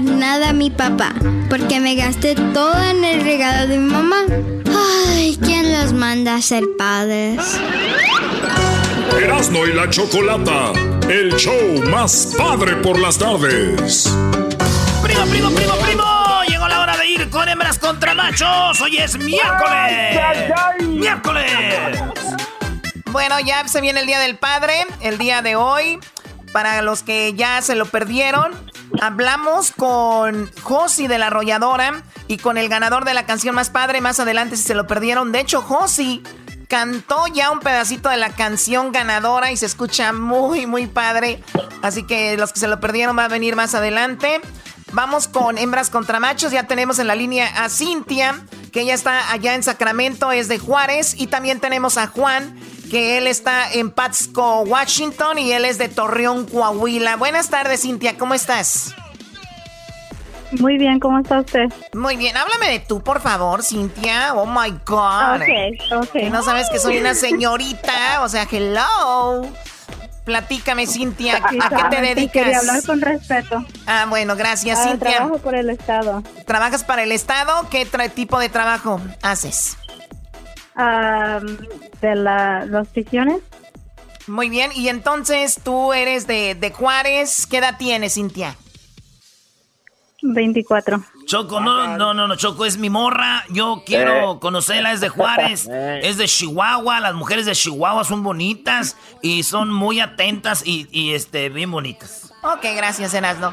nada 0.00 0.50
a 0.50 0.52
mi 0.52 0.70
papá, 0.70 1.14
porque 1.48 1.80
me 1.80 1.94
gasté 1.94 2.34
todo 2.34 2.82
en 2.82 3.04
el 3.04 3.22
regalo 3.22 3.68
de 3.68 3.78
mi 3.78 3.90
mamá. 3.90 4.22
Ay, 5.08 5.38
¿quién 5.42 5.72
los 5.72 5.92
manda 5.92 6.36
a 6.36 6.42
ser 6.42 6.64
padres? 6.78 7.40
Erasno 9.20 9.66
y 9.66 9.72
la 9.72 9.90
chocolata. 9.90 10.72
El 11.08 11.34
show 11.36 11.82
más 11.90 12.34
padre 12.38 12.76
por 12.76 12.98
las 12.98 13.18
tardes. 13.18 14.08
Primo, 15.02 15.24
primo, 15.26 15.50
primo, 15.50 15.74
primo. 15.76 16.04
Llegó 16.48 16.68
la 16.68 16.80
hora 16.80 16.96
de 16.96 17.08
ir 17.08 17.28
con 17.30 17.48
hembras 17.48 17.78
contra 17.78 18.14
machos. 18.14 18.80
Hoy 18.80 18.98
es 18.98 19.18
miércoles. 19.18 20.20
Miércoles. 20.86 21.50
Bueno, 23.10 23.40
ya 23.40 23.66
se 23.66 23.80
viene 23.80 24.00
el 24.00 24.06
Día 24.06 24.20
del 24.20 24.38
Padre, 24.38 24.86
el 25.00 25.18
día 25.18 25.42
de 25.42 25.56
hoy. 25.56 25.98
Para 26.52 26.82
los 26.82 27.02
que 27.02 27.34
ya 27.34 27.62
se 27.62 27.74
lo 27.76 27.86
perdieron, 27.86 28.52
hablamos 29.00 29.72
con 29.72 30.50
Josi 30.62 31.06
de 31.06 31.18
la 31.18 31.28
arrolladora 31.28 32.02
y 32.26 32.38
con 32.38 32.58
el 32.58 32.68
ganador 32.68 33.04
de 33.04 33.14
la 33.14 33.26
canción 33.26 33.54
más 33.54 33.70
padre 33.70 34.00
más 34.00 34.18
adelante 34.18 34.56
si 34.56 34.64
se 34.64 34.74
lo 34.74 34.86
perdieron. 34.86 35.30
De 35.32 35.40
hecho, 35.40 35.62
Josi 35.62 36.22
cantó 36.68 37.26
ya 37.26 37.50
un 37.50 37.60
pedacito 37.60 38.08
de 38.08 38.16
la 38.16 38.30
canción 38.30 38.92
ganadora 38.92 39.50
y 39.52 39.56
se 39.56 39.66
escucha 39.66 40.12
muy, 40.12 40.66
muy 40.66 40.86
padre. 40.86 41.42
Así 41.82 42.04
que 42.04 42.36
los 42.36 42.52
que 42.52 42.60
se 42.60 42.68
lo 42.68 42.80
perdieron 42.80 43.18
va 43.18 43.24
a 43.24 43.28
venir 43.28 43.56
más 43.56 43.74
adelante. 43.74 44.40
Vamos 44.92 45.28
con 45.28 45.58
hembras 45.58 45.90
contra 45.90 46.20
machos. 46.20 46.52
Ya 46.52 46.64
tenemos 46.64 46.98
en 46.98 47.06
la 47.06 47.14
línea 47.14 47.46
a 47.64 47.68
Cintia, 47.68 48.40
que 48.72 48.80
ella 48.80 48.94
está 48.94 49.30
allá 49.30 49.54
en 49.54 49.62
Sacramento, 49.62 50.32
es 50.32 50.48
de 50.48 50.58
Juárez. 50.58 51.14
Y 51.16 51.28
también 51.28 51.60
tenemos 51.60 51.96
a 51.96 52.08
Juan, 52.08 52.58
que 52.90 53.18
él 53.18 53.26
está 53.26 53.72
en 53.72 53.90
Patsko, 53.90 54.62
Washington, 54.62 55.38
y 55.38 55.52
él 55.52 55.64
es 55.64 55.78
de 55.78 55.88
Torreón, 55.88 56.46
Coahuila. 56.46 57.16
Buenas 57.16 57.50
tardes, 57.50 57.82
Cintia, 57.82 58.18
¿cómo 58.18 58.34
estás? 58.34 58.94
Muy 60.58 60.78
bien, 60.78 60.98
¿cómo 60.98 61.20
está 61.20 61.40
usted? 61.40 61.66
Muy 61.94 62.16
bien, 62.16 62.36
háblame 62.36 62.68
de 62.68 62.80
tú, 62.80 63.00
por 63.02 63.20
favor, 63.20 63.62
Cintia. 63.62 64.34
Oh 64.34 64.46
my 64.46 64.70
God. 64.84 65.36
Ok, 65.36 66.02
ok. 66.02 66.12
Que 66.12 66.30
no 66.30 66.42
sabes 66.42 66.68
que 66.70 66.80
soy 66.80 66.98
una 66.98 67.14
señorita, 67.14 68.22
o 68.22 68.28
sea, 68.28 68.48
hello. 68.50 69.42
Platícame, 70.24 70.86
Cintia, 70.86 71.36
¿a 71.36 71.48
qué 71.48 71.58
te 71.90 72.00
dedicas? 72.02 72.32
Quería 72.32 72.58
hablar 72.58 72.82
con 72.84 73.00
respeto. 73.00 73.64
Ah, 73.86 74.06
bueno, 74.08 74.36
gracias, 74.36 74.78
Ah, 74.78 74.88
Cintia. 74.90 75.16
Trabajo 75.16 75.38
por 75.38 75.54
el 75.54 75.70
Estado. 75.70 76.22
¿Trabajas 76.46 76.84
para 76.84 77.02
el 77.02 77.12
Estado? 77.12 77.68
¿Qué 77.70 77.86
tipo 78.14 78.38
de 78.38 78.48
trabajo 78.48 79.00
haces? 79.22 79.76
Ah, 80.76 81.40
de 82.00 82.14
la, 82.14 82.64
las 82.66 82.88
prisiones. 82.88 83.38
Muy 84.26 84.48
bien, 84.50 84.70
y 84.74 84.88
entonces 84.88 85.58
tú 85.62 85.92
eres 85.92 86.26
de, 86.26 86.54
de 86.54 86.70
Juárez. 86.70 87.46
¿Qué 87.46 87.58
edad 87.58 87.76
tienes, 87.78 88.14
Cintia? 88.14 88.56
24. 90.22 91.02
Choco, 91.26 91.60
no, 91.60 91.96
no, 91.96 92.12
no, 92.14 92.26
no, 92.28 92.36
Choco, 92.36 92.64
es 92.66 92.76
mi 92.78 92.90
morra. 92.90 93.44
Yo 93.50 93.82
quiero 93.86 94.34
Eh. 94.34 94.38
conocerla, 94.40 94.92
es 94.92 95.00
de 95.00 95.08
Juárez, 95.08 95.66
Eh. 95.70 96.00
es 96.04 96.18
de 96.18 96.26
Chihuahua. 96.26 97.00
Las 97.00 97.14
mujeres 97.14 97.46
de 97.46 97.52
Chihuahua 97.52 98.04
son 98.04 98.22
bonitas 98.22 98.96
y 99.22 99.42
son 99.42 99.72
muy 99.72 100.00
atentas 100.00 100.62
y, 100.66 100.86
y, 100.90 101.14
este, 101.14 101.48
bien 101.48 101.70
bonitas. 101.70 102.32
Ok, 102.42 102.64
gracias, 102.76 103.14
Erasno. 103.14 103.52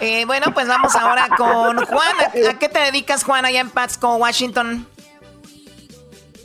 Eh, 0.00 0.24
bueno, 0.26 0.52
pues 0.52 0.68
vamos 0.68 0.94
ahora 0.94 1.28
con 1.36 1.76
Juan. 1.86 2.16
¿A, 2.20 2.50
a 2.50 2.58
qué 2.58 2.68
te 2.68 2.78
dedicas, 2.80 3.24
Juan, 3.24 3.44
allá 3.44 3.60
en 3.60 3.70
Patsko, 3.70 4.16
Washington? 4.16 4.86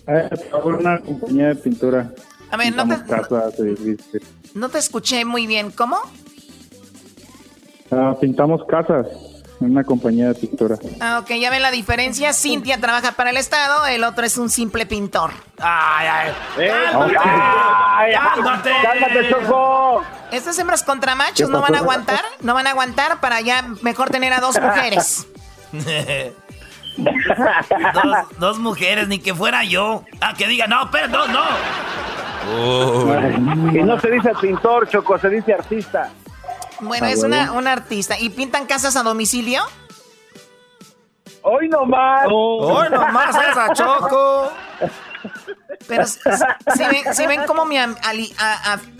Eh, 0.07 0.29
en 0.31 0.73
una 0.75 0.99
compañía 0.99 1.47
de 1.49 1.55
pintura. 1.55 2.11
A 2.49 2.57
ver, 2.57 2.75
no 2.75 2.87
te, 2.87 3.05
casas, 3.05 3.53
no 4.53 4.69
te 4.69 4.77
escuché 4.77 5.23
muy 5.25 5.47
bien. 5.47 5.71
¿Cómo? 5.71 5.97
Ah, 7.91 8.15
pintamos 8.19 8.61
casas 8.67 9.05
en 9.61 9.71
una 9.71 9.83
compañía 9.83 10.29
de 10.29 10.35
pintura. 10.35 10.75
Ah, 10.99 11.19
ok, 11.21 11.31
ya 11.39 11.49
ven 11.49 11.61
la 11.61 11.71
diferencia. 11.71 12.33
Cintia 12.33 12.79
trabaja 12.79 13.13
para 13.13 13.29
el 13.29 13.37
Estado, 13.37 13.85
el 13.85 14.03
otro 14.03 14.25
es 14.25 14.37
un 14.37 14.49
simple 14.49 14.85
pintor. 14.85 15.31
Ay, 15.59 16.07
ay. 16.07 16.31
¡Cálmate! 16.91 17.17
¡Ay, 17.23 18.13
cálmate! 18.13 18.71
¡Cálmate, 18.81 19.29
Choco! 19.29 20.03
Estas 20.31 20.57
hembras 20.59 20.83
contra 20.83 21.15
machos 21.15 21.47
¿Qué 21.47 21.53
no 21.53 21.61
van 21.61 21.75
a 21.75 21.79
aguantar, 21.79 22.23
no 22.41 22.53
van 22.53 22.67
a 22.67 22.71
aguantar 22.71 23.19
para 23.19 23.41
ya 23.41 23.63
mejor 23.81 24.09
tener 24.09 24.33
a 24.33 24.39
dos 24.39 24.59
mujeres. 24.59 25.27
dos, 26.97 28.03
dos 28.37 28.59
mujeres, 28.59 29.07
ni 29.07 29.19
que 29.19 29.33
fuera 29.33 29.63
yo. 29.63 30.03
Ah, 30.19 30.33
que 30.37 30.47
diga, 30.47 30.67
no, 30.67 30.89
pero 30.91 31.07
no, 31.07 31.27
no. 31.27 31.43
Y 33.73 33.83
no 33.83 33.99
se 33.99 34.09
dice 34.09 34.31
pintor, 34.41 34.89
Choco, 34.89 35.17
se 35.19 35.29
dice 35.29 35.53
artista. 35.53 36.09
Bueno, 36.81 37.07
es 37.07 37.23
una, 37.23 37.51
una 37.53 37.71
artista. 37.71 38.19
¿Y 38.19 38.29
pintan 38.29 38.65
casas 38.65 38.95
a 38.95 39.03
domicilio? 39.03 39.63
Hoy 41.43 41.69
nomás. 41.69 42.27
Hoy 42.29 42.89
nomás 42.89 43.35
esa 43.35 43.73
Choco. 43.73 44.51
Pero 45.87 46.05
si, 46.05 46.19
ven, 46.79 47.13
si 47.13 47.27
ven 47.27 47.41
cómo 47.47 47.65
mi 47.65 47.77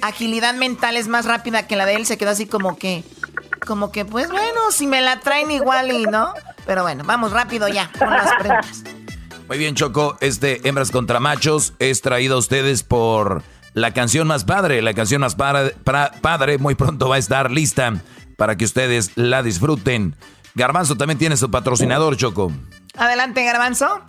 agilidad 0.02 0.54
mental 0.56 0.98
es 0.98 1.08
más 1.08 1.26
rápida 1.26 1.68
que 1.68 1.76
la 1.76 1.86
de 1.86 1.96
él, 1.96 2.06
se 2.06 2.18
quedó 2.18 2.32
así 2.32 2.48
como 2.48 2.78
que, 2.78 3.04
como 3.66 3.92
que, 3.92 4.04
pues 4.04 4.30
bueno, 4.30 4.72
si 4.72 4.88
me 4.88 5.02
la 5.02 5.20
traen 5.20 5.52
igual 5.52 5.92
y 5.92 6.04
no. 6.06 6.34
Pero 6.66 6.84
bueno, 6.84 7.04
vamos 7.06 7.32
rápido 7.32 7.68
ya 7.68 7.90
con 7.98 8.10
las 8.10 8.34
preguntas. 8.40 8.84
Muy 9.48 9.58
bien, 9.58 9.76
Choco. 9.76 10.18
Este 10.22 10.68
Hembras 10.68 10.92
contra 10.92 11.20
Machos 11.20 11.74
es 11.80 12.02
traído 12.02 12.36
a 12.36 12.40
ustedes 12.40 12.84
por 12.84 13.44
la 13.74 13.92
canción 13.92 14.28
más 14.28 14.44
padre. 14.44 14.82
La 14.82 14.94
canción 14.94 15.22
más 15.22 15.36
padre, 15.36 15.74
padre 16.22 16.58
muy 16.58 16.76
pronto 16.76 17.10
va 17.10 17.16
a 17.16 17.20
estar 17.20 17.52
lista 17.52 17.94
para 18.38 18.56
que 18.58 18.66
ustedes 18.66 19.12
la 19.16 19.44
disfruten. 19.44 20.16
Garbanzo 20.56 20.98
también 20.98 21.18
tiene 21.18 21.38
su 21.38 21.50
patrocinador, 21.50 22.18
Choco. 22.18 22.52
Adelante, 22.98 23.44
Garbanzo. 23.44 24.02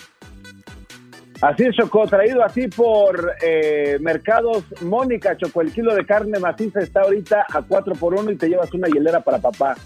Así 1.41 1.65
es, 1.65 1.75
Choco, 1.75 2.07
traído 2.07 2.45
así 2.45 2.69
por 2.69 3.35
eh, 3.43 3.99
Mercados 4.01 4.65
Mónica, 4.83 5.37
Choco. 5.37 5.61
El 5.61 5.73
kilo 5.73 5.95
de 5.95 6.07
carne 6.07 6.39
maciza 6.39 6.81
está 6.81 7.01
ahorita 7.03 7.47
a 7.53 7.63
4 7.63 7.95
por 7.95 8.15
1 8.15 8.31
y 8.31 8.37
te 8.37 8.49
llevas 8.49 8.73
una 8.73 8.89
hielera 8.89 9.21
para 9.21 9.39
papá. 9.39 9.77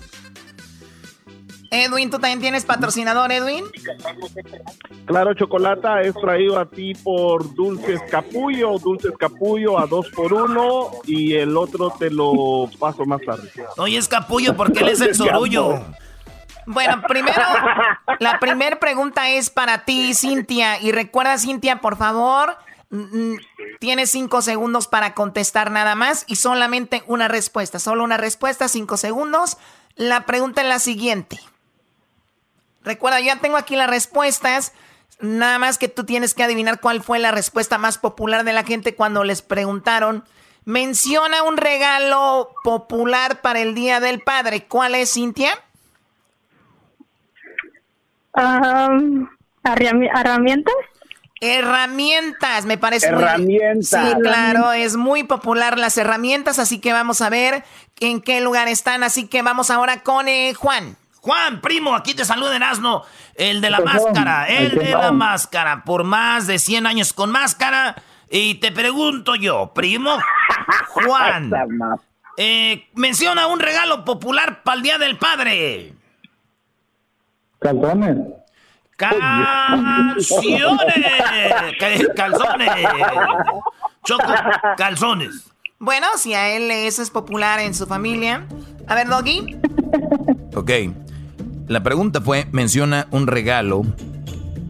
Edwin, 1.71 2.11
¿tú 2.11 2.19
también 2.19 2.41
tienes 2.41 2.65
patrocinador, 2.65 3.33
Edwin? 3.33 3.65
Claro, 5.07 5.35
Chocolata 5.35 6.01
es 6.03 6.15
traído 6.15 6.59
a 6.59 6.67
ti 6.69 6.95
por 6.95 7.55
Dulces 7.55 8.01
Capullo, 8.11 8.79
Dulces 8.79 9.13
Capullo 9.19 9.79
a 9.79 9.87
2 9.87 10.11
por 10.11 10.33
1 10.33 10.91
y 11.05 11.35
el 11.35 11.57
otro 11.57 11.91
te 11.99 12.11
lo 12.11 12.69
paso 12.79 13.05
más 13.05 13.21
tarde. 13.23 13.51
Oye, 13.77 13.97
es 13.99 14.09
Capullo 14.09 14.57
porque 14.57 14.81
él 14.81 14.89
es 14.89 15.01
el 15.01 15.15
sorullo. 15.17 15.81
Bueno, 16.67 17.01
primero, 17.07 17.43
la 18.19 18.41
primera 18.41 18.79
pregunta 18.81 19.31
es 19.31 19.51
para 19.51 19.85
ti, 19.85 20.15
Cintia. 20.15 20.81
Y 20.81 20.91
recuerda, 20.91 21.39
Cintia, 21.39 21.81
por 21.81 21.97
favor, 21.97 22.57
tienes 23.79 24.11
cinco 24.11 24.43
segundos 24.43 24.89
para 24.89 25.15
contestar 25.15 25.71
nada 25.71 25.95
más 25.95 26.25
y 26.27 26.37
solamente 26.37 27.05
una 27.07 27.29
respuesta. 27.29 27.79
Solo 27.79 28.03
una 28.03 28.17
respuesta, 28.17 28.67
cinco 28.67 28.97
segundos. 28.97 29.59
La 29.95 30.27
pregunta 30.27 30.63
es 30.63 30.69
la 30.69 30.81
siguiente. 30.81 31.39
Recuerda, 32.87 33.21
ya 33.21 33.37
tengo 33.37 33.57
aquí 33.57 33.75
las 33.75 33.91
respuestas. 33.91 34.73
Nada 35.21 35.59
más 35.59 35.77
que 35.77 35.89
tú 35.89 36.05
tienes 36.05 36.35
que 36.35 36.45
adivinar 36.45 36.81
cuál 36.81 37.03
fue 37.03 37.19
la 37.19 37.33
respuesta 37.33 37.79
más 37.79 37.99
popular 37.99 38.45
de 38.45 38.53
la 38.53 38.63
gente 38.63 38.95
cuando 38.95 39.25
les 39.25 39.43
preguntaron. 39.43 40.25
Menciona 40.65 41.43
un 41.43 41.57
regalo 41.57 42.55
popular 42.63 43.41
para 43.41 43.61
el 43.61 43.75
Día 43.75 43.99
del 43.99 44.21
Padre. 44.21 44.67
¿Cuál 44.67 44.95
es, 44.95 45.15
Cintia? 45.15 45.59
herramientas. 49.65 50.75
Herramientas, 51.41 52.67
me 52.67 52.79
parece. 52.79 53.09
Herramientas. 53.09 53.89
Sí, 53.89 54.15
claro, 54.23 54.73
es 54.73 54.97
muy 54.97 55.25
popular 55.25 55.77
las 55.77 55.99
herramientas, 55.99 56.61
así 56.61 56.81
que 56.81 56.93
vamos 56.93 57.21
a 57.21 57.31
ver 57.31 57.65
en 57.99 58.21
qué 58.21 58.41
lugar 58.41 58.69
están. 58.69 59.03
Así 59.03 59.27
que 59.27 59.43
vamos 59.43 59.71
ahora 59.71 60.03
con 60.05 60.29
eh, 60.29 60.55
Juan. 60.55 60.97
Juan, 61.27 61.61
primo, 61.61 61.97
aquí 61.97 62.15
te 62.15 62.25
saluda 62.25 62.57
Asno, 62.71 63.03
el 63.35 63.61
de 63.61 63.69
la 63.69 63.81
máscara, 63.81 64.47
el 64.47 64.79
de 64.79 64.93
la 64.93 65.11
máscara, 65.11 65.83
por 65.83 66.05
más 66.05 66.47
de 66.47 66.61
100 66.61 66.87
años 66.87 67.13
con 67.13 67.33
máscara. 67.33 67.97
Y 68.31 68.55
te 68.61 68.71
pregunto 68.71 69.35
yo, 69.35 69.73
primo, 69.75 70.19
Juan, 70.87 71.51
eh, 72.37 72.87
menciona 72.95 73.49
un 73.49 73.59
regalo 73.59 74.05
popular 74.05 74.63
para 74.63 74.77
el 74.77 74.83
Día 74.85 74.99
del 74.99 75.19
Padre. 75.19 75.95
Calzones. 77.59 78.19
Canciones. 78.97 80.23
Calzones. 82.15 82.89
Choco, 84.05 84.33
calzones. 84.77 85.53
Bueno, 85.81 86.07
si 86.19 86.35
a 86.35 86.51
él 86.51 86.71
eso 86.71 87.03
es 87.03 87.11
popular 87.11 87.59
en 87.59 87.75
su 87.75 87.89
familia. 87.89 88.47
A 88.87 88.95
ver, 88.95 89.09
Doggy. 89.09 89.57
Ok. 90.55 90.71
La 91.69 91.83
pregunta 91.83 92.21
fue, 92.21 92.47
menciona 92.53 93.09
un 93.11 93.27
regalo 93.27 93.83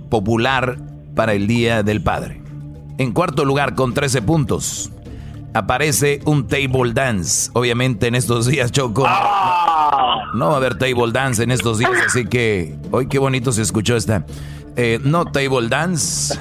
popular 0.09 0.79
para 1.15 1.35
el 1.35 1.47
Día 1.47 1.83
del 1.83 2.03
Padre. 2.03 2.41
En 2.99 3.13
cuarto 3.13 3.45
lugar, 3.45 3.75
con 3.75 3.93
13 3.93 4.23
puntos, 4.23 4.91
aparece 5.53 6.21
un 6.25 6.47
table 6.47 6.95
dance. 6.95 7.51
Obviamente 7.53 8.07
en 8.07 8.15
estos 8.15 8.47
días, 8.47 8.73
Choco. 8.73 9.03
No 10.35 10.49
va 10.49 10.55
a 10.55 10.57
haber 10.57 10.79
table 10.79 11.13
dance 11.13 11.43
en 11.43 11.51
estos 11.51 11.79
días, 11.79 11.93
así 12.07 12.25
que 12.25 12.75
hoy 12.91 13.09
qué 13.09 13.19
bonito 13.19 13.53
se 13.53 13.61
escuchó 13.61 13.97
esta. 13.97 14.25
Eh, 14.77 14.99
no 15.03 15.27
table 15.27 15.69
dance. 15.69 16.39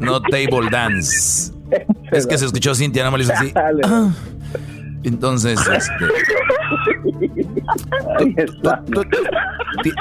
No 0.00 0.20
table 0.22 0.70
dance. 0.70 1.52
Es 2.10 2.26
que 2.26 2.36
se 2.36 2.46
escuchó 2.46 2.74
Cintia, 2.74 3.04
no 3.04 3.12
me 3.12 3.18
lo 3.18 3.24
hizo 3.24 3.32
así. 3.32 3.52
Ah. 3.84 4.10
Entonces, 5.02 5.58
este. 5.60 7.39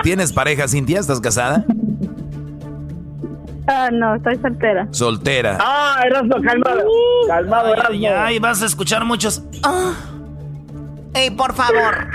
¿Tienes 0.03 0.33
pareja, 0.33 0.67
Cintia? 0.67 0.99
¿Estás 0.99 1.19
casada? 1.19 1.65
Ah, 3.67 3.89
no, 3.91 4.15
estoy 4.15 4.35
soltera. 4.37 4.87
Soltera. 4.91 5.57
Ah, 5.61 6.01
Erasmo, 6.05 6.41
calmado. 6.41 6.83
calmado, 7.27 7.73
ay, 7.87 8.05
ay, 8.05 8.39
vas 8.39 8.63
a 8.63 8.65
escuchar 8.65 9.05
muchos. 9.05 9.43
Ah. 9.63 9.93
Ey, 11.13 11.29
por 11.29 11.53
favor. 11.53 12.07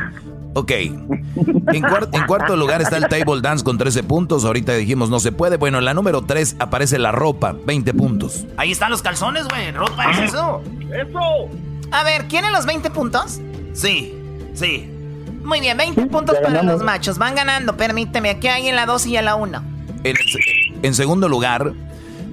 Ok. 0.54 0.70
En, 0.70 1.82
cuarto 2.26 2.56
lugar 2.56 2.80
está 2.80 2.96
el 2.96 3.08
table 3.08 3.40
dance 3.40 3.64
con 3.64 3.76
13 3.76 4.04
puntos. 4.04 4.44
Ahorita 4.44 4.72
dijimos 4.72 5.10
no 5.10 5.20
se 5.20 5.32
puede. 5.32 5.56
Bueno, 5.56 5.78
en 5.78 5.84
la 5.84 5.94
número 5.94 6.22
3 6.22 6.56
aparece 6.60 6.98
la 6.98 7.12
ropa, 7.12 7.54
20 7.66 7.92
puntos. 7.94 8.46
Ahí 8.56 8.70
están 8.72 8.90
los 8.90 9.02
calzones, 9.02 9.46
güey. 9.48 9.72
Ropa 9.72 10.10
es 10.10 10.30
eso. 10.30 10.62
¡Eso! 10.92 11.48
A 11.90 12.04
ver, 12.04 12.26
¿quieren 12.26 12.52
los 12.52 12.66
20 12.66 12.90
puntos? 12.90 13.40
Sí, 13.72 14.14
sí. 14.54 14.93
Muy 15.44 15.60
bien, 15.60 15.76
20 15.76 16.06
puntos 16.06 16.36
para 16.42 16.62
los 16.62 16.82
machos. 16.82 17.18
Van 17.18 17.34
ganando, 17.34 17.76
permíteme. 17.76 18.30
Aquí 18.30 18.48
hay 18.48 18.68
en 18.68 18.76
la 18.76 18.86
2 18.86 19.06
y 19.06 19.16
en 19.16 19.24
la 19.26 19.36
1. 19.36 19.62
en 20.82 20.94
segundo 20.94 21.28
lugar, 21.28 21.72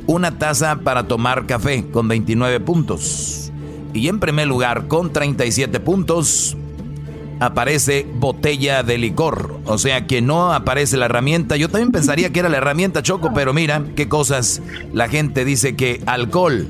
una 0.08 0.38
taza 0.38 0.78
para 0.78 1.04
tomar 1.04 1.46
café 1.46 1.86
con 1.92 2.08
29 2.08 2.60
puntos. 2.62 3.52
Y 3.94 4.08
en 4.08 4.20
primer 4.20 4.48
lugar, 4.48 4.88
con 4.88 5.12
37 5.12 5.80
puntos, 5.82 6.56
aparece 7.42 8.08
botella 8.16 8.84
de 8.84 8.98
licor. 8.98 9.60
O 9.66 9.78
sea 9.78 10.08
que 10.08 10.22
no 10.22 10.54
aparece 10.54 10.96
la 10.96 11.06
herramienta. 11.06 11.58
Yo 11.58 11.68
también 11.68 11.92
pensaría 11.92 12.32
que 12.32 12.40
era 12.40 12.50
la 12.50 12.58
herramienta 12.58 13.04
Choco, 13.04 13.32
pero 13.34 13.54
mira 13.54 13.84
qué 13.96 14.08
cosas. 14.08 14.62
La 14.94 15.10
gente 15.10 15.44
dice 15.44 15.76
que 15.76 16.02
alcohol, 16.06 16.68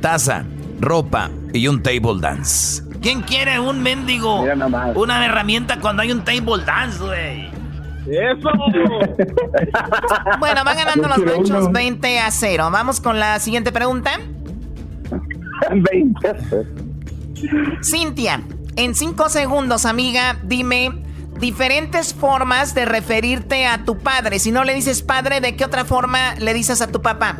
taza, 0.00 0.44
ropa 0.80 1.30
y 1.52 1.66
un 1.66 1.82
table 1.82 2.20
dance. 2.20 2.91
¿Quién 3.02 3.22
quiere 3.22 3.58
un 3.58 3.82
mendigo? 3.82 4.42
Una 4.94 5.26
herramienta 5.26 5.80
cuando 5.80 6.02
hay 6.02 6.12
un 6.12 6.22
table 6.24 6.64
dance, 6.64 6.98
güey. 7.02 7.50
¡Eso! 8.06 8.50
bueno, 10.40 10.64
van 10.64 10.76
ganando 10.76 11.08
los 11.08 11.18
machos 11.18 11.72
20 11.72 12.20
a 12.20 12.30
0. 12.30 12.70
Vamos 12.70 13.00
con 13.00 13.18
la 13.18 13.38
siguiente 13.40 13.72
pregunta. 13.72 14.20
20. 15.70 16.30
Cintia, 17.82 18.40
en 18.76 18.94
cinco 18.94 19.28
segundos, 19.28 19.84
amiga, 19.84 20.38
dime 20.44 21.02
diferentes 21.40 22.14
formas 22.14 22.74
de 22.74 22.84
referirte 22.84 23.66
a 23.66 23.84
tu 23.84 23.98
padre. 23.98 24.38
Si 24.38 24.52
no 24.52 24.62
le 24.62 24.74
dices 24.74 25.02
padre, 25.02 25.40
¿de 25.40 25.56
qué 25.56 25.64
otra 25.64 25.84
forma 25.84 26.36
le 26.36 26.54
dices 26.54 26.80
a 26.82 26.86
tu 26.86 27.02
papá? 27.02 27.36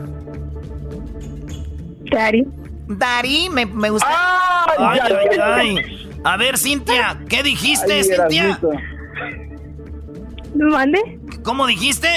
Dari. 2.11 2.47
Dari, 2.99 3.49
me, 3.51 3.67
me 3.67 3.91
gusta. 3.91 4.09
Ay, 4.79 4.99
ay, 5.03 5.39
ay, 5.41 6.09
A 6.25 6.37
ver, 6.37 6.57
Cintia, 6.59 7.19
¿qué 7.29 7.43
dijiste, 7.43 8.05
Cintia? 8.05 8.59
¿Mande? 10.55 11.19
¿Cómo 11.43 11.67
dijiste? 11.67 12.09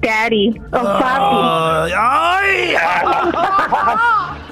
Daddy 0.00 0.54
o 0.72 0.82
papi. 0.82 1.92
¡Ay! 1.96 2.74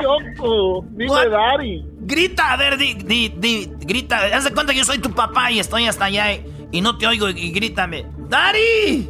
Choco, 0.00 0.84
dime 0.90 1.28
Daddy. 1.28 1.84
Grita, 2.00 2.52
a 2.52 2.56
ver, 2.56 2.76
di, 2.76 2.94
di, 2.94 3.28
di, 3.36 3.70
grita. 3.80 4.18
Haz 4.34 4.44
de 4.44 4.52
cuenta 4.52 4.72
que 4.72 4.78
yo 4.78 4.84
soy 4.84 4.98
tu 4.98 5.10
papá 5.10 5.50
y 5.50 5.58
estoy 5.58 5.86
hasta 5.86 6.06
allá 6.06 6.32
y, 6.70 6.80
no 6.80 6.96
te 6.98 7.06
oigo 7.06 7.28
y, 7.28 7.50
grítame. 7.52 8.06
¡Daddy! 8.28 9.08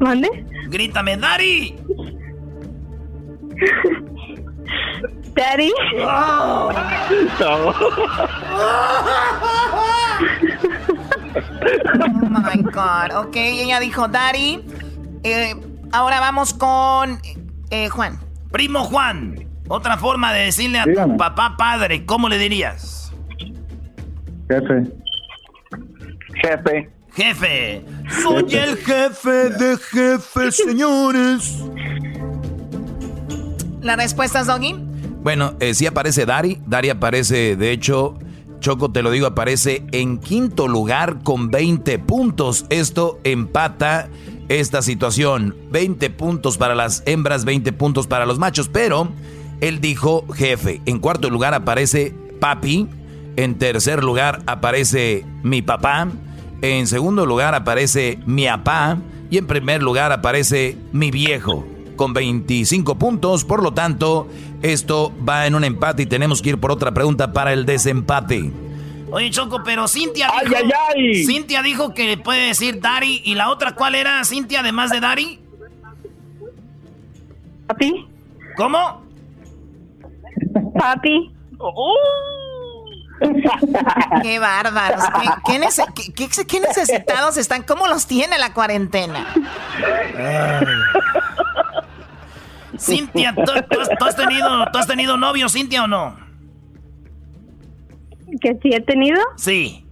¿Mande? 0.00 0.28
Grítame, 0.68 1.16
Daddy. 1.16 1.74
Daddy. 5.34 5.72
Oh. 6.00 6.72
Oh 11.34 12.28
my 12.28 12.62
God. 12.62 13.12
Ok, 13.16 13.36
ella 13.36 13.80
dijo, 13.80 14.06
Daddy. 14.08 14.64
Eh, 15.22 15.54
Ahora 15.92 16.20
vamos 16.20 16.54
con 16.54 17.18
eh, 17.68 17.90
Juan. 17.90 18.18
Primo 18.50 18.80
Juan, 18.84 19.46
otra 19.68 19.98
forma 19.98 20.32
de 20.32 20.44
decirle 20.46 20.78
a 20.80 20.84
tu 20.84 21.16
papá 21.18 21.54
padre, 21.58 22.06
¿cómo 22.06 22.30
le 22.30 22.38
dirías? 22.38 23.12
Jefe. 24.48 24.84
Jefe. 26.42 26.90
Jefe. 27.14 27.84
Soy 28.22 28.54
el 28.54 28.76
jefe 28.78 29.50
de 29.50 29.76
jefes, 29.76 30.56
señores. 30.56 31.58
¿La 33.82 33.96
respuesta 33.96 34.40
es 34.40 34.46
Doggy? 34.46 34.74
Bueno, 35.22 35.54
eh, 35.60 35.74
sí 35.74 35.86
aparece 35.86 36.24
Dari. 36.24 36.60
Dari 36.66 36.88
aparece, 36.88 37.56
de 37.56 37.70
hecho, 37.70 38.18
Choco, 38.60 38.92
te 38.92 39.02
lo 39.02 39.10
digo, 39.10 39.26
aparece 39.26 39.84
en 39.92 40.18
quinto 40.18 40.68
lugar 40.68 41.22
con 41.22 41.50
20 41.50 41.98
puntos. 41.98 42.64
Esto 42.70 43.20
empata 43.24 44.08
esta 44.48 44.80
situación. 44.80 45.54
20 45.70 46.08
puntos 46.10 46.56
para 46.56 46.74
las 46.74 47.02
hembras, 47.04 47.44
20 47.44 47.72
puntos 47.72 48.06
para 48.06 48.24
los 48.24 48.38
machos. 48.38 48.68
Pero 48.68 49.08
él 49.60 49.80
dijo 49.80 50.24
jefe. 50.32 50.80
En 50.86 50.98
cuarto 50.98 51.28
lugar 51.28 51.52
aparece 51.54 52.14
papi. 52.40 52.88
En 53.36 53.58
tercer 53.58 54.02
lugar 54.02 54.42
aparece 54.46 55.26
mi 55.42 55.60
papá. 55.60 56.08
En 56.62 56.86
segundo 56.86 57.26
lugar 57.26 57.54
aparece 57.54 58.18
mi 58.24 58.46
papá. 58.46 58.98
Y 59.30 59.38
en 59.38 59.46
primer 59.46 59.82
lugar 59.82 60.12
aparece 60.12 60.78
mi 60.92 61.10
viejo. 61.10 61.66
Con 61.96 62.14
25 62.14 62.94
puntos. 62.96 63.44
Por 63.44 63.62
lo 63.62 63.72
tanto, 63.72 64.28
esto 64.62 65.12
va 65.28 65.46
en 65.46 65.54
un 65.54 65.64
empate 65.64 66.04
y 66.04 66.06
tenemos 66.06 66.40
que 66.40 66.50
ir 66.50 66.58
por 66.58 66.70
otra 66.70 66.92
pregunta 66.92 67.32
para 67.32 67.52
el 67.52 67.66
desempate. 67.66 68.50
Oye, 69.10 69.30
Choco, 69.30 69.62
pero 69.64 69.88
Cintia 69.88 70.30
dijo. 70.42 70.54
¡Ay, 70.56 70.64
ay, 70.64 71.04
ay! 71.14 71.24
Cintia 71.24 71.62
dijo 71.62 71.92
que 71.92 72.16
puede 72.16 72.46
decir 72.46 72.80
Dari. 72.80 73.20
¿Y 73.24 73.34
la 73.34 73.50
otra 73.50 73.74
cuál 73.74 73.94
era, 73.94 74.24
Cintia, 74.24 74.60
además 74.60 74.90
de 74.90 75.00
Dari? 75.00 75.38
Papi. 77.66 78.06
¿Cómo? 78.56 79.02
Papi. 80.78 81.32
Qué 84.22 84.38
bárbaros. 84.38 85.04
¿Qué, 85.46 86.60
necesitados 86.60 87.36
están? 87.36 87.62
¿Cómo 87.62 87.86
los 87.86 88.06
tiene 88.06 88.38
la 88.38 88.52
cuarentena? 88.52 89.26
Cintia, 92.78 93.34
¿tú, 93.34 94.04
has 94.04 94.16
tenido, 94.16 94.66
¿tú 94.72 94.78
has 94.78 94.86
tenido 94.86 95.16
novio, 95.16 95.48
Cintia, 95.48 95.84
o 95.84 95.86
no? 95.86 96.16
¿Que 98.40 98.58
sí 98.62 98.70
he 98.72 98.80
tenido? 98.80 99.20
Sí. 99.36 99.86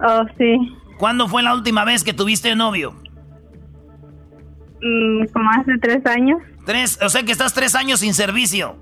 Oh, 0.00 0.24
sí. 0.38 0.56
¿Cuándo 0.98 1.28
fue 1.28 1.42
la 1.42 1.54
última 1.54 1.84
vez 1.84 2.02
que 2.02 2.12
tuviste 2.12 2.54
novio? 2.56 2.94
Mm, 4.80 5.26
como 5.32 5.50
hace 5.50 5.78
tres 5.80 6.04
años. 6.06 6.40
Tres, 6.64 6.98
o 7.02 7.08
sea 7.08 7.22
que 7.22 7.32
estás 7.32 7.54
tres 7.54 7.74
años 7.74 8.00
sin 8.00 8.14
servicio. 8.14 8.76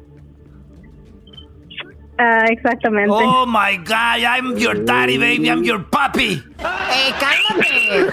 Ah, 2.22 2.44
exactamente. 2.50 3.10
Oh 3.10 3.46
my 3.46 3.78
God, 3.78 4.20
I'm 4.20 4.54
your 4.58 4.84
daddy, 4.84 5.16
baby, 5.16 5.48
I'm 5.48 5.64
your 5.64 5.88
papi. 5.88 6.44
Eh, 6.58 7.14
cálmate. 7.18 8.10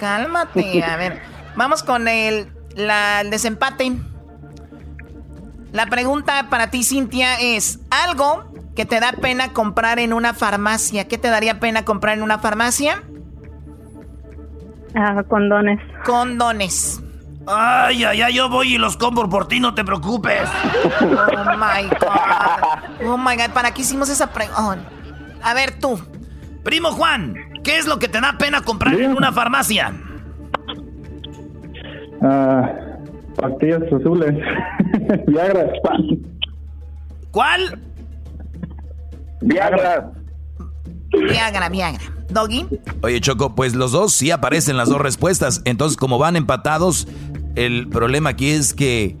cálmate. 0.00 0.82
A 0.82 0.96
ver, 0.96 1.20
vamos 1.56 1.82
con 1.82 2.08
el, 2.08 2.48
la, 2.74 3.20
el 3.20 3.28
desempate. 3.28 3.92
La 5.72 5.84
pregunta 5.88 6.46
para 6.48 6.70
ti, 6.70 6.84
Cintia, 6.84 7.34
es 7.38 7.80
algo 7.90 8.50
que 8.74 8.86
te 8.86 8.98
da 8.98 9.12
pena 9.12 9.52
comprar 9.52 9.98
en 9.98 10.14
una 10.14 10.32
farmacia. 10.32 11.06
¿Qué 11.06 11.18
te 11.18 11.28
daría 11.28 11.60
pena 11.60 11.84
comprar 11.84 12.16
en 12.16 12.22
una 12.22 12.38
farmacia? 12.38 13.02
Ah, 14.94 15.22
condones. 15.28 15.80
Condones. 16.02 17.02
Ay, 17.46 18.02
ay, 18.04 18.22
ay, 18.22 18.34
yo 18.34 18.48
voy 18.48 18.74
y 18.74 18.78
los 18.78 18.96
compro 18.96 19.28
por 19.28 19.46
ti, 19.46 19.60
no 19.60 19.72
te 19.74 19.84
preocupes. 19.84 20.48
Oh 21.00 21.56
my 21.56 21.88
God. 21.88 23.06
Oh 23.06 23.16
my 23.16 23.36
God, 23.36 23.50
¿para 23.54 23.72
qué 23.72 23.82
hicimos 23.82 24.08
esa 24.08 24.32
pregunta? 24.32 24.80
A 25.42 25.54
ver, 25.54 25.78
tú. 25.78 25.98
Primo 26.64 26.90
Juan, 26.90 27.34
¿qué 27.62 27.78
es 27.78 27.86
lo 27.86 27.98
que 27.98 28.08
te 28.08 28.20
da 28.20 28.36
pena 28.38 28.62
comprar 28.62 28.94
en 28.94 29.12
una 29.12 29.30
farmacia? 29.30 29.92
Ah, 32.20 32.68
pastillas 33.36 33.82
azules. 33.92 34.34
Viagra. 35.28 35.66
¿Cuál? 37.30 37.80
Viagra. 39.42 40.10
Viagra, 41.12 41.68
Viagra. 41.68 42.15
Doggy. 42.30 42.66
Oye, 43.02 43.20
Choco, 43.20 43.54
pues 43.54 43.74
los 43.74 43.92
dos 43.92 44.12
sí 44.12 44.30
aparecen 44.30 44.76
las 44.76 44.88
dos 44.88 45.00
respuestas. 45.00 45.62
Entonces, 45.64 45.96
como 45.96 46.18
van 46.18 46.36
empatados, 46.36 47.08
el 47.54 47.88
problema 47.88 48.30
aquí 48.30 48.50
es 48.50 48.74
que 48.74 49.16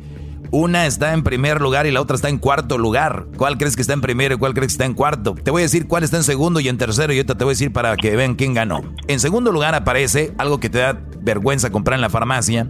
una 0.50 0.86
está 0.86 1.12
en 1.12 1.22
primer 1.22 1.60
lugar 1.60 1.86
y 1.86 1.90
la 1.90 2.00
otra 2.00 2.16
está 2.16 2.28
en 2.28 2.38
cuarto 2.38 2.78
lugar. 2.78 3.26
¿Cuál 3.36 3.58
crees 3.58 3.76
que 3.76 3.82
está 3.82 3.94
en 3.94 4.00
primero 4.00 4.34
y 4.34 4.38
cuál 4.38 4.54
crees 4.54 4.68
que 4.68 4.74
está 4.74 4.84
en 4.84 4.94
cuarto? 4.94 5.34
Te 5.34 5.50
voy 5.50 5.62
a 5.62 5.64
decir 5.64 5.86
cuál 5.86 6.04
está 6.04 6.16
en 6.16 6.22
segundo 6.22 6.60
y 6.60 6.68
en 6.68 6.78
tercero 6.78 7.12
y 7.12 7.16
ahorita 7.16 7.36
te 7.36 7.44
voy 7.44 7.52
a 7.52 7.54
decir 7.54 7.72
para 7.72 7.96
que 7.96 8.14
vean 8.16 8.34
quién 8.34 8.54
ganó. 8.54 8.82
En 9.08 9.20
segundo 9.20 9.52
lugar 9.52 9.74
aparece 9.74 10.32
algo 10.38 10.60
que 10.60 10.70
te 10.70 10.78
da 10.78 11.00
vergüenza 11.20 11.70
comprar 11.70 11.96
en 11.96 12.02
la 12.02 12.10
farmacia 12.10 12.68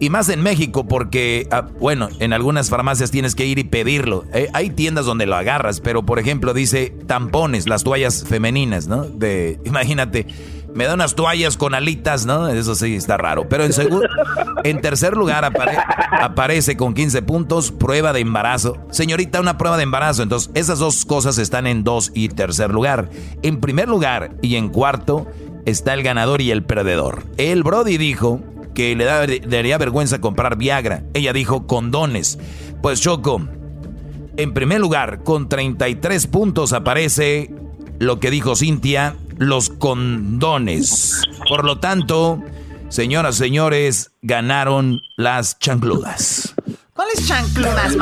y 0.00 0.08
más 0.08 0.30
en 0.30 0.42
México 0.42 0.88
porque, 0.88 1.46
ah, 1.50 1.66
bueno, 1.78 2.08
en 2.18 2.32
algunas 2.32 2.70
farmacias 2.70 3.10
tienes 3.10 3.34
que 3.34 3.44
ir 3.44 3.58
y 3.58 3.64
pedirlo. 3.64 4.24
Eh, 4.32 4.48
hay 4.54 4.70
tiendas 4.70 5.04
donde 5.04 5.26
lo 5.26 5.36
agarras, 5.36 5.80
pero 5.80 6.02
por 6.04 6.18
ejemplo 6.18 6.54
dice 6.54 6.94
tampones, 7.06 7.68
las 7.68 7.84
toallas 7.84 8.24
femeninas, 8.26 8.88
¿no? 8.88 9.04
De, 9.04 9.60
imagínate, 9.64 10.26
me 10.74 10.86
da 10.86 10.94
unas 10.94 11.14
toallas 11.14 11.58
con 11.58 11.74
alitas, 11.74 12.24
¿no? 12.24 12.48
Eso 12.48 12.74
sí 12.74 12.96
está 12.96 13.18
raro. 13.18 13.46
Pero 13.48 13.64
en, 13.64 13.72
en 14.64 14.80
tercer 14.80 15.16
lugar 15.16 15.44
aparece 15.44 16.76
con 16.78 16.94
15 16.94 17.22
puntos 17.22 17.70
prueba 17.70 18.14
de 18.14 18.20
embarazo. 18.20 18.78
Señorita, 18.90 19.40
una 19.40 19.58
prueba 19.58 19.76
de 19.76 19.82
embarazo. 19.82 20.22
Entonces, 20.22 20.50
esas 20.54 20.78
dos 20.78 21.04
cosas 21.04 21.36
están 21.36 21.66
en 21.66 21.84
dos 21.84 22.10
y 22.14 22.28
tercer 22.30 22.70
lugar. 22.70 23.10
En 23.42 23.60
primer 23.60 23.88
lugar 23.88 24.30
y 24.40 24.56
en 24.56 24.70
cuarto 24.70 25.26
está 25.66 25.92
el 25.92 26.02
ganador 26.02 26.40
y 26.40 26.50
el 26.52 26.62
perdedor. 26.62 27.24
El 27.36 27.62
Brody 27.62 27.98
dijo 27.98 28.40
le, 28.94 29.40
daría 29.46 29.78
vergüenza 29.78 30.20
comprar 30.20 30.56
Viagra. 30.56 31.04
Ella 31.14 31.32
dijo 31.32 31.66
condones. 31.66 32.38
Pues 32.82 33.00
Choco, 33.00 33.42
en 34.36 34.54
primer 34.54 34.80
lugar, 34.80 35.22
con 35.22 35.48
33 35.48 36.26
puntos 36.26 36.72
aparece 36.72 37.54
lo 37.98 38.20
que 38.20 38.30
dijo 38.30 38.56
Cintia, 38.56 39.16
los 39.36 39.68
condones. 39.70 41.22
Por 41.48 41.64
lo 41.64 41.78
tanto, 41.78 42.42
señoras, 42.88 43.36
señores, 43.36 44.12
ganaron 44.22 45.02
las 45.16 45.58
chancludas. 45.58 46.54
¿Cuáles 46.94 47.26
chancludas, 47.26 47.96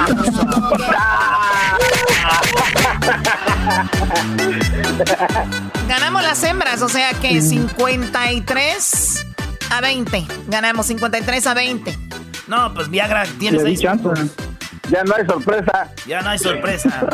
Ganamos 5.88 6.22
las 6.22 6.42
hembras, 6.42 6.82
o 6.82 6.88
sea 6.88 7.14
que 7.14 7.40
53 7.40 9.27
a 9.70 9.81
20. 9.81 10.27
Ganamos 10.49 10.86
53 10.86 11.47
a 11.47 11.55
20. 11.55 11.99
No, 12.47 12.73
pues 12.74 12.89
Viagra 12.89 13.24
tiene 13.39 13.59
6 13.61 13.81
Ya 13.81 15.05
no 15.05 15.15
hay 15.15 15.27
sorpresa. 15.27 15.93
Ya 16.07 16.23
no 16.23 16.31
hay 16.31 16.39
sorpresa. 16.39 17.09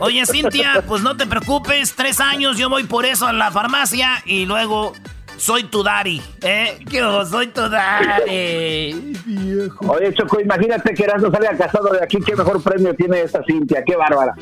Oye, 0.00 0.24
Cintia, 0.26 0.84
pues 0.86 1.02
no 1.02 1.16
te 1.16 1.26
preocupes. 1.26 1.94
Tres 1.94 2.20
años 2.20 2.58
yo 2.58 2.68
voy 2.68 2.84
por 2.84 3.04
eso 3.06 3.26
a 3.26 3.32
la 3.32 3.50
farmacia 3.50 4.22
y 4.24 4.46
luego 4.46 4.92
soy 5.36 5.64
tu 5.64 5.82
daddy. 5.82 6.22
¿Eh? 6.42 6.78
¿Qué 6.88 7.00
Soy 7.28 7.48
tu 7.48 7.68
daddy. 7.68 9.16
Viejo. 9.26 9.92
Oye, 9.92 10.12
Choco, 10.14 10.40
imagínate 10.40 10.94
que 10.94 11.04
Erasmo 11.04 11.30
salga 11.30 11.56
casado 11.56 11.90
de 11.90 12.02
aquí. 12.02 12.18
¿Qué 12.18 12.36
mejor 12.36 12.62
premio 12.62 12.94
tiene 12.94 13.22
esta 13.22 13.42
Cintia? 13.44 13.82
¡Qué 13.84 13.96
bárbara! 13.96 14.34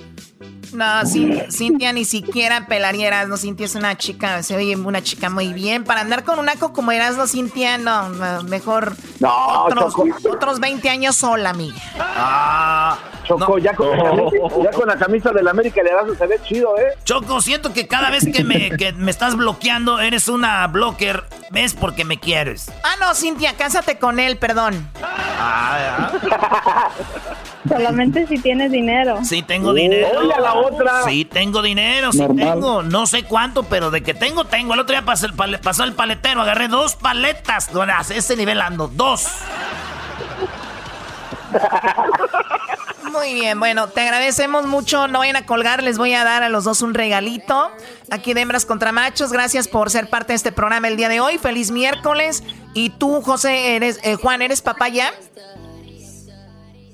No, 0.72 1.04
Cintia 1.04 1.92
ni 1.92 2.04
siquiera 2.04 2.66
pelaría 2.66 3.26
no 3.26 3.36
Cintia 3.36 3.66
es 3.66 3.74
una 3.74 3.96
chica, 3.96 4.42
se 4.42 4.56
oye 4.56 4.76
una 4.76 5.02
chica 5.02 5.28
muy 5.28 5.52
bien. 5.52 5.84
Para 5.84 6.00
andar 6.00 6.24
con 6.24 6.38
un 6.38 6.48
aco 6.48 6.72
como 6.72 6.92
Erasmo, 6.92 7.26
Cintia, 7.26 7.78
no, 7.78 8.08
mejor 8.44 8.94
no, 9.20 9.64
otros, 9.64 9.94
otros 10.30 10.60
20 10.60 10.88
años 10.88 11.16
sola, 11.16 11.50
amiga. 11.50 11.76
Ah, 11.98 12.98
Choco, 13.24 13.58
ya, 13.58 13.74
con 13.74 13.96
la 13.96 14.04
camisa, 14.04 14.36
ya 14.62 14.70
con 14.70 14.88
la 14.88 14.96
camisa 14.96 15.30
del 15.32 15.48
América 15.48 15.82
le 15.82 15.92
das 15.92 16.18
se 16.18 16.26
ve 16.26 16.40
chido, 16.44 16.76
¿eh? 16.78 16.98
Choco, 17.04 17.40
siento 17.40 17.72
que 17.72 17.86
cada 17.86 18.10
vez 18.10 18.24
que 18.32 18.42
me, 18.44 18.70
que 18.70 18.92
me 18.92 19.10
estás 19.10 19.36
bloqueando, 19.36 20.00
eres 20.00 20.28
una 20.28 20.66
blocker, 20.66 21.24
¿ves? 21.50 21.74
Porque 21.74 22.04
me 22.04 22.18
quieres. 22.18 22.70
Ah, 22.82 22.94
no, 23.00 23.14
Cintia, 23.14 23.56
cásate 23.56 23.98
con 23.98 24.18
él, 24.18 24.38
perdón. 24.38 24.88
Ah, 25.44 26.12
Solamente 27.68 28.26
si 28.26 28.38
tienes 28.38 28.72
dinero. 28.72 29.20
Sí, 29.24 29.42
tengo 29.42 29.72
dinero. 29.72 30.20
Oye, 30.20 30.34
la 30.40 30.54
otra. 30.54 31.04
Sí, 31.04 31.24
tengo 31.24 31.62
dinero, 31.62 32.12
sí 32.12 32.24
tengo. 32.36 32.82
No 32.82 33.06
sé 33.06 33.24
cuánto, 33.24 33.62
pero 33.64 33.90
de 33.90 34.02
que 34.02 34.14
tengo, 34.14 34.44
tengo. 34.44 34.74
El 34.74 34.80
otro 34.80 34.94
día 34.94 35.04
pasó 35.04 35.26
el, 35.26 35.60
pasó 35.60 35.84
el 35.84 35.94
paletero, 35.94 36.42
agarré 36.42 36.68
dos 36.68 36.96
paletas. 36.96 37.70
ese 38.10 38.36
nivel 38.36 38.60
ando, 38.60 38.88
dos. 38.88 39.28
Muy 43.12 43.34
bien, 43.34 43.58
bueno, 43.60 43.88
te 43.88 44.00
agradecemos 44.00 44.66
mucho. 44.66 45.06
No 45.06 45.18
vayan 45.20 45.36
a 45.36 45.44
colgar, 45.44 45.82
les 45.82 45.98
voy 45.98 46.14
a 46.14 46.24
dar 46.24 46.42
a 46.42 46.48
los 46.48 46.64
dos 46.64 46.80
un 46.82 46.94
regalito. 46.94 47.70
Aquí 48.10 48.32
de 48.32 48.40
Hembras 48.40 48.64
contra 48.64 48.90
Machos, 48.90 49.32
gracias 49.32 49.68
por 49.68 49.90
ser 49.90 50.08
parte 50.08 50.32
de 50.32 50.36
este 50.36 50.50
programa 50.50 50.88
el 50.88 50.96
día 50.96 51.08
de 51.10 51.20
hoy. 51.20 51.36
Feliz 51.38 51.70
miércoles 51.70 52.42
¿Y 52.74 52.90
tú, 52.90 53.20
José, 53.22 53.76
eres, 53.76 54.00
eh, 54.02 54.14
Juan, 54.16 54.42
eres 54.42 54.62
papá 54.62 54.88
ya? 54.88 55.12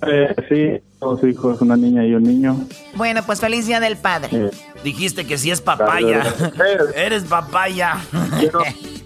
Eh, 0.06 0.34
sí, 0.48 0.82
dos 1.00 1.22
hijos, 1.24 1.60
una 1.60 1.76
niña 1.76 2.04
y 2.04 2.14
un 2.14 2.22
niño. 2.22 2.56
Bueno, 2.94 3.22
pues 3.24 3.40
feliz 3.40 3.66
día 3.66 3.80
del 3.80 3.96
padre. 3.96 4.28
Eh, 4.32 4.50
Dijiste 4.84 5.26
que 5.26 5.36
si 5.38 5.50
es 5.50 5.60
papaya. 5.60 6.22
Eres 6.94 7.24
papaya. 7.24 7.96
Quiero, 8.38 8.60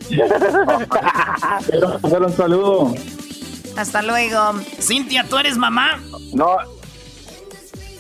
quiero 1.66 1.98
hacer 2.02 2.22
un 2.22 2.32
saludo. 2.36 2.94
Hasta 3.76 4.02
luego. 4.02 4.52
Cintia, 4.80 5.24
¿tú 5.28 5.38
eres 5.38 5.56
mamá? 5.56 5.98
No. 6.34 6.56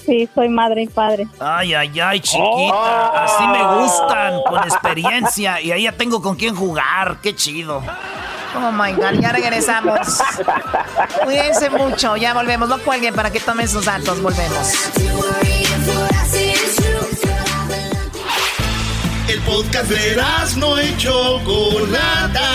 Sí, 0.04 0.28
soy 0.34 0.48
madre 0.50 0.82
y 0.82 0.88
padre. 0.88 1.26
Ay, 1.38 1.72
ay, 1.74 1.98
ay, 2.00 2.20
chiquita. 2.20 3.24
Así 3.24 3.46
me 3.46 3.82
gustan, 3.82 4.40
con 4.48 4.58
experiencia. 4.64 5.60
Y 5.62 5.72
ahí 5.72 5.84
ya 5.84 5.92
tengo 5.92 6.20
con 6.20 6.36
quién 6.36 6.54
jugar. 6.54 7.18
Qué 7.22 7.34
chido. 7.34 7.80
Oh 8.54 8.70
my 8.70 8.92
God, 8.92 9.20
ya 9.20 9.32
regresamos. 9.32 9.98
Cuídense 11.24 11.70
mucho, 11.70 12.16
ya 12.16 12.34
volvemos. 12.34 12.68
No 12.68 12.78
cuelguen 12.78 13.14
para 13.14 13.30
que 13.30 13.40
tomen 13.40 13.68
sus 13.68 13.86
datos. 13.86 14.20
Volvemos. 14.20 14.68
El 19.28 19.40
podcast 19.40 19.88
de 19.88 20.22
no 20.58 20.82
y 20.82 20.96
Chocolata. 20.98 22.50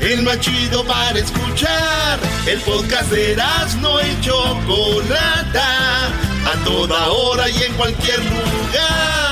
El 0.00 0.22
más 0.22 0.38
chido 0.40 0.84
para 0.84 1.18
escuchar. 1.18 2.20
El 2.46 2.60
podcast 2.60 3.10
de 3.10 3.36
no 3.80 4.00
y 4.00 4.20
Chocolata. 4.20 6.06
A 6.44 6.64
toda 6.64 7.08
hora 7.08 7.48
y 7.48 7.62
en 7.62 7.72
cualquier 7.74 8.18
lugar. 8.24 9.31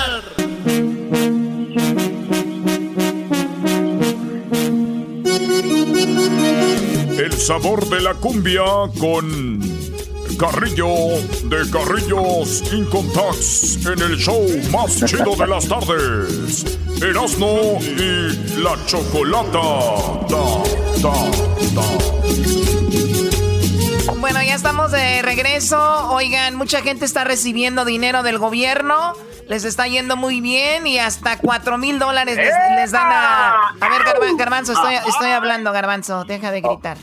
El 7.20 7.32
sabor 7.34 7.86
de 7.90 8.01
la 8.01 8.14
cumbia 8.14 8.62
con 8.98 9.60
Carrillo 10.38 10.88
de 11.44 11.70
Carrillos 11.70 12.62
Incontax 12.72 13.84
en 13.84 14.01
el 14.01 14.16
show 14.16 14.42
más 14.72 15.05
chido 15.05 15.36
de 15.36 15.47
las 15.47 15.68
tardes. 15.68 16.78
Erasmo 17.02 17.78
y 17.82 18.59
la 18.62 18.74
Chocolata. 18.86 19.60
Da, 20.30 20.62
da, 21.02 21.12
Bueno, 24.14 24.42
ya 24.42 24.55
estamos 24.55 24.90
de 24.90 25.20
regreso. 25.20 25.78
Oigan, 26.14 26.55
mucha 26.55 26.80
gente 26.80 27.05
está 27.05 27.24
recibiendo 27.24 27.84
dinero 27.84 28.22
del 28.22 28.38
gobierno. 28.38 29.12
Les 29.51 29.64
está 29.64 29.89
yendo 29.89 30.16
muy 30.16 30.40
bien 30.40 30.86
y 30.86 31.01
hasta 31.01 31.36
cuatro 31.36 31.77
mil 31.77 31.98
dólares 31.98 32.36
les, 32.36 32.93
dan 32.93 33.10
a... 33.10 33.74
A 33.81 33.89
ver, 33.89 34.36
Garbanzo, 34.36 34.74
estoy, 34.74 34.94
estoy 34.94 35.31
hablando, 35.31 35.72
Garbanzo. 35.72 36.22
Deja 36.24 36.52
de 36.52 36.60
gritar. 36.60 36.97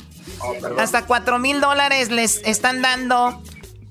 Hasta 0.80 1.06
4 1.06 1.40
mil 1.40 1.60
dólares 1.60 2.10
les 2.10 2.42
están 2.46 2.82
dando 2.82 3.42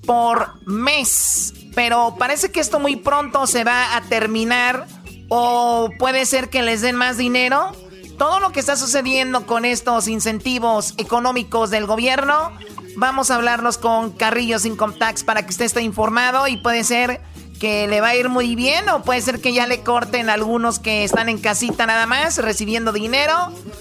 por 0.07 0.53
mes. 0.65 1.53
Pero 1.75 2.15
parece 2.17 2.51
que 2.51 2.59
esto 2.59 2.79
muy 2.79 2.95
pronto 2.95 3.45
se 3.45 3.63
va 3.63 3.95
a 3.95 4.01
terminar. 4.01 4.87
O 5.29 5.91
puede 5.99 6.25
ser 6.25 6.49
que 6.49 6.63
les 6.63 6.81
den 6.81 6.95
más 6.95 7.15
dinero. 7.15 7.73
Todo 8.17 8.39
lo 8.39 8.51
que 8.51 8.59
está 8.59 8.75
sucediendo 8.75 9.45
con 9.45 9.65
estos 9.65 10.07
incentivos 10.07 10.95
económicos 10.97 11.69
del 11.69 11.85
gobierno, 11.85 12.51
vamos 12.95 13.29
a 13.29 13.35
hablarlos 13.35 13.77
con 13.77 14.09
Carrillo 14.13 14.57
Income 14.63 14.95
Tax 14.97 15.23
para 15.23 15.43
que 15.43 15.51
usted 15.51 15.65
esté 15.65 15.83
informado 15.83 16.47
y 16.47 16.57
puede 16.57 16.83
ser 16.83 17.21
que 17.59 17.87
le 17.87 18.01
va 18.01 18.09
a 18.09 18.15
ir 18.15 18.29
muy 18.29 18.55
bien 18.55 18.87
o 18.89 19.01
puede 19.01 19.21
ser 19.21 19.41
que 19.41 19.53
ya 19.53 19.67
le 19.67 19.81
corten 19.81 20.29
a 20.29 20.33
algunos 20.33 20.79
que 20.79 21.03
están 21.03 21.29
en 21.29 21.37
casita 21.37 21.85
nada 21.85 22.05
más 22.05 22.37
recibiendo 22.37 22.91
dinero 22.91 23.33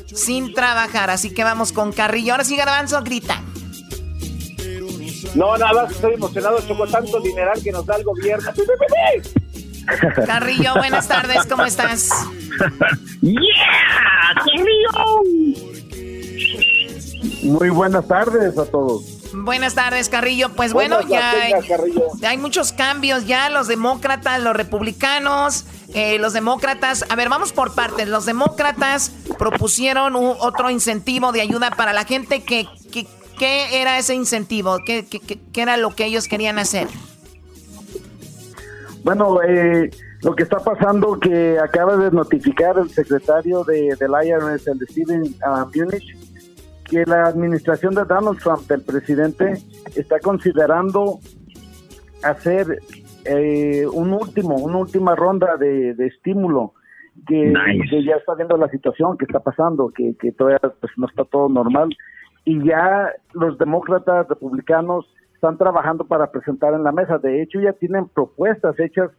sin 0.07 0.55
trabajar. 0.55 1.11
Así 1.11 1.33
que 1.33 1.45
vamos 1.45 1.73
con 1.73 1.93
Carrillo. 1.93 2.33
Ahora 2.33 2.45
sí, 2.45 2.57
Garbanzo, 2.57 3.03
grita. 3.03 3.43
No, 5.35 5.57
nada 5.59 5.83
más 5.83 5.93
estoy 5.93 6.15
emocionado, 6.15 6.59
Choco, 6.67 6.87
tanto 6.87 7.21
dineral 7.21 7.63
que 7.63 7.71
nos 7.71 7.85
da 7.85 7.97
el 7.97 8.05
gobierno. 8.05 8.51
Carrillo, 10.27 10.75
buenas 10.77 11.07
tardes, 11.07 11.45
¿cómo 11.47 11.65
estás? 11.65 12.09
¡Yeah! 13.21 13.37
¡Carrillo! 14.35 15.23
Muy 17.43 17.69
buenas 17.69 18.09
tardes 18.09 18.59
a 18.59 18.65
todos. 18.65 19.16
Buenas 19.33 19.75
tardes, 19.75 20.09
Carrillo. 20.09 20.51
Pues 20.51 20.73
bueno, 20.73 21.01
ya 21.03 21.33
hay, 22.23 22.39
muchos 22.39 22.73
cambios 22.73 23.27
ya. 23.27 23.51
Los 23.51 23.69
demócratas, 23.69 24.41
los 24.43 24.57
republicanos, 24.57 25.65
eh, 25.95 26.19
los 26.19 26.33
demócratas. 26.33 27.05
A 27.09 27.17
ver, 27.17 27.29
vamos 27.29 27.53
por 27.53 27.75
partes. 27.75 28.09
Los 28.09 28.27
demócratas 28.27 29.13
propusieron 29.39 30.15
otro 30.17 30.71
incentivo 30.71 31.33
de 31.33 31.41
ayuda 31.41 31.71
para 31.71 31.93
la 31.93 32.05
gente. 32.05 32.43
que 32.43 32.67
¿Qué 33.39 33.83
era 33.83 33.99
ese 33.99 34.15
incentivo? 34.15 34.79
¿Qué, 34.85 35.07
era 35.55 35.77
lo 35.77 35.95
que 35.95 36.07
ellos 36.07 36.27
querían 36.27 36.59
hacer? 36.59 36.89
Bueno, 39.05 39.43
eh, 39.43 39.91
lo 40.23 40.35
que 40.35 40.43
está 40.43 40.59
pasando 40.59 41.19
que 41.21 41.59
acaba 41.59 41.97
de 41.97 42.11
notificar 42.11 42.79
el 42.79 42.91
secretario 42.91 43.63
de, 43.65 43.95
del 44.01 44.11
IRS, 44.11 44.67
el 44.67 44.81
Steven 44.89 45.23
uh, 45.47 45.67
Munich, 45.75 46.17
que 46.89 47.05
la 47.05 47.25
administración 47.25 47.95
de 47.95 48.05
Donald 48.05 48.39
Trump, 48.39 48.71
el 48.71 48.83
presidente, 48.83 49.55
está 49.95 50.21
considerando 50.21 51.19
hacer 52.23 52.79
eh, 53.25 53.87
un 53.93 54.13
último, 54.13 54.57
una 54.57 54.79
última 54.79 55.15
ronda 55.15 55.57
de, 55.57 55.95
estímulo 56.07 56.75
que, 57.27 57.53
ya 58.05 58.17
está 58.17 58.35
viendo 58.35 58.57
la 58.57 58.69
situación 58.69 59.17
que 59.19 59.25
está 59.25 59.41
pasando, 59.41 59.91
que, 59.95 60.15
que 60.21 60.33
todavía 60.33 60.61
pues, 60.81 60.93
no 60.97 61.07
está 61.07 61.25
todo 61.25 61.49
normal 61.49 61.89
y 62.47 62.65
ya 62.65 63.13
los 63.35 63.59
demócratas 63.59 64.29
republicanos 64.29 65.05
están 65.35 65.59
trabajando 65.59 66.05
para 66.05 66.31
presentar 66.31 66.75
en 66.75 66.85
la 66.85 66.93
mesa. 66.93 67.19
De 67.19 67.43
hecho, 67.43 67.61
ya 67.61 67.73
tienen 67.73 68.09
propuestas 68.09 68.79
hechas. 68.79 69.11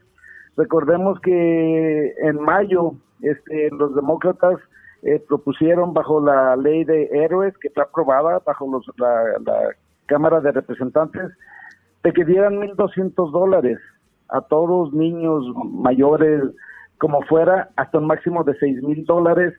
Recordemos 0.56 1.20
que 1.20 2.14
en 2.22 2.42
mayo 2.42 2.94
este, 3.22 3.70
los 3.72 3.94
demócratas 3.96 4.56
eh, 5.08 5.24
propusieron 5.26 5.94
bajo 5.94 6.20
la 6.20 6.58
ley 6.58 6.84
de 6.84 7.06
héroes 7.14 7.58
que 7.60 7.70
fue 7.70 7.82
aprobada 7.82 8.42
bajo 8.46 8.70
los, 8.70 8.86
la, 8.98 9.70
Cámara 10.06 10.42
de 10.42 10.52
Representantes 10.52 11.32
de 12.04 12.12
que 12.12 12.26
dieran 12.26 12.56
1.200 12.56 13.32
dólares 13.32 13.78
a 14.28 14.42
todos 14.42 14.92
niños 14.92 15.46
mayores 15.72 16.44
como 16.98 17.22
fuera 17.22 17.70
hasta 17.78 18.00
un 18.00 18.08
máximo 18.08 18.44
de 18.44 18.52
$6,000 18.60 19.06
dólares. 19.06 19.54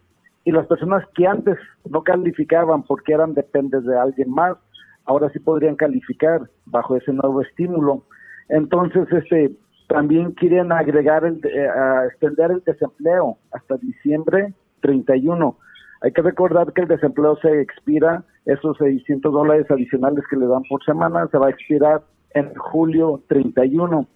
Y 0.44 0.52
las 0.52 0.66
personas 0.66 1.02
que 1.14 1.26
antes 1.26 1.56
no 1.88 2.02
calificaban 2.02 2.82
porque 2.82 3.14
eran 3.14 3.32
dependes 3.32 3.84
de 3.84 3.98
alguien 3.98 4.30
más 4.30 4.58
ahora 5.06 5.30
sí 5.30 5.38
podrían 5.38 5.76
calificar 5.76 6.42
bajo 6.66 6.94
ese 6.96 7.12
nuevo 7.14 7.40
estímulo. 7.40 8.02
Entonces 8.50 9.10
este 9.10 9.56
también 9.88 10.32
quieren 10.32 10.72
agregar 10.72 11.24
el 11.24 11.40
eh, 11.42 11.70
extender 12.08 12.50
el 12.50 12.62
desempleo 12.66 13.38
hasta 13.50 13.78
diciembre 13.78 14.52
31. 14.80 15.56
Hay 16.00 16.12
que 16.12 16.22
recordar 16.22 16.72
que 16.72 16.82
el 16.82 16.88
desempleo 16.88 17.36
se 17.36 17.60
expira, 17.60 18.24
esos 18.44 18.76
600 18.78 19.32
dólares 19.32 19.70
adicionales 19.70 20.24
que 20.30 20.36
le 20.36 20.46
dan 20.46 20.62
por 20.68 20.82
semana, 20.84 21.26
se 21.28 21.38
va 21.38 21.48
a 21.48 21.50
expirar 21.50 22.02
en 22.34 22.54
julio 22.54 23.20
31. 23.28 24.06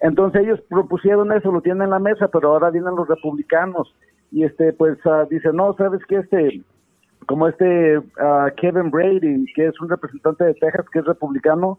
Entonces 0.00 0.42
ellos 0.42 0.60
propusieron 0.68 1.32
eso, 1.32 1.52
lo 1.52 1.62
tienen 1.62 1.82
en 1.82 1.90
la 1.90 1.98
mesa, 1.98 2.28
pero 2.28 2.50
ahora 2.50 2.70
vienen 2.70 2.96
los 2.96 3.08
republicanos 3.08 3.94
y 4.32 4.44
este 4.44 4.72
pues 4.72 4.98
uh, 5.04 5.28
dicen, 5.30 5.56
no, 5.56 5.74
sabes 5.74 6.04
que 6.06 6.16
este, 6.16 6.62
como 7.26 7.46
este 7.48 7.98
uh, 7.98 8.50
Kevin 8.56 8.90
Brady, 8.90 9.44
que 9.54 9.66
es 9.66 9.80
un 9.80 9.90
representante 9.90 10.44
de 10.44 10.54
Texas, 10.54 10.86
que 10.90 11.00
es 11.00 11.04
republicano, 11.04 11.78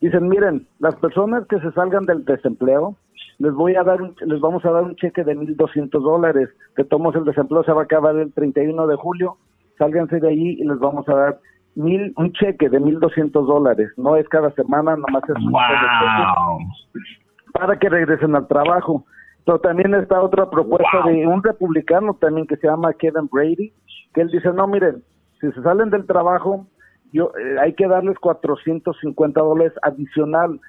dicen, 0.00 0.28
miren, 0.28 0.66
las 0.78 0.96
personas 0.96 1.46
que 1.46 1.60
se 1.60 1.70
salgan 1.72 2.06
del 2.06 2.24
desempleo, 2.24 2.96
les 3.40 3.54
voy 3.54 3.74
a 3.74 3.82
dar 3.82 4.02
un, 4.02 4.14
les 4.20 4.38
vamos 4.40 4.64
a 4.66 4.70
dar 4.70 4.84
un 4.84 4.94
cheque 4.96 5.24
de 5.24 5.34
1.200 5.34 5.88
dólares, 5.90 6.50
que 6.76 6.84
tomos 6.84 7.14
el 7.16 7.24
desempleo 7.24 7.64
se 7.64 7.72
va 7.72 7.80
a 7.80 7.84
acabar 7.84 8.14
el 8.16 8.32
31 8.34 8.86
de 8.86 8.96
julio, 8.96 9.38
sálganse 9.78 10.20
de 10.20 10.28
ahí 10.28 10.56
y 10.60 10.64
les 10.64 10.78
vamos 10.78 11.08
a 11.08 11.14
dar 11.14 11.38
mil, 11.74 12.12
un 12.18 12.32
cheque 12.32 12.68
de 12.68 12.78
1.200 12.78 13.30
dólares, 13.46 13.90
no 13.96 14.14
es 14.16 14.28
cada 14.28 14.50
semana, 14.52 14.94
nomás 14.94 15.24
es 15.24 15.36
un 15.36 15.52
cheque 15.52 17.10
para 17.54 17.78
que 17.78 17.88
regresen 17.88 18.36
al 18.36 18.46
trabajo. 18.46 19.04
Pero 19.46 19.58
también 19.58 19.94
está 19.94 20.20
otra 20.20 20.50
propuesta 20.50 21.02
de 21.06 21.26
un 21.26 21.42
republicano 21.42 22.14
también 22.20 22.46
que 22.46 22.56
se 22.56 22.66
llama 22.66 22.92
Kevin 22.92 23.28
Brady, 23.32 23.72
que 24.12 24.20
él 24.20 24.28
dice, 24.28 24.52
no, 24.52 24.66
miren, 24.66 25.02
si 25.40 25.50
se 25.52 25.62
salen 25.62 25.88
del 25.88 26.06
trabajo, 26.06 26.66
yo 27.12 27.32
eh, 27.38 27.58
hay 27.58 27.72
que 27.72 27.88
darles 27.88 28.18
450 28.18 29.40
dólares 29.40 29.72
adicional 29.82 30.60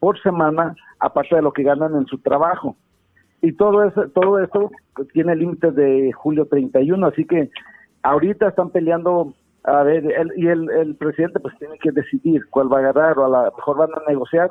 por 0.00 0.20
semana, 0.22 0.74
aparte 0.98 1.36
de 1.36 1.42
lo 1.42 1.52
que 1.52 1.62
ganan 1.62 1.94
en 1.94 2.06
su 2.06 2.18
trabajo. 2.18 2.76
Y 3.42 3.52
todo 3.52 3.84
eso, 3.84 4.08
todo 4.08 4.38
esto 4.40 4.70
tiene 5.12 5.36
límite 5.36 5.70
de 5.70 6.12
julio 6.12 6.46
31, 6.46 7.06
así 7.06 7.24
que 7.24 7.50
ahorita 8.02 8.48
están 8.48 8.70
peleando, 8.70 9.34
a 9.64 9.82
ver, 9.82 10.04
y 10.36 10.46
el, 10.46 10.96
presidente 10.96 11.40
pues 11.40 11.56
tiene 11.58 11.78
que 11.78 11.92
decidir 11.92 12.42
cuál 12.50 12.72
va 12.72 12.78
a 12.78 12.80
agarrar 12.80 13.18
o 13.18 13.24
a 13.24 13.44
lo 13.44 13.56
mejor 13.56 13.78
van 13.78 13.90
a 13.94 14.10
negociar 14.10 14.50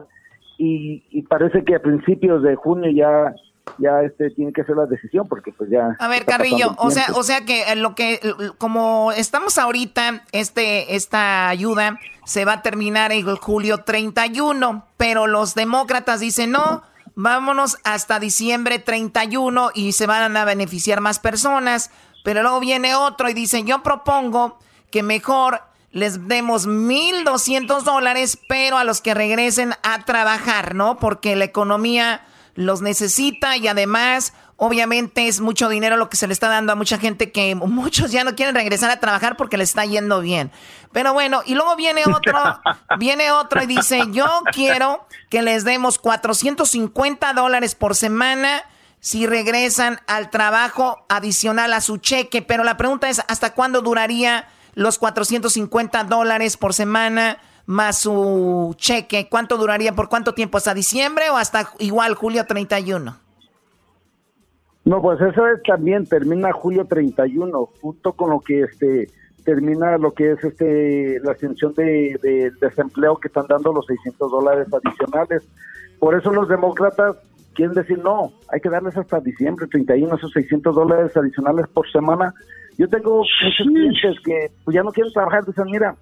y, 0.58 1.22
parece 1.30 1.64
que 1.64 1.76
a 1.76 1.82
principios 1.82 2.44
de 2.44 2.56
junio 2.56 2.92
ya 2.92 3.34
ya 3.78 4.02
este 4.02 4.30
tiene 4.32 4.52
que 4.54 4.62
hacer 4.62 4.76
la 4.76 4.86
decisión 4.86 5.28
porque 5.28 5.52
pues 5.52 5.70
ya 5.70 5.96
a 6.00 6.08
ver 6.08 6.26
Carrillo 6.26 6.76
o 6.78 6.92
sea 6.92 7.08
o 7.16 7.24
sea 7.24 7.46
que 7.46 7.76
lo 7.76 7.96
que 7.96 8.20
como 8.58 9.12
estamos 9.12 9.58
ahorita 9.58 10.24
este 10.32 10.96
esta 10.96 11.50
ayuda 11.50 12.00
se 12.26 12.46
va 12.46 12.54
a 12.54 12.62
terminar 12.62 13.12
en 13.12 13.36
julio 13.36 13.80
31 13.80 14.86
pero 14.98 15.28
los 15.28 15.56
demócratas 15.56 16.20
dicen 16.20 16.52
no 16.52 16.84
vámonos 17.16 17.78
hasta 17.84 18.20
diciembre 18.20 18.80
31 18.80 19.72
y 19.74 19.92
se 19.94 20.08
van 20.08 20.36
a 20.36 20.46
beneficiar 20.46 21.02
más 21.02 21.20
personas 21.20 21.92
pero 22.24 22.42
luego 22.42 22.60
viene 22.60 22.96
otro 22.96 23.30
y 23.30 23.34
dice 23.34 23.64
yo 23.64 23.84
propongo 23.84 24.60
que 24.92 25.04
mejor 25.04 25.62
les 25.92 26.28
demos 26.28 26.68
1.200 26.68 27.82
dólares, 27.82 28.38
pero 28.48 28.78
a 28.78 28.84
los 28.84 29.02
que 29.02 29.14
regresen 29.14 29.74
a 29.82 30.06
trabajar, 30.06 30.76
¿no? 30.76 31.00
Porque 31.00 31.36
la 31.36 31.46
economía 31.46 32.22
los 32.60 32.82
necesita 32.82 33.56
y 33.56 33.70
además, 33.70 34.34
obviamente 34.58 35.30
es 35.30 35.40
mucho 35.40 35.70
dinero 35.70 35.96
lo 35.96 36.10
que 36.10 36.18
se 36.18 36.28
le 36.28 36.34
está 36.34 36.50
dando 36.50 36.74
a 36.74 36.76
mucha 36.76 36.98
gente 36.98 37.32
que 37.32 37.56
muchos 37.56 38.12
ya 38.12 38.26
no 38.26 38.36
quieren 38.36 38.54
regresar 38.54 38.92
a 38.92 39.00
trabajar 39.00 39.38
porque 39.38 39.56
les 39.56 39.70
está 39.70 39.86
yendo 39.86 40.20
bien. 40.20 40.52
Pero 40.92 41.14
bueno, 41.14 41.42
y 41.46 41.56
luego 41.56 41.78
viene 41.78 42.04
otro, 42.06 42.38
viene 43.00 43.32
otro 43.32 43.64
y 43.64 43.66
dice, 43.66 44.02
yo 44.12 44.28
quiero 44.52 45.08
que 45.30 45.42
les 45.42 45.64
demos 45.64 46.00
450 46.00 47.32
dólares 47.32 47.76
por 47.76 47.96
semana 47.96 48.64
si 49.00 49.26
regresan 49.26 50.02
al 50.08 50.30
trabajo 50.30 51.06
adicional 51.08 51.72
a 51.72 51.80
su 51.80 51.96
cheque. 51.96 52.42
Pero 52.42 52.66
la 52.66 52.76
pregunta 52.76 53.08
es, 53.08 53.22
¿hasta 53.30 53.54
cuándo 53.54 53.82
duraría? 53.82 54.50
los 54.76 54.98
450 54.98 56.06
dólares 56.06 56.56
por 56.56 56.74
semana 56.74 57.38
más 57.70 58.00
su 58.00 58.74
cheque, 58.78 59.28
¿cuánto 59.30 59.56
duraría? 59.56 59.94
¿Por 59.94 60.10
cuánto 60.10 60.34
tiempo? 60.34 60.58
¿Hasta 60.58 60.74
diciembre 60.74 61.30
o 61.30 61.38
hasta 61.38 61.70
igual 61.78 62.16
julio 62.16 62.44
31? 62.48 63.16
No, 64.86 65.02
pues 65.04 65.22
eso 65.22 65.48
es 65.48 65.62
también, 65.62 66.08
termina 66.08 66.52
julio 66.52 66.86
31, 66.86 67.70
junto 67.80 68.14
con 68.14 68.32
lo 68.32 68.40
que 68.40 68.62
este 68.62 69.10
termina 69.46 70.00
lo 70.00 70.12
que 70.14 70.32
es 70.32 70.44
este 70.44 71.20
la 71.24 71.34
extensión 71.34 71.76
de, 71.76 72.52
desempleo 72.60 73.18
que 73.18 73.28
están 73.28 73.46
dando 73.48 73.72
los 73.72 73.86
600 73.86 74.32
dólares 74.32 74.68
adicionales. 74.74 75.48
Por 76.00 76.16
eso 76.16 76.32
los 76.32 76.50
demócratas 76.50 77.18
quieren 77.54 77.76
decir, 77.76 78.00
no, 78.00 78.34
hay 78.52 78.62
que 78.62 78.70
darles 78.70 78.98
hasta 78.98 79.20
diciembre 79.20 79.68
31 79.68 80.16
esos 80.16 80.32
600 80.32 80.74
dólares 80.74 81.16
adicionales 81.16 81.68
por 81.68 81.88
semana 81.92 82.34
yo 82.80 82.88
tengo 82.88 83.18
muchos 83.18 83.68
clientes 83.68 84.16
que 84.24 84.50
pues, 84.64 84.74
ya 84.74 84.84
no 84.84 84.92
quieren 84.94 85.12
trabajar, 85.12 85.46
dicen, 85.46 85.66
mira, 85.66 85.96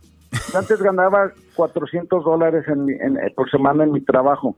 antes 0.56 0.82
ganaba 0.82 1.32
400 1.56 2.24
dólares 2.24 2.66
en, 2.68 2.90
eh, 2.90 3.34
por 3.36 3.50
semana 3.50 3.84
en 3.84 3.92
mi 3.92 4.02
trabajo. 4.02 4.56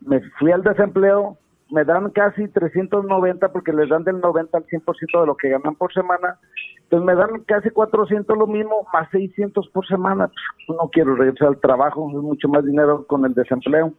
Me 0.00 0.20
fui 0.38 0.52
al 0.52 0.62
desempleo, 0.62 1.36
me 1.70 1.84
dan 1.84 2.10
casi 2.10 2.48
390 2.48 3.52
porque 3.52 3.72
les 3.72 3.88
dan 3.88 4.04
del 4.04 4.20
90 4.20 4.56
al 4.56 4.66
100% 4.66 5.20
de 5.20 5.26
lo 5.26 5.36
que 5.36 5.50
ganan 5.50 5.74
por 5.74 5.92
semana. 5.92 6.38
Entonces 6.84 7.06
me 7.06 7.14
dan 7.14 7.42
casi 7.44 7.70
400 7.70 8.36
lo 8.36 8.46
mismo, 8.46 8.86
más 8.92 9.10
600 9.10 9.68
por 9.68 9.86
semana. 9.86 10.30
Pues, 10.66 10.78
no 10.78 10.88
quiero 10.90 11.14
regresar 11.16 11.48
al 11.48 11.60
trabajo, 11.60 12.08
es 12.08 12.22
mucho 12.22 12.48
más 12.48 12.64
dinero 12.64 13.06
con 13.06 13.24
el 13.24 13.34
desempleo. 13.34 13.92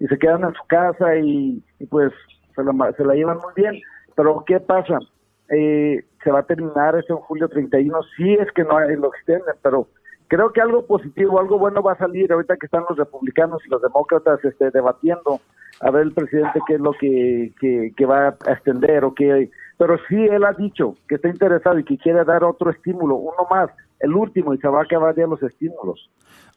Y 0.00 0.06
se 0.06 0.18
quedan 0.18 0.44
en 0.44 0.52
su 0.52 0.66
casa 0.66 1.16
y, 1.16 1.62
pues 1.88 2.12
se 2.54 2.64
la, 2.64 2.92
se 2.92 3.04
la 3.04 3.14
llevan 3.14 3.38
muy 3.38 3.52
bien. 3.54 3.80
Pero 4.14 4.44
¿qué 4.46 4.60
pasa? 4.60 4.98
Eh, 5.48 6.04
se 6.24 6.30
va 6.32 6.40
a 6.40 6.46
terminar 6.46 6.96
eso 6.96 7.14
en 7.14 7.20
julio 7.20 7.48
31, 7.48 8.00
si 8.16 8.34
es 8.34 8.50
que 8.52 8.64
no 8.64 8.80
lo 8.80 9.08
extienden, 9.14 9.54
pero 9.62 9.86
creo 10.28 10.52
que 10.52 10.60
algo 10.60 10.86
positivo, 10.86 11.38
algo 11.40 11.58
bueno 11.58 11.82
va 11.82 11.92
a 11.92 11.98
salir 11.98 12.32
ahorita 12.32 12.56
que 12.56 12.66
están 12.66 12.84
los 12.88 12.98
republicanos 12.98 13.62
y 13.66 13.70
los 13.70 13.82
demócratas 13.82 14.44
este, 14.44 14.70
debatiendo 14.70 15.40
a 15.80 15.90
ver 15.90 16.02
el 16.02 16.12
presidente 16.12 16.60
qué 16.66 16.74
es 16.74 16.80
lo 16.80 16.92
que, 16.92 17.52
que, 17.60 18.06
va 18.06 18.28
a 18.28 18.52
extender 18.52 19.04
o 19.04 19.14
qué, 19.14 19.50
pero 19.78 19.98
sí 20.08 20.16
él 20.16 20.44
ha 20.44 20.52
dicho 20.52 20.96
que 21.08 21.16
está 21.16 21.28
interesado 21.28 21.78
y 21.78 21.84
que 21.84 21.98
quiere 21.98 22.24
dar 22.24 22.44
otro 22.44 22.70
estímulo, 22.70 23.16
uno 23.16 23.46
más, 23.50 23.70
el 24.00 24.14
último 24.14 24.54
y 24.54 24.58
se 24.58 24.68
va 24.68 24.80
a 24.80 24.84
acabar 24.84 25.14
ya 25.14 25.26
los 25.26 25.42
estímulos. 25.42 26.08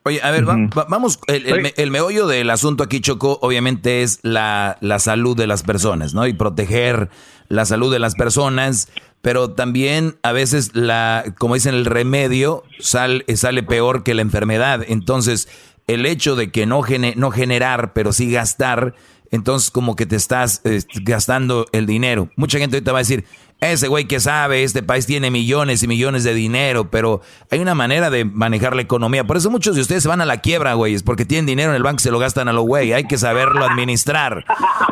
Oye, 0.03 0.21
a 0.23 0.31
ver, 0.31 0.45
vamos, 0.45 1.19
el, 1.27 1.73
el, 1.75 1.91
meollo 1.91 2.25
del 2.25 2.49
asunto 2.49 2.83
aquí, 2.83 3.01
Choco, 3.01 3.37
obviamente 3.41 4.01
es 4.01 4.21
la, 4.23 4.77
la 4.79 4.97
salud 4.97 5.35
de 5.35 5.45
las 5.45 5.61
personas, 5.63 6.13
¿no? 6.13 6.25
Y 6.25 6.31
proteger 6.31 7.09
la 7.49 7.65
salud 7.65 7.91
de 7.91 7.99
las 7.99 8.15
personas, 8.15 8.89
pero 9.21 9.51
también 9.51 10.17
a 10.23 10.31
veces 10.31 10.75
la, 10.75 11.23
como 11.37 11.55
dicen, 11.55 11.75
el 11.75 11.85
remedio 11.85 12.63
sale, 12.79 13.25
sale 13.35 13.63
peor 13.63 14.03
que 14.03 14.13
la 14.13 14.21
enfermedad. 14.21 14.83
Entonces, 14.87 15.49
el 15.87 16.05
hecho 16.05 16.35
de 16.35 16.51
que 16.51 16.65
no, 16.65 16.83
no 17.15 17.31
generar, 17.31 17.93
pero 17.93 18.13
sí 18.13 18.31
gastar, 18.31 18.95
entonces 19.31 19.71
como 19.71 19.95
que 19.95 20.05
te 20.05 20.15
estás 20.15 20.61
eh, 20.63 20.81
gastando 21.03 21.65
el 21.71 21.85
dinero. 21.85 22.29
Mucha 22.35 22.59
gente 22.59 22.77
ahorita 22.77 22.91
va 22.91 22.99
a 22.99 23.01
decir, 23.01 23.25
ese 23.61 23.89
güey 23.89 24.05
que 24.05 24.19
sabe, 24.19 24.63
este 24.63 24.83
país 24.83 25.05
tiene 25.05 25.31
millones 25.31 25.83
y 25.83 25.87
millones 25.87 26.23
de 26.23 26.33
dinero, 26.33 26.89
pero 26.89 27.21
hay 27.51 27.59
una 27.59 27.75
manera 27.75 28.09
de 28.09 28.23
manejar 28.23 28.75
la 28.75 28.81
economía. 28.81 29.25
Por 29.25 29.35
eso 29.35 29.49
muchos 29.49 29.75
de 29.75 29.81
ustedes 29.81 30.03
se 30.03 30.09
van 30.09 30.21
a 30.21 30.25
la 30.25 30.37
quiebra, 30.37 30.75
güey, 30.75 30.93
es 30.93 31.03
porque 31.03 31.25
tienen 31.25 31.45
dinero 31.45 31.71
en 31.71 31.75
el 31.75 31.83
banco 31.83 31.97
y 31.99 32.03
se 32.03 32.11
lo 32.11 32.19
gastan 32.19 32.47
a 32.47 32.53
lo 32.53 32.61
güey. 32.61 32.93
Hay 32.93 33.03
que 33.03 33.17
saberlo 33.17 33.65
administrar. 33.65 34.45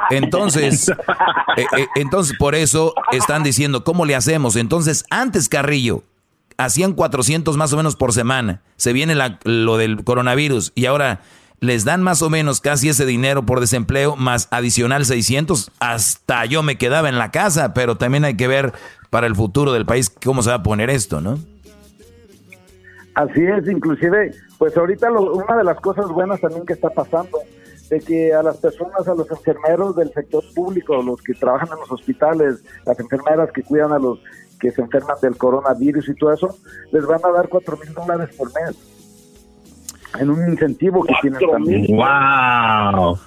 Entonces, 0.10 0.90
eh, 1.58 1.66
eh, 1.78 1.88
entonces 1.96 2.36
por 2.38 2.56
eso 2.56 2.94
están 3.12 3.44
diciendo, 3.44 3.86
¿cómo 3.86 4.06
le 4.06 4.16
hacemos? 4.16 4.58
Entonces, 4.58 5.06
antes 5.10 5.48
Carrillo, 5.48 6.04
hacían 6.58 6.94
400 6.94 7.56
más 7.56 7.72
o 7.72 7.78
menos 7.78 7.96
por 7.96 8.12
semana. 8.12 8.62
Se 8.76 8.92
viene 8.92 9.16
lo 9.44 9.78
del 9.78 10.04
coronavirus 10.04 10.74
y 10.76 10.88
ahora 10.88 11.22
les 11.60 11.86
dan 11.86 12.04
más 12.04 12.22
o 12.22 12.30
menos 12.30 12.62
casi 12.62 12.90
ese 12.90 13.06
dinero 13.06 13.46
por 13.46 13.60
desempleo, 13.60 14.16
más 14.16 14.48
adicional 14.52 15.06
600, 15.06 15.72
hasta 15.80 16.46
yo 16.46 16.64
me 16.64 16.78
quedaba 16.78 17.10
en 17.10 17.18
la 17.18 17.32
casa, 17.32 17.74
pero 17.74 17.98
también 17.98 18.26
hay 18.26 18.38
que 18.38 18.48
ver 18.48 18.74
para 19.10 19.28
el 19.28 19.36
futuro 19.36 19.74
del 19.74 19.86
país 19.86 20.10
cómo 20.10 20.44
se 20.44 20.50
va 20.50 20.58
a 20.58 20.64
poner 20.64 20.90
esto, 20.90 21.22
¿no? 21.22 21.40
Así 23.16 23.42
es, 23.44 23.68
inclusive, 23.68 24.32
pues 24.60 24.78
ahorita 24.78 25.12
una 25.12 25.58
de 25.58 25.64
las 25.64 25.80
cosas 25.80 26.08
buenas 26.10 26.40
también 26.40 26.66
que 26.66 26.74
está 26.74 26.90
pasando, 26.92 27.40
de 27.90 28.00
que 28.02 28.34
a 28.34 28.44
las 28.44 28.58
personas, 28.58 29.08
a 29.08 29.16
los 29.16 29.30
enfermeros 29.32 29.96
del 29.96 30.12
sector 30.14 30.44
público, 30.54 31.02
los 31.02 31.22
que 31.24 31.34
trabajan 31.34 31.70
en 31.74 31.80
los 31.80 31.92
hospitales, 31.92 32.64
las 32.86 33.00
enfermeras 33.00 33.50
que 33.52 33.64
cuidan 33.64 33.94
a 33.94 33.98
los 33.98 34.20
que 34.60 34.72
se 34.72 34.82
enferman 34.82 35.16
del 35.22 35.38
coronavirus 35.38 36.10
y 36.10 36.16
todo 36.16 36.34
eso, 36.34 36.58
les 36.92 37.06
van 37.06 37.22
a 37.24 37.32
dar 37.32 37.48
cuatro 37.48 37.78
mil 37.78 37.94
dólares 37.94 38.36
por 38.36 38.48
mes 38.54 38.76
en 40.20 40.30
un 40.30 40.52
incentivo 40.52 41.04
que 41.04 41.14
tienen 41.22 41.40
también. 41.50 41.86
¡Wow! 41.96 43.18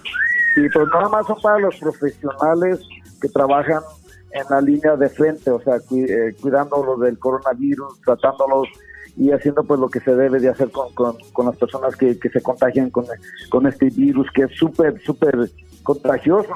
Y 0.57 0.69
pues 0.69 0.89
nada 0.93 1.09
más 1.09 1.27
son 1.27 1.41
para 1.41 1.59
los 1.59 1.77
profesionales 1.77 2.81
que 3.21 3.29
trabajan 3.29 3.81
en 4.33 4.45
la 4.49 4.61
línea 4.61 4.97
de 4.97 5.09
frente, 5.09 5.51
o 5.51 5.61
sea, 5.61 5.77
eh, 5.77 6.35
cuidándolos 6.41 7.01
del 7.01 7.19
coronavirus, 7.19 8.01
tratándolos 8.03 8.69
y 9.17 9.33
haciendo 9.33 9.65
pues 9.65 9.81
lo 9.81 9.89
que 9.89 10.01
se 10.01 10.15
debe 10.15 10.39
de 10.39 10.49
hacer 10.49 10.71
con, 10.71 10.93
con, 10.95 11.47
las 11.47 11.57
personas 11.57 11.97
que, 11.97 12.19
que, 12.19 12.29
se 12.29 12.41
contagian 12.41 12.91
con, 12.91 13.07
con 13.49 13.67
este 13.67 13.91
virus 13.91 14.29
que 14.33 14.43
es 14.43 14.53
súper, 14.57 15.01
súper 15.03 15.51
contagioso. 15.83 16.55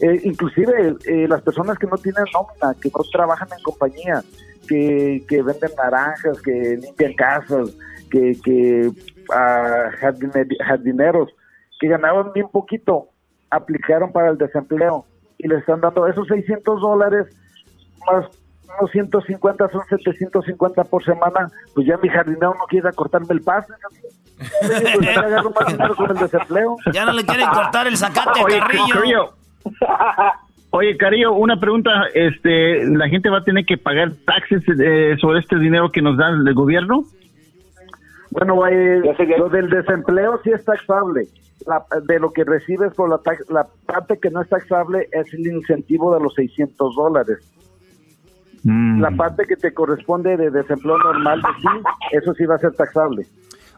Eh, 0.00 0.20
inclusive 0.24 0.96
eh, 1.06 1.28
las 1.28 1.42
personas 1.42 1.78
que 1.78 1.86
no 1.86 1.96
tienen 1.96 2.24
nómina, 2.34 2.74
que 2.80 2.90
no 2.90 3.04
trabajan 3.12 3.48
en 3.56 3.62
compañía, 3.62 4.22
que, 4.66 5.24
que 5.28 5.42
venden 5.42 5.70
naranjas, 5.76 6.40
que 6.42 6.78
limpian 6.82 7.14
casas, 7.14 7.70
que, 8.12 8.36
que 8.44 8.90
a 9.34 9.90
jardineros 10.60 11.30
que 11.80 11.88
ganaban 11.88 12.32
bien 12.32 12.46
poquito, 12.48 13.08
aplicaron 13.50 14.12
para 14.12 14.30
el 14.30 14.38
desempleo 14.38 15.04
y 15.38 15.48
le 15.48 15.56
están 15.56 15.80
dando 15.80 16.06
esos 16.06 16.28
600 16.28 16.80
dólares 16.80 17.26
más 18.06 18.26
unos 18.78 18.90
150, 18.90 19.68
son 19.68 19.82
750 19.88 20.84
por 20.84 21.04
semana, 21.04 21.50
pues 21.74 21.86
ya 21.86 21.96
mi 21.98 22.08
jardinero 22.08 22.54
no 22.54 22.64
quiere 22.68 22.90
cortarme 22.92 23.28
el 23.30 23.42
paso. 23.42 23.72
Ya 26.92 27.04
no 27.04 27.12
le 27.12 27.24
quieren 27.24 27.48
cortar 27.48 27.86
el 27.86 27.96
zacate 27.96 28.40
a 28.40 28.44
Carrillo. 28.44 29.34
Oye, 30.70 30.96
Carrillo, 30.96 31.32
una 31.34 31.60
pregunta, 31.60 31.90
este, 32.14 32.84
¿la 32.86 33.08
gente 33.08 33.28
va 33.28 33.38
a 33.38 33.44
tener 33.44 33.64
que 33.66 33.76
pagar 33.76 34.10
taxes 34.24 34.62
eh, 34.80 35.16
sobre 35.20 35.40
este 35.40 35.58
dinero 35.58 35.90
que 35.90 36.00
nos 36.00 36.16
da 36.16 36.30
el 36.30 36.54
gobierno? 36.54 37.04
Bueno, 38.32 38.56
lo 38.56 39.48
del 39.50 39.68
desempleo 39.68 40.40
sí 40.42 40.50
es 40.50 40.64
taxable. 40.64 41.28
de 42.04 42.18
lo 42.18 42.32
que 42.32 42.44
recibes 42.44 42.92
por 42.94 43.08
la, 43.08 43.20
la 43.50 43.66
parte 43.86 44.18
que 44.18 44.30
no 44.30 44.40
es 44.40 44.48
taxable 44.48 45.08
es 45.12 45.32
el 45.34 45.46
incentivo 45.46 46.14
de 46.14 46.20
los 46.20 46.34
600 46.34 46.94
dólares. 46.96 47.38
La 48.64 49.10
mm. 49.10 49.16
parte 49.16 49.44
que 49.46 49.56
te 49.56 49.74
corresponde 49.74 50.36
de 50.36 50.50
desempleo 50.50 50.96
normal, 50.96 51.42
sí, 51.60 51.68
eso 52.12 52.32
sí 52.34 52.46
va 52.46 52.54
a 52.54 52.58
ser 52.58 52.72
taxable. 52.72 53.26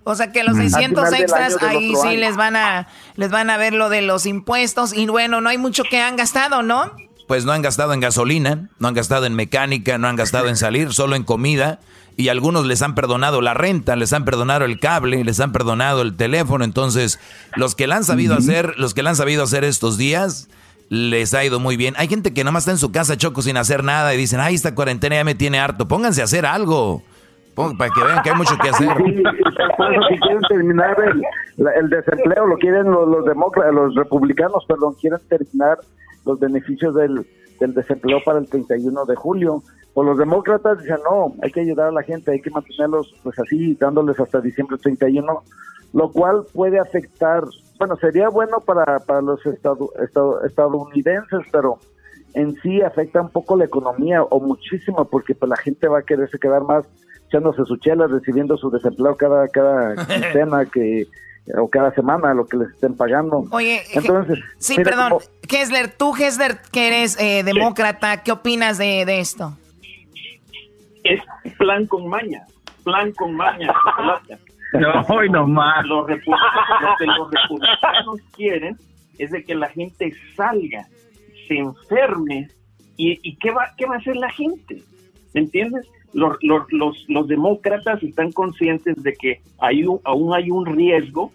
O 0.05 0.15
sea 0.15 0.31
que 0.31 0.45
los 0.45 0.57
600 0.57 1.11
mm. 1.11 1.15
extras 1.15 1.63
ahí 1.63 1.95
sí 1.97 2.17
les 2.17 2.37
van 2.37 2.55
a 2.55 2.87
les 3.17 3.31
van 3.31 3.51
a 3.51 3.57
ver 3.57 3.73
lo 3.73 3.89
de 3.89 4.03
los 4.03 4.27
impuestos 4.27 4.95
y 4.95 5.07
bueno, 5.07 5.41
no 5.41 5.49
hay 5.49 5.59
mucho 5.59 5.83
que 5.85 6.01
han 6.01 6.17
gastado, 6.17 6.63
¿no? 6.63 6.93
Pues 7.27 7.45
no 7.45 7.53
han 7.53 7.63
gastado 7.63 7.95
en 7.95 8.01
gasolina, 8.01 8.69
no 8.79 8.89
han 8.89 8.95
gastado 8.95 9.25
en 9.25 9.35
mecánica, 9.35 9.97
no 9.97 10.07
han 10.07 10.17
gastado 10.17 10.49
en 10.49 10.57
salir, 10.57 10.93
solo 10.93 11.17
en 11.17 11.25
comida 11.25 11.81
y 12.17 12.29
algunos 12.29 12.67
les 12.67 12.83
han 12.83 12.95
perdonado 12.95 13.41
la 13.41 13.55
renta, 13.55 13.97
les 13.97 14.13
han 14.13 14.25
perdonado 14.25 14.65
el 14.65 14.79
cable, 14.79 15.25
les 15.25 15.41
han 15.41 15.53
perdonado 15.53 16.03
el 16.03 16.17
teléfono. 16.17 16.65
Entonces, 16.65 17.19
los 17.57 17.75
que 17.75 17.87
la 17.87 17.97
han 17.97 18.05
sabido 18.05 18.35
hacer, 18.35 18.75
los 18.79 18.95
que 18.95 19.03
la 19.03 19.11
han 19.11 19.17
sabido 19.17 19.43
hacer 19.43 19.65
estos 19.65 19.99
días, 19.99 20.49
les 20.89 21.35
ha 21.35 21.45
ido 21.45 21.59
muy 21.59 21.77
bien. 21.77 21.95
Hay 21.97 22.09
gente 22.09 22.33
que 22.33 22.45
nada 22.45 22.53
más 22.53 22.63
está 22.63 22.73
en 22.73 22.79
su 22.79 22.93
casa, 22.93 23.17
Choco, 23.17 23.43
sin 23.43 23.57
hacer 23.57 23.83
nada 23.83 24.15
y 24.15 24.17
dicen, 24.17 24.41
ay, 24.41 24.55
esta 24.55 24.75
cuarentena 24.75 25.17
ya 25.17 25.25
me 25.25 25.35
tiene 25.35 25.59
harto. 25.59 25.89
Pónganse 25.89 26.21
a 26.21 26.25
hacer 26.25 26.47
algo. 26.47 27.03
para 27.57 27.91
que 27.91 28.05
vean 28.05 28.23
que 28.23 28.31
hay 28.31 28.37
mucho 28.37 28.57
que 28.59 28.69
hacer. 28.69 28.97
Sí, 28.97 29.23
si 30.09 30.21
quieren 30.21 30.43
terminar 30.49 30.97
el, 31.57 31.91
desempleo, 31.91 32.47
lo 32.47 32.57
quieren 32.59 32.91
los, 32.91 33.09
los 33.09 33.25
demócratas, 33.25 33.75
los 33.75 33.95
republicanos, 33.95 34.65
perdón, 34.69 34.95
quieren 35.01 35.21
terminar 35.29 35.79
los 36.25 36.39
beneficios 36.39 36.95
del, 36.95 37.27
del 37.61 37.75
desempleo 37.75 38.19
para 38.25 38.39
el 38.39 38.49
31 38.49 39.05
de 39.05 39.15
julio. 39.15 39.63
O 39.95 40.03
los 40.03 40.19
demócratas 40.19 40.81
dicen, 40.81 40.99
no, 41.09 41.35
hay 41.43 41.53
que 41.53 41.61
ayudar 41.61 41.89
a 41.89 41.93
la 41.93 42.03
gente, 42.03 42.33
hay 42.33 42.41
que 42.41 42.51
mantenerlos 42.51 43.15
pues 43.23 43.39
así, 43.39 43.75
dándoles 43.75 44.19
hasta 44.19 44.41
diciembre 44.41 44.77
31, 44.79 45.43
lo 45.93 46.11
cual 46.11 46.43
puede 46.53 46.81
afectar, 46.81 47.45
bueno, 47.79 47.97
sería 47.97 48.29
bueno 48.29 48.59
para, 48.61 48.99
para 49.01 49.23
los 49.23 49.41
estadounidenses, 49.47 51.41
pero 51.53 51.79
en 52.35 52.55
sí 52.57 52.83
afecta 52.83 53.23
un 53.23 53.31
poco 53.31 53.57
la 53.57 53.65
economía 53.65 54.23
o 54.25 54.41
muchísimo 54.41 55.05
porque 55.05 55.37
pues 55.37 55.49
la 55.49 55.57
gente 55.57 55.87
va 55.87 56.01
a 56.01 56.03
quererse 56.03 56.39
quedar 56.39 56.63
más 56.65 56.85
echándose 57.29 57.65
su 57.65 57.77
chela, 57.77 58.09
recibiendo 58.09 58.57
su 58.57 58.71
desempleo 58.71 59.17
cada 59.17 59.49
cada 59.49 59.95
quincena 60.07 60.67
que 60.67 61.07
o 61.53 61.69
cada 61.69 61.93
semana 61.95 62.33
lo 62.33 62.47
que 62.47 62.57
les 62.57 62.71
estén 62.71 62.97
pagando. 62.97 63.45
Oye, 63.51 63.83
entonces 63.93 64.39
sí, 64.59 64.77
perdón, 64.77 65.15
tú 65.99 66.13
Kessler 66.13 66.59
que 66.73 66.89
eres 66.89 67.19
eh, 67.21 67.43
demócrata, 67.43 68.23
¿qué 68.23 68.33
opinas 68.33 68.79
de, 68.79 69.05
de, 69.05 69.21
esto? 69.21 69.57
Es 71.03 71.21
plan 71.59 71.87
con 71.87 72.09
maña, 72.09 72.47
plan 72.83 73.13
con 73.13 73.35
maña. 73.35 73.73
no, 74.73 75.15
hoy 75.15 75.29
nomás. 75.29 75.85
Los 75.87 76.07
republicanos, 76.07 76.81
lo 76.81 76.97
que 76.99 77.07
los 77.07 77.31
republicanos 77.31 78.21
quieren 78.35 78.79
es 79.19 79.31
de 79.31 79.45
que 79.45 79.55
la 79.55 79.69
gente 79.69 80.13
salga, 80.35 80.87
se 81.47 81.59
enferme 81.59 82.49
y, 82.97 83.19
y 83.23 83.37
¿qué 83.37 83.51
va 83.51 83.71
qué 83.77 83.85
va 83.87 83.97
a 83.97 83.99
hacer 83.99 84.17
la 84.17 84.31
gente, 84.31 84.83
¿me 85.35 85.43
entiendes? 85.43 85.87
Los, 86.15 86.37
los, 86.43 87.05
los, 87.09 87.29
demócratas 87.29 88.03
están 88.03 88.33
conscientes 88.33 89.03
de 89.03 89.13
que 89.15 89.41
hay 89.59 89.85
aún 90.05 90.35
hay 90.35 90.51
un 90.51 90.65
riesgo. 90.65 91.33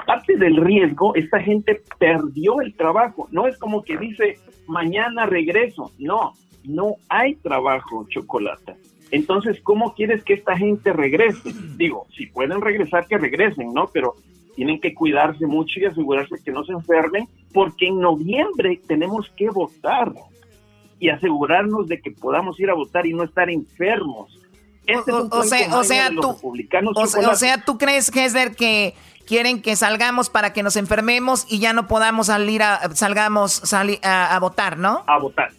Aparte 0.00 0.36
del 0.36 0.56
riesgo, 0.56 1.14
esta 1.14 1.40
gente 1.40 1.80
perdió 1.98 2.60
el 2.60 2.74
trabajo. 2.74 3.28
No 3.30 3.46
es 3.46 3.56
como 3.58 3.82
que 3.82 3.96
dice, 3.96 4.38
mañana 4.66 5.26
regreso. 5.26 5.92
No, 5.98 6.32
no 6.64 6.96
hay 7.08 7.36
trabajo, 7.36 8.06
chocolate. 8.08 8.74
Entonces, 9.12 9.60
¿cómo 9.62 9.94
quieres 9.94 10.24
que 10.24 10.32
esta 10.32 10.56
gente 10.56 10.92
regrese? 10.92 11.52
Digo, 11.76 12.06
si 12.16 12.26
pueden 12.26 12.60
regresar, 12.62 13.06
que 13.06 13.18
regresen, 13.18 13.72
¿no? 13.74 13.88
Pero 13.92 14.14
tienen 14.56 14.80
que 14.80 14.94
cuidarse 14.94 15.46
mucho 15.46 15.80
y 15.80 15.84
asegurarse 15.84 16.36
que 16.42 16.50
no 16.50 16.64
se 16.64 16.72
enfermen, 16.72 17.28
porque 17.52 17.88
en 17.88 18.00
noviembre 18.00 18.80
tenemos 18.88 19.30
que 19.36 19.48
votar 19.50 20.12
y 21.02 21.10
asegurarnos 21.10 21.88
de 21.88 22.00
que 22.00 22.12
podamos 22.12 22.60
ir 22.60 22.70
a 22.70 22.74
votar 22.74 23.06
y 23.06 23.12
no 23.12 23.24
estar 23.24 23.50
enfermos. 23.50 24.38
Este 24.86 25.10
o, 25.10 25.42
sea, 25.42 25.76
o 25.76 25.82
sea, 25.82 26.10
tú, 26.10 26.36
o, 26.94 27.34
sea, 27.34 27.64
tú 27.64 27.76
crees, 27.76 28.08
Hesder, 28.14 28.54
que 28.54 28.94
quieren 29.26 29.62
que 29.62 29.74
salgamos 29.74 30.30
para 30.30 30.52
que 30.52 30.62
nos 30.62 30.76
enfermemos 30.76 31.44
y 31.50 31.58
ya 31.58 31.72
no 31.72 31.88
podamos 31.88 32.28
salir 32.28 32.62
a, 32.62 32.88
salgamos 32.94 33.74
a, 33.74 34.38
votar, 34.38 34.78
¿no? 34.78 35.02
A 35.08 35.18
votar. 35.18 35.50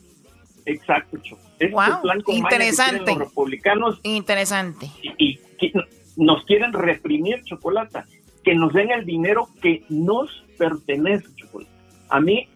Exacto, 0.66 1.18
Este 1.60 1.68
plan 1.68 2.24
interesante. 2.28 3.12
los 3.12 3.20
republicanos. 3.28 4.00
Interesante. 4.04 4.90
Y, 5.18 5.42
nos 6.16 6.46
quieren 6.46 6.72
reprimir, 6.72 7.44
Chocolata, 7.44 8.06
que 8.46 8.56
nos 8.56 8.72
den 8.72 8.92
el 8.92 9.04
dinero 9.04 9.50
que 9.62 9.84
nos 9.90 10.30
pertenece, 10.58 11.28
Chocolata. 11.36 11.72
A 12.10 12.22
mí 12.22 12.48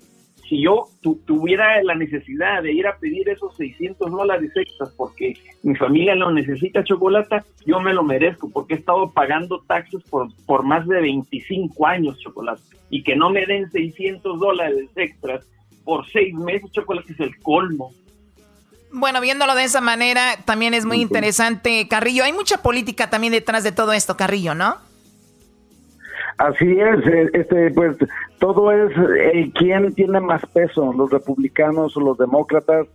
si 0.47 0.63
yo 0.63 0.87
tuviera 1.25 1.81
la 1.83 1.95
necesidad 1.95 2.63
de 2.63 2.71
ir 2.71 2.87
a 2.87 2.97
pedir 2.97 3.27
esos 3.29 3.55
600 3.57 4.11
dólares 4.11 4.51
extras 4.55 4.93
porque 4.95 5.33
mi 5.63 5.75
familia 5.75 6.15
lo 6.15 6.31
necesita 6.31 6.83
chocolate, 6.83 7.41
yo 7.65 7.79
me 7.79 7.93
lo 7.93 8.03
merezco 8.03 8.49
porque 8.49 8.75
he 8.75 8.77
estado 8.77 9.11
pagando 9.11 9.61
taxes 9.67 10.03
por, 10.09 10.27
por 10.45 10.63
más 10.63 10.87
de 10.87 11.01
25 11.01 11.85
años 11.85 12.19
chocolate 12.19 12.61
y 12.89 13.03
que 13.03 13.15
no 13.15 13.29
me 13.29 13.45
den 13.45 13.69
600 13.69 14.39
dólares 14.39 14.89
extras 14.95 15.45
por 15.83 16.05
seis 16.11 16.33
meses 16.33 16.71
chocolate 16.71 17.13
es 17.13 17.19
el 17.19 17.37
colmo. 17.39 17.91
Bueno, 18.91 19.19
viéndolo 19.19 19.53
de 19.55 19.65
esa 19.65 19.81
manera, 19.81 20.37
también 20.45 20.73
es 20.73 20.85
muy 20.85 21.01
interesante, 21.01 21.87
Carrillo. 21.89 22.23
Hay 22.23 22.33
mucha 22.33 22.61
política 22.61 23.09
también 23.09 23.33
detrás 23.33 23.63
de 23.63 23.71
todo 23.71 23.93
esto, 23.93 24.15
Carrillo, 24.15 24.55
¿no? 24.55 24.77
Así 26.37 26.79
es, 26.79 27.07
eh, 27.07 27.29
este, 27.33 27.71
pues 27.71 27.97
todo 28.39 28.71
es 28.71 28.91
eh, 28.95 29.51
quién 29.55 29.93
tiene 29.95 30.19
más 30.19 30.45
peso, 30.53 30.93
los 30.93 31.09
republicanos 31.09 31.97
o 31.97 32.01
los 32.01 32.17
demócratas. 32.17 32.87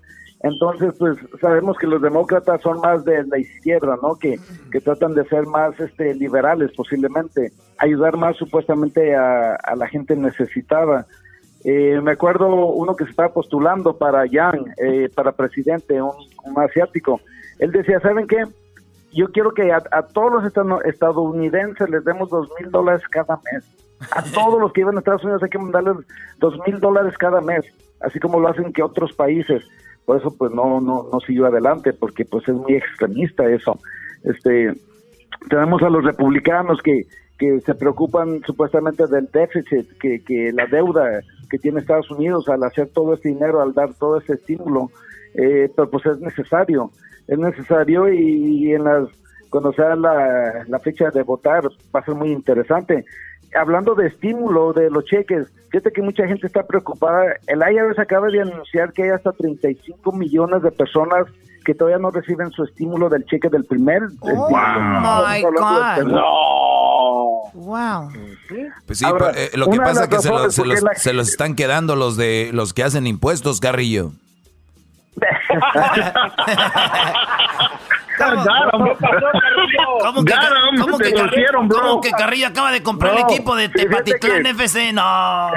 Entonces, 0.42 0.92
pues 0.98 1.16
sabemos 1.40 1.76
que 1.78 1.86
los 1.86 2.02
demócratas 2.02 2.60
son 2.62 2.80
más 2.80 3.04
de 3.04 3.24
la 3.24 3.38
izquierda, 3.38 3.96
¿no? 4.02 4.16
Que, 4.16 4.38
que 4.70 4.80
tratan 4.80 5.14
de 5.14 5.24
ser 5.26 5.46
más 5.46 5.78
este, 5.78 6.14
liberales 6.14 6.72
posiblemente, 6.76 7.52
ayudar 7.78 8.16
más 8.16 8.36
supuestamente 8.36 9.14
a, 9.14 9.56
la 9.76 9.88
gente 9.88 10.16
necesitada. 10.16 11.06
Eh, 11.64 12.00
me 12.02 12.12
acuerdo 12.12 12.48
uno 12.48 12.96
que 12.96 13.04
se 13.04 13.10
estaba 13.10 13.32
postulando 13.32 13.96
para 13.96 14.26
Yang, 14.26 14.72
eh, 14.78 15.08
para 15.14 15.32
presidente, 15.32 16.02
un, 16.02 16.12
un 16.44 16.58
asiático. 16.60 17.20
Él 17.60 17.70
decía, 17.70 18.00
¿saben 18.00 18.26
qué? 18.26 18.44
Yo 19.12 19.30
quiero 19.30 19.52
que 19.52 19.72
a, 19.72 19.80
todos 20.12 20.32
los 20.32 20.84
estadounidenses 20.84 21.88
les 21.90 22.04
demos 22.04 22.30
dos 22.30 22.48
mil 22.58 22.70
dólares 22.70 23.02
cada 23.08 23.38
mes. 23.52 23.64
A 24.10 24.22
todos 24.34 24.60
los 24.60 24.72
que 24.72 24.80
viven 24.80 24.94
en 24.94 24.98
Estados 24.98 25.22
Unidos 25.24 25.42
hay 25.42 25.50
que 25.50 25.58
mandarles 25.58 25.96
dos 26.38 26.58
mil 26.66 26.80
dólares 26.80 27.16
cada 27.18 27.40
mes, 27.40 27.64
así 28.00 28.18
como 28.18 28.40
lo 28.40 28.48
hacen 28.48 28.72
que 28.72 28.82
otros 28.82 29.12
países. 29.12 29.64
Por 30.04 30.18
eso 30.18 30.34
pues 30.36 30.52
no, 30.52 30.80
no, 30.80 31.08
no 31.12 31.20
siguió 31.20 31.46
adelante, 31.46 31.92
porque 31.92 32.24
pues 32.24 32.48
es 32.48 32.54
muy 32.54 32.74
extremista 32.74 33.48
eso. 33.48 33.78
Este, 34.24 34.74
tenemos 35.48 35.82
a 35.82 35.90
los 35.90 36.04
republicanos 36.04 36.80
que, 36.82 37.06
que 37.38 37.60
se 37.60 37.74
preocupan 37.74 38.40
supuestamente 38.44 39.06
del 39.06 39.26
déficit, 39.26 39.86
que, 39.98 40.24
que 40.24 40.52
la 40.52 40.66
deuda 40.66 41.20
que 41.50 41.58
tiene 41.58 41.80
Estados 41.80 42.10
Unidos 42.10 42.48
al 42.48 42.64
hacer 42.64 42.88
todo 42.88 43.14
este 43.14 43.28
dinero, 43.28 43.60
al 43.60 43.74
dar 43.74 43.94
todo 43.94 44.18
ese 44.18 44.34
estímulo, 44.34 44.90
eh, 45.34 45.70
pero 45.76 45.90
pues 45.90 46.06
es 46.06 46.18
necesario 46.18 46.90
es 47.28 47.38
necesario 47.38 48.12
y, 48.12 48.72
en 48.72 48.84
las 48.84 49.08
cuando 49.50 49.72
sea 49.74 49.94
la, 49.96 50.64
la, 50.66 50.78
fecha 50.78 51.10
de 51.10 51.22
votar 51.22 51.64
va 51.94 52.00
a 52.00 52.04
ser 52.04 52.14
muy 52.14 52.32
interesante. 52.32 53.04
Hablando 53.54 53.94
de 53.94 54.06
estímulo 54.06 54.72
de 54.72 54.88
los 54.88 55.04
cheques, 55.04 55.46
fíjate 55.70 55.92
que 55.92 56.00
mucha 56.00 56.26
gente 56.26 56.46
está 56.46 56.66
preocupada. 56.66 57.34
El 57.46 57.58
IRS 57.58 57.98
acaba 57.98 58.28
de 58.28 58.40
anunciar 58.40 58.94
que 58.94 59.02
hay 59.02 59.10
hasta 59.10 59.30
35 59.32 60.10
millones 60.12 60.62
de 60.62 60.70
personas 60.70 61.26
que 61.62 61.74
todavía 61.74 61.98
no 61.98 62.10
reciben 62.10 62.50
su 62.50 62.64
estímulo 62.64 63.08
del 63.08 63.24
cheque 63.26 63.48
del 63.48 63.64
primer. 63.64 64.02
Oh, 64.20 64.48
my 64.48 65.42
God. 65.42 66.06
No. 66.06 67.52
Wow. 67.54 68.10
Pues 68.86 68.98
sí, 68.98 69.04
eh, 69.34 69.50
lo 69.54 69.68
que 69.68 69.76
pasa 69.76 70.04
es 70.04 70.08
que 70.08 70.18
se, 70.20 70.64
los, 70.64 70.82
se 70.96 71.12
los 71.12 71.28
están 71.28 71.54
quedando 71.54 71.96
los 71.96 72.16
de 72.16 72.50
los 72.52 72.72
que 72.72 72.82
hacen 72.82 73.06
impuestos, 73.06 73.60
Carrillo. 73.60 74.12
¿Cómo, 78.18 78.44
que, 80.24 80.34
¿cómo, 80.80 80.98
que, 80.98 81.12
¿Cómo 81.70 82.00
que 82.00 82.10
Carrillo 82.12 82.46
acaba 82.48 82.70
de 82.72 82.82
comprar 82.82 83.14
el 83.14 83.20
equipo 83.20 83.54
de 83.56 83.68
Tepatitlán 83.68 84.46
FC? 84.46 84.92
No. 84.92 85.50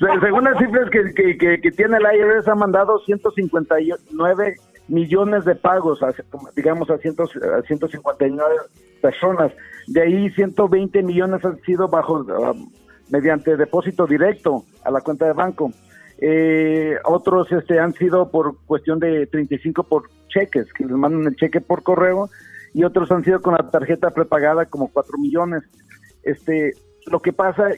Según 0.20 0.44
las 0.44 0.58
cifras 0.58 0.90
que, 0.90 1.14
que, 1.14 1.60
que, 1.60 1.70
tiene 1.70 1.96
el 1.96 2.04
IRS, 2.18 2.48
ha 2.48 2.54
mandado 2.54 2.98
159 3.00 4.56
millones 4.88 5.44
de 5.44 5.54
pagos, 5.54 6.02
a, 6.02 6.12
digamos, 6.54 6.90
a, 6.90 6.94
a 6.94 6.98
159 6.98 8.54
personas. 9.00 9.52
De 9.86 10.02
ahí 10.02 10.30
120 10.30 11.02
millones 11.02 11.44
han 11.44 11.58
sido 11.62 11.88
bajo, 11.88 12.20
um, 12.20 12.70
mediante 13.08 13.56
depósito 13.56 14.06
directo 14.06 14.64
a 14.84 14.90
la 14.90 15.00
cuenta 15.00 15.26
de 15.26 15.32
banco. 15.32 15.72
Eh, 16.18 16.96
otros 17.04 17.50
este, 17.52 17.78
han 17.78 17.92
sido 17.92 18.30
por 18.30 18.56
cuestión 18.66 18.98
de 18.98 19.26
35 19.26 19.82
por 19.84 20.10
cheques, 20.28 20.72
que 20.72 20.84
les 20.84 20.96
mandan 20.96 21.26
el 21.26 21.36
cheque 21.36 21.60
por 21.60 21.82
correo, 21.82 22.28
y 22.72 22.84
otros 22.84 23.10
han 23.10 23.24
sido 23.24 23.40
con 23.40 23.54
la 23.54 23.70
tarjeta 23.70 24.10
prepagada 24.10 24.66
como 24.66 24.88
4 24.88 25.18
millones. 25.18 25.62
Este, 26.22 26.72
lo 27.06 27.20
que 27.20 27.32
pasa 27.32 27.68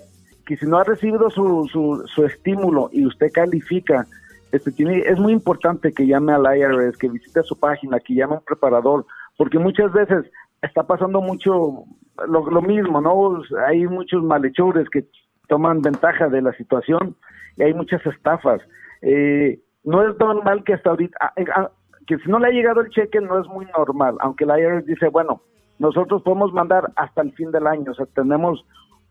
que 0.47 0.57
si 0.57 0.67
no 0.67 0.79
ha 0.79 0.85
recibido 0.85 1.31
su, 1.31 1.69
su, 1.71 2.05
su 2.07 2.25
estímulo 2.25 2.89
y 2.93 3.07
usted 3.07 3.31
califica, 3.33 4.07
este, 4.51 4.73
tiene, 4.73 5.01
es 5.01 5.19
muy 5.19 5.33
importante 5.33 5.93
que 5.93 6.07
llame 6.07 6.33
al 6.33 6.47
IRS, 6.57 6.97
que 6.97 7.09
visite 7.09 7.43
su 7.43 7.59
página, 7.59 8.01
que 8.01 8.15
llame 8.15 8.35
a 8.35 8.39
un 8.39 8.45
preparador, 8.45 9.05
porque 9.37 9.59
muchas 9.59 9.93
veces 9.93 10.25
está 10.63 10.85
pasando 10.85 11.21
mucho 11.21 11.85
lo, 12.27 12.51
lo 12.51 12.63
mismo, 12.63 13.01
¿no? 13.01 13.43
Hay 13.67 13.87
muchos 13.87 14.25
malhechores 14.25 14.89
que 14.89 15.05
toman 15.49 15.83
ventaja 15.83 16.29
de 16.29 16.43
la 16.43 16.53
situación 16.55 17.15
y 17.59 17.63
hay 17.63 17.75
muchas 17.75 18.05
estafas. 18.07 18.61
Eh, 19.03 19.59
no 19.85 20.09
es 20.09 20.19
normal 20.19 20.65
que 20.65 20.75
hasta 20.75 20.91
ahorita, 20.91 21.19
ah, 21.21 21.33
eh, 21.37 21.45
ah, 21.55 21.71
que 22.07 22.17
si 22.19 22.31
no 22.31 22.39
le 22.39 22.49
ha 22.49 22.51
llegado 22.51 22.81
el 22.81 22.91
cheque 22.91 23.21
no 23.21 23.39
es 23.39 23.47
muy 23.49 23.67
normal, 23.77 24.17
aunque 24.21 24.47
la 24.47 24.59
IRS 24.59 24.87
dice, 24.87 25.09
bueno, 25.09 25.43
nosotros 25.79 26.23
podemos 26.23 26.53
mandar 26.53 26.91
hasta 26.97 27.23
el 27.23 27.33
fin 27.33 27.51
del 27.51 27.67
año, 27.67 27.93
o 27.93 27.95
sea, 27.95 28.07
tenemos 28.15 28.65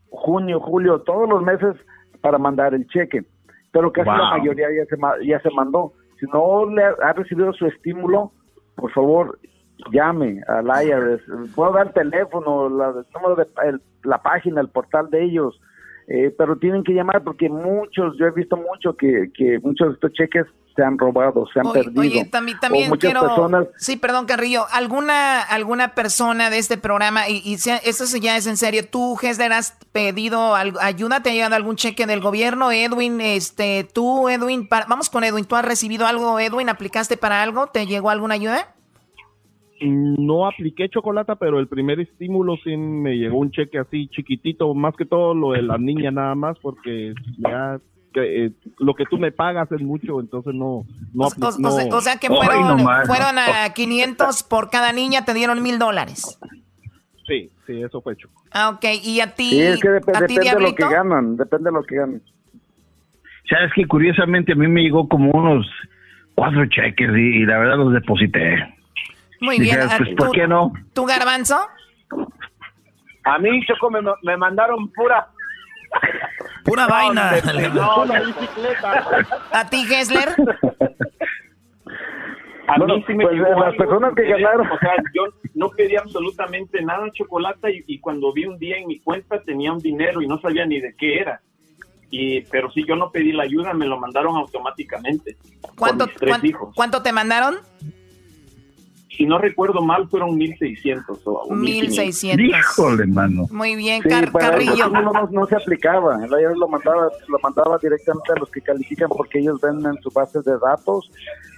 junio, 0.10 0.60
julio, 0.60 1.00
todos 1.02 1.30
los 1.30 1.44
meses 1.44 1.76
para 2.22 2.38
mandar 2.38 2.74
el 2.74 2.88
cheque, 2.88 3.24
pero 3.72 3.92
casi 3.92 4.10
la 4.10 4.38
mayoría 4.38 4.68
ya 4.76 4.86
se, 4.86 5.28
ya 5.28 5.40
se 5.42 5.52
mandó. 5.52 5.94
Si 6.20 6.26
no 6.34 6.66
le 6.66 6.84
ha, 6.84 7.14
recibido 7.14 7.54
su 7.54 7.68
estímulo, 7.68 8.32
por 8.76 8.92
favor, 8.92 9.38
llame 9.92 10.42
al 10.48 10.66
IRS. 10.66 11.22
Puedo 11.56 11.74
dar 11.74 11.88
el 11.88 11.94
teléfono, 11.94 12.70
la, 12.70 12.90
el 12.90 13.06
número 13.14 13.36
de 13.36 13.80
la 14.04 14.22
página, 14.24 14.62
el 14.62 14.70
portal 14.70 15.10
de 15.12 15.24
ellos, 15.24 15.60
eh, 16.08 16.34
pero 16.38 16.58
tienen 16.58 16.84
que 16.84 16.94
llamar 16.94 17.24
porque 17.24 17.50
muchos, 17.50 18.16
yo 18.18 18.26
he 18.26 18.32
visto 18.32 18.58
mucho 18.58 18.96
que, 18.96 19.30
que 19.36 19.60
muchos 19.60 19.90
de 19.90 19.94
estos 19.94 20.14
cheques 20.14 20.46
se 20.76 20.84
han 20.84 20.98
robado, 20.98 21.46
se 21.52 21.60
han 21.60 21.74
perdido. 21.74 22.02
Oye, 22.02 22.26
también, 22.26 22.60
también 22.60 22.92
quiero... 22.92 23.22
Personas... 23.22 23.66
Sí, 23.78 23.98
perdón, 23.98 24.28
Carrillo. 24.28 24.66
¿Alguna, 24.72 25.42
alguna 25.42 25.96
persona 25.96 26.52
de 26.52 26.60
este 26.60 26.78
programa, 26.78 27.28
y, 27.28 27.42
y 27.44 27.56
esto 27.56 28.18
ya 28.22 28.38
es 28.38 28.46
en 28.46 28.58
serio, 28.58 28.88
tú, 28.88 29.18
Hesler, 29.20 29.54
has 29.54 29.76
pedido 29.92 30.54
ayuda? 30.56 31.24
¿Te 31.24 31.32
ha 31.32 31.34
llegado 31.34 31.56
algún 31.56 31.78
cheque 31.78 32.06
del 32.06 32.22
gobierno? 32.22 32.72
Edwin, 32.72 33.20
este, 33.22 33.88
tú, 33.92 34.30
Edwin, 34.30 34.70
vamos 34.70 35.10
con 35.10 35.24
Edwin. 35.24 35.46
¿Tú 35.46 35.56
has 35.56 35.66
recibido 35.66 36.06
algo, 36.06 36.40
Edwin? 36.40 36.70
¿Aplicaste 36.70 37.18
para 37.18 37.42
algo? 37.42 37.68
¿Te 37.68 37.88
llegó 37.88 38.12
alguna 38.12 38.36
ayuda? 38.36 38.76
No 39.82 40.48
apliqué 40.48 40.90
chocolate, 40.90 41.36
pero 41.40 41.60
el 41.60 41.68
primer 41.68 42.00
estímulo 42.00 42.58
sí 42.64 42.76
me 42.76 43.18
llegó 43.18 43.40
un 43.40 43.52
cheque 43.52 43.80
así 43.80 44.08
chiquitito, 44.08 44.74
más 44.74 44.96
que 44.96 45.06
todo 45.06 45.34
lo 45.34 45.52
de 45.52 45.62
la 45.62 45.78
niña 45.78 46.12
nada 46.12 46.36
más, 46.36 46.58
porque 46.60 47.14
ya 47.38 47.80
eh, 48.16 48.52
lo 48.80 48.96
que 48.96 49.06
tú 49.06 49.18
me 49.18 49.32
pagas 49.32 49.72
es 49.72 49.82
mucho, 49.82 50.20
entonces 50.20 50.54
no... 50.54 50.86
no, 51.14 51.28
o, 51.28 52.02
sea, 52.02 52.18
que 52.18 52.28
fueron, 52.28 52.80
fueron 53.06 53.38
a 53.38 53.74
500 53.74 54.44
por 54.44 54.70
cada 54.70 54.92
niña, 54.92 55.26
te 55.26 55.34
dieron 55.34 55.62
mil 55.62 55.78
dólares. 55.78 56.40
Sí, 57.28 57.50
sí, 57.66 57.82
eso 57.82 58.02
fue 58.02 58.14
hecho. 58.14 58.30
Ah, 58.52 58.70
ok, 58.70 58.86
y 59.04 59.20
a 59.20 59.36
ti... 59.36 59.50
Sí, 59.50 59.62
es 59.62 59.80
que 59.80 59.90
depende 59.90 60.28
de 60.28 60.60
lo 60.60 60.74
que 60.74 60.84
ganan, 60.84 61.38
depende 61.38 61.70
de 61.70 61.74
lo 61.74 61.84
que 61.84 61.96
ganan. 61.96 62.22
Sabes 63.50 63.72
que 63.76 63.86
curiosamente 63.86 64.54
a 64.54 64.56
mí 64.56 64.68
me 64.68 64.82
llegó 64.82 65.08
como 65.08 65.32
unos 65.32 65.68
cuatro 66.36 66.66
cheques 66.68 67.10
y 67.16 67.46
la 67.46 67.58
verdad 67.60 67.78
los 67.78 67.94
deposité. 67.94 68.77
Muy 69.42 69.60
bien. 69.60 69.80
Pues, 69.98 70.16
¿Por 70.16 70.32
qué 70.32 70.48
no? 70.48 70.74
¿Tu 70.94 71.06
garbanzo? 71.06 71.58
A 73.24 73.38
mí, 73.40 73.66
Choco, 73.66 73.90
me, 73.92 74.00
me 74.24 74.38
mandaron 74.38 74.90
pura... 74.92 75.28
Pura 76.64 76.88
vaina. 76.88 77.32
no, 77.74 78.06
la 78.06 78.20
bicicleta. 78.26 79.06
¿A 79.52 79.70
ti, 79.70 79.86
Gessler? 79.86 80.30
A 82.68 82.78
mí 82.78 83.04
sí 83.08 83.14
me 83.14 83.26
pues, 83.26 83.38
las 83.40 83.76
personas 83.76 84.14
que 84.16 84.24
ganaron. 84.24 84.68
O 84.70 84.78
sea, 84.80 84.92
yo 85.14 85.24
no 85.56 85.70
pedí 85.70 85.96
absolutamente 85.96 86.82
nada 86.82 87.10
chocolate 87.14 87.72
y, 87.72 87.84
y, 87.88 88.00
cuando 88.00 88.34
vi 88.34 88.46
un 88.46 88.60
día 88.60 88.78
en 88.78 88.88
mi 88.88 89.00
cuenta 89.00 89.42
tenía 89.42 89.72
un 89.72 89.80
dinero 89.80 90.22
y 90.22 90.28
no 90.28 90.40
sabía 90.42 90.66
ni 90.66 90.82
de 90.82 90.94
qué 90.96 91.20
era. 91.20 91.42
Y, 92.10 92.42
pero 92.42 92.70
si 92.72 92.86
yo 92.86 92.96
no 92.96 93.12
pedí 93.12 93.32
la 93.32 93.44
ayuda, 93.44 93.74
me 93.74 93.86
lo 93.86 93.98
mandaron 93.98 94.36
automáticamente. 94.36 95.38
¿Cuánto, 95.78 96.08
¿cuánto, 96.20 96.72
¿cuánto 96.76 97.04
te 97.04 97.12
mandaron? 97.14 97.56
Si 99.18 99.26
no 99.26 99.40
recuerdo 99.40 99.82
mal, 99.82 100.08
fueron 100.08 100.38
1600 100.38 101.22
o 101.26 101.54
1600. 101.56 102.46
Híjole, 102.46 103.08
mano. 103.08 103.48
Muy 103.52 103.76
bien, 103.76 104.02
Carrillo. 104.04 104.90
No, 104.90 105.28
no, 105.32 105.46
se 105.48 105.56
aplicaba, 105.56 106.24
el 106.24 106.30
IRS 106.30 106.58
lo 106.58 106.68
mandaba, 106.68 107.10
lo 107.28 107.40
mandaba 107.42 107.80
directamente 107.82 108.34
a 108.36 108.40
los 108.40 108.52
que 108.52 108.62
califican 108.62 109.10
porque 109.10 109.40
ellos 109.40 109.60
ven 109.60 109.84
en 109.86 110.00
su 110.04 110.12
base 110.12 110.40
de 110.44 110.58
datos. 110.60 111.12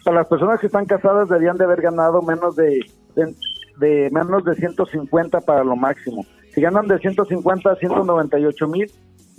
Para 0.05 0.17
las 0.17 0.27
personas 0.27 0.61
que 0.61 0.67
están 0.67 0.85
casadas 0.85 1.27
deberían 1.27 1.57
de 1.57 1.65
haber 1.65 1.81
ganado 1.81 2.21
menos 2.21 2.55
de, 2.55 2.79
de, 3.15 4.09
menos 4.11 4.45
de 4.45 4.55
150 4.55 5.41
para 5.41 5.63
lo 5.65 5.75
máximo. 5.75 6.25
Si 6.53 6.61
ganan 6.61 6.87
de 6.87 6.97
150 6.97 7.71
a 7.71 7.75
198 7.75 8.67
mil, 8.67 8.89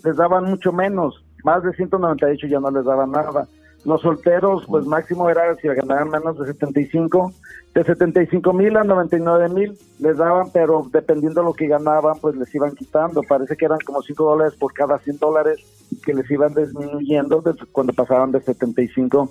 les 0.05 0.16
daban 0.16 0.44
mucho 0.44 0.72
menos. 0.72 1.24
Más 1.42 1.62
de 1.62 1.72
198 1.72 2.47
ya 2.47 2.60
no 2.60 2.70
les 2.70 2.84
daban 2.84 3.12
nada. 3.12 3.48
Los 3.85 4.02
solteros, 4.02 4.65
pues 4.66 4.85
máximo 4.85 5.31
era 5.31 5.55
si 5.57 5.69
ganaban 5.69 6.11
menos 6.11 6.39
de 6.39 6.47
75 6.47 7.32
de 7.74 7.85
75 7.85 8.52
mil 8.52 8.77
a 8.77 8.82
99 8.82 9.48
mil 9.51 9.78
les 10.01 10.16
daban, 10.16 10.51
pero 10.52 10.86
dependiendo 10.93 11.40
de 11.40 11.47
lo 11.47 11.52
que 11.52 11.69
ganaban, 11.69 12.19
pues 12.20 12.35
les 12.36 12.52
iban 12.55 12.74
quitando. 12.74 13.23
Parece 13.23 13.57
que 13.57 13.65
eran 13.65 13.78
como 13.85 14.02
5 14.02 14.24
dólares 14.24 14.55
por 14.59 14.73
cada 14.73 14.98
100 14.98 15.19
dólares 15.19 15.59
que 16.05 16.15
les 16.15 16.28
iban 16.31 16.52
disminuyendo 16.55 17.43
cuando 17.70 17.93
pasaban 17.93 18.32
de 18.32 18.40
75 18.40 19.31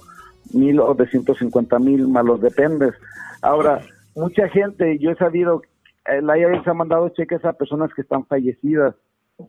mil 0.54 0.80
o 0.80 0.94
de 0.94 1.08
150 1.08 1.80
mil 1.80 2.08
malos 2.08 2.42
dependes. 2.42 2.94
Ahora, 3.42 3.82
mucha 4.16 4.48
gente, 4.48 4.98
yo 5.00 5.12
he 5.12 5.16
sabido, 5.16 5.62
el 6.06 6.26
IRS 6.26 6.68
ha 6.68 6.74
mandado 6.74 7.10
cheques 7.10 7.44
a 7.44 7.54
personas 7.54 7.94
que 7.94 8.02
están 8.02 8.26
fallecidas, 8.26 8.96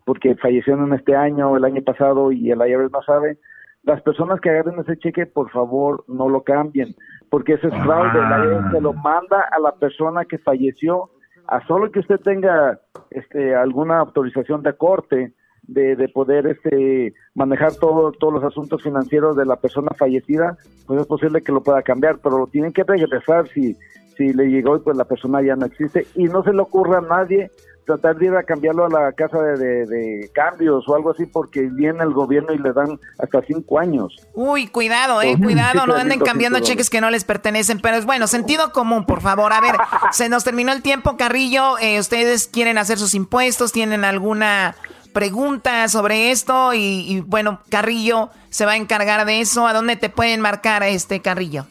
porque 0.05 0.35
fallecieron 0.37 0.93
este 0.95 1.15
año 1.15 1.51
o 1.51 1.57
el 1.57 1.65
año 1.65 1.83
pasado 1.83 2.33
y 2.33 2.51
el 2.51 2.59
IRS 2.59 2.91
no 2.91 3.03
sabe. 3.03 3.39
Las 3.83 4.03
personas 4.03 4.41
que 4.41 4.51
agarren 4.51 4.79
ese 4.81 4.99
cheque, 4.99 5.27
por 5.27 5.51
favor, 5.51 6.05
no 6.07 6.29
lo 6.29 6.43
cambien 6.43 6.95
porque 7.31 7.55
ese 7.55 7.69
es 7.69 7.75
fraude, 7.75 8.19
la 8.19 8.71
se 8.73 8.81
lo 8.81 8.93
manda 8.93 9.49
a 9.51 9.61
la 9.61 9.73
persona 9.77 10.25
que 10.25 10.39
falleció, 10.39 11.11
a 11.47 11.65
solo 11.67 11.91
que 11.91 12.01
usted 12.01 12.19
tenga 12.21 12.81
este, 13.11 13.55
alguna 13.55 14.01
autorización 14.01 14.63
de 14.63 14.77
corte 14.77 15.33
de, 15.63 15.95
de 15.95 16.09
poder 16.09 16.49
este, 16.49 17.15
manejar 17.35 17.73
todo, 17.77 18.11
todos 18.11 18.35
los 18.35 18.45
asuntos 18.45 18.83
financieros 18.83 19.37
de 19.37 19.47
la 19.47 19.57
persona 19.57 19.93
fallecida, 19.97 20.57
pues 20.87 21.01
es 21.01 21.07
posible 21.07 21.43
que 21.43 21.53
lo 21.53 21.63
pueda 21.63 21.83
cambiar, 21.83 22.19
pero 22.19 22.39
lo 22.39 22.47
tienen 22.49 22.73
que 22.73 22.83
regresar 22.83 23.47
si, 23.49 23.77
si 24.17 24.33
le 24.33 24.51
llegó 24.51 24.77
y 24.77 24.81
pues 24.81 24.97
la 24.97 25.05
persona 25.05 25.41
ya 25.43 25.55
no 25.55 25.67
existe 25.67 26.07
y 26.17 26.25
no 26.25 26.43
se 26.43 26.53
le 26.53 26.63
ocurra 26.63 26.99
a 26.99 27.03
nadie 27.03 27.51
tratar 27.85 28.17
de 28.17 28.27
ir 28.27 28.35
a 28.35 28.43
cambiarlo 28.43 28.85
a 28.85 28.89
la 28.89 29.13
casa 29.13 29.41
de, 29.41 30.31
cambios 30.33 30.89
o 30.89 30.95
algo 30.95 31.11
así 31.11 31.27
porque 31.27 31.63
viene 31.63 32.03
el 32.03 32.13
gobierno 32.13 32.53
y 32.53 32.59
le 32.59 32.73
dan 32.73 32.99
hasta 33.19 33.43
cinco 33.43 33.79
años. 33.79 34.17
Uy, 34.35 34.69
cuidado, 34.69 35.23
eh, 35.23 35.37
cuidado, 35.43 35.87
no 35.87 35.95
anden 35.95 36.21
cambiando 36.21 36.61
cheques 36.61 36.91
que 36.91 37.01
no 37.01 37.11
les 37.11 37.25
pertenecen, 37.25 37.81
pero 37.81 37.97
es 37.97 38.07
bueno, 38.07 38.27
sentido 38.27 38.73
común, 38.73 39.07
por 39.07 39.21
favor. 39.21 39.53
A 39.53 39.61
ver, 39.61 39.77
se 40.13 40.29
nos 40.29 40.45
terminó 40.45 40.73
el 40.73 40.83
tiempo, 40.83 41.17
Carrillo, 41.17 41.79
eh, 41.79 41.99
ustedes 41.99 42.49
quieren 42.49 42.79
hacer 42.79 42.99
sus 42.99 43.15
impuestos, 43.15 43.73
tienen 43.73 44.05
alguna 44.05 44.77
pregunta 45.13 45.89
sobre 45.89 46.31
esto 46.31 46.73
y, 46.73 47.05
y 47.09 47.21
bueno, 47.21 47.61
Carrillo 47.69 48.31
se 48.51 48.65
va 48.65 48.73
a 48.73 48.77
encargar 48.77 49.27
de 49.27 49.41
eso. 49.41 49.67
¿A 49.67 49.73
dónde 49.73 49.97
te 49.97 50.09
pueden 50.09 50.41
marcar 50.41 50.83
este 50.83 51.21
Carrillo? 51.21 51.67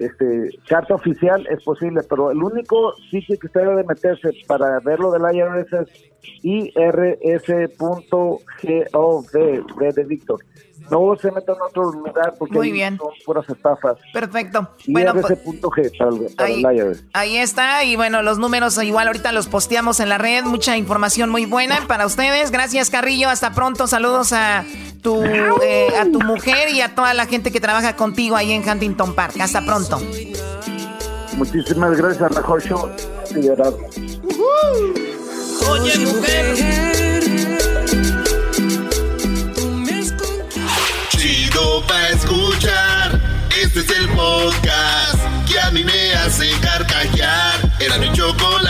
Este, 0.01 0.51
carta 0.66 0.94
oficial 0.94 1.47
es 1.51 1.62
posible, 1.62 2.01
pero 2.09 2.31
el 2.31 2.43
único 2.43 2.94
sitio 3.10 3.39
que 3.39 3.47
usted 3.47 3.60
debe 3.60 3.85
meterse 3.85 4.31
para 4.47 4.81
verlo 4.81 5.12
del 5.12 5.22
IRS 5.36 5.72
es 5.74 5.89
irs.gov, 8.01 9.31
de 9.94 10.05
Víctor, 10.05 10.39
no 10.90 11.14
se 11.16 11.31
metan 11.31 11.55
en 11.56 11.62
otro 11.62 11.93
lugar 11.93 12.35
porque 12.39 12.55
Muy 12.56 12.72
bien. 12.72 12.97
son 12.98 13.09
puras 13.24 13.48
estafas. 13.48 13.97
Perfecto. 14.12 14.68
Bueno, 14.89 15.12
pues, 15.12 15.27
para, 15.27 16.10
el- 16.10 16.35
para 16.35 16.48
ahí, 16.48 16.62
el 16.64 16.77
IRS. 16.77 17.05
ahí 17.12 17.36
está. 17.36 17.85
Y 17.85 17.97
bueno, 17.97 18.22
los 18.22 18.39
números 18.39 18.82
igual 18.82 19.06
ahorita 19.06 19.31
los 19.32 19.47
posteamos 19.48 20.01
en 20.01 20.09
la 20.09 20.18
red. 20.18 20.44
Mucha 20.44 20.77
información 20.77 21.31
muy 21.31 21.47
buena 21.47 21.86
para 21.86 22.06
ustedes. 22.06 22.51
Gracias, 22.51 22.90
Carrillo. 22.90 23.28
Hasta 23.28 23.52
pronto. 23.55 23.86
Saludos 23.86 24.32
a 24.32 24.64
tu, 25.02 25.22
eh, 25.62 25.89
a 25.98 26.05
tu 26.05 26.20
mujer 26.20 26.68
y 26.70 26.81
a 26.81 26.94
toda 26.94 27.14
la 27.14 27.27
gente 27.27 27.51
que 27.51 27.60
trabaja 27.60 27.97
contigo 27.97 28.36
ahí 28.36 28.52
en 28.52 28.68
Huntington 28.68 29.14
Park. 29.14 29.35
Hasta 29.40 29.64
pronto. 29.64 30.01
Muchísimas 31.36 31.97
gracias 31.97 32.31
Show. 32.64 32.90
y 33.31 33.35
de 33.35 33.48
verdad. 33.51 33.72
Oye, 35.70 35.98
mujer. 35.98 36.56
Chido 41.10 41.86
pa' 41.86 42.09
escuchar. 42.09 43.20
Este 43.62 43.81
es 43.81 43.90
el 43.90 44.09
podcast 44.10 45.18
que 45.51 45.60
a 45.60 45.70
mí 45.70 45.85
me 45.85 46.14
hace 46.14 46.51
carcajear. 46.60 47.60
Era 47.78 47.98
mi 47.98 48.12
chocolata. 48.12 48.69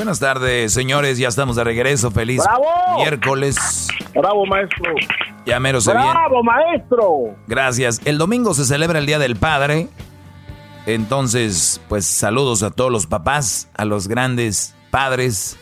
Buenas 0.00 0.18
tardes, 0.18 0.72
señores. 0.72 1.18
Ya 1.18 1.28
estamos 1.28 1.56
de 1.56 1.62
regreso. 1.62 2.10
Feliz 2.10 2.42
¡Bravo! 2.42 2.64
miércoles. 2.96 3.86
Bravo, 4.14 4.46
maestro. 4.46 4.94
Ya 5.44 5.60
mero 5.60 5.78
se. 5.82 5.90
Bravo, 5.90 6.42
maestro. 6.42 7.36
Gracias. 7.46 8.00
El 8.06 8.16
domingo 8.16 8.54
se 8.54 8.64
celebra 8.64 8.98
el 8.98 9.04
Día 9.04 9.18
del 9.18 9.36
Padre. 9.36 9.88
Entonces, 10.86 11.82
pues 11.90 12.06
saludos 12.06 12.62
a 12.62 12.70
todos 12.70 12.90
los 12.90 13.06
papás, 13.06 13.68
a 13.76 13.84
los 13.84 14.08
grandes 14.08 14.74
padres, 14.90 15.58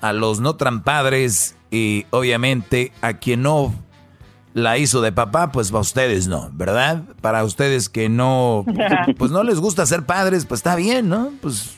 a 0.00 0.12
los 0.12 0.40
no 0.40 0.56
tan 0.56 0.82
padres 0.82 1.54
y 1.70 2.04
obviamente 2.10 2.90
a 3.00 3.12
quien 3.12 3.42
no 3.42 3.72
la 4.54 4.76
hizo 4.76 5.02
de 5.02 5.12
papá, 5.12 5.52
pues 5.52 5.72
a 5.72 5.78
ustedes 5.78 6.26
no, 6.26 6.50
¿verdad? 6.52 7.04
Para 7.20 7.44
ustedes 7.44 7.88
que 7.88 8.08
no, 8.08 8.64
pues 9.18 9.30
no 9.30 9.44
les 9.44 9.60
gusta 9.60 9.86
ser 9.86 10.04
padres, 10.04 10.46
pues 10.46 10.58
está 10.58 10.74
bien, 10.74 11.08
¿no? 11.08 11.30
Pues 11.40 11.77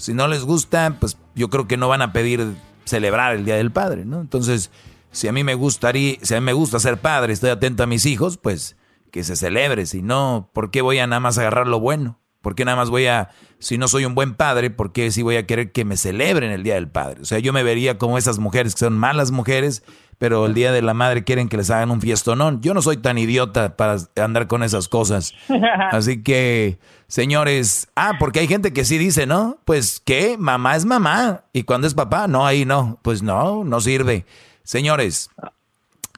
si 0.00 0.14
no 0.14 0.28
les 0.28 0.44
gusta, 0.44 0.96
pues 0.98 1.18
yo 1.34 1.50
creo 1.50 1.68
que 1.68 1.76
no 1.76 1.88
van 1.88 2.00
a 2.00 2.12
pedir 2.12 2.54
celebrar 2.84 3.36
el 3.36 3.44
Día 3.44 3.56
del 3.56 3.70
Padre, 3.70 4.06
¿no? 4.06 4.20
Entonces, 4.20 4.70
si 5.12 5.28
a 5.28 5.32
mí 5.32 5.44
me 5.44 5.54
gustaría, 5.54 6.16
si 6.22 6.34
a 6.34 6.40
mí 6.40 6.46
me 6.46 6.54
gusta 6.54 6.78
ser 6.78 6.98
padre, 6.98 7.32
estoy 7.32 7.50
atento 7.50 7.82
a 7.82 7.86
mis 7.86 8.06
hijos, 8.06 8.38
pues 8.38 8.76
que 9.10 9.24
se 9.24 9.36
celebre, 9.36 9.86
si 9.86 10.02
no, 10.02 10.50
¿por 10.54 10.70
qué 10.70 10.82
voy 10.82 10.98
a 10.98 11.06
nada 11.06 11.20
más 11.20 11.36
agarrar 11.36 11.66
lo 11.66 11.80
bueno? 11.80 12.18
¿Por 12.40 12.54
qué 12.54 12.64
nada 12.64 12.76
más 12.76 12.88
voy 12.88 13.06
a, 13.06 13.28
si 13.58 13.76
no 13.76 13.88
soy 13.88 14.06
un 14.06 14.14
buen 14.14 14.34
padre, 14.34 14.70
por 14.70 14.92
qué 14.92 15.10
sí 15.10 15.20
voy 15.20 15.36
a 15.36 15.46
querer 15.46 15.72
que 15.72 15.84
me 15.84 15.98
celebren 15.98 16.50
el 16.50 16.62
Día 16.62 16.74
del 16.74 16.88
Padre? 16.88 17.20
O 17.20 17.24
sea, 17.26 17.38
yo 17.38 17.52
me 17.52 17.62
vería 17.62 17.98
como 17.98 18.16
esas 18.16 18.38
mujeres 18.38 18.74
que 18.74 18.78
son 18.80 18.96
malas 18.96 19.30
mujeres, 19.30 19.82
pero 20.20 20.44
el 20.44 20.52
Día 20.52 20.70
de 20.70 20.82
la 20.82 20.92
Madre 20.92 21.24
quieren 21.24 21.48
que 21.48 21.56
les 21.56 21.70
hagan 21.70 21.90
un 21.90 22.02
fiestonón. 22.02 22.60
Yo 22.60 22.74
no 22.74 22.82
soy 22.82 22.98
tan 22.98 23.16
idiota 23.16 23.78
para 23.78 23.96
andar 24.16 24.48
con 24.48 24.62
esas 24.62 24.86
cosas. 24.86 25.32
Así 25.92 26.22
que, 26.22 26.78
señores, 27.08 27.88
ah, 27.96 28.12
porque 28.18 28.40
hay 28.40 28.46
gente 28.46 28.74
que 28.74 28.84
sí 28.84 28.98
dice, 28.98 29.24
¿no? 29.24 29.56
Pues, 29.64 29.98
¿qué? 30.04 30.36
Mamá 30.38 30.76
es 30.76 30.84
mamá. 30.84 31.44
Y 31.54 31.62
cuando 31.62 31.86
es 31.86 31.94
papá, 31.94 32.28
no, 32.28 32.46
ahí 32.46 32.66
no. 32.66 32.98
Pues 33.00 33.22
no, 33.22 33.64
no 33.64 33.80
sirve. 33.80 34.26
Señores, 34.62 35.30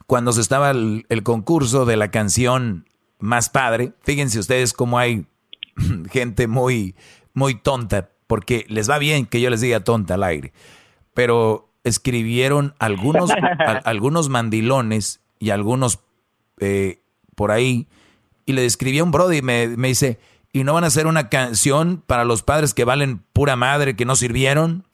cuando 0.09 0.33
se 0.33 0.41
estaba 0.41 0.73
el, 0.73 1.07
el 1.09 1.23
concurso 1.23 1.85
de 1.85 1.97
la 1.97 2.11
canción 2.11 2.89
Más 3.21 3.51
Padre, 3.51 3.93
fíjense 4.03 4.41
ustedes 4.41 4.73
cómo 4.73 4.99
hay 4.99 5.27
gente 6.11 6.49
muy, 6.49 6.97
muy 7.35 7.55
tonta, 7.55 8.11
porque 8.27 8.67
les 8.69 8.91
va 8.91 8.99
bien 8.99 9.27
que 9.27 9.41
yo 9.41 9.49
les 9.49 9.61
diga 9.61 9.79
tonta 9.79 10.15
al 10.15 10.25
aire, 10.25 10.53
pero 11.15 11.72
escribieron 11.85 12.75
algunos, 12.79 13.31
a- 13.59 13.81
algunos 13.85 14.29
mandilones 14.29 15.21
y 15.39 15.51
algunos 15.51 16.01
eh, 16.59 17.01
por 17.35 17.51
ahí, 17.51 17.89
y 18.47 18.53
le 18.53 18.65
escribí 18.65 18.99
a 18.99 19.05
un 19.05 19.11
brody 19.11 19.39
y 19.39 19.43
me, 19.43 19.69
me 19.69 19.89
dice, 19.89 20.21
¿y 20.53 20.65
no 20.65 20.75
van 20.75 20.85
a 20.85 20.89
hacer 20.89 21.07
una 21.07 21.29
canción 21.29 22.03
para 22.07 22.25
los 22.25 22.43
padres 22.43 22.75
que 22.75 22.85
valen 22.85 23.23
pura 23.33 23.57
madre, 23.57 23.97
que 23.97 24.05
no 24.05 24.17
sirvieron? 24.17 24.87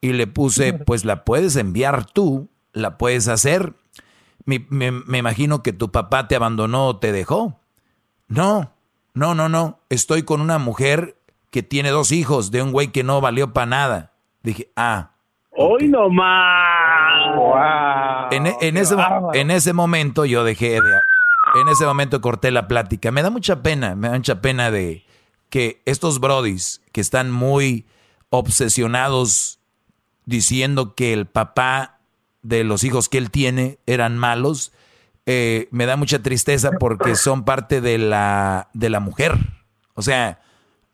Y 0.00 0.12
le 0.12 0.26
puse, 0.26 0.72
pues 0.86 1.04
la 1.04 1.24
puedes 1.24 1.56
enviar 1.56 2.06
tú, 2.06 2.48
la 2.72 2.98
puedes 2.98 3.28
hacer. 3.28 3.74
Me, 4.44 4.64
me- 4.70 4.90
me 4.92 5.18
imagino 5.18 5.62
que 5.62 5.72
tu 5.72 5.90
papá 5.90 6.28
te 6.28 6.36
abandonó 6.36 6.86
o 6.86 6.96
te 6.98 7.12
dejó. 7.12 7.60
No, 8.28 8.72
no, 9.14 9.34
no, 9.34 9.48
no. 9.48 9.80
Estoy 9.88 10.22
con 10.22 10.40
una 10.40 10.58
mujer 10.58 11.16
que 11.50 11.62
tiene 11.62 11.90
dos 11.90 12.12
hijos 12.12 12.50
de 12.50 12.62
un 12.62 12.72
güey 12.72 12.88
que 12.88 13.02
no 13.04 13.20
valió 13.20 13.52
para 13.52 13.66
nada. 13.66 14.12
Dije, 14.42 14.70
ah. 14.76 15.12
Hoy 15.56 15.88
nomás. 15.88 16.96
En, 18.32 18.46
e- 18.46 18.56
en 18.60 18.76
ese, 18.76 18.96
mo- 18.96 19.32
en 19.34 19.50
ese 19.50 19.72
momento 19.72 20.24
yo 20.24 20.44
dejé 20.44 20.80
de... 20.80 20.92
En 21.60 21.68
ese 21.68 21.86
momento 21.86 22.20
corté 22.20 22.50
la 22.50 22.68
plática. 22.68 23.10
Me 23.12 23.22
da 23.22 23.30
mucha 23.30 23.62
pena, 23.62 23.94
me 23.94 24.08
da 24.08 24.14
mucha 24.16 24.40
pena 24.42 24.70
de 24.70 25.04
que 25.48 25.80
estos 25.86 26.20
brodis 26.20 26.82
que 26.92 27.00
están 27.00 27.30
muy 27.30 27.86
obsesionados 28.30 29.60
diciendo 30.24 30.94
que 30.94 31.12
el 31.12 31.26
papá 31.26 31.98
de 32.42 32.64
los 32.64 32.84
hijos 32.84 33.08
que 33.08 33.18
él 33.18 33.30
tiene 33.30 33.78
eran 33.86 34.18
malos, 34.18 34.72
eh, 35.24 35.68
me 35.70 35.86
da 35.86 35.96
mucha 35.96 36.20
tristeza 36.22 36.72
porque 36.78 37.14
son 37.14 37.44
parte 37.44 37.80
de 37.80 37.98
la, 37.98 38.68
de 38.74 38.90
la 38.90 39.00
mujer. 39.00 39.38
O 39.94 40.02
sea, 40.02 40.40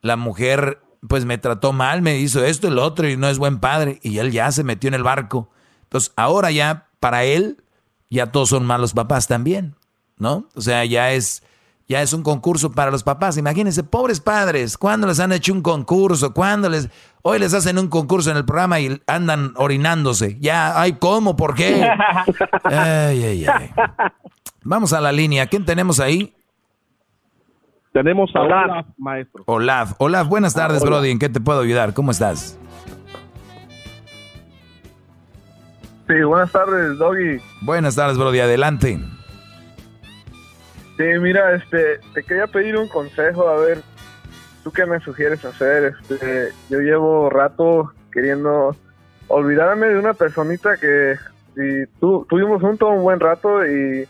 la 0.03 0.17
mujer 0.17 0.81
pues 1.09 1.25
me 1.25 1.39
trató 1.39 1.73
mal, 1.73 2.03
me 2.03 2.19
hizo 2.19 2.45
esto 2.45 2.69
y 2.69 2.71
lo 2.71 2.85
otro 2.85 3.09
y 3.09 3.17
no 3.17 3.29
es 3.29 3.39
buen 3.39 3.59
padre 3.59 3.99
y 4.03 4.19
él 4.19 4.31
ya 4.31 4.51
se 4.53 4.65
metió 4.65 4.89
en 4.89 4.95
el 4.95 5.03
barco. 5.03 5.51
Entonces 5.85 6.13
ahora 6.17 6.51
ya 6.51 6.89
para 7.01 7.25
él 7.25 7.63
ya 8.11 8.31
todos 8.31 8.51
son 8.51 8.65
malos 8.65 8.93
papás 8.93 9.27
también, 9.27 9.75
¿no? 10.19 10.49
O 10.55 10.61
sea, 10.61 10.85
ya 10.85 11.13
es 11.13 11.43
ya 11.89 12.01
es 12.01 12.13
un 12.13 12.23
concurso 12.23 12.73
para 12.73 12.91
los 12.91 13.03
papás. 13.03 13.37
Imagínense, 13.37 13.83
pobres 13.83 14.21
padres, 14.21 14.79
¿cuándo 14.79 15.07
les 15.07 15.21
han 15.21 15.33
hecho 15.33 15.53
un 15.53 15.61
concurso? 15.61 16.33
¿Cuándo 16.33 16.69
les 16.69 16.89
hoy 17.23 17.39
les 17.39 17.53
hacen 17.53 17.79
un 17.79 17.89
concurso 17.89 18.31
en 18.31 18.37
el 18.37 18.45
programa 18.45 18.81
y 18.81 19.01
andan 19.07 19.53
orinándose? 19.57 20.39
Ya, 20.41 20.81
ay, 20.81 20.95
¿cómo? 20.95 21.37
¿Por 21.37 21.55
qué? 21.55 21.83
Ay, 22.65 23.25
ay, 23.25 23.47
ay. 23.47 23.71
Vamos 24.63 24.93
a 24.93 25.01
la 25.01 25.13
línea. 25.13 25.47
¿Quién 25.47 25.65
tenemos 25.65 26.01
ahí? 26.01 26.35
Tenemos 27.93 28.31
a 28.35 28.41
Hola. 28.41 28.65
Olaf, 28.65 28.87
maestro. 28.99 29.43
Olaf. 29.47 29.93
Olaf, 29.99 30.29
buenas 30.29 30.55
tardes, 30.55 30.83
Hola. 30.83 30.91
Brody. 30.91 31.11
¿En 31.11 31.19
qué 31.19 31.29
te 31.29 31.41
puedo 31.41 31.61
ayudar? 31.61 31.93
¿Cómo 31.95 32.11
estás? 32.11 32.59
Sí, 36.09 36.23
buenas 36.23 36.51
tardes, 36.53 36.99
Doggy. 36.99 37.39
Buenas 37.63 37.95
tardes, 37.97 38.19
Brody. 38.19 38.41
Adelante. 38.41 38.99
Sí, 40.97 41.05
mira, 41.21 41.55
este, 41.55 42.01
te 42.15 42.23
quería 42.23 42.47
pedir 42.47 42.77
un 42.77 42.89
consejo, 42.89 43.49
a 43.49 43.57
ver, 43.61 43.79
¿tú 44.63 44.71
qué 44.71 44.85
me 44.87 45.01
sugieres 45.01 45.45
hacer? 45.45 45.95
Este, 46.11 46.49
yo 46.69 46.81
llevo 46.81 47.31
rato 47.31 47.93
queriendo 48.13 48.77
olvidarme 49.29 49.89
de 49.89 49.99
una 49.99 50.13
personita 50.15 50.77
que 50.77 51.17
y 51.57 51.87
tu- 52.01 52.27
tuvimos 52.31 52.61
juntos 52.63 52.89
un 52.91 53.03
buen 53.03 53.21
rato 53.21 53.67
y, 53.67 54.07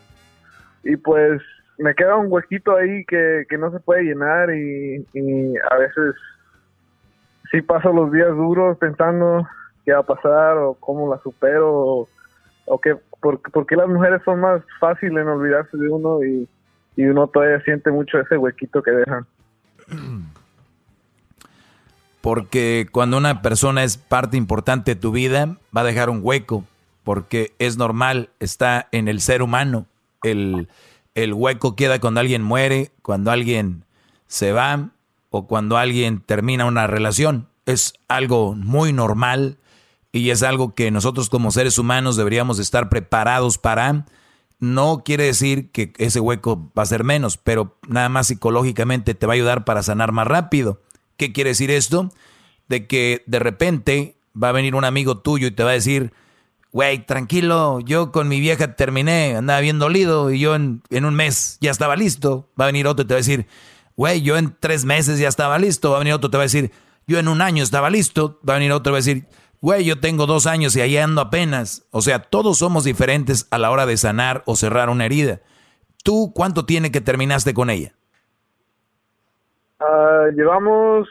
y 0.85 0.97
pues 0.97 1.41
me 1.79 1.95
queda 1.95 2.17
un 2.17 2.31
huequito 2.31 2.77
ahí 2.77 3.05
que, 3.05 3.45
que 3.49 3.59
no 3.59 3.71
se 3.71 3.81
puede 3.81 4.03
llenar 4.03 4.55
y, 4.55 5.05
a 5.71 5.77
veces 5.77 6.15
sí 7.51 7.63
paso 7.63 7.93
los 7.93 8.13
días 8.13 8.31
duros 8.31 8.79
pensando 8.79 9.47
qué 9.85 9.93
va 9.93 10.01
a 10.01 10.07
pasar 10.07 10.59
o 10.59 10.75
cómo 10.75 11.13
la 11.13 11.21
supero 11.23 11.71
o, 11.73 12.09
o 12.67 12.81
qué, 12.81 12.97
por, 13.21 13.41
por 13.41 13.67
qué 13.67 13.77
las 13.77 13.89
mujeres 13.89 14.23
son 14.25 14.41
más 14.41 14.63
fáciles 14.79 15.23
en 15.23 15.29
olvidarse 15.29 15.77
de 15.77 15.89
uno 15.89 16.23
y, 16.25 16.49
y 16.97 17.05
uno 17.05 17.27
todavía 17.27 17.61
siente 17.63 17.91
mucho 17.91 18.19
ese 18.19 18.37
huequito 18.37 18.83
que 18.83 18.91
dejan. 18.91 19.27
Porque 22.21 22.87
cuando 22.93 23.17
una 23.17 23.43
persona 23.43 23.83
es 23.83 23.97
parte 23.97 24.37
importante 24.37 24.95
de 24.95 25.01
tu 25.01 25.11
vida, 25.11 25.57
va 25.77 25.81
a 25.81 25.85
dejar 25.85 26.09
un 26.09 26.21
hueco. 26.23 26.65
Porque 27.03 27.53
es 27.59 27.77
normal, 27.77 28.31
está 28.39 28.89
en 28.93 29.09
el 29.09 29.21
ser 29.21 29.43
humano. 29.43 29.87
El, 30.23 30.69
el 31.15 31.35
hueco 31.35 31.77
queda 31.77 32.01
cuando 32.01 32.21
alguien 32.21 32.43
muere, 32.43 32.93
cuando 33.03 33.31
alguien 33.31 33.85
se 34.27 34.53
va 34.53 34.91
o 35.31 35.47
cuando 35.47 35.77
alguien 35.77 36.21
termina 36.21 36.65
una 36.65 36.87
relación. 36.87 37.49
Es 37.67 37.95
algo 38.09 38.55
muy 38.55 38.93
normal 38.93 39.59
y 40.13 40.31
es 40.31 40.43
algo 40.43 40.75
que 40.75 40.91
nosotros 40.91 41.31
como 41.31 41.51
seres 41.51 41.79
humanos 41.79 42.17
deberíamos 42.17 42.59
estar 42.59 42.89
preparados 42.89 43.59
para. 43.59 44.07
no 44.59 45.03
quiere 45.05 45.25
decir 45.25 45.71
que 45.71 45.93
ese 45.99 46.21
hueco 46.21 46.71
va 46.79 46.85
a 46.85 46.87
ser 46.87 47.03
menos, 47.03 47.37
pero 47.37 47.79
nada 47.89 48.09
más 48.09 48.29
psicológicamente 48.29 49.15
te 49.15 49.27
va 49.27 49.33
a 49.33 49.35
ayudar 49.35 49.65
para 49.65 49.83
sanar 49.83 50.13
más 50.13 50.27
rápido. 50.27 50.81
¿Qué 51.17 51.33
quiere 51.33 51.51
decir 51.51 51.71
esto? 51.71 52.11
De 52.69 52.87
que 52.87 53.23
de 53.27 53.39
repente 53.39 54.17
va 54.41 54.51
a 54.51 54.53
venir 54.53 54.75
un 54.75 54.85
amigo 54.85 55.19
tuyo 55.19 55.49
y 55.49 55.51
te 55.51 55.65
va 55.65 55.71
a 55.71 55.75
decir, 55.75 56.13
güey, 56.73 57.05
tranquilo, 57.05 57.81
yo 57.81 58.11
con 58.11 58.29
mi 58.29 58.41
vieja 58.41 58.75
terminé, 58.75 59.37
andaba 59.37 59.61
bien 59.61 59.79
dolido 59.79 60.31
y 60.31 60.41
yo 60.41 60.55
en, 60.55 60.83
en, 60.91 61.05
un 61.05 61.15
mes 61.15 61.59
ya 61.61 61.71
estaba 61.71 61.95
listo. 61.97 62.49
Va 62.59 62.65
a 62.65 62.69
venir 62.69 62.87
otro 62.87 63.05
y 63.05 63.07
te 63.07 63.15
va 63.15 63.19
a 63.19 63.25
decir, 63.25 63.47
güey, 63.97 64.23
yo 64.23 64.37
en 64.37 64.57
tres 64.59 64.85
meses 64.85 65.19
ya 65.19 65.29
estaba 65.29 65.59
listo. 65.59 65.91
Va 65.91 65.97
a 65.97 65.99
venir 66.01 66.15
otro 66.15 66.29
y 66.29 66.31
te 66.31 66.37
va 66.39 66.43
a 66.43 66.47
decir, 66.47 66.73
yo 67.07 67.19
en 67.19 67.29
un 67.29 67.43
año 67.43 67.63
estaba 67.63 67.91
listo. 67.91 68.41
Va 68.49 68.55
a 68.55 68.59
venir 68.59 68.73
otro 68.73 68.91
y 68.91 68.95
va 68.95 68.97
a 68.97 69.05
decir, 69.05 69.27
güey, 69.61 69.85
yo 69.85 70.01
tengo 70.01 70.27
dos 70.27 70.47
años 70.47 70.75
y 70.75 70.81
ahí 70.81 70.97
ando 70.97 71.21
apenas. 71.21 71.87
O 71.91 72.01
sea, 72.01 72.21
todos 72.21 72.59
somos 72.59 72.85
diferentes 72.85 73.47
a 73.51 73.59
la 73.59 73.71
hora 73.71 73.87
de 73.87 73.97
sanar 73.97 74.43
o 74.47 74.57
cerrar 74.57 74.89
una 74.89 75.05
herida. 75.05 75.41
¿Tú 76.03 76.33
cuánto 76.35 76.65
tiene 76.65 76.91
que 76.91 77.01
terminaste 77.01 77.55
con 77.55 77.71
ella? 77.71 77.93
Uh, 79.79 80.31
llevamos 80.35 81.09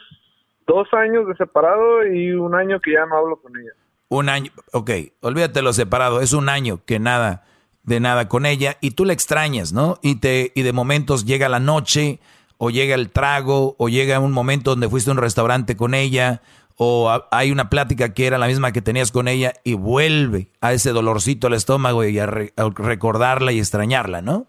dos 0.66 0.88
años 0.94 1.28
de 1.28 1.36
separado 1.36 2.06
y 2.08 2.32
un 2.32 2.56
año 2.56 2.80
que 2.80 2.94
ya 2.94 3.06
no 3.06 3.18
hablo 3.18 3.42
con 3.42 3.58
ella. 3.58 3.72
Un 4.12 4.28
año, 4.28 4.52
ok, 4.74 4.92
olvídate 5.22 5.62
lo 5.62 5.72
separado, 5.72 6.20
es 6.20 6.34
un 6.34 6.50
año 6.50 6.82
que 6.84 7.00
nada, 7.00 7.46
de 7.84 8.02
nada 8.02 8.28
con 8.28 8.46
ella 8.46 8.76
y 8.82 8.92
tú 8.92 9.06
la 9.06 9.14
extrañas, 9.14 9.72
¿no? 9.72 10.00
Y, 10.02 10.16
te, 10.16 10.52
y 10.54 10.64
de 10.64 10.74
momentos 10.74 11.24
llega 11.24 11.48
la 11.48 11.62
noche 11.62 12.20
o 12.58 12.72
llega 12.72 12.94
el 12.96 13.10
trago 13.10 13.78
o 13.80 13.88
llega 13.88 14.20
un 14.20 14.34
momento 14.34 14.72
donde 14.72 14.90
fuiste 14.90 15.10
a 15.10 15.14
un 15.14 15.18
restaurante 15.18 15.78
con 15.78 15.94
ella 15.94 16.42
o 16.76 17.10
hay 17.32 17.52
una 17.52 17.70
plática 17.70 18.14
que 18.14 18.28
era 18.28 18.38
la 18.38 18.48
misma 18.48 18.74
que 18.74 18.82
tenías 18.82 19.14
con 19.14 19.30
ella 19.30 19.54
y 19.64 19.76
vuelve 19.76 20.50
a 20.60 20.74
ese 20.74 20.92
dolorcito 20.92 21.48
al 21.48 21.54
estómago 21.54 22.04
y 22.04 22.20
a, 22.20 22.26
recordarla 22.26 23.54
y 23.54 23.60
extrañarla, 23.60 24.22
¿no? 24.22 24.46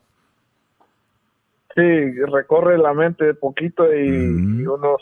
Sí, 1.74 2.12
recorre 2.30 2.76
la 2.76 2.92
mente 2.92 3.32
poquito 3.32 3.84
y, 3.94 4.10
uno 4.66 4.96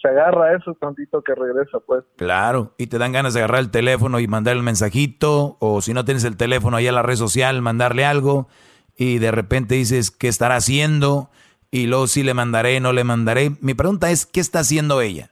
se, 0.00 0.08
agarra 0.08 0.46
a 0.46 0.56
eso 0.56 0.74
tantito 0.74 1.20
que 1.22 1.34
regresa, 1.34 1.80
pues. 1.80 2.02
Claro, 2.16 2.72
y 2.78 2.86
te 2.86 2.96
dan 2.96 3.12
ganas 3.12 3.34
de 3.34 3.40
agarrar 3.40 3.60
el 3.60 3.70
teléfono 3.70 4.18
y 4.18 4.26
mandar 4.26 4.56
el 4.56 4.62
mensajito, 4.62 5.58
o 5.60 5.82
si 5.82 5.92
no 5.92 6.06
tienes 6.06 6.24
el 6.24 6.38
teléfono 6.38 6.78
ahí 6.78 6.86
a 6.86 6.92
la 6.92 7.02
red 7.02 7.16
social, 7.16 7.60
mandarle 7.60 8.06
algo, 8.06 8.48
y 8.96 9.18
de 9.18 9.30
repente 9.30 9.74
dices, 9.74 10.10
¿qué 10.10 10.28
estará 10.28 10.56
haciendo? 10.56 11.28
Y 11.70 11.86
luego 11.86 12.06
sí 12.06 12.22
le 12.22 12.32
mandaré, 12.32 12.80
no 12.80 12.94
le 12.94 13.04
mandaré. 13.04 13.50
Mi 13.60 13.74
pregunta 13.74 14.10
es, 14.10 14.24
¿qué 14.24 14.40
está 14.40 14.60
haciendo 14.60 15.02
ella? 15.02 15.30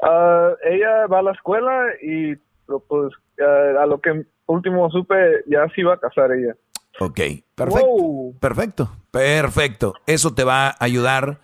Uh, 0.00 0.54
ella 0.64 1.06
va 1.06 1.20
a 1.20 1.22
la 1.22 1.32
escuela 1.32 1.86
y 2.02 2.34
pues 2.66 3.12
uh, 3.40 3.78
a 3.78 3.86
lo 3.86 4.00
que 4.00 4.24
último 4.46 4.90
supe 4.90 5.42
ya 5.46 5.68
se 5.74 5.80
iba 5.80 5.94
a 5.94 5.98
casar 6.00 6.32
ella. 6.32 6.54
Ok, 7.00 7.20
perfecto. 7.54 8.34
Perfecto, 8.40 8.96
perfecto. 9.10 9.94
Eso 10.06 10.34
te 10.34 10.44
va 10.44 10.68
a 10.68 10.76
ayudar 10.80 11.40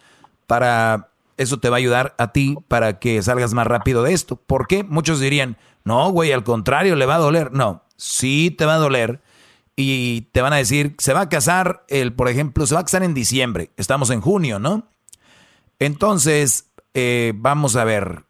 para, 0.46 1.10
eso 1.36 1.58
te 1.58 1.70
va 1.70 1.76
a 1.76 1.78
ayudar 1.78 2.14
a 2.18 2.32
ti 2.32 2.56
para 2.68 2.98
que 2.98 3.22
salgas 3.22 3.54
más 3.54 3.66
rápido 3.66 4.02
de 4.02 4.12
esto. 4.12 4.36
¿Por 4.36 4.66
qué? 4.66 4.82
Muchos 4.84 5.20
dirían, 5.20 5.56
no, 5.84 6.10
güey, 6.10 6.32
al 6.32 6.44
contrario, 6.44 6.96
le 6.96 7.06
va 7.06 7.16
a 7.16 7.18
doler. 7.18 7.52
No, 7.52 7.82
sí 7.96 8.50
te 8.50 8.66
va 8.66 8.74
a 8.74 8.78
doler 8.78 9.20
y 9.76 10.22
te 10.32 10.40
van 10.40 10.52
a 10.52 10.56
decir, 10.56 10.94
se 10.98 11.12
va 11.12 11.22
a 11.22 11.28
casar, 11.28 11.84
el, 11.88 12.12
por 12.12 12.28
ejemplo, 12.28 12.66
se 12.66 12.74
va 12.74 12.80
a 12.80 12.84
casar 12.84 13.02
en 13.02 13.14
diciembre. 13.14 13.70
Estamos 13.76 14.10
en 14.10 14.20
junio, 14.20 14.58
¿no? 14.58 14.88
Entonces, 15.78 16.70
eh, 16.94 17.32
vamos 17.36 17.76
a 17.76 17.84
ver, 17.84 18.24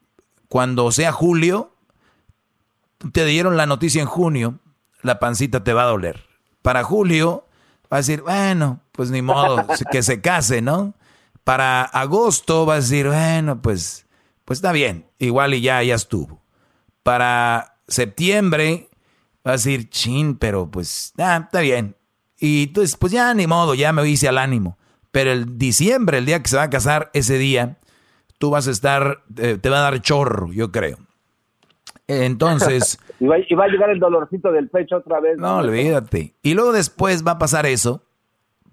cuando 0.49 0.91
sea 0.93 1.13
julio, 1.13 1.75
te 3.13 3.25
dieron 3.25 3.57
la 3.57 3.67
noticia 3.67 4.01
en 4.01 4.09
junio, 4.09 4.59
la 5.03 5.19
pancita 5.19 5.65
te 5.65 5.73
va 5.73 5.83
a 5.83 5.89
doler. 5.89 6.34
Para 6.65 6.83
julio, 6.83 7.45
va 7.93 7.99
a 7.99 8.01
decir, 8.01 8.23
bueno, 8.23 8.81
pues 8.93 9.11
ni 9.11 9.21
modo, 9.21 9.67
que 9.93 10.03
se 10.03 10.23
case, 10.23 10.63
¿no? 10.63 10.95
Para 11.45 11.83
agosto 11.83 12.65
va 12.65 12.73
a 12.73 12.77
decir, 12.77 13.07
bueno, 13.07 13.61
pues, 13.61 14.07
pues 14.47 14.61
está 14.61 14.73
bien, 14.73 15.05
igual 15.19 15.53
y 15.53 15.61
ya, 15.61 15.83
ya 15.83 15.95
estuvo. 15.95 16.41
Para 17.03 17.77
septiembre 17.87 18.89
va 19.47 19.51
a 19.51 19.57
decir, 19.57 19.91
chin, 19.91 20.39
pero 20.39 20.71
pues, 20.71 21.13
ah, 21.19 21.43
está 21.45 21.61
bien. 21.61 21.97
Y 22.39 22.63
entonces, 22.63 22.97
pues 22.97 23.13
ya 23.13 23.35
ni 23.35 23.47
modo, 23.47 23.75
ya 23.75 23.93
me 23.93 24.09
hice 24.09 24.27
al 24.27 24.39
ánimo. 24.39 24.79
Pero 25.11 25.33
el 25.33 25.59
diciembre, 25.59 26.17
el 26.17 26.25
día 26.25 26.43
que 26.43 26.49
se 26.49 26.57
va 26.57 26.63
a 26.63 26.71
casar, 26.71 27.11
ese 27.13 27.37
día, 27.37 27.77
tú 28.39 28.49
vas 28.49 28.69
a 28.69 28.71
estar, 28.71 29.23
eh, 29.37 29.59
te 29.61 29.69
va 29.69 29.81
a 29.81 29.91
dar 29.91 30.01
chorro, 30.01 30.51
yo 30.51 30.73
creo. 30.73 30.97
Entonces... 32.09 32.99
y, 33.21 33.27
va, 33.27 33.37
a 33.37 33.69
llegar 33.69 33.91
el 33.91 34.01
dolorcito 34.01 34.53
del 34.53 34.69
pecho 34.69 34.97
otra 34.97 35.21
vez. 35.21 35.39
No, 35.39 35.59
olvídate. 35.59 36.35
Y 36.43 36.55
luego 36.55 36.73
después 36.73 37.27
va 37.27 37.33
a 37.33 37.39
pasar 37.39 37.67
eso, 37.67 38.03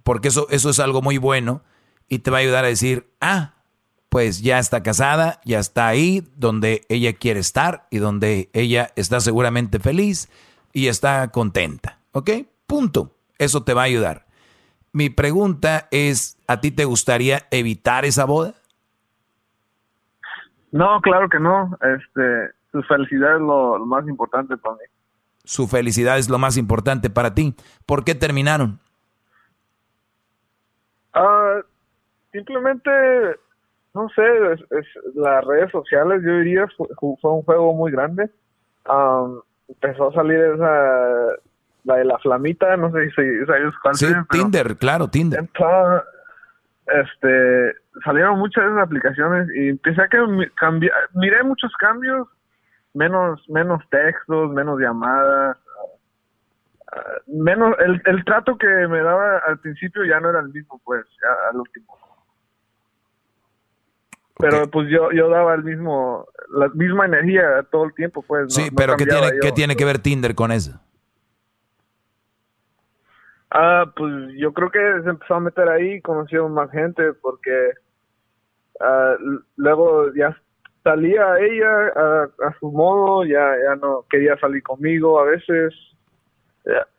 porque 0.04 0.30
eso, 0.30 0.48
eso 0.50 0.70
es 0.70 0.80
algo 0.80 1.02
muy 1.02 1.18
bueno, 1.18 1.62
y 2.08 2.20
te 2.20 2.32
va 2.32 2.38
a 2.38 2.42
ayudar 2.42 2.66
a 2.66 2.70
decir, 2.70 3.08
ah, 3.22 3.54
pues 4.10 4.42
ya 4.42 4.60
está 4.60 4.84
casada, 4.84 5.40
ya 5.46 5.60
está 5.60 5.88
ahí 5.88 6.28
donde 6.36 6.82
ella 6.90 7.14
quiere 7.14 7.40
estar 7.40 7.88
y 7.90 8.00
donde 8.00 8.50
ella 8.52 8.90
está 8.98 9.22
seguramente 9.22 9.80
feliz 9.80 10.30
y 10.74 10.88
está 10.88 11.30
contenta. 11.30 12.00
¿Ok? 12.12 12.32
Punto. 12.68 13.16
Eso 13.38 13.64
te 13.64 13.74
va 13.74 13.84
a 13.84 13.86
ayudar. 13.86 14.26
Mi 14.92 15.10
pregunta 15.10 15.88
es, 15.92 16.38
¿a 16.48 16.60
ti 16.60 16.72
te 16.72 16.86
gustaría 16.86 17.44
evitar 17.50 18.04
esa 18.04 18.26
boda? 18.26 18.54
No, 20.72 21.00
claro 21.02 21.30
que 21.30 21.40
no. 21.40 21.78
Este, 21.82 22.54
su 22.72 22.82
felicidad 22.84 23.36
es 23.36 23.42
lo, 23.42 23.86
más 23.86 24.08
importante 24.08 24.58
para 24.58 24.76
mí. 24.76 24.82
Su 25.44 25.68
felicidad 25.68 26.18
es 26.18 26.30
lo 26.30 26.38
más 26.38 26.58
importante 26.58 27.10
para 27.10 27.34
ti. 27.34 27.56
¿Por 27.86 28.04
qué 28.04 28.16
terminaron? 28.16 28.80
Ah, 31.14 31.60
simplemente, 32.32 32.90
no 33.94 34.08
sé, 34.10 34.22
las 35.16 35.44
redes 35.44 35.72
sociales, 35.72 36.22
yo 36.24 36.38
diría, 36.38 36.68
fue, 36.78 37.32
un 37.32 37.42
juego 37.44 37.74
muy 37.74 37.92
grande. 37.92 38.30
empezó 39.68 40.10
a 40.10 40.14
salir 40.14 40.40
esa, 40.40 41.38
la 41.84 41.96
de 41.96 42.06
la 42.06 42.18
flamita, 42.20 42.78
no 42.78 42.92
sé 42.92 43.10
si 43.10 43.46
sabes 43.46 43.74
cuál 43.82 43.96
Sí, 43.96 44.08
Tinder, 44.30 44.78
claro, 44.78 45.10
Tinder 45.10 45.50
este, 46.88 47.74
salieron 48.04 48.40
muchas 48.40 48.64
de 48.64 48.72
esas 48.72 48.84
aplicaciones 48.84 49.48
y 49.56 49.70
empecé 49.70 50.02
a 50.02 50.08
que 50.08 50.18
cambiar, 50.56 50.94
miré 51.14 51.44
muchos 51.44 51.72
cambios, 51.80 52.28
menos, 52.94 53.48
menos 53.50 53.82
textos, 53.90 54.52
menos 54.52 54.80
llamadas, 54.80 55.58
ah, 56.92 57.02
menos, 57.28 57.76
el, 57.80 58.02
el 58.06 58.24
trato 58.26 58.58
que 58.58 58.68
me 58.68 59.02
daba 59.02 59.38
al 59.40 59.60
principio 59.60 60.04
ya 60.06 60.20
no 60.20 60.30
era 60.30 60.40
el 60.40 60.50
mismo, 60.50 60.80
pues, 60.84 61.06
al 61.50 61.60
último. 61.60 61.98
Pero 64.42 64.70
pues 64.72 64.90
yo, 64.90 65.12
yo 65.12 65.30
daba 65.30 65.54
el 65.54 65.64
mismo, 65.64 66.26
la 66.50 66.68
misma 66.70 67.06
energía 67.06 67.64
todo 67.72 67.86
el 67.86 67.94
tiempo, 67.94 68.24
pues. 68.24 68.54
Sí, 68.54 68.70
pero 68.76 68.96
¿qué 68.98 69.06
tiene, 69.06 69.28
¿qué 69.40 69.52
tiene 69.52 69.76
que 69.76 69.86
ver 69.86 70.00
Tinder 70.00 70.34
con 70.34 70.52
eso? 70.52 70.80
Ah, 73.52 73.92
pues 73.96 74.12
yo 74.38 74.54
creo 74.54 74.72
que 74.72 75.04
se 75.04 75.10
empezó 75.10 75.36
a 75.36 75.40
meter 75.42 75.68
ahí, 75.68 76.02
conoció 76.02 76.48
más 76.48 76.72
gente 76.72 77.14
porque 77.14 77.72
ah, 78.80 79.16
luego 79.58 80.14
ya 80.16 80.36
salía 80.84 81.24
ella 81.40 82.28
a, 82.46 82.60
su 82.60 82.72
modo, 82.72 83.24
ya, 83.26 83.54
ya 83.66 83.76
no 83.76 84.06
quería 84.10 84.38
salir 84.40 84.64
conmigo 84.64 85.20
a 85.20 85.26
veces. 85.26 85.74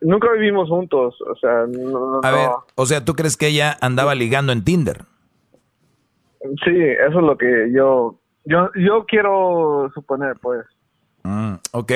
nunca 0.01 0.31
vivimos 0.33 0.69
juntos, 0.69 1.15
o 1.21 1.35
sea, 1.35 1.65
no, 1.67 2.21
A 2.23 2.31
ver, 2.31 2.49
o 2.75 2.85
sea, 2.85 3.03
¿tú 3.03 3.13
crees 3.13 3.37
que 3.37 3.47
ella 3.47 3.77
andaba 3.81 4.15
ligando 4.15 4.51
en 4.51 4.63
Tinder? 4.63 5.03
Sí, 6.63 6.75
eso 6.75 7.19
es 7.19 7.25
lo 7.25 7.37
que 7.37 7.71
yo, 7.73 8.19
yo, 8.45 8.69
yo 8.75 9.05
quiero 9.05 9.89
suponer, 9.93 10.35
pues. 10.41 10.65
Mm, 11.23 11.53
ok, 11.71 11.91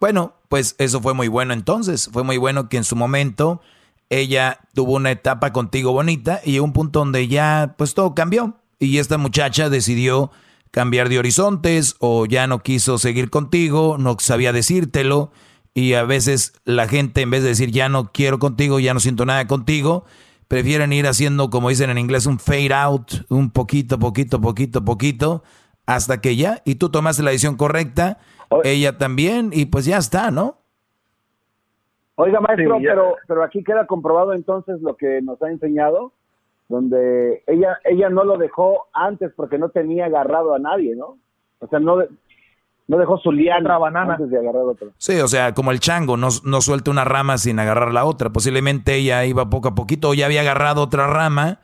bueno, 0.00 0.34
pues 0.48 0.76
eso 0.78 1.00
fue 1.00 1.14
muy 1.14 1.28
bueno 1.28 1.54
entonces, 1.54 2.10
fue 2.12 2.24
muy 2.24 2.36
bueno 2.36 2.68
que 2.68 2.76
en 2.76 2.84
su 2.84 2.94
momento 2.94 3.60
ella 4.10 4.58
tuvo 4.74 4.94
una 4.94 5.10
etapa 5.10 5.52
contigo 5.52 5.92
bonita 5.92 6.40
y 6.44 6.58
un 6.58 6.72
punto 6.72 7.00
donde 7.00 7.26
ya 7.26 7.74
pues 7.76 7.94
todo 7.94 8.14
cambió 8.14 8.54
y 8.78 8.98
esta 8.98 9.18
muchacha 9.18 9.68
decidió 9.68 10.30
cambiar 10.76 11.08
de 11.08 11.18
horizontes 11.18 11.96
o 12.00 12.26
ya 12.26 12.46
no 12.46 12.58
quiso 12.58 12.98
seguir 12.98 13.30
contigo, 13.30 13.96
no 13.98 14.14
sabía 14.18 14.52
decírtelo 14.52 15.30
y 15.72 15.94
a 15.94 16.04
veces 16.04 16.52
la 16.66 16.86
gente 16.86 17.22
en 17.22 17.30
vez 17.30 17.42
de 17.42 17.48
decir 17.48 17.70
ya 17.70 17.88
no 17.88 18.12
quiero 18.12 18.38
contigo, 18.38 18.78
ya 18.78 18.92
no 18.92 19.00
siento 19.00 19.24
nada 19.24 19.46
contigo, 19.46 20.04
prefieren 20.48 20.92
ir 20.92 21.06
haciendo 21.06 21.48
como 21.48 21.70
dicen 21.70 21.88
en 21.88 21.96
inglés 21.96 22.26
un 22.26 22.38
fade 22.38 22.74
out, 22.74 23.10
un 23.30 23.50
poquito, 23.52 23.98
poquito, 23.98 24.38
poquito, 24.38 24.84
poquito, 24.84 25.42
hasta 25.86 26.20
que 26.20 26.36
ya, 26.36 26.60
y 26.66 26.74
tú 26.74 26.90
tomaste 26.90 27.22
la 27.22 27.30
decisión 27.30 27.56
correcta, 27.56 28.18
ella 28.62 28.98
también, 28.98 29.52
y 29.54 29.64
pues 29.64 29.86
ya 29.86 29.96
está, 29.96 30.30
¿no? 30.30 30.58
Oiga, 32.16 32.38
maestro, 32.40 32.76
pero, 32.82 33.14
pero 33.26 33.44
aquí 33.44 33.64
queda 33.64 33.86
comprobado 33.86 34.34
entonces 34.34 34.82
lo 34.82 34.94
que 34.94 35.22
nos 35.22 35.40
ha 35.40 35.48
enseñado, 35.48 36.12
donde 36.68 37.42
ella, 37.46 37.78
ella 37.84 38.08
no 38.08 38.24
lo 38.24 38.38
dejó 38.38 38.86
antes 38.92 39.32
porque 39.36 39.58
no 39.58 39.68
tenía 39.68 40.06
agarrado 40.06 40.54
a 40.54 40.58
nadie, 40.58 40.96
¿no? 40.96 41.18
O 41.60 41.68
sea, 41.68 41.78
no, 41.78 41.98
no 42.88 42.98
dejó 42.98 43.18
su 43.18 43.32
liana 43.32 43.78
banana 43.78 44.14
antes 44.14 44.30
de 44.30 44.38
agarrar 44.38 44.62
otra. 44.62 44.88
Sí, 44.98 45.18
o 45.20 45.28
sea, 45.28 45.54
como 45.54 45.70
el 45.70 45.80
chango, 45.80 46.16
no, 46.16 46.28
no 46.44 46.60
suelta 46.60 46.90
una 46.90 47.04
rama 47.04 47.38
sin 47.38 47.58
agarrar 47.58 47.92
la 47.92 48.04
otra. 48.04 48.30
Posiblemente 48.30 48.94
ella 48.94 49.24
iba 49.24 49.50
poco 49.50 49.68
a 49.68 49.74
poquito 49.74 50.10
o 50.10 50.14
ya 50.14 50.26
había 50.26 50.42
agarrado 50.42 50.82
otra 50.82 51.06
rama 51.06 51.60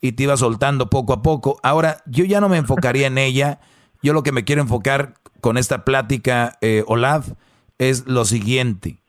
y 0.00 0.12
te 0.12 0.24
iba 0.24 0.36
soltando 0.36 0.88
poco 0.90 1.12
a 1.12 1.22
poco. 1.22 1.58
Ahora, 1.62 1.98
yo 2.06 2.24
ya 2.24 2.40
no 2.40 2.48
me 2.48 2.58
enfocaría 2.58 3.06
en 3.06 3.18
ella. 3.18 3.60
Yo 4.02 4.12
lo 4.12 4.22
que 4.22 4.32
me 4.32 4.44
quiero 4.44 4.62
enfocar 4.62 5.14
con 5.40 5.56
esta 5.56 5.84
plática, 5.84 6.58
eh, 6.60 6.84
Olaf, 6.86 7.32
es 7.78 8.06
lo 8.06 8.24
siguiente. 8.24 9.02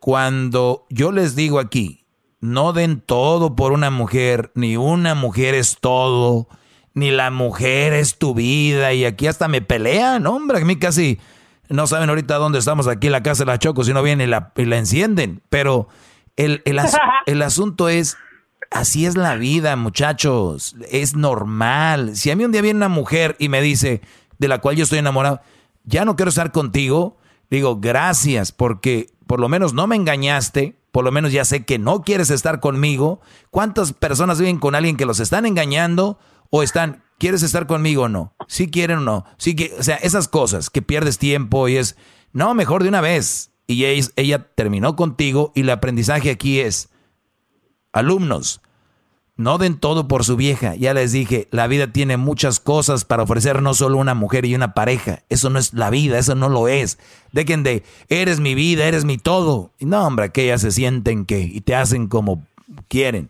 Cuando 0.00 0.86
yo 0.90 1.12
les 1.12 1.34
digo 1.34 1.58
aquí, 1.58 2.03
no 2.44 2.72
den 2.72 3.00
todo 3.00 3.56
por 3.56 3.72
una 3.72 3.90
mujer, 3.90 4.52
ni 4.54 4.76
una 4.76 5.14
mujer 5.14 5.54
es 5.54 5.78
todo 5.80 6.48
ni 6.94 7.10
la 7.10 7.30
mujer 7.30 7.92
es 7.92 8.18
tu 8.18 8.34
vida 8.34 8.92
y 8.92 9.04
aquí 9.04 9.26
hasta 9.26 9.48
me 9.48 9.60
pelean, 9.60 10.26
hombre, 10.26 10.58
a 10.58 10.64
mí 10.64 10.76
casi 10.76 11.18
no 11.68 11.86
saben 11.86 12.08
ahorita 12.08 12.36
dónde 12.36 12.58
estamos 12.60 12.86
aquí 12.86 13.08
en 13.08 13.12
la 13.12 13.22
casa 13.22 13.44
de 13.44 13.50
la 13.50 13.58
Choco, 13.58 13.82
si 13.82 13.92
no 13.92 14.02
vienen 14.02 14.28
y 14.28 14.30
la, 14.30 14.52
la 14.54 14.76
encienden, 14.76 15.42
pero 15.48 15.88
el, 16.36 16.62
el, 17.26 17.42
asunto 17.42 17.88
es, 17.88 18.16
así 18.70 19.06
es 19.06 19.16
la 19.16 19.36
vida, 19.36 19.74
muchachos, 19.76 20.76
es 20.90 21.16
normal. 21.16 22.14
Si 22.14 22.30
a 22.30 22.36
mí 22.36 22.44
un 22.44 22.52
día 22.52 22.62
viene 22.62 22.76
una 22.76 22.88
mujer 22.88 23.34
y 23.38 23.48
me 23.48 23.60
dice, 23.60 24.02
de 24.38 24.48
la 24.48 24.58
cual 24.58 24.76
yo 24.76 24.84
estoy 24.84 24.98
enamorado, 24.98 25.40
ya 25.84 26.04
no 26.04 26.14
quiero 26.14 26.28
estar 26.28 26.52
contigo, 26.52 27.16
digo, 27.50 27.80
gracias, 27.80 28.52
porque 28.52 29.08
por 29.26 29.40
lo 29.40 29.48
menos 29.48 29.74
no 29.74 29.86
me 29.86 29.96
engañaste, 29.96 30.78
por 30.94 31.04
lo 31.04 31.10
menos 31.10 31.32
ya 31.32 31.44
sé 31.44 31.64
que 31.64 31.76
no 31.80 32.02
quieres 32.02 32.30
estar 32.30 32.60
conmigo. 32.60 33.20
¿Cuántas 33.50 33.92
personas 33.92 34.38
viven 34.38 34.60
con 34.60 34.76
alguien 34.76 34.96
que 34.96 35.06
los 35.06 35.18
están 35.18 35.44
engañando? 35.44 36.20
o 36.56 36.62
están, 36.62 37.02
¿quieres 37.18 37.42
estar 37.42 37.66
conmigo 37.66 38.04
o 38.04 38.08
no? 38.08 38.32
Si 38.46 38.70
quieren 38.70 38.98
o 38.98 39.00
no. 39.00 39.24
Sí 39.38 39.56
que, 39.56 39.74
o 39.76 39.82
sea, 39.82 39.96
esas 39.96 40.28
cosas 40.28 40.70
que 40.70 40.82
pierdes 40.82 41.18
tiempo 41.18 41.66
y 41.66 41.76
es, 41.76 41.96
no, 42.32 42.54
mejor 42.54 42.84
de 42.84 42.90
una 42.90 43.00
vez. 43.00 43.50
Y 43.66 43.84
ella, 43.86 44.08
ella 44.14 44.54
terminó 44.54 44.94
contigo 44.94 45.50
y 45.56 45.62
el 45.62 45.70
aprendizaje 45.70 46.30
aquí 46.30 46.60
es, 46.60 46.90
alumnos, 47.92 48.60
no 49.36 49.58
den 49.58 49.78
todo 49.78 50.06
por 50.06 50.24
su 50.24 50.36
vieja. 50.36 50.74
Ya 50.76 50.94
les 50.94 51.12
dije, 51.12 51.48
la 51.50 51.66
vida 51.66 51.88
tiene 51.88 52.16
muchas 52.16 52.60
cosas 52.60 53.04
para 53.04 53.24
ofrecer, 53.24 53.62
no 53.62 53.74
solo 53.74 53.98
una 53.98 54.14
mujer 54.14 54.44
y 54.44 54.54
una 54.54 54.74
pareja. 54.74 55.20
Eso 55.28 55.50
no 55.50 55.58
es 55.58 55.74
la 55.74 55.90
vida, 55.90 56.18
eso 56.18 56.34
no 56.34 56.48
lo 56.48 56.68
es. 56.68 56.98
Dejen 57.32 57.62
de, 57.62 57.82
eres 58.08 58.40
mi 58.40 58.54
vida, 58.54 58.84
eres 58.84 59.04
mi 59.04 59.18
todo. 59.18 59.70
Y 59.78 59.86
no, 59.86 60.06
hombre, 60.06 60.30
que 60.30 60.44
ellas 60.44 60.60
se 60.60 60.70
sienten 60.70 61.24
que 61.26 61.40
y 61.40 61.60
te 61.62 61.74
hacen 61.74 62.06
como 62.06 62.42
quieren. 62.88 63.28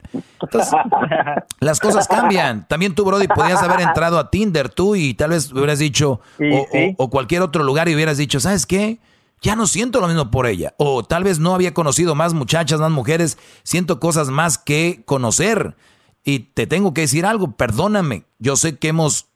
las 1.61 1.81
cosas 1.81 2.07
cambian. 2.07 2.67
También 2.69 2.95
tú, 2.95 3.05
Brody, 3.05 3.29
podías 3.29 3.63
haber 3.63 3.81
entrado 3.81 4.19
a 4.19 4.31
Tinder 4.31 4.69
tú 4.69 4.97
y 4.97 5.15
tal 5.15 5.31
vez 5.31 5.53
hubieras 5.53 5.79
dicho, 5.79 6.21
o, 6.99 7.11
cualquier 7.11 7.43
otro 7.43 7.65
lugar 7.65 7.89
y 7.89 7.95
hubieras 7.95 8.19
dicho, 8.19 8.41
¿sabes 8.41 8.67
qué? 8.67 8.99
Ya 9.41 9.57
no 9.57 9.67
siento 9.67 10.01
lo 10.01 10.09
mismo 10.09 10.31
por 10.31 10.47
ella. 10.47 10.75
O 10.79 11.03
tal 11.03 11.25
vez 11.25 11.39
no 11.39 11.55
había 11.55 11.75
conocido 11.75 12.15
más 12.15 12.33
muchachas, 12.33 12.81
más 12.81 12.91
mujeres, 12.91 13.39
siento 13.63 14.01
cosas 14.01 14.29
más 14.29 14.59
que 14.59 15.03
conocer. 15.05 15.75
Y 16.25 16.41
te 16.41 16.67
tengo 16.67 16.95
que 16.95 17.03
decir 17.03 17.27
algo, 17.27 17.53
perdóname. 17.53 18.25
Yo 18.39 18.57
sé 18.57 18.79
que 18.79 18.89
hemos 18.89 19.29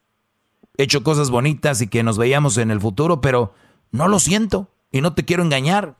hecho 0.79 1.03
cosas 1.03 1.31
bonitas 1.31 1.83
y 1.83 1.89
que 1.89 2.03
nos 2.03 2.17
veíamos 2.17 2.57
en 2.57 2.71
el 2.71 2.81
futuro, 2.81 3.21
pero 3.21 3.53
no 3.91 4.09
lo 4.09 4.19
siento 4.19 4.69
y 4.91 5.03
no 5.03 5.13
te 5.13 5.25
quiero 5.25 5.43
engañar. 5.43 5.97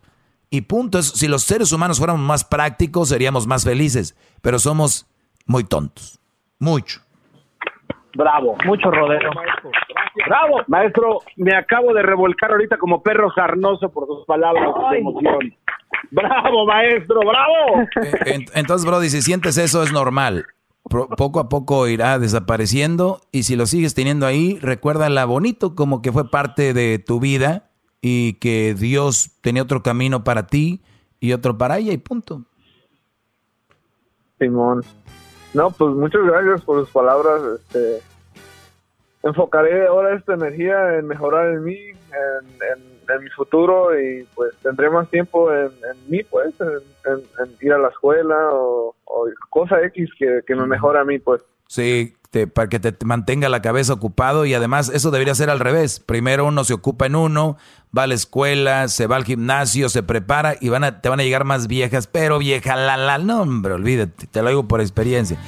Y 0.51 0.63
punto. 0.63 1.03
si 1.03 1.29
los 1.29 1.43
seres 1.43 1.73
humanos 1.73 1.99
fuéramos 1.99 2.23
más 2.23 2.45
prácticos, 2.45 3.11
seríamos 3.11 3.47
más 3.47 3.65
felices. 3.65 4.17
Pero 4.41 4.59
somos 4.59 5.07
muy 5.45 5.65
tontos. 5.65 6.21
Mucho. 6.59 7.01
Bravo. 8.15 8.57
Mucho 8.65 8.91
rodeo. 8.91 9.31
Bravo. 10.27 10.63
Maestro, 10.69 11.21
me 11.37 11.55
acabo 11.55 11.93
de 11.93 12.03
revolcar 12.03 12.51
ahorita 12.51 12.79
como 12.79 13.03
perro 13.03 13.31
sarnoso 13.35 13.91
por 13.91 14.07
sus 14.07 14.25
palabras 14.25 14.71
de 14.91 14.99
emoción. 14.99 15.55
Bravo, 16.11 16.67
maestro, 16.67 17.21
bravo. 17.21 17.89
Eh, 18.25 18.47
entonces, 18.55 18.87
Brody, 18.87 19.11
si 19.11 19.21
sientes 19.21 19.59
eso 19.59 19.83
es 19.83 19.93
normal. 19.93 20.47
Poco 20.89 21.41
a 21.41 21.49
poco 21.49 21.87
irá 21.89 22.19
desapareciendo 22.19 23.21
y 23.33 23.43
si 23.43 23.57
lo 23.57 23.67
sigues 23.67 23.95
teniendo 23.95 24.27
ahí, 24.27 24.59
recuérdala 24.61 25.25
bonito 25.25 25.75
como 25.75 26.03
que 26.03 26.13
fue 26.13 26.31
parte 26.31 26.73
de 26.73 26.99
tu 26.99 27.21
vida 27.21 27.71
y 28.01 28.35
que 28.35 28.75
Dios 28.75 29.33
tenía 29.41 29.63
otro 29.63 29.83
camino 29.83 30.25
para 30.25 30.47
ti 30.47 30.83
y 31.21 31.33
otro 31.33 31.59
para 31.59 31.79
ella 31.79 31.93
y 31.93 31.99
punto. 31.99 32.45
Simón. 34.39 34.83
No, 35.55 35.71
pues 35.71 35.95
muchas 35.95 36.23
gracias 36.23 36.63
por 36.63 36.81
sus 36.81 36.91
palabras. 36.91 37.43
Este, 37.59 38.03
enfocaré 39.23 39.87
ahora 39.87 40.15
esta 40.15 40.35
energía 40.35 40.97
en 40.99 41.07
mejorar 41.07 41.55
en 41.55 41.65
mí, 41.65 41.77
en, 41.77 42.98
mi 43.21 43.31
futuro 43.31 43.99
y 43.99 44.27
pues 44.35 44.55
tendré 44.63 44.91
más 44.91 45.09
tiempo 45.09 45.53
en, 45.53 45.71
mí, 46.09 46.23
pues, 46.25 46.55
en, 46.61 47.23
ir 47.61 47.73
a 47.73 47.79
la 47.79 47.89
escuela 47.89 48.37
o, 48.53 48.95
cosa 49.51 49.81
X 49.83 50.11
que, 50.19 50.41
que 50.47 50.55
me 50.55 50.67
mejore 50.67 50.99
a 50.99 51.05
mí, 51.05 51.19
pues. 51.19 51.43
Sí, 51.69 52.15
para 52.53 52.69
que 52.69 52.79
te 52.79 52.95
mantenga 53.05 53.49
la 53.49 53.63
cabeza 53.63 53.95
ocupado 53.95 54.45
y 54.45 54.55
además 54.55 54.91
eso 54.93 55.11
debería 55.11 55.35
ser 55.35 55.51
al 55.51 55.61
revés. 55.61 56.01
Primero 56.01 56.45
uno 56.47 56.65
se 56.65 56.75
ocupa 56.75 57.07
en 57.07 57.17
uno, 57.17 57.57
va 57.97 58.03
a 58.03 58.07
la 58.07 58.15
escuela, 58.15 58.89
se 58.89 59.07
va 59.07 59.17
al 59.17 59.25
gimnasio, 59.25 59.89
se 59.89 60.03
prepara 60.03 60.57
y 60.61 60.69
van 60.69 60.85
a, 60.85 61.01
te 61.01 61.09
van 61.09 61.21
a 61.21 61.23
llegar 61.23 61.45
más 61.45 61.69
viejas, 61.69 62.07
pero 62.07 62.39
vieja 62.39 62.77
la 62.77 62.97
la, 62.97 63.19
no 63.19 63.43
hombre, 63.43 63.73
olvídate, 63.73 64.27
te 64.27 64.43
lo 64.43 64.51
digo 64.51 64.69
por 64.69 64.81
experiencia. 64.81 65.39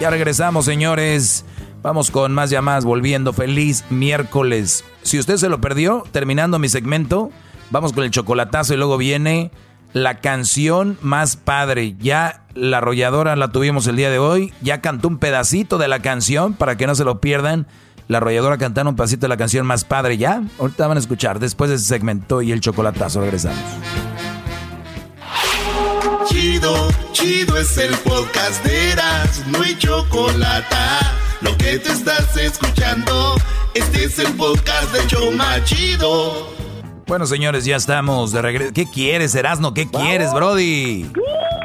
Ya 0.00 0.10
regresamos, 0.10 0.66
señores. 0.66 1.44
Vamos 1.82 2.10
con 2.10 2.32
más 2.32 2.50
llamadas, 2.50 2.84
volviendo. 2.84 3.32
Feliz 3.32 3.84
miércoles. 3.90 4.84
Si 5.02 5.18
usted 5.18 5.36
se 5.36 5.48
lo 5.48 5.60
perdió, 5.60 6.04
terminando 6.10 6.58
mi 6.58 6.68
segmento, 6.68 7.30
vamos 7.70 7.92
con 7.92 8.04
el 8.04 8.10
chocolatazo 8.10 8.74
y 8.74 8.76
luego 8.76 8.96
viene 8.96 9.50
la 9.92 10.20
canción 10.20 10.98
más 11.00 11.36
padre. 11.36 11.96
Ya 11.98 12.42
la 12.54 12.78
arrolladora 12.78 13.36
la 13.36 13.48
tuvimos 13.48 13.86
el 13.86 13.96
día 13.96 14.10
de 14.10 14.18
hoy. 14.18 14.52
Ya 14.60 14.80
cantó 14.80 15.08
un 15.08 15.18
pedacito 15.18 15.78
de 15.78 15.88
la 15.88 16.00
canción 16.00 16.54
para 16.54 16.76
que 16.76 16.86
no 16.86 16.94
se 16.94 17.04
lo 17.04 17.20
pierdan. 17.20 17.66
La 18.08 18.18
arrolladora 18.18 18.58
cantaron 18.58 18.88
un 18.88 18.96
pedacito 18.96 19.22
de 19.22 19.28
la 19.28 19.36
canción 19.36 19.66
más 19.66 19.84
padre. 19.84 20.18
Ya, 20.18 20.42
ahorita 20.58 20.86
van 20.86 20.96
a 20.96 21.00
escuchar 21.00 21.38
después 21.38 21.70
de 21.70 21.76
ese 21.76 21.86
segmento 21.86 22.42
y 22.42 22.52
el 22.52 22.60
chocolatazo. 22.60 23.20
Regresamos. 23.20 23.58
Chido, 26.26 26.88
chido 27.12 27.56
es 27.56 27.78
el 27.78 27.94
podcast 27.98 28.64
de 28.64 28.94
no 29.50 29.62
hay 29.62 29.76
chocolate. 29.78 31.25
Lo 31.42 31.56
que 31.58 31.78
te 31.78 31.90
estás 31.90 32.34
escuchando, 32.36 33.34
este 33.74 34.04
es 34.04 34.18
el 34.18 34.32
podcast 34.36 34.90
de 34.92 35.06
Choma 35.06 35.62
Chido. 35.64 36.48
Bueno, 37.06 37.26
señores, 37.26 37.66
ya 37.66 37.76
estamos 37.76 38.32
de 38.32 38.40
regreso. 38.40 38.72
¿Qué 38.72 38.86
quieres, 38.86 39.34
Erasno? 39.34 39.74
¿Qué 39.74 39.88
quieres, 39.88 40.32
Brody? 40.32 41.10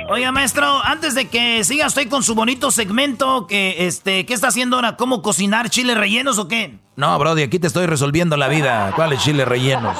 Oiga, 0.09 0.31
maestro, 0.33 0.83
antes 0.83 1.15
de 1.15 1.29
que 1.29 1.63
siga 1.63 1.85
estoy 1.85 2.07
con 2.07 2.21
su 2.21 2.35
bonito 2.35 2.69
segmento, 2.69 3.47
que 3.47 3.87
este, 3.87 4.25
¿qué 4.25 4.33
está 4.33 4.49
haciendo 4.49 4.75
ahora? 4.75 4.97
¿Cómo 4.97 5.21
cocinar 5.21 5.69
chiles 5.69 5.97
rellenos 5.97 6.37
o 6.37 6.49
qué? 6.49 6.77
No, 6.97 7.17
Brody, 7.17 7.43
aquí 7.43 7.57
te 7.57 7.67
estoy 7.67 7.85
resolviendo 7.85 8.35
la 8.35 8.49
vida. 8.49 8.91
¿Cuáles 8.95 9.23
chiles 9.23 9.47
rellenos? 9.47 9.97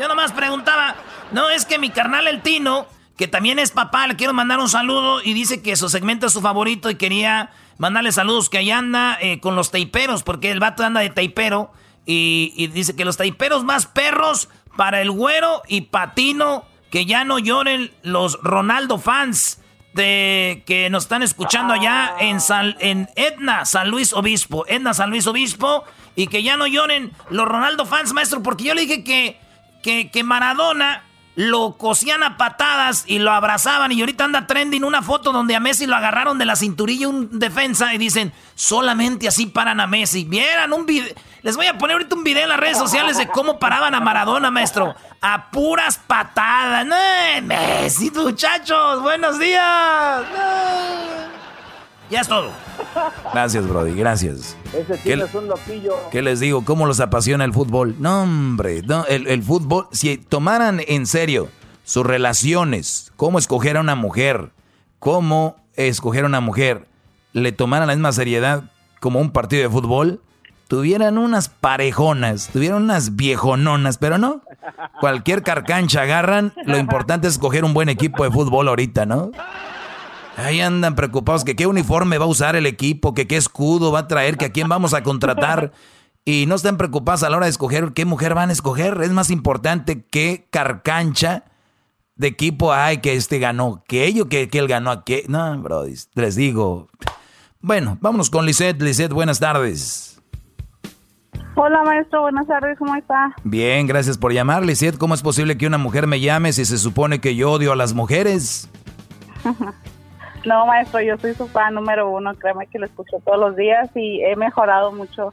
Yo 0.00 0.08
nomás 0.08 0.32
preguntaba, 0.32 0.96
no, 1.32 1.50
es 1.50 1.66
que 1.66 1.78
mi 1.78 1.90
carnal 1.90 2.26
el 2.28 2.40
Tino, 2.40 2.86
que 3.18 3.28
también 3.28 3.58
es 3.58 3.72
papá, 3.72 4.06
le 4.06 4.16
quiero 4.16 4.32
mandar 4.32 4.58
un 4.58 4.70
saludo 4.70 5.20
y 5.22 5.34
dice 5.34 5.60
que 5.60 5.76
su 5.76 5.90
segmento 5.90 6.26
es 6.26 6.32
su 6.32 6.40
favorito 6.40 6.88
y 6.88 6.94
quería 6.94 7.50
mandarle 7.78 8.12
saludos 8.12 8.48
que 8.48 8.58
ahí 8.58 8.70
anda 8.70 9.18
eh, 9.20 9.40
con 9.40 9.56
los 9.56 9.70
taiperos, 9.70 10.22
porque 10.22 10.50
el 10.50 10.60
vato 10.60 10.84
anda 10.84 11.00
de 11.00 11.10
taipero. 11.10 11.72
Y, 12.08 12.68
dice 12.68 12.94
que 12.94 13.04
los 13.04 13.16
taiperos 13.16 13.64
más 13.64 13.86
perros 13.86 14.48
para 14.76 15.00
el 15.00 15.10
güero 15.10 15.62
y 15.68 15.82
patino. 15.82 16.64
Que 16.90 17.04
ya 17.04 17.24
no 17.24 17.40
lloren 17.40 17.90
los 18.02 18.38
Ronaldo 18.42 18.98
fans 18.98 19.60
de 19.92 20.62
que 20.66 20.88
nos 20.88 21.04
están 21.04 21.22
escuchando 21.22 21.74
allá 21.74 22.14
en, 22.20 22.40
San, 22.40 22.76
en 22.78 23.08
Edna, 23.16 23.64
San 23.64 23.90
Luis 23.90 24.12
Obispo. 24.12 24.64
Edna, 24.68 24.94
San 24.94 25.10
Luis 25.10 25.26
Obispo. 25.26 25.84
Y 26.14 26.28
que 26.28 26.44
ya 26.44 26.56
no 26.56 26.66
lloren 26.66 27.12
los 27.28 27.46
Ronaldo 27.46 27.86
fans, 27.86 28.12
maestro. 28.12 28.42
Porque 28.42 28.64
yo 28.64 28.74
le 28.74 28.82
dije 28.82 29.02
que, 29.02 29.40
que, 29.82 30.10
que 30.10 30.22
Maradona 30.22 31.05
lo 31.36 31.76
cosían 31.76 32.22
a 32.22 32.38
patadas 32.38 33.04
y 33.06 33.18
lo 33.18 33.30
abrazaban. 33.30 33.92
Y 33.92 34.00
ahorita 34.00 34.24
anda 34.24 34.46
trending 34.46 34.82
una 34.82 35.02
foto 35.02 35.32
donde 35.32 35.54
a 35.54 35.60
Messi 35.60 35.86
lo 35.86 35.94
agarraron 35.94 36.38
de 36.38 36.46
la 36.46 36.56
cinturilla 36.56 37.08
un 37.08 37.38
defensa 37.38 37.94
y 37.94 37.98
dicen, 37.98 38.32
solamente 38.54 39.28
así 39.28 39.46
paran 39.46 39.78
a 39.80 39.86
Messi. 39.86 40.24
Vieran 40.24 40.72
un 40.72 40.86
video. 40.86 41.14
Les 41.42 41.56
voy 41.56 41.66
a 41.66 41.78
poner 41.78 41.94
ahorita 41.94 42.16
un 42.16 42.24
video 42.24 42.42
en 42.44 42.48
las 42.48 42.58
redes 42.58 42.78
sociales 42.78 43.18
de 43.18 43.28
cómo 43.28 43.58
paraban 43.58 43.94
a 43.94 44.00
Maradona, 44.00 44.50
maestro. 44.50 44.96
A 45.20 45.50
puras 45.50 46.00
patadas. 46.06 46.86
Messi, 47.42 48.10
muchachos, 48.10 49.02
buenos 49.02 49.38
días. 49.38 50.24
Ya 52.10 52.20
es 52.20 52.28
todo. 52.28 52.50
Gracias, 53.32 53.66
Brody, 53.68 53.94
gracias. 53.94 54.56
Ese 54.72 54.96
tío 54.98 55.24
es 55.24 55.34
un 55.34 55.48
loquillo. 55.48 55.94
¿Qué 56.10 56.22
les 56.22 56.40
digo? 56.40 56.64
¿Cómo 56.64 56.86
los 56.86 57.00
apasiona 57.00 57.44
el 57.44 57.52
fútbol? 57.52 57.96
No, 57.98 58.22
hombre, 58.22 58.82
no, 58.82 59.04
el, 59.06 59.42
fútbol, 59.42 59.88
si 59.90 60.16
tomaran 60.16 60.80
en 60.86 61.06
serio 61.06 61.48
sus 61.84 62.06
relaciones, 62.06 63.12
cómo 63.16 63.38
escoger 63.38 63.76
a 63.76 63.80
una 63.80 63.96
mujer, 63.96 64.50
cómo 64.98 65.56
escoger 65.74 66.24
a 66.24 66.28
una 66.28 66.40
mujer, 66.40 66.86
le 67.32 67.52
tomaran 67.52 67.88
la 67.88 67.94
misma 67.94 68.12
seriedad 68.12 68.64
como 69.00 69.20
un 69.20 69.30
partido 69.30 69.62
de 69.64 69.70
fútbol, 69.70 70.20
tuvieran 70.68 71.18
unas 71.18 71.48
parejonas, 71.48 72.48
tuvieran 72.52 72.82
unas 72.84 73.16
viejononas, 73.16 73.98
pero 73.98 74.16
no. 74.16 74.42
Cualquier 75.00 75.42
carcancha 75.42 76.02
agarran, 76.02 76.52
lo 76.64 76.78
importante 76.78 77.28
es 77.28 77.38
coger 77.38 77.64
un 77.64 77.74
buen 77.74 77.88
equipo 77.88 78.24
de 78.24 78.30
fútbol 78.30 78.68
ahorita, 78.68 79.06
¿no? 79.06 79.32
Ahí 80.36 80.60
andan 80.60 80.94
preocupados 80.94 81.44
que 81.44 81.56
qué 81.56 81.66
uniforme 81.66 82.18
va 82.18 82.26
a 82.26 82.28
usar 82.28 82.56
el 82.56 82.66
equipo, 82.66 83.14
que 83.14 83.26
qué 83.26 83.38
escudo 83.38 83.90
va 83.90 84.00
a 84.00 84.08
traer, 84.08 84.36
que 84.36 84.44
a 84.44 84.52
quién 84.52 84.68
vamos 84.68 84.92
a 84.92 85.02
contratar. 85.02 85.72
Y 86.26 86.44
no 86.46 86.56
están 86.56 86.76
preocupados 86.76 87.22
a 87.22 87.30
la 87.30 87.38
hora 87.38 87.46
de 87.46 87.50
escoger 87.50 87.92
qué 87.94 88.04
mujer 88.04 88.34
van 88.34 88.50
a 88.50 88.52
escoger. 88.52 89.00
Es 89.02 89.12
más 89.12 89.30
importante 89.30 90.04
qué 90.04 90.46
carcancha 90.50 91.44
de 92.16 92.28
equipo 92.28 92.74
hay 92.74 92.98
que 92.98 93.14
este 93.14 93.38
ganó, 93.38 93.82
que 93.88 94.04
ello 94.04 94.28
que, 94.28 94.48
que 94.50 94.58
él 94.58 94.68
ganó 94.68 94.90
a 94.90 95.04
qué. 95.04 95.24
No, 95.28 95.58
bro, 95.58 95.84
les 96.14 96.36
digo. 96.36 96.88
Bueno, 97.60 97.96
vámonos 98.02 98.28
con 98.28 98.44
Lisette. 98.44 98.82
Lisette, 98.82 99.12
buenas 99.12 99.40
tardes. 99.40 100.20
Hola 101.54 101.82
maestro, 101.84 102.20
buenas 102.20 102.46
tardes, 102.46 102.78
¿cómo 102.78 102.94
está? 102.94 103.34
Bien, 103.42 103.86
gracias 103.86 104.18
por 104.18 104.34
llamar. 104.34 104.66
Lisette, 104.66 104.98
¿cómo 104.98 105.14
es 105.14 105.22
posible 105.22 105.56
que 105.56 105.66
una 105.66 105.78
mujer 105.78 106.06
me 106.06 106.20
llame 106.20 106.52
si 106.52 106.66
se 106.66 106.76
supone 106.76 107.22
que 107.22 107.34
yo 107.34 107.52
odio 107.52 107.72
a 107.72 107.76
las 107.76 107.94
mujeres? 107.94 108.68
No, 110.46 110.64
maestro, 110.64 111.00
yo 111.00 111.18
soy 111.18 111.34
su 111.34 111.48
fan 111.48 111.74
número 111.74 112.08
uno. 112.08 112.32
Créeme 112.34 112.68
que 112.68 112.78
lo 112.78 112.86
escucho 112.86 113.16
todos 113.24 113.38
los 113.38 113.56
días 113.56 113.90
y 113.96 114.22
he 114.22 114.36
mejorado 114.36 114.92
mucho 114.92 115.32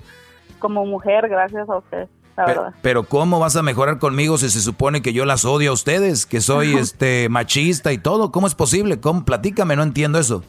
como 0.58 0.86
mujer 0.86 1.30
gracias 1.30 1.70
a 1.70 1.78
usted, 1.78 2.08
la 2.36 2.46
verdad. 2.46 2.74
Pero 2.82 3.04
¿cómo 3.04 3.40
vas 3.40 3.56
a 3.56 3.62
mejorar 3.62 4.00
conmigo 4.00 4.40
si 4.40 4.50
se 4.50 4.60
supone 4.60 5.04
que 5.04 5.14
yo 5.14 5.26
las 5.26 5.46
odio 5.46 5.70
a 5.70 5.74
ustedes? 5.74 6.26
Que 6.26 6.42
soy 6.42 6.74
este 6.78 7.30
machista 7.30 7.94
y 7.94 8.00
todo. 8.00 8.32
¿Cómo 8.32 8.48
es 8.48 8.56
posible? 8.56 9.00
¿Cómo? 9.00 9.24
Platícame, 9.24 9.76
no 9.76 9.84
entiendo 9.84 10.18
eso. 10.18 10.44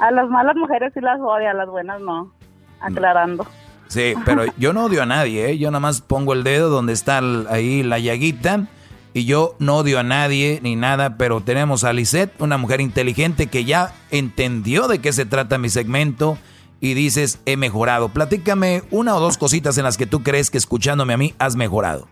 A 0.00 0.10
las 0.10 0.28
malas 0.28 0.56
mujeres 0.56 0.92
sí 0.92 1.00
las 1.00 1.20
odio, 1.20 1.48
a 1.48 1.54
las 1.54 1.68
buenas 1.68 2.00
no. 2.00 2.32
Aclarando. 2.80 3.46
Sí, 3.86 4.14
pero 4.24 4.44
yo 4.56 4.72
no 4.72 4.86
odio 4.86 5.04
a 5.04 5.06
nadie, 5.06 5.50
¿eh? 5.50 5.58
Yo 5.58 5.70
nada 5.70 5.78
más 5.78 6.00
pongo 6.00 6.32
el 6.32 6.42
dedo 6.42 6.68
donde 6.68 6.92
está 6.92 7.20
ahí 7.48 7.84
la 7.84 8.00
llaguita 8.00 8.66
y 9.14 9.26
yo 9.26 9.54
no 9.60 9.76
odio 9.76 10.00
a 10.00 10.02
nadie 10.02 10.58
ni 10.60 10.74
nada, 10.74 11.16
pero 11.16 11.40
tenemos 11.40 11.84
a 11.84 11.92
Lisette, 11.92 12.34
una 12.40 12.58
mujer 12.58 12.80
inteligente 12.80 13.46
que 13.46 13.64
ya 13.64 13.92
entendió 14.10 14.88
de 14.88 15.00
qué 15.00 15.12
se 15.12 15.24
trata 15.24 15.56
mi 15.56 15.68
segmento 15.68 16.36
y 16.80 16.94
dices, 16.94 17.40
he 17.46 17.56
mejorado. 17.56 18.08
Platícame 18.08 18.82
una 18.90 19.14
o 19.14 19.20
dos 19.20 19.38
cositas 19.38 19.78
en 19.78 19.84
las 19.84 19.96
que 19.96 20.06
tú 20.06 20.24
crees 20.24 20.50
que 20.50 20.58
escuchándome 20.58 21.14
a 21.14 21.16
mí 21.16 21.32
has 21.38 21.54
mejorado. 21.54 22.08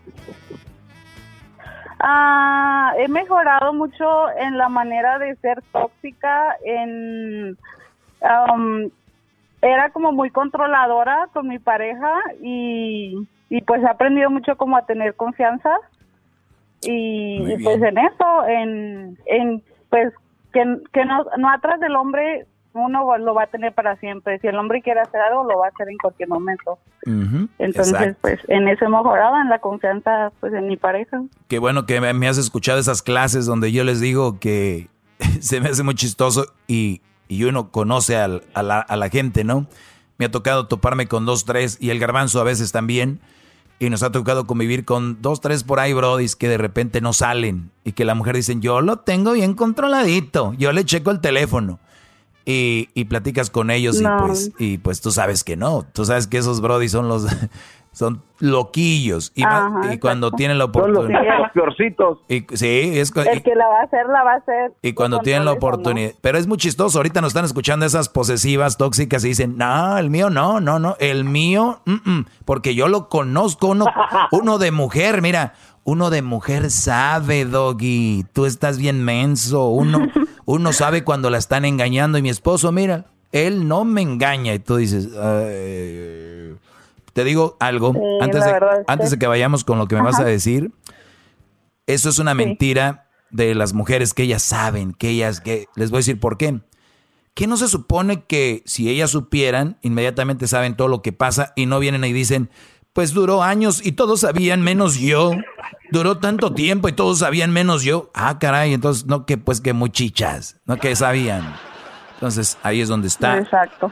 Ah, 1.99 2.93
he 2.97 3.09
mejorado 3.09 3.73
mucho 3.73 4.29
en 4.39 4.57
la 4.57 4.69
manera 4.69 5.19
de 5.19 5.35
ser 5.35 5.61
tóxica, 5.73 6.55
en... 6.65 7.57
Um, 8.21 8.89
era 9.61 9.89
como 9.91 10.11
muy 10.11 10.29
controladora 10.29 11.27
con 11.33 11.47
mi 11.47 11.59
pareja 11.59 12.13
y, 12.41 13.27
y 13.49 13.61
pues 13.61 13.81
he 13.81 13.87
aprendido 13.87 14.29
mucho 14.29 14.57
como 14.57 14.75
a 14.75 14.85
tener 14.85 15.15
confianza 15.15 15.69
y, 16.85 17.63
pues 17.63 17.81
en 17.81 17.97
eso, 17.97 18.47
en, 18.47 19.17
en 19.25 19.63
pues 19.89 20.13
que, 20.51 20.63
que 20.91 21.05
no, 21.05 21.25
no 21.37 21.49
atrás 21.49 21.79
del 21.79 21.95
hombre 21.95 22.47
uno 22.73 23.17
lo 23.17 23.33
va 23.33 23.43
a 23.43 23.47
tener 23.47 23.73
para 23.73 23.95
siempre. 23.97 24.39
Si 24.39 24.47
el 24.47 24.57
hombre 24.57 24.81
quiere 24.81 24.99
hacer 24.99 25.21
algo, 25.21 25.43
lo 25.43 25.59
va 25.59 25.67
a 25.67 25.69
hacer 25.69 25.87
en 25.89 25.97
cualquier 25.97 26.29
momento. 26.29 26.79
Entonces, 27.59 28.15
pues 28.21 28.39
en 28.47 28.67
eso 28.67 28.85
he 28.85 28.89
mejorado, 28.89 29.39
en 29.39 29.49
la 29.49 29.59
confianza 29.59 30.31
pues 30.39 30.53
en 30.53 30.67
mi 30.67 30.77
pareja. 30.77 31.21
Qué 31.47 31.59
bueno 31.59 31.85
que 31.85 32.01
me 32.01 32.27
has 32.27 32.37
escuchado 32.37 32.79
esas 32.79 33.01
clases 33.01 33.45
donde 33.45 33.71
yo 33.71 33.83
les 33.83 33.99
digo 33.99 34.39
que 34.39 34.89
se 35.39 35.61
me 35.61 35.69
hace 35.69 35.83
muy 35.83 35.95
chistoso 35.95 36.45
y, 36.67 37.01
y 37.27 37.43
uno 37.43 37.71
conoce 37.71 38.17
al, 38.17 38.43
a, 38.53 38.63
la, 38.63 38.79
a 38.79 38.95
la 38.95 39.09
gente, 39.09 39.43
¿no? 39.43 39.67
Me 40.17 40.25
ha 40.25 40.31
tocado 40.31 40.67
toparme 40.67 41.07
con 41.07 41.25
dos, 41.25 41.45
tres 41.45 41.77
y 41.79 41.89
el 41.89 41.99
garbanzo 41.99 42.39
a 42.39 42.43
veces 42.43 42.71
también 42.71 43.19
y 43.85 43.89
nos 43.89 44.03
ha 44.03 44.11
tocado 44.11 44.45
convivir 44.45 44.85
con 44.85 45.21
dos, 45.21 45.41
tres 45.41 45.63
por 45.63 45.79
ahí, 45.79 45.93
brodis, 45.93 46.35
que 46.35 46.47
de 46.47 46.57
repente 46.57 47.01
no 47.01 47.13
salen. 47.13 47.71
Y 47.83 47.93
que 47.93 48.05
la 48.05 48.15
mujer 48.15 48.35
dice, 48.35 48.55
yo 48.59 48.81
lo 48.81 48.97
tengo 48.97 49.33
bien 49.33 49.53
controladito. 49.55 50.53
Yo 50.53 50.71
le 50.71 50.85
checo 50.85 51.11
el 51.11 51.19
teléfono. 51.19 51.79
Y, 52.45 52.89
y 52.93 53.05
platicas 53.05 53.49
con 53.49 53.71
ellos 53.71 54.01
y, 54.01 54.03
pues, 54.19 54.51
y 54.59 54.77
pues 54.77 54.99
tú 54.99 55.11
sabes 55.11 55.43
que 55.43 55.55
no. 55.55 55.85
Tú 55.93 56.05
sabes 56.05 56.27
que 56.27 56.37
esos 56.37 56.59
brodis 56.59 56.91
son 56.91 57.07
los 57.07 57.25
son 57.93 58.21
loquillos. 58.39 59.31
Y, 59.35 59.43
y 59.91 59.99
cuando 59.99 60.31
tienen 60.31 60.57
la 60.57 60.65
oportunidad 60.65 61.21
los, 61.39 61.51
peorcitos 61.53 62.19
y, 62.27 62.45
sí 62.53 62.99
es 62.99 63.13
el 63.15 63.43
que 63.43 63.55
la 63.55 63.67
va 63.67 63.79
a 63.79 63.83
hacer 63.83 64.05
la 64.07 64.23
va 64.23 64.33
a 64.33 64.35
hacer. 64.37 64.73
y 64.81 64.93
cuando 64.93 65.19
tienen 65.19 65.45
la 65.45 65.53
oportunidad 65.53 66.11
pero 66.21 66.37
es 66.37 66.47
muy 66.47 66.57
chistoso 66.57 66.99
ahorita 66.99 67.21
nos 67.21 67.29
están 67.29 67.45
escuchando 67.45 67.85
esas 67.85 68.09
posesivas 68.09 68.77
tóxicas 68.77 69.23
y 69.23 69.29
dicen 69.29 69.57
no 69.57 69.97
el 69.97 70.09
mío 70.09 70.29
no 70.29 70.59
no 70.59 70.79
no 70.79 70.97
el 70.99 71.23
mío 71.23 71.79
porque 72.43 72.75
yo 72.75 72.87
lo 72.87 73.07
conozco 73.07 73.67
uno 73.67 73.85
uno 74.31 74.57
de 74.57 74.71
mujer 74.71 75.21
mira 75.21 75.53
uno 75.85 76.09
de 76.09 76.21
mujer 76.21 76.71
sabe 76.71 77.45
doggy 77.45 78.25
tú 78.33 78.45
estás 78.45 78.77
bien 78.77 79.03
menso 79.03 79.69
uno 79.69 80.07
uno 80.45 80.73
sabe 80.73 81.03
cuando 81.03 81.29
la 81.29 81.37
están 81.37 81.65
engañando 81.65 82.17
y 82.17 82.21
mi 82.21 82.29
esposo 82.29 82.71
mira 82.71 83.05
él 83.31 83.67
no 83.67 83.85
me 83.85 84.01
engaña 84.01 84.53
y 84.53 84.59
tú 84.59 84.75
dices 84.77 85.09
Ay, 85.15 86.55
te 87.13 87.23
digo 87.23 87.57
algo, 87.59 87.93
antes, 88.21 88.43
de, 88.43 88.59
antes 88.87 89.11
de 89.11 89.19
que 89.19 89.27
vayamos 89.27 89.63
con 89.63 89.77
lo 89.77 89.87
que 89.87 89.95
me 89.95 90.01
vas 90.01 90.19
a 90.19 90.23
decir, 90.23 90.71
eso 91.85 92.09
es 92.09 92.19
una 92.19 92.33
mentira 92.33 93.09
de 93.29 93.55
las 93.55 93.73
mujeres 93.73 94.13
que 94.13 94.23
ellas 94.23 94.43
saben, 94.43 94.93
que 94.93 95.09
ellas, 95.09 95.41
que 95.41 95.67
les 95.75 95.91
voy 95.91 95.97
a 95.97 95.99
decir 95.99 96.19
por 96.19 96.37
qué. 96.37 96.61
Que 97.33 97.47
no 97.47 97.57
se 97.57 97.67
supone 97.67 98.25
que 98.25 98.61
si 98.65 98.89
ellas 98.89 99.11
supieran, 99.11 99.77
inmediatamente 99.81 100.47
saben 100.47 100.75
todo 100.75 100.87
lo 100.87 101.01
que 101.01 101.13
pasa 101.13 101.51
y 101.55 101.65
no 101.65 101.79
vienen 101.79 102.03
y 102.03 102.13
dicen, 102.13 102.49
pues 102.93 103.13
duró 103.13 103.41
años 103.41 103.83
y 103.83 103.93
todos 103.93 104.21
sabían 104.21 104.61
menos 104.61 104.99
yo. 104.99 105.31
Duró 105.91 106.19
tanto 106.19 106.53
tiempo 106.53 106.89
y 106.89 106.93
todos 106.93 107.19
sabían 107.19 107.51
menos 107.51 107.83
yo. 107.83 108.11
Ah, 108.13 108.37
caray, 108.39 108.73
entonces 108.73 109.05
no 109.07 109.25
que 109.25 109.37
pues 109.37 109.61
que 109.61 109.73
muchichas, 109.73 110.57
no 110.65 110.77
que 110.77 110.95
sabían. 110.95 111.55
Entonces 112.15 112.57
ahí 112.63 112.81
es 112.81 112.87
donde 112.87 113.07
está. 113.07 113.37
Exacto. 113.37 113.91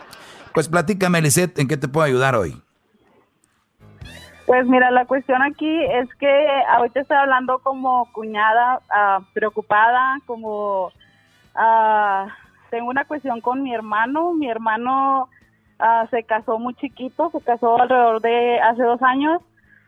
Pues 0.54 0.68
platícame, 0.68 1.22
Lisette, 1.22 1.58
¿en 1.60 1.68
qué 1.68 1.78
te 1.78 1.88
puedo 1.88 2.06
ayudar 2.06 2.36
hoy? 2.36 2.62
Pues 4.52 4.68
mira, 4.68 4.92
la 4.92 5.06
cuestión 5.06 5.42
aquí 5.42 5.82
es 5.82 6.14
que 6.16 6.48
ahorita 6.72 7.00
estoy 7.00 7.16
hablando 7.16 7.60
como 7.60 8.12
cuñada 8.12 8.82
uh, 8.90 9.24
preocupada, 9.32 10.18
como 10.26 10.88
uh, 11.56 12.28
tengo 12.70 12.90
una 12.90 13.06
cuestión 13.06 13.40
con 13.40 13.64
mi 13.64 13.74
hermano. 13.74 14.34
Mi 14.34 14.50
hermano 14.50 15.30
uh, 15.80 16.06
se 16.10 16.24
casó 16.24 16.60
muy 16.60 16.74
chiquito, 16.74 17.30
se 17.32 17.40
casó 17.40 17.82
alrededor 17.82 18.20
de 18.20 18.60
hace 18.60 18.84
dos 18.84 19.02
años 19.02 19.42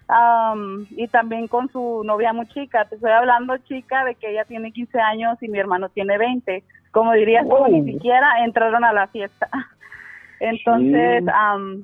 um, 0.08 0.86
y 0.92 1.10
también 1.10 1.50
con 1.50 1.70
su 1.70 2.02
novia 2.06 2.32
muy 2.32 2.48
chica. 2.48 2.86
Te 2.86 2.96
estoy 2.96 3.12
hablando, 3.12 3.58
chica, 3.58 4.06
de 4.06 4.16
que 4.16 4.32
ella 4.32 4.46
tiene 4.46 4.72
15 4.72 4.98
años 4.98 5.44
y 5.44 5.50
mi 5.50 5.60
hermano 5.60 5.90
tiene 5.90 6.18
20. 6.18 6.64
Como 6.92 7.12
dirías 7.12 7.46
ni 7.70 7.84
siquiera 7.84 8.46
entraron 8.46 8.86
a 8.86 8.94
la 8.94 9.08
fiesta. 9.08 9.50
Entonces, 10.40 11.26
um, 11.26 11.84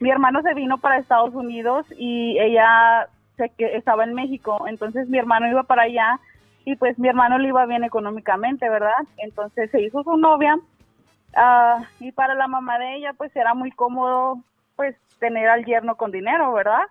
mi 0.00 0.10
hermano 0.10 0.42
se 0.42 0.54
vino 0.54 0.78
para 0.78 0.98
Estados 0.98 1.34
Unidos 1.34 1.86
y 1.96 2.38
ella 2.38 3.08
se 3.36 3.50
que 3.50 3.76
estaba 3.76 4.04
en 4.04 4.14
México, 4.14 4.66
entonces 4.68 5.08
mi 5.08 5.18
hermano 5.18 5.48
iba 5.48 5.64
para 5.64 5.82
allá 5.82 6.20
y 6.64 6.76
pues 6.76 6.98
mi 6.98 7.08
hermano 7.08 7.38
le 7.38 7.48
iba 7.48 7.66
bien 7.66 7.84
económicamente, 7.84 8.68
¿verdad? 8.68 8.92
Entonces 9.18 9.70
se 9.70 9.82
hizo 9.82 10.02
su 10.02 10.16
novia 10.16 10.56
uh, 10.56 11.84
y 12.00 12.12
para 12.12 12.34
la 12.34 12.48
mamá 12.48 12.78
de 12.78 12.96
ella 12.96 13.12
pues 13.12 13.34
era 13.36 13.54
muy 13.54 13.70
cómodo 13.72 14.38
pues 14.76 14.96
tener 15.18 15.48
al 15.48 15.64
yerno 15.64 15.96
con 15.96 16.10
dinero, 16.10 16.52
¿verdad? 16.52 16.82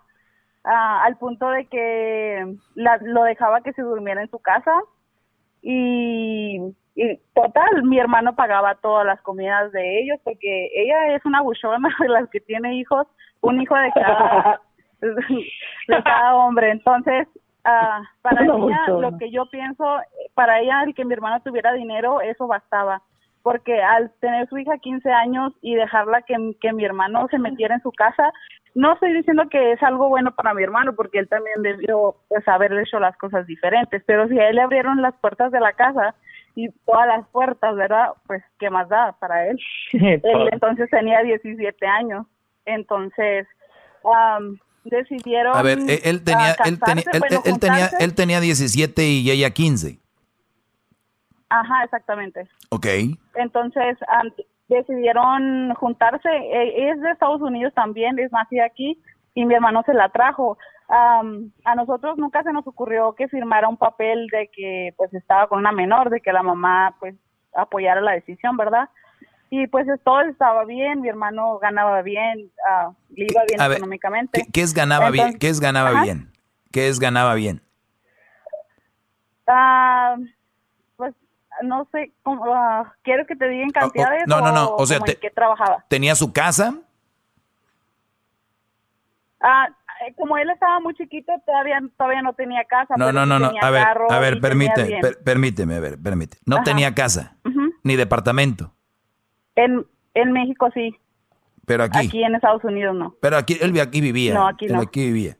Uh, 0.64 1.04
al 1.04 1.16
punto 1.16 1.50
de 1.50 1.66
que 1.66 2.56
la, 2.74 2.98
lo 3.02 3.24
dejaba 3.24 3.62
que 3.62 3.72
se 3.72 3.82
durmiera 3.82 4.22
en 4.22 4.30
su 4.30 4.38
casa 4.38 4.80
y 5.60 6.74
y 6.96 7.16
total, 7.34 7.82
mi 7.82 7.98
hermano 7.98 8.36
pagaba 8.36 8.76
todas 8.76 9.04
las 9.04 9.20
comidas 9.22 9.72
de 9.72 10.00
ellos 10.00 10.20
porque 10.22 10.70
ella 10.74 11.14
es 11.14 11.24
una 11.24 11.42
buchona 11.42 11.88
de 12.00 12.08
las 12.08 12.28
que 12.30 12.40
tiene 12.40 12.76
hijos, 12.76 13.06
un 13.40 13.60
hijo 13.60 13.74
de 13.74 13.90
cada, 13.92 14.60
de 15.00 16.02
cada 16.04 16.36
hombre. 16.36 16.70
Entonces, 16.70 17.26
uh, 17.64 18.04
para 18.22 18.44
ella, 18.44 18.86
lo 18.88 19.18
que 19.18 19.30
yo 19.30 19.46
pienso, 19.46 19.84
para 20.34 20.60
ella 20.60 20.84
el 20.84 20.94
que 20.94 21.04
mi 21.04 21.14
hermano 21.14 21.40
tuviera 21.42 21.72
dinero, 21.72 22.20
eso 22.20 22.46
bastaba. 22.46 23.02
Porque 23.42 23.82
al 23.82 24.10
tener 24.20 24.48
su 24.48 24.56
hija 24.56 24.78
15 24.78 25.10
años 25.12 25.52
y 25.60 25.74
dejarla 25.74 26.22
que, 26.22 26.34
que 26.62 26.72
mi 26.72 26.84
hermano 26.84 27.26
se 27.28 27.38
metiera 27.38 27.74
en 27.74 27.82
su 27.82 27.92
casa, 27.92 28.32
no 28.74 28.94
estoy 28.94 29.12
diciendo 29.12 29.48
que 29.50 29.72
es 29.72 29.82
algo 29.82 30.08
bueno 30.08 30.34
para 30.34 30.54
mi 30.54 30.62
hermano, 30.62 30.94
porque 30.94 31.18
él 31.18 31.28
también 31.28 31.60
debió 31.62 32.16
pues, 32.28 32.46
haber 32.48 32.72
hecho 32.72 32.98
las 33.00 33.16
cosas 33.18 33.46
diferentes, 33.46 34.02
pero 34.06 34.28
si 34.28 34.38
a 34.38 34.48
él 34.48 34.56
le 34.56 34.62
abrieron 34.62 35.02
las 35.02 35.14
puertas 35.16 35.52
de 35.52 35.60
la 35.60 35.74
casa, 35.74 36.14
y 36.54 36.70
todas 36.86 37.06
las 37.06 37.26
puertas, 37.28 37.74
¿verdad? 37.76 38.10
Pues, 38.26 38.42
¿qué 38.58 38.70
más 38.70 38.88
da 38.88 39.12
para 39.18 39.48
él? 39.48 39.58
él 39.92 40.48
entonces 40.52 40.88
tenía 40.90 41.22
17 41.22 41.86
años. 41.86 42.26
Entonces, 42.64 43.46
decidieron. 44.84 45.56
A 45.56 45.62
ver, 45.62 45.78
él 45.78 46.24
tenía, 46.24 46.54
él, 46.64 46.78
tenía, 46.78 47.04
él, 47.44 47.58
tenía, 47.58 47.90
él 47.98 48.14
tenía 48.14 48.40
17 48.40 49.02
y 49.02 49.30
ella 49.30 49.50
15. 49.50 49.98
Ajá, 51.48 51.84
exactamente. 51.84 52.48
Ok. 52.70 52.86
Entonces, 53.34 53.98
decidieron 54.68 55.74
juntarse. 55.74 56.28
E, 56.28 56.90
es 56.90 57.00
de 57.00 57.10
Estados 57.10 57.40
Unidos 57.40 57.72
también, 57.74 58.18
es 58.18 58.32
nacida 58.32 58.64
aquí 58.64 58.98
y 59.34 59.44
mi 59.44 59.54
hermano 59.54 59.82
se 59.84 59.94
la 59.94 60.08
trajo. 60.08 60.58
A 60.88 61.74
nosotros 61.74 62.18
nunca 62.18 62.42
se 62.42 62.52
nos 62.52 62.66
ocurrió 62.66 63.14
que 63.14 63.28
firmara 63.28 63.68
un 63.68 63.76
papel 63.76 64.26
de 64.28 64.50
que 64.54 64.94
pues 64.96 65.12
estaba 65.14 65.48
con 65.48 65.58
una 65.58 65.72
menor, 65.72 66.10
de 66.10 66.20
que 66.20 66.32
la 66.32 66.42
mamá 66.42 66.94
pues 67.00 67.14
apoyara 67.54 68.00
la 68.00 68.12
decisión, 68.12 68.56
¿verdad? 68.56 68.88
Y 69.50 69.66
pues 69.68 69.86
todo 70.04 70.20
estaba 70.22 70.64
bien, 70.64 71.00
mi 71.00 71.08
hermano 71.08 71.58
ganaba 71.58 72.02
bien, 72.02 72.50
uh, 72.68 72.92
le 73.10 73.26
iba 73.30 73.42
bien 73.46 73.60
económicamente. 73.60 74.46
¿qué, 74.52 74.62
es 74.62 74.74
ganaba 74.74 75.10
bien? 75.10 75.38
¿Qué 75.38 75.48
es 75.48 75.60
ganaba 75.60 76.02
bien? 76.02 76.32
¿Qué 76.72 76.88
es 76.88 76.98
ganaba 76.98 77.34
bien? 77.34 77.62
Pues 80.96 81.14
no 81.62 81.86
sé, 81.92 82.12
cómo, 82.22 82.52
ah, 82.52 82.94
quiero 83.02 83.26
que 83.26 83.36
te 83.36 83.48
digan 83.48 83.70
cantidades. 83.70 84.24
no, 84.26 84.40
no, 84.40 84.50
no, 84.52 84.74
o, 84.74 84.86
sea, 84.86 84.98
que 85.00 85.30
trabajaba. 85.30 85.84
¿Tenía 85.88 86.14
su 86.14 86.32
casa? 86.32 86.74
Ah, 89.40 89.68
eh, 89.68 89.83
como 90.16 90.36
él 90.36 90.50
estaba 90.50 90.80
muy 90.80 90.94
chiquito, 90.94 91.32
todavía, 91.46 91.80
todavía 91.96 92.22
no 92.22 92.32
tenía 92.34 92.64
casa. 92.64 92.94
No, 92.96 93.12
no, 93.12 93.26
no, 93.26 93.38
no. 93.38 93.52
A 93.60 93.70
ver, 93.70 93.86
a 94.08 94.18
ver, 94.18 94.40
permíteme, 94.40 95.00
permíteme, 95.24 95.76
a 95.76 95.80
ver, 95.80 95.98
permíteme. 96.00 96.42
No 96.46 96.62
tenía 96.62 96.94
casa, 96.94 97.36
ni 97.82 97.96
departamento. 97.96 98.74
En, 99.54 99.86
en 100.14 100.32
México 100.32 100.68
sí. 100.74 100.96
Pero 101.66 101.84
aquí. 101.84 102.06
Aquí 102.06 102.22
en 102.22 102.34
Estados 102.34 102.64
Unidos 102.64 102.94
no. 102.94 103.16
Pero 103.20 103.36
aquí, 103.36 103.56
él 103.60 103.78
aquí 103.80 104.00
vivía. 104.00 104.34
No, 104.34 104.48
aquí 104.48 104.66
no. 104.66 104.80
aquí 104.80 105.06
vivía. 105.06 105.36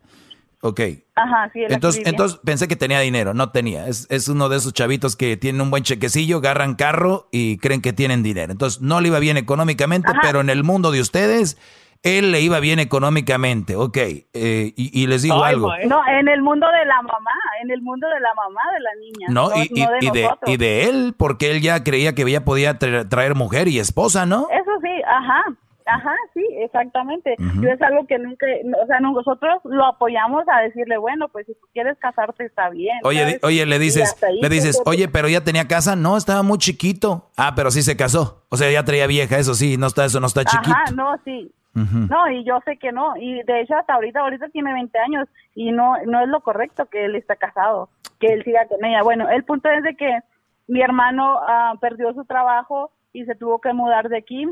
Ok. 0.61 0.81
Ajá, 1.15 1.51
sí. 1.53 1.61
entonces, 1.69 2.03
entonces 2.07 2.41
pensé 2.43 2.67
que 2.67 2.75
tenía 2.75 2.99
dinero, 3.01 3.35
no 3.35 3.51
tenía. 3.51 3.87
Es, 3.87 4.07
es 4.09 4.29
uno 4.29 4.49
de 4.49 4.57
esos 4.57 4.73
chavitos 4.73 5.15
que 5.15 5.37
tienen 5.37 5.61
un 5.61 5.71
buen 5.71 5.83
chequecillo, 5.83 6.39
agarran 6.39 6.75
carro 6.75 7.29
y 7.31 7.59
creen 7.59 7.83
que 7.83 7.93
tienen 7.93 8.23
dinero. 8.23 8.51
Entonces, 8.51 8.81
no 8.81 9.03
le 9.03 9.09
iba 9.09 9.19
bien 9.19 9.37
económicamente, 9.37 10.11
pero 10.23 10.41
en 10.41 10.49
el 10.49 10.65
mundo 10.65 10.91
de 10.91 11.03
ustedes, 11.03 11.59
él 12.05 12.33
le 12.33 12.43
iba 12.43 12.61
bien 12.61 12.79
económicamente. 12.79 13.77
Ok. 13.77 13.97
Eh, 13.97 14.73
y, 14.77 15.07
les 15.07 15.23
digo 15.23 15.43
algo. 15.43 15.73
No, 15.87 16.07
en 16.07 16.29
el 16.29 16.43
mundo 16.43 16.67
de 16.71 16.85
la 16.85 17.01
mamá, 17.03 17.33
en 17.63 17.71
el 17.71 17.81
mundo 17.81 18.07
de 18.09 18.21
la 18.21 18.35
mamá 18.35 18.61
de 18.75 18.81
la 18.81 18.95
niña. 19.01 19.27
No, 19.31 19.51
y, 19.57 20.11
de 20.11 20.29
y, 20.47 20.57
de, 20.59 20.85
él, 20.85 21.15
porque 21.17 21.51
él 21.51 21.63
ya 21.63 21.83
creía 21.83 22.15
que 22.15 22.31
ya 22.31 22.45
podía 22.45 22.79
traer 22.79 23.35
mujer 23.35 23.69
y 23.69 23.79
esposa, 23.79 24.27
¿no? 24.27 24.47
Eso 24.51 24.71
sí, 24.83 24.91
ajá. 25.07 25.45
Ajá, 25.87 26.15
sí, 26.33 26.43
exactamente. 26.61 27.37
Yo 27.39 27.69
es 27.69 27.83
algo 27.83 28.07
que 28.07 28.19
nunca, 28.19 28.47
o 28.83 28.87
sea, 28.87 29.01
nosotros 29.01 29.61
lo 29.65 29.85
apoyamos 29.85 30.45
a 30.51 30.63
decirle, 30.63 30.97
bueno, 30.97 31.29
pues 31.29 31.45
si 31.47 31.53
tú 31.53 31.67
quieres 31.75 31.99
casarte 31.99 32.47
está 32.47 32.71
bien. 32.71 32.99
Oye, 33.03 33.39
oye, 33.43 33.67
le 33.67 33.79
dices, 33.79 34.17
le 34.41 34.49
dices, 34.49 34.81
oye, 34.87 35.09
pero 35.09 35.29
ya 35.29 35.43
tenía 35.43 35.69
casa, 35.69 35.95
no, 35.95 36.17
estaba 36.17 36.43
muy 36.43 36.57
chiquito. 36.57 37.31
Ah, 37.37 37.53
pero 37.55 37.71
sí 37.71 37.83
se 37.83 37.99
casó. 37.99 38.45
O 38.49 38.57
sea, 38.57 38.71
ya 38.71 38.83
traía 38.85 39.07
vieja, 39.07 39.39
eso 39.39 39.55
sí, 39.55 39.77
no 39.77 39.87
está, 39.87 40.07
eso 40.07 40.21
no 40.21 40.27
está 40.27 40.45
chiquito. 40.47 40.71
Ajá, 40.71 40.91
no, 40.95 41.17
sí. 41.23 41.53
No, 41.75 42.31
y 42.31 42.45
yo 42.45 42.61
sé 42.65 42.77
que 42.77 42.93
no, 42.93 43.17
y 43.17 43.43
de 43.43 43.61
hecho 43.61 43.75
hasta 43.77 43.95
ahorita, 43.95 44.21
ahorita 44.21 44.49
tiene 44.51 44.73
20 44.73 44.97
años 44.99 45.29
y 45.57 45.73
no, 45.73 45.97
no 46.07 46.21
es 46.21 46.29
lo 46.29 46.41
correcto 46.41 46.87
que 46.87 47.05
él 47.05 47.17
está 47.17 47.35
casado, 47.35 47.89
que 48.21 48.29
él 48.29 48.45
siga 48.45 48.67
con 48.69 48.85
ella. 48.85 49.03
Bueno, 49.03 49.29
el 49.29 49.43
punto 49.45 49.69
es 49.71 49.83
de 49.83 49.97
que 49.97 50.21
mi 50.69 50.81
hermano 50.81 51.41
ah, 51.41 51.75
perdió 51.81 52.13
su 52.15 52.25
trabajo 52.25 52.93
y 53.13 53.25
se 53.25 53.35
tuvo 53.35 53.61
que 53.61 53.73
mudar 53.73 54.09
de 54.09 54.19
aquí 54.19 54.47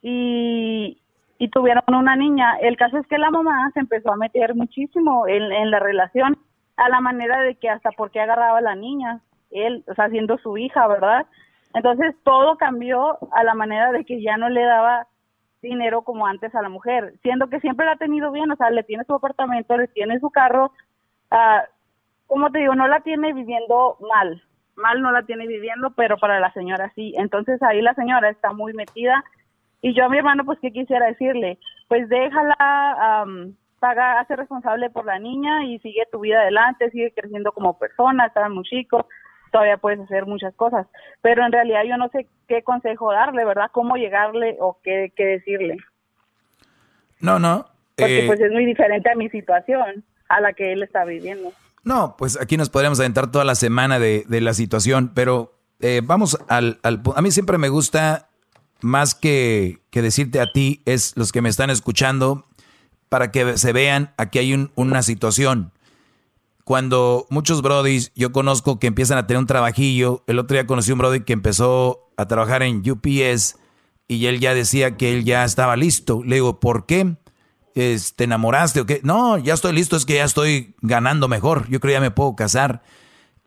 y, 0.00 1.02
y 1.38 1.48
tuvieron 1.48 1.82
una 1.88 2.16
niña. 2.16 2.56
El 2.60 2.76
caso 2.76 2.98
es 2.98 3.06
que 3.08 3.18
la 3.18 3.30
mamá 3.30 3.70
se 3.74 3.80
empezó 3.80 4.12
a 4.12 4.16
meter 4.16 4.54
muchísimo 4.54 5.26
en, 5.28 5.52
en 5.52 5.70
la 5.70 5.80
relación, 5.80 6.38
a 6.76 6.88
la 6.88 7.00
manera 7.00 7.40
de 7.40 7.56
que 7.56 7.68
hasta 7.68 7.90
porque 7.92 8.20
agarraba 8.20 8.58
a 8.58 8.62
la 8.62 8.74
niña, 8.74 9.20
él, 9.50 9.84
o 9.86 9.94
sea, 9.94 10.08
siendo 10.08 10.38
su 10.38 10.56
hija, 10.56 10.86
¿verdad? 10.86 11.26
Entonces 11.74 12.14
todo 12.24 12.56
cambió 12.56 13.18
a 13.32 13.44
la 13.44 13.54
manera 13.54 13.92
de 13.92 14.04
que 14.04 14.22
ya 14.22 14.36
no 14.36 14.48
le 14.48 14.62
daba 14.62 15.06
dinero 15.64 16.02
como 16.02 16.26
antes 16.26 16.54
a 16.54 16.62
la 16.62 16.68
mujer, 16.68 17.14
siendo 17.22 17.48
que 17.48 17.60
siempre 17.60 17.86
la 17.86 17.92
ha 17.92 17.96
tenido 17.96 18.30
bien, 18.30 18.50
o 18.50 18.56
sea, 18.56 18.70
le 18.70 18.84
tiene 18.84 19.04
su 19.04 19.14
apartamento, 19.14 19.76
le 19.76 19.88
tiene 19.88 20.20
su 20.20 20.30
carro, 20.30 20.72
uh, 21.32 21.66
como 22.26 22.50
te 22.50 22.60
digo, 22.60 22.74
no 22.74 22.86
la 22.86 23.00
tiene 23.00 23.32
viviendo 23.32 23.96
mal, 24.00 24.42
mal 24.76 25.02
no 25.02 25.10
la 25.10 25.22
tiene 25.22 25.46
viviendo, 25.46 25.90
pero 25.90 26.16
para 26.18 26.40
la 26.40 26.52
señora 26.52 26.92
sí. 26.94 27.14
Entonces 27.16 27.62
ahí 27.62 27.82
la 27.82 27.94
señora 27.94 28.30
está 28.30 28.52
muy 28.52 28.72
metida 28.72 29.24
y 29.82 29.92
yo 29.94 30.06
a 30.06 30.08
mi 30.08 30.16
hermano, 30.16 30.44
pues, 30.46 30.58
¿qué 30.60 30.72
quisiera 30.72 31.06
decirle? 31.06 31.58
Pues 31.88 32.08
déjala, 32.08 33.24
um, 33.26 33.54
paga, 33.80 34.18
hace 34.18 34.34
responsable 34.34 34.88
por 34.88 35.04
la 35.04 35.18
niña 35.18 35.64
y 35.66 35.78
sigue 35.80 36.06
tu 36.10 36.20
vida 36.20 36.40
adelante, 36.40 36.90
sigue 36.90 37.12
creciendo 37.12 37.52
como 37.52 37.78
persona, 37.78 38.26
está 38.26 38.48
muy 38.48 38.64
chico, 38.64 39.06
todavía 39.54 39.76
puedes 39.76 40.00
hacer 40.00 40.26
muchas 40.26 40.52
cosas. 40.56 40.88
Pero 41.22 41.46
en 41.46 41.52
realidad 41.52 41.82
yo 41.88 41.96
no 41.96 42.08
sé 42.08 42.26
qué 42.48 42.64
consejo 42.64 43.12
darle, 43.12 43.44
¿verdad? 43.44 43.70
Cómo 43.70 43.94
llegarle 43.94 44.56
o 44.58 44.78
qué, 44.82 45.12
qué 45.14 45.24
decirle. 45.24 45.76
No, 47.20 47.38
no. 47.38 47.64
Porque 47.94 48.24
pues 48.26 48.40
es 48.40 48.50
muy 48.50 48.66
diferente 48.66 49.08
a 49.08 49.14
mi 49.14 49.30
situación, 49.30 50.02
a 50.28 50.40
la 50.40 50.54
que 50.54 50.72
él 50.72 50.82
está 50.82 51.04
viviendo. 51.04 51.52
No, 51.84 52.16
pues 52.18 52.36
aquí 52.40 52.56
nos 52.56 52.68
podríamos 52.68 52.98
aventar 52.98 53.30
toda 53.30 53.44
la 53.44 53.54
semana 53.54 54.00
de, 54.00 54.24
de 54.26 54.40
la 54.40 54.54
situación, 54.54 55.12
pero 55.14 55.52
eh, 55.78 56.00
vamos 56.02 56.36
al, 56.48 56.80
al... 56.82 57.02
A 57.14 57.22
mí 57.22 57.30
siempre 57.30 57.56
me 57.56 57.68
gusta 57.68 58.26
más 58.80 59.14
que, 59.14 59.78
que, 59.90 60.02
decirte 60.02 60.40
a 60.40 60.50
ti, 60.50 60.82
es 60.84 61.16
los 61.16 61.30
que 61.30 61.42
me 61.42 61.48
están 61.48 61.70
escuchando, 61.70 62.44
para 63.08 63.30
que 63.30 63.56
se 63.56 63.72
vean, 63.72 64.12
aquí 64.16 64.40
hay 64.40 64.68
una 64.74 65.02
situación. 65.02 65.70
Cuando 66.64 67.26
muchos 67.28 67.60
brodis, 67.60 68.10
yo 68.14 68.32
conozco 68.32 68.78
que 68.78 68.86
empiezan 68.86 69.18
a 69.18 69.26
tener 69.26 69.38
un 69.38 69.46
trabajillo, 69.46 70.24
el 70.26 70.38
otro 70.38 70.54
día 70.54 70.66
conocí 70.66 70.92
un 70.92 70.98
brody 70.98 71.20
que 71.20 71.34
empezó 71.34 72.10
a 72.16 72.26
trabajar 72.26 72.62
en 72.62 72.82
UPS 72.88 73.56
y 74.08 74.26
él 74.26 74.40
ya 74.40 74.54
decía 74.54 74.96
que 74.96 75.12
él 75.12 75.24
ya 75.24 75.44
estaba 75.44 75.76
listo. 75.76 76.22
Le 76.24 76.36
digo, 76.36 76.60
¿por 76.60 76.86
qué? 76.86 77.16
¿Te 77.74 78.24
enamoraste 78.24 78.80
o 78.80 78.86
qué? 78.86 79.00
No, 79.02 79.36
ya 79.36 79.52
estoy 79.52 79.72
listo, 79.74 79.96
es 79.96 80.06
que 80.06 80.14
ya 80.14 80.24
estoy 80.24 80.74
ganando 80.80 81.28
mejor. 81.28 81.68
Yo 81.68 81.80
creo 81.80 81.90
que 81.90 81.96
ya 81.96 82.00
me 82.00 82.10
puedo 82.10 82.34
casar. 82.34 82.82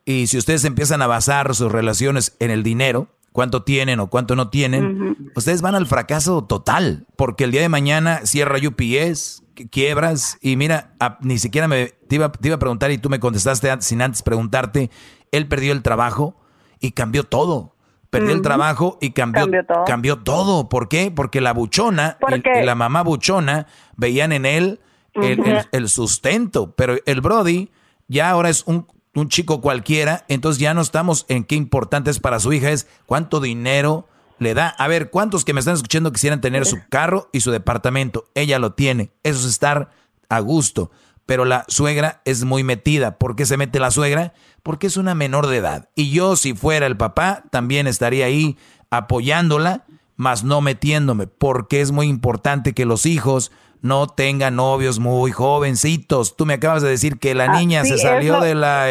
Y 0.05 0.27
si 0.27 0.37
ustedes 0.37 0.63
empiezan 0.65 1.01
a 1.01 1.07
basar 1.07 1.55
sus 1.55 1.71
relaciones 1.71 2.35
en 2.39 2.51
el 2.51 2.61
dinero, 2.61 3.07
cuánto 3.31 3.63
tienen 3.63 3.99
o 3.99 4.09
cuánto 4.09 4.35
no 4.35 4.49
tienen, 4.49 5.31
ustedes 5.35 5.61
van 5.61 5.75
al 5.75 5.87
fracaso 5.87 6.43
total, 6.43 7.07
porque 7.15 7.45
el 7.45 7.51
día 7.51 7.61
de 7.61 7.69
mañana 7.69 8.21
cierra 8.25 8.57
UPS, 8.57 9.43
quiebras. 9.71 10.37
Y 10.41 10.55
mira, 10.55 10.93
ni 11.21 11.39
siquiera 11.39 11.67
me 11.67 11.87
te 12.07 12.15
iba, 12.15 12.25
a 12.25 12.59
preguntar 12.59 12.91
y 12.91 12.97
tú 12.97 13.09
me 13.09 13.19
contestaste 13.19 13.69
sin 13.81 14.01
antes 14.01 14.21
preguntarte, 14.21 14.89
él 15.31 15.47
perdió 15.47 15.73
el 15.73 15.81
trabajo 15.83 16.35
y 16.79 16.91
cambió 16.91 17.23
todo. 17.23 17.75
Perdió 18.09 18.33
el 18.33 18.41
trabajo 18.41 18.97
y 19.01 19.11
cambió, 19.11 19.47
cambió 19.85 20.19
todo. 20.19 20.69
¿Por 20.69 20.87
qué? 20.87 21.11
Porque 21.11 21.41
la 21.41 21.51
buchona 21.51 22.17
y, 22.29 22.63
la 22.63 22.73
mamá 22.73 23.03
buchona 23.03 23.67
veían 23.97 24.31
en 24.31 24.45
él 24.45 24.79
el, 25.13 25.89
sustento, 25.89 26.73
pero 26.75 26.95
el 27.05 27.21
Brody 27.21 27.69
ya 28.07 28.29
ahora 28.29 28.49
es 28.49 28.63
un 28.65 28.87
un 29.17 29.29
chico 29.29 29.61
cualquiera, 29.61 30.25
entonces 30.27 30.59
ya 30.59 30.75
no 30.75 30.81
estamos 30.81 31.25
en 31.27 31.43
qué 31.43 31.55
importante 31.55 32.11
es 32.11 32.19
para 32.19 32.39
su 32.39 32.53
hija, 32.53 32.69
es 32.69 32.87
cuánto 33.07 33.39
dinero 33.39 34.07
le 34.39 34.53
da. 34.53 34.69
A 34.69 34.87
ver, 34.87 35.09
¿cuántos 35.09 35.45
que 35.45 35.53
me 35.53 35.59
están 35.59 35.75
escuchando 35.75 36.11
quisieran 36.11 36.41
tener 36.41 36.65
su 36.65 36.77
carro 36.89 37.29
y 37.31 37.41
su 37.41 37.51
departamento? 37.51 38.29
Ella 38.35 38.59
lo 38.59 38.73
tiene, 38.73 39.11
eso 39.23 39.39
es 39.39 39.45
estar 39.45 39.91
a 40.29 40.39
gusto. 40.39 40.91
Pero 41.25 41.43
la 41.43 41.65
suegra 41.67 42.21
es 42.23 42.45
muy 42.45 42.63
metida. 42.63 43.17
¿Por 43.17 43.35
qué 43.35 43.45
se 43.45 43.57
mete 43.57 43.79
la 43.79 43.91
suegra? 43.91 44.33
Porque 44.63 44.87
es 44.87 44.95
una 44.95 45.13
menor 45.13 45.47
de 45.47 45.57
edad. 45.57 45.89
Y 45.93 46.11
yo, 46.11 46.37
si 46.37 46.53
fuera 46.53 46.85
el 46.85 46.95
papá, 46.95 47.43
también 47.51 47.85
estaría 47.85 48.25
ahí 48.25 48.57
apoyándola, 48.89 49.85
mas 50.15 50.45
no 50.45 50.61
metiéndome, 50.61 51.27
porque 51.27 51.81
es 51.81 51.91
muy 51.91 52.07
importante 52.07 52.73
que 52.73 52.85
los 52.85 53.05
hijos 53.05 53.51
no 53.81 54.07
tenga 54.07 54.51
novios 54.51 54.99
muy 54.99 55.31
jovencitos. 55.31 56.35
Tú 56.35 56.45
me 56.45 56.53
acabas 56.53 56.81
de 56.81 56.89
decir 56.89 57.19
que 57.19 57.35
la 57.35 57.45
ah, 57.45 57.59
niña 57.59 57.83
se 57.85 57.97
salió 57.97 58.39
de 58.41 58.55
la, 58.55 58.85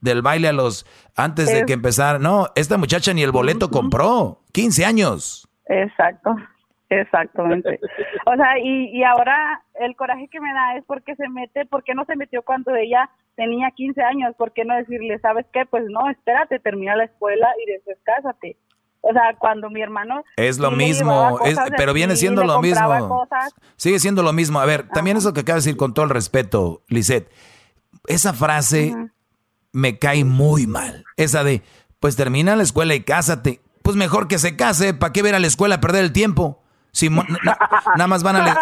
del 0.00 0.22
baile 0.22 0.48
a 0.48 0.52
los 0.52 0.86
antes 1.16 1.52
de 1.52 1.64
que 1.66 1.72
empezara. 1.72 2.18
No, 2.18 2.48
esta 2.54 2.76
muchacha 2.76 3.12
ni 3.12 3.22
el 3.22 3.32
boleto 3.32 3.70
compró. 3.70 4.40
15 4.52 4.84
años. 4.84 5.48
Exacto. 5.66 6.36
Exactamente. 6.90 7.80
O 8.26 8.36
sea, 8.36 8.58
y, 8.62 8.96
y 8.96 9.02
ahora 9.04 9.62
el 9.80 9.96
coraje 9.96 10.28
que 10.28 10.40
me 10.40 10.52
da 10.52 10.76
es 10.76 10.84
porque 10.84 11.16
se 11.16 11.28
mete, 11.28 11.66
porque 11.66 11.94
no 11.94 12.04
se 12.04 12.16
metió 12.16 12.42
cuando 12.42 12.74
ella 12.76 13.10
tenía 13.36 13.70
15 13.70 14.00
años, 14.02 14.34
¿por 14.36 14.52
qué 14.52 14.64
no 14.64 14.76
decirle, 14.76 15.18
sabes 15.18 15.46
qué? 15.52 15.66
Pues 15.66 15.84
no, 15.88 16.08
espérate, 16.10 16.58
termina 16.60 16.94
la 16.94 17.04
escuela 17.04 17.48
y 17.64 17.70
después 17.72 17.96
cásate. 18.04 18.56
O 19.00 19.12
sea, 19.12 19.36
cuando 19.38 19.68
mi 19.68 19.82
hermano... 19.82 20.24
Es 20.36 20.58
lo 20.58 20.70
mismo, 20.70 21.38
pero 21.76 21.92
viene 21.92 22.16
siendo 22.16 22.42
lo 22.44 22.62
mismo. 22.62 23.26
Sigue 23.76 23.98
siendo 23.98 24.22
lo 24.22 24.32
mismo. 24.32 24.60
A 24.60 24.64
ver, 24.64 24.88
también 24.88 25.18
eso 25.18 25.34
que 25.34 25.40
acaba 25.40 25.56
de 25.56 25.60
decir 25.60 25.76
con 25.76 25.92
todo 25.92 26.06
el 26.06 26.10
respeto, 26.10 26.84
Lisette. 26.88 27.30
Esa 28.06 28.32
frase 28.32 28.94
me 29.74 29.98
cae 29.98 30.24
muy 30.24 30.66
mal. 30.66 31.04
Esa 31.18 31.44
de, 31.44 31.62
pues 32.00 32.16
termina 32.16 32.56
la 32.56 32.62
escuela 32.62 32.94
y 32.94 33.02
cásate. 33.02 33.60
Pues 33.82 33.96
mejor 33.96 34.28
que 34.28 34.38
se 34.38 34.56
case, 34.56 34.94
¿para 34.94 35.12
qué 35.12 35.20
ver 35.20 35.34
a 35.34 35.40
la 35.40 35.46
escuela 35.46 35.80
perder 35.80 36.04
el 36.04 36.12
tiempo? 36.12 36.62
Si 36.92 37.10
nada 37.10 38.06
más 38.06 38.22
van 38.22 38.36
a... 38.36 38.54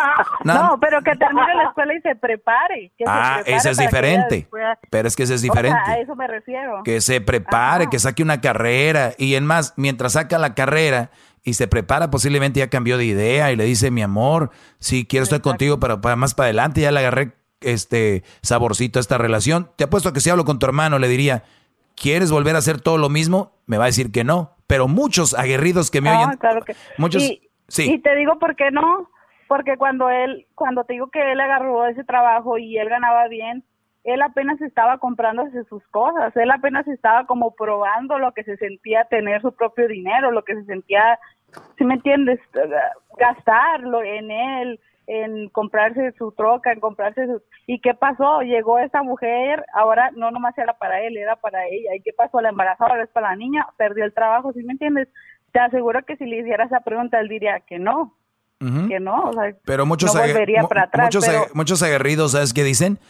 no, 0.45 0.79
pero 0.81 1.03
que 1.03 1.15
termine 1.17 1.55
la 1.55 1.65
escuela 1.65 1.95
y 1.95 2.01
se 2.01 2.17
prepare. 2.17 2.91
ah, 3.07 3.43
ese 3.45 3.71
es 3.71 3.77
diferente. 3.77 4.49
Pero 4.91 5.07
es 5.07 5.15
que 5.15 5.25
ese 5.25 5.35
es 5.35 5.43
diferente. 5.43 5.79
a 5.87 5.99
eso 5.99 6.17
me 6.17 6.27
refiero. 6.27 6.83
Que 6.83 7.03
se 7.03 7.21
prepare, 7.21 7.89
que 7.89 7.99
saque 7.99 8.23
una 8.23 8.41
carrera. 8.41 9.13
Y 9.19 9.35
en 9.35 9.45
más, 9.45 9.75
mientras 9.77 10.15
saca 10.15 10.39
la 10.39 10.55
carrera 10.55 11.11
y 11.45 11.55
se 11.55 11.69
prepara, 11.69 12.11
posiblemente 12.11 12.61
ya 12.61 12.71
cambió 12.71 12.97
de 12.97 13.05
idea 13.05 13.53
y 13.53 13.57
le 13.57 13.65
dice, 13.65 13.91
mi 13.91 14.03
amor, 14.03 14.51
sí, 14.79 15.05
quiero 15.05 15.25
estar 15.25 15.43
contigo, 15.43 15.79
pero 15.79 16.01
para 16.01 16.17
más 16.17 16.35
para 16.35 16.47
adelante 16.47 16.81
ya 16.81 16.91
le 16.91 17.01
agarré 17.01 17.35
este 17.63 18.23
saborcito 18.43 18.99
a 18.99 19.01
esta 19.03 19.19
relación. 19.19 19.71
Te 19.77 19.85
apuesto 19.85 20.13
que 20.13 20.21
si 20.21 20.31
hablo 20.31 20.45
con 20.45 20.59
tu 20.59 20.67
hermano 20.67 20.99
le 20.99 21.09
diría, 21.09 21.45
¿quieres 21.97 22.31
volver 22.31 22.55
a 22.55 22.59
hacer 22.59 22.81
todo 22.81 22.99
lo 22.99 23.09
mismo? 23.09 23.53
Me 23.67 23.79
va 23.79 23.85
a 23.85 23.87
decir 23.87 24.13
que 24.13 24.25
no. 24.25 24.57
Pero 24.67 24.89
muchos 24.89 25.35
aguerridos 25.35 25.91
que 25.91 26.01
me 26.01 26.11
Ah, 26.11 26.25
oyen, 26.27 26.39
claro 26.39 26.63
que 26.63 26.75
muchos, 26.99 27.23
y, 27.23 27.51
sí. 27.69 27.93
y 27.93 27.99
te 27.99 28.15
digo 28.17 28.39
por 28.39 28.57
qué 28.57 28.71
no, 28.71 29.09
porque 29.49 29.77
cuando 29.77 30.09
él, 30.09 30.47
cuando 30.55 30.85
te 30.85 30.95
digo 30.95 31.09
que 31.11 31.33
él 31.33 31.41
agarró 31.41 31.87
ese 31.87 32.05
trabajo 32.05 32.57
y 32.57 32.79
él 32.79 32.89
ganaba 32.89 33.29
bien, 33.29 33.65
él 34.05 34.21
apenas 34.23 34.61
estaba 34.63 34.99
comprándose 34.99 35.63
sus 35.65 35.87
cosas, 35.89 36.35
él 36.37 36.51
apenas 36.51 36.89
estaba 36.89 37.27
como 37.27 37.55
probando 37.55 38.19
lo 38.19 38.33
que 38.33 38.43
se 38.45 38.57
sentía 38.57 39.05
tener 39.05 39.43
su 39.43 39.53
propio 39.53 39.87
dinero, 39.87 40.31
lo 40.33 40.43
que 40.43 40.55
se 40.55 40.65
sentía, 40.65 41.19
si 41.79 41.85
me 41.85 41.95
entiendes, 41.95 42.41
gastarlo 43.19 44.03
en 44.03 44.31
él, 44.31 44.81
en 45.07 45.49
comprarse 45.51 46.13
su 46.17 46.33
troca, 46.33 46.73
en 46.73 46.81
comprarse 46.81 47.27
su... 47.27 47.43
¿Y 47.67 47.81
qué 47.81 47.95
pasó? 47.95 48.41
Llegó 48.43 48.79
esta 48.79 49.03
mujer, 49.03 49.65
ahora 49.75 50.11
no 50.17 50.31
nomás 50.31 50.57
era 50.57 50.75
para 50.79 51.01
él, 51.03 51.17
era 51.17 51.37
para 51.37 51.67
ella. 51.67 51.95
¿Y 51.97 52.03
qué 52.03 52.13
pasó? 52.17 52.41
La 52.41 52.51
embarazada 52.51 52.91
ahora 52.91 53.05
es 53.05 53.11
para 53.11 53.31
la 53.31 53.37
niña, 53.37 53.67
perdió 53.77 54.05
el 54.05 54.15
trabajo, 54.15 54.53
¿sí 54.53 54.63
me 54.63 54.73
entiendes? 54.73 55.09
Te 55.53 55.59
aseguro 55.61 56.05
que 56.07 56.17
si 56.17 56.25
le 56.25 56.39
hiciera 56.41 56.65
esa 56.65 56.81
pregunta, 56.81 57.21
él 57.21 57.29
diría 57.29 57.61
que 57.61 57.79
no, 57.79 58.17
que 58.89 59.01
no, 59.01 59.25
o 59.25 59.33
sea, 59.33 59.57
Pero 59.65 59.87
muchos, 59.87 60.15
no 60.15 60.21
volvería 60.21 60.63
para 60.63 60.83
atrás. 60.85 61.07
muchos, 61.07 61.27
pero- 61.27 61.47
muchos 61.53 61.83
aguerridos, 61.83 62.33
¿sabes 62.33 62.55
qué 62.55 62.63
dicen? 62.63 63.01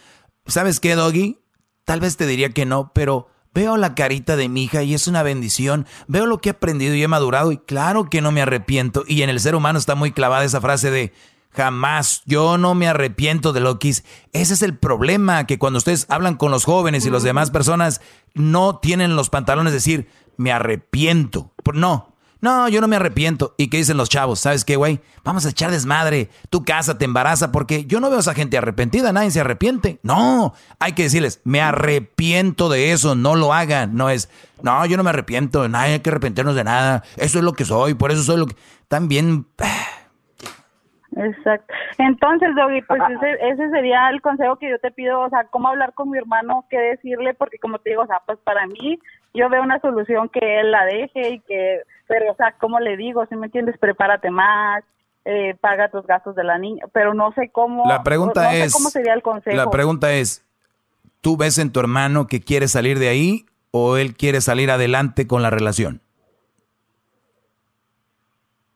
¿Sabes 0.47 0.81
qué, 0.81 0.95
Doggy? 0.95 1.39
Tal 1.85 2.01
vez 2.01 2.17
te 2.17 2.27
diría 2.27 2.49
que 2.51 2.65
no, 2.65 2.91
pero 2.95 3.29
veo 3.55 3.77
la 3.77 3.95
carita 3.95 4.35
de 4.37 4.49
mi 4.49 4.65
hija 4.65 4.83
y 4.83 4.95
es 4.95 5.07
una 5.09 5.23
bendición. 5.23 5.85
Veo 6.09 6.25
lo 6.25 6.39
que 6.39 6.49
he 6.49 6.53
aprendido 6.53 6.95
y 6.95 7.03
he 7.03 7.09
madurado 7.09 7.53
y 7.53 7.59
claro 7.59 8.09
que 8.09 8.23
no 8.23 8.33
me 8.33 8.41
arrepiento. 8.41 9.03
Y 9.07 9.23
en 9.23 9.29
el 9.31 9.41
ser 9.41 9.55
humano 9.55 9.79
está 9.79 9.95
muy 9.95 10.11
clavada 10.11 10.43
esa 10.45 10.61
frase 10.63 10.91
de 10.91 11.13
jamás, 11.53 12.23
yo 12.27 12.59
no 12.59 12.75
me 12.75 12.89
arrepiento 12.89 13.53
de 13.53 13.61
lo 13.61 13.79
que 13.79 13.89
hice. 13.89 14.05
Ese 14.33 14.55
es 14.55 14.63
el 14.63 14.77
problema, 14.77 15.47
que 15.47 15.59
cuando 15.59 15.79
ustedes 15.79 16.07
hablan 16.09 16.37
con 16.37 16.51
los 16.51 16.65
jóvenes 16.65 17.07
y 17.07 17.11
las 17.11 17.23
demás 17.23 17.51
personas, 17.51 18.01
no 18.35 18.79
tienen 18.79 19.17
los 19.17 19.31
pantalones 19.31 19.73
de 19.73 19.79
decir, 19.79 20.09
me 20.37 20.53
arrepiento. 20.53 21.53
No, 21.75 22.13
no, 22.43 22.69
yo 22.69 22.81
no 22.81 22.89
me 22.89 22.97
arrepiento. 22.97 23.55
¿Y 23.57 23.69
qué 23.69 23.77
dicen 23.77 23.97
los 23.97 24.09
chavos? 24.09 24.41
¿Sabes 24.41 24.65
qué, 24.65 24.75
güey? 24.75 25.01
Vamos 25.23 25.47
a 25.47 25.51
echar 25.51 25.71
desmadre. 25.71 26.29
Tu 26.51 26.65
casa 26.65 26.99
te 26.99 27.05
embaraza 27.05 27.53
porque 27.53 27.85
yo 27.85 28.01
no 28.01 28.09
veo 28.09 28.17
a 28.17 28.21
esa 28.21 28.35
gente 28.35 28.59
arrepentida. 28.59 29.13
Nadie 29.13 29.31
se 29.31 29.41
arrepiente. 29.41 30.01
No, 30.03 30.53
hay 30.81 30.93
que 30.95 31.05
decirles, 31.05 31.41
me 31.45 31.61
arrepiento 31.61 32.69
de 32.69 32.91
eso. 32.91 33.15
No 33.15 33.37
lo 33.37 33.55
hagan. 33.55 33.95
No 33.95 34.11
es, 34.11 34.29
no, 34.61 34.85
yo 34.87 34.97
no 34.97 35.05
me 35.05 35.11
arrepiento. 35.11 35.69
Nadie 35.69 35.93
hay 35.93 36.01
que 36.01 36.11
arrepentirnos 36.11 36.57
de 36.57 36.65
nada. 36.65 37.05
Eso 37.17 37.39
es 37.39 37.45
lo 37.45 37.53
que 37.53 37.65
soy. 37.65 37.95
Por 37.95 38.11
eso 38.11 38.25
soy 38.25 38.39
lo 38.39 38.47
que... 38.47 38.57
También... 38.89 39.47
Exacto. 41.17 41.73
Entonces, 41.99 42.55
Doggy, 42.55 42.83
pues 42.83 43.01
ese, 43.11 43.49
ese 43.49 43.71
sería 43.71 44.09
el 44.11 44.21
consejo 44.21 44.57
que 44.57 44.71
yo 44.71 44.79
te 44.79 44.91
pido, 44.91 45.21
o 45.21 45.29
sea, 45.29 45.45
cómo 45.51 45.69
hablar 45.69 45.93
con 45.95 46.11
mi 46.11 46.19
hermano, 46.19 46.65
qué 46.71 46.79
decirle, 46.79 47.35
porque 47.35 47.59
como 47.59 47.79
te 47.79 47.91
digo, 47.91 48.03
o 48.03 48.07
sea, 48.07 48.23
pues 48.27 48.39
para 48.45 48.67
mí, 48.67 48.99
yo 49.35 49.49
veo 49.49 49.63
una 49.63 49.81
solución 49.81 50.29
que 50.29 50.61
él 50.61 50.71
la 50.71 50.85
deje 50.85 51.31
y 51.31 51.41
que, 51.41 51.83
pero, 52.07 52.33
o 52.33 52.37
sea, 52.37 52.55
¿cómo 52.59 52.81
le 52.81 52.97
digo? 52.97 53.27
Si 53.27 53.37
me 53.37 53.47
entiendes, 53.47 53.79
prepárate 53.79 54.31
más, 54.31 54.85
eh, 55.25 55.55
paga 55.61 55.89
tus 55.89 56.07
gastos 56.07 56.35
de 56.35 56.45
la 56.45 56.59
niña, 56.59 56.87
pero 56.93 57.15
no 57.15 57.33
sé 57.33 57.51
cómo. 57.51 57.85
La 57.87 58.03
pregunta 58.03 58.45
no 58.45 58.51
sé 58.51 58.65
es... 58.65 58.73
cómo 58.73 58.91
sería 58.91 59.15
el 59.15 59.23
consejo. 59.23 59.57
La 59.57 59.71
pregunta 59.71 60.13
es, 60.13 60.45
¿tú 61.21 61.37
ves 61.37 61.59
en 61.59 61.73
tu 61.73 61.81
hermano 61.81 62.27
que 62.27 62.41
quiere 62.41 62.69
salir 62.69 62.99
de 62.99 63.09
ahí 63.09 63.47
o 63.71 63.97
él 63.97 64.15
quiere 64.15 64.41
salir 64.41 64.71
adelante 64.71 65.27
con 65.27 65.43
la 65.43 65.51
relación? 65.51 66.01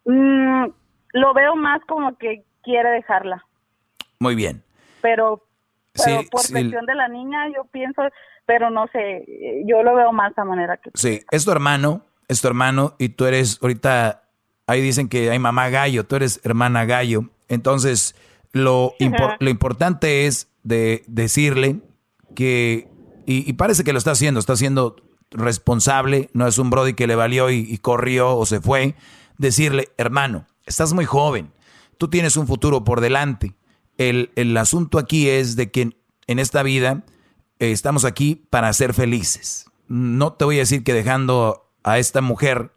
Mm, 0.04 0.66
lo 1.12 1.32
veo 1.34 1.54
más 1.56 1.80
como 1.88 2.16
que 2.18 2.44
quiere 2.62 2.90
dejarla, 2.90 3.44
Muy 4.18 4.34
bien. 4.34 4.62
pero, 5.00 5.42
pero 5.92 6.20
Sí, 6.22 6.28
por 6.30 6.40
sí. 6.42 6.52
cuestión 6.52 6.84
de 6.86 6.94
la 6.94 7.08
niña, 7.08 7.48
yo 7.54 7.64
pienso, 7.70 8.02
pero 8.44 8.70
no 8.70 8.86
sé, 8.92 9.24
yo 9.66 9.82
lo 9.82 9.94
veo 9.94 10.12
más 10.12 10.36
a 10.38 10.44
manera 10.44 10.76
que 10.76 10.90
Sí, 10.94 11.20
es 11.30 11.44
tu 11.44 11.50
hermano, 11.52 12.02
es 12.28 12.40
tu 12.40 12.48
hermano 12.48 12.94
y 12.98 13.10
tú 13.10 13.24
eres 13.26 13.58
ahorita, 13.62 14.22
ahí 14.66 14.80
dicen 14.80 15.08
que 15.08 15.30
hay 15.30 15.38
mamá 15.38 15.68
gallo, 15.70 16.04
tú 16.04 16.16
eres 16.16 16.40
hermana 16.44 16.84
gallo. 16.84 17.22
Entonces, 17.48 18.14
lo, 18.52 18.94
impor- 18.98 19.36
lo 19.38 19.48
importante 19.50 20.26
es 20.26 20.50
de 20.64 21.04
decirle 21.06 21.80
que, 22.34 22.88
y, 23.26 23.48
y 23.48 23.52
parece 23.52 23.84
que 23.84 23.92
lo 23.92 23.98
está 23.98 24.10
haciendo, 24.10 24.40
está 24.40 24.56
siendo 24.56 24.96
responsable, 25.30 26.28
no 26.32 26.46
es 26.46 26.58
un 26.58 26.70
Brody 26.70 26.94
que 26.94 27.06
le 27.06 27.14
valió 27.14 27.50
y, 27.50 27.58
y 27.68 27.78
corrió 27.78 28.36
o 28.36 28.44
se 28.46 28.60
fue. 28.60 28.94
Decirle, 29.38 29.88
hermano, 29.98 30.46
estás 30.66 30.92
muy 30.92 31.04
joven, 31.04 31.52
tú 31.98 32.08
tienes 32.08 32.36
un 32.36 32.46
futuro 32.46 32.84
por 32.84 33.00
delante. 33.00 33.54
El, 33.96 34.30
el 34.36 34.56
asunto 34.56 34.98
aquí 34.98 35.28
es 35.28 35.56
de 35.56 35.70
que 35.70 35.96
en 36.26 36.38
esta 36.38 36.62
vida 36.62 37.04
eh, 37.58 37.72
estamos 37.72 38.04
aquí 38.04 38.46
para 38.50 38.72
ser 38.72 38.92
felices. 38.92 39.66
No 39.88 40.34
te 40.34 40.44
voy 40.44 40.56
a 40.56 40.60
decir 40.60 40.84
que 40.84 40.92
dejando 40.92 41.72
a 41.82 41.98
esta 41.98 42.20
mujer 42.20 42.72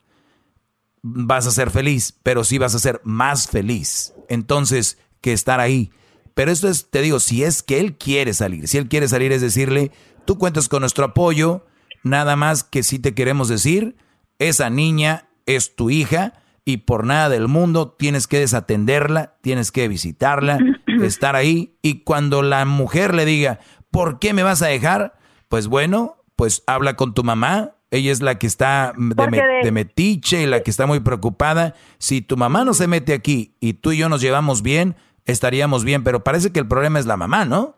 vas 1.01 1.47
a 1.47 1.51
ser 1.51 1.71
feliz, 1.71 2.17
pero 2.23 2.43
sí 2.43 2.57
vas 2.57 2.75
a 2.75 2.79
ser 2.79 3.01
más 3.03 3.47
feliz. 3.47 4.13
Entonces, 4.29 4.97
que 5.21 5.33
estar 5.33 5.59
ahí. 5.59 5.91
Pero 6.33 6.51
esto 6.51 6.69
es, 6.69 6.89
te 6.89 7.01
digo, 7.01 7.19
si 7.19 7.43
es 7.43 7.63
que 7.63 7.79
él 7.79 7.97
quiere 7.97 8.33
salir, 8.33 8.67
si 8.67 8.77
él 8.77 8.87
quiere 8.87 9.07
salir 9.07 9.31
es 9.31 9.41
decirle, 9.41 9.91
tú 10.25 10.37
cuentas 10.37 10.69
con 10.69 10.81
nuestro 10.81 11.05
apoyo, 11.05 11.65
nada 12.03 12.35
más 12.35 12.63
que 12.63 12.83
si 12.83 12.99
te 12.99 13.13
queremos 13.13 13.49
decir, 13.49 13.97
esa 14.37 14.69
niña 14.69 15.27
es 15.45 15.75
tu 15.75 15.89
hija 15.89 16.41
y 16.71 16.77
por 16.77 17.05
nada 17.05 17.29
del 17.29 17.47
mundo 17.47 17.89
tienes 17.97 18.27
que 18.27 18.39
desatenderla, 18.39 19.33
tienes 19.41 19.71
que 19.71 19.87
visitarla, 19.87 20.59
estar 21.01 21.35
ahí 21.35 21.75
y 21.81 22.03
cuando 22.03 22.41
la 22.43 22.63
mujer 22.65 23.15
le 23.15 23.25
diga, 23.25 23.59
¿por 23.91 24.19
qué 24.19 24.33
me 24.33 24.43
vas 24.43 24.61
a 24.61 24.67
dejar? 24.67 25.13
Pues 25.47 25.67
bueno, 25.67 26.17
pues 26.35 26.63
habla 26.67 26.95
con 26.95 27.13
tu 27.15 27.23
mamá, 27.23 27.71
ella 27.91 28.11
es 28.11 28.21
la 28.21 28.37
que 28.37 28.45
está 28.45 28.93
de, 28.95 29.27
me- 29.63 29.71
metiche 29.71 30.43
y 30.43 30.45
la 30.45 30.59
que 30.61 30.69
está 30.69 30.85
muy 30.85 30.99
preocupada. 30.99 31.73
Si 31.97 32.21
tu 32.21 32.37
mamá 32.37 32.63
no 32.63 32.73
se 32.75 32.87
mete 32.87 33.13
aquí 33.13 33.55
y 33.59 33.73
tú 33.73 33.91
y 33.91 33.97
yo 33.97 34.09
nos 34.09 34.21
llevamos 34.21 34.61
bien, 34.61 34.95
estaríamos 35.25 35.83
bien, 35.83 36.03
pero 36.03 36.23
parece 36.23 36.51
que 36.53 36.59
el 36.59 36.67
problema 36.67 36.99
es 36.99 37.07
la 37.07 37.17
mamá, 37.17 37.45
¿no? 37.45 37.75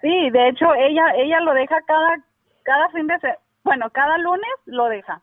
Sí, 0.00 0.30
de 0.30 0.48
hecho 0.50 0.66
ella 0.74 1.02
ella 1.16 1.40
lo 1.40 1.52
deja 1.54 1.76
cada 1.86 2.24
cada 2.62 2.88
fin 2.90 3.06
de 3.08 3.18
semana, 3.18 3.38
bueno, 3.64 3.90
cada 3.90 4.18
lunes 4.18 4.50
lo 4.66 4.84
deja 4.88 5.20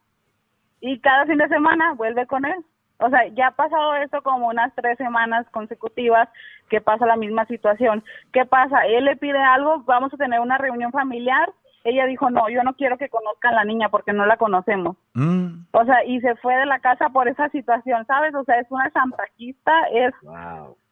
y 0.81 0.99
cada 0.99 1.25
fin 1.25 1.37
de 1.37 1.47
semana 1.47 1.93
vuelve 1.93 2.25
con 2.27 2.45
él. 2.45 2.55
O 2.97 3.09
sea, 3.09 3.25
ya 3.29 3.47
ha 3.47 3.51
pasado 3.51 3.95
esto 3.95 4.21
como 4.21 4.47
unas 4.47 4.71
tres 4.75 4.97
semanas 4.97 5.47
consecutivas 5.51 6.29
que 6.69 6.81
pasa 6.81 7.05
la 7.07 7.15
misma 7.15 7.45
situación. 7.45 8.03
¿Qué 8.31 8.45
pasa? 8.45 8.85
Él 8.85 9.05
le 9.05 9.15
pide 9.15 9.39
algo, 9.39 9.83
vamos 9.85 10.13
a 10.13 10.17
tener 10.17 10.39
una 10.39 10.57
reunión 10.59 10.91
familiar. 10.91 11.51
Ella 11.83 12.05
dijo, 12.05 12.29
no, 12.29 12.47
yo 12.49 12.61
no 12.61 12.75
quiero 12.75 12.99
que 12.99 13.09
conozcan 13.09 13.53
a 13.53 13.57
la 13.57 13.63
niña 13.63 13.89
porque 13.89 14.13
no 14.13 14.27
la 14.27 14.37
conocemos. 14.37 14.97
Mm. 15.15 15.65
O 15.71 15.83
sea, 15.85 16.05
y 16.05 16.21
se 16.21 16.35
fue 16.35 16.55
de 16.55 16.67
la 16.67 16.77
casa 16.77 17.09
por 17.09 17.27
esa 17.27 17.49
situación, 17.49 18.05
¿sabes? 18.05 18.35
O 18.35 18.43
sea, 18.43 18.59
es 18.59 18.67
una 18.69 18.91
chantajista, 18.91 19.73
es... 19.91 20.13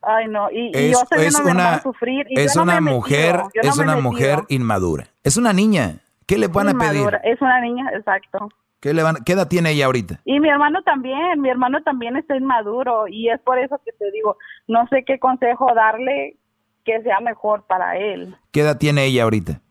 Ay, 0.02 0.28
no, 0.30 0.50
y, 0.50 0.72
y 0.74 0.92
Es, 0.92 0.92
yo 0.94 1.04
es 1.18 1.36
a 1.36 1.44
mi 1.44 1.52
hermano 1.52 1.70
una, 1.70 1.80
sufrir. 1.82 2.26
Y 2.30 2.40
es 2.40 2.56
yo 2.56 2.66
no 2.66 2.72
una 2.72 2.82
mujer, 2.82 3.36
yo 3.54 3.62
no 3.62 3.70
es 3.70 3.78
me 3.78 3.84
una 3.84 3.96
metido. 3.96 4.10
mujer 4.12 4.40
inmadura. 4.48 5.04
Es 5.24 5.38
una 5.38 5.54
niña. 5.54 5.98
¿Qué 6.26 6.38
le 6.40 6.48
van 6.48 6.70
a 6.70 6.74
pedir? 6.74 6.94
Inmadura, 7.02 7.18
Es 7.24 7.40
una 7.42 7.60
niña, 7.60 7.92
exacto. 7.94 8.50
¿Qué, 8.80 8.94
le 8.94 9.04
van, 9.04 9.18
¿Qué 9.26 9.34
edad 9.34 9.48
tiene 9.48 9.72
ella 9.72 9.86
ahorita? 9.86 10.22
Y 10.24 10.40
mi 10.40 10.50
hermano 10.50 10.82
también, 10.84 11.42
mi 11.42 11.50
hermano 11.50 11.84
también 11.84 12.16
está 12.16 12.38
inmaduro 12.38 13.08
y 13.08 13.30
es 13.30 13.40
por 13.42 13.60
eso 13.60 13.80
que 13.84 13.92
te 13.92 14.10
digo, 14.12 14.38
no 14.68 14.88
sé 14.88 15.04
qué 15.06 15.20
consejo 15.20 15.74
darle 15.76 16.38
que 16.86 17.02
sea 17.02 17.20
mejor 17.20 17.66
para 17.68 17.98
él. 17.98 18.36
¿Qué 18.52 18.62
edad 18.62 18.78
tiene 18.78 19.06
ella 19.06 19.24
ahorita? 19.24 19.62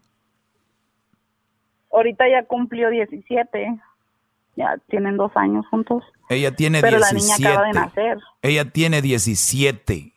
Ahorita 1.91 2.29
ya 2.29 2.45
cumplió 2.45 2.91
17, 2.91 3.81
ya 4.57 4.77
tienen 4.89 5.17
dos 5.17 5.33
años 5.37 5.65
juntos, 5.71 6.05
Ella 6.29 6.55
tiene 6.55 6.83
pero 6.83 6.99
17. 6.99 7.15
la 7.15 7.21
niña 7.21 7.51
acaba 7.51 7.67
de 7.67 7.73
nacer. 7.73 8.19
Ella 8.43 8.71
tiene 8.71 9.01
17. 9.01 10.13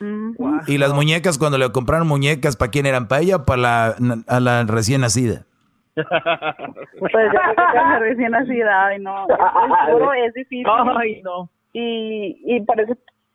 Ujú. 0.00 0.60
Y 0.66 0.78
las 0.78 0.92
muñecas, 0.92 1.38
cuando 1.38 1.56
le 1.58 1.70
compraron 1.70 2.08
muñecas, 2.08 2.56
¿para 2.56 2.70
quién 2.72 2.86
eran? 2.86 3.06
¿Para 3.06 3.20
ella 3.20 3.36
o 3.36 3.44
para 3.44 3.62
la, 3.62 3.96
a 4.26 4.40
la 4.40 4.64
recién 4.64 5.02
nacida? 5.02 5.46
Pues 5.96 7.12
yo 7.12 7.40
creo 7.54 7.54
que 7.92 7.98
recién 7.98 8.30
nacida, 8.32 8.86
ay 8.86 8.98
no, 9.00 9.24
es, 9.28 9.34
es 9.36 9.92
duro, 9.92 10.12
es 10.12 10.34
difícil. 10.34 10.66
Ay, 10.96 11.20
no. 11.22 11.48
Y, 11.72 12.40
y 12.46 12.60
por 12.62 12.80
eso, 12.80 12.94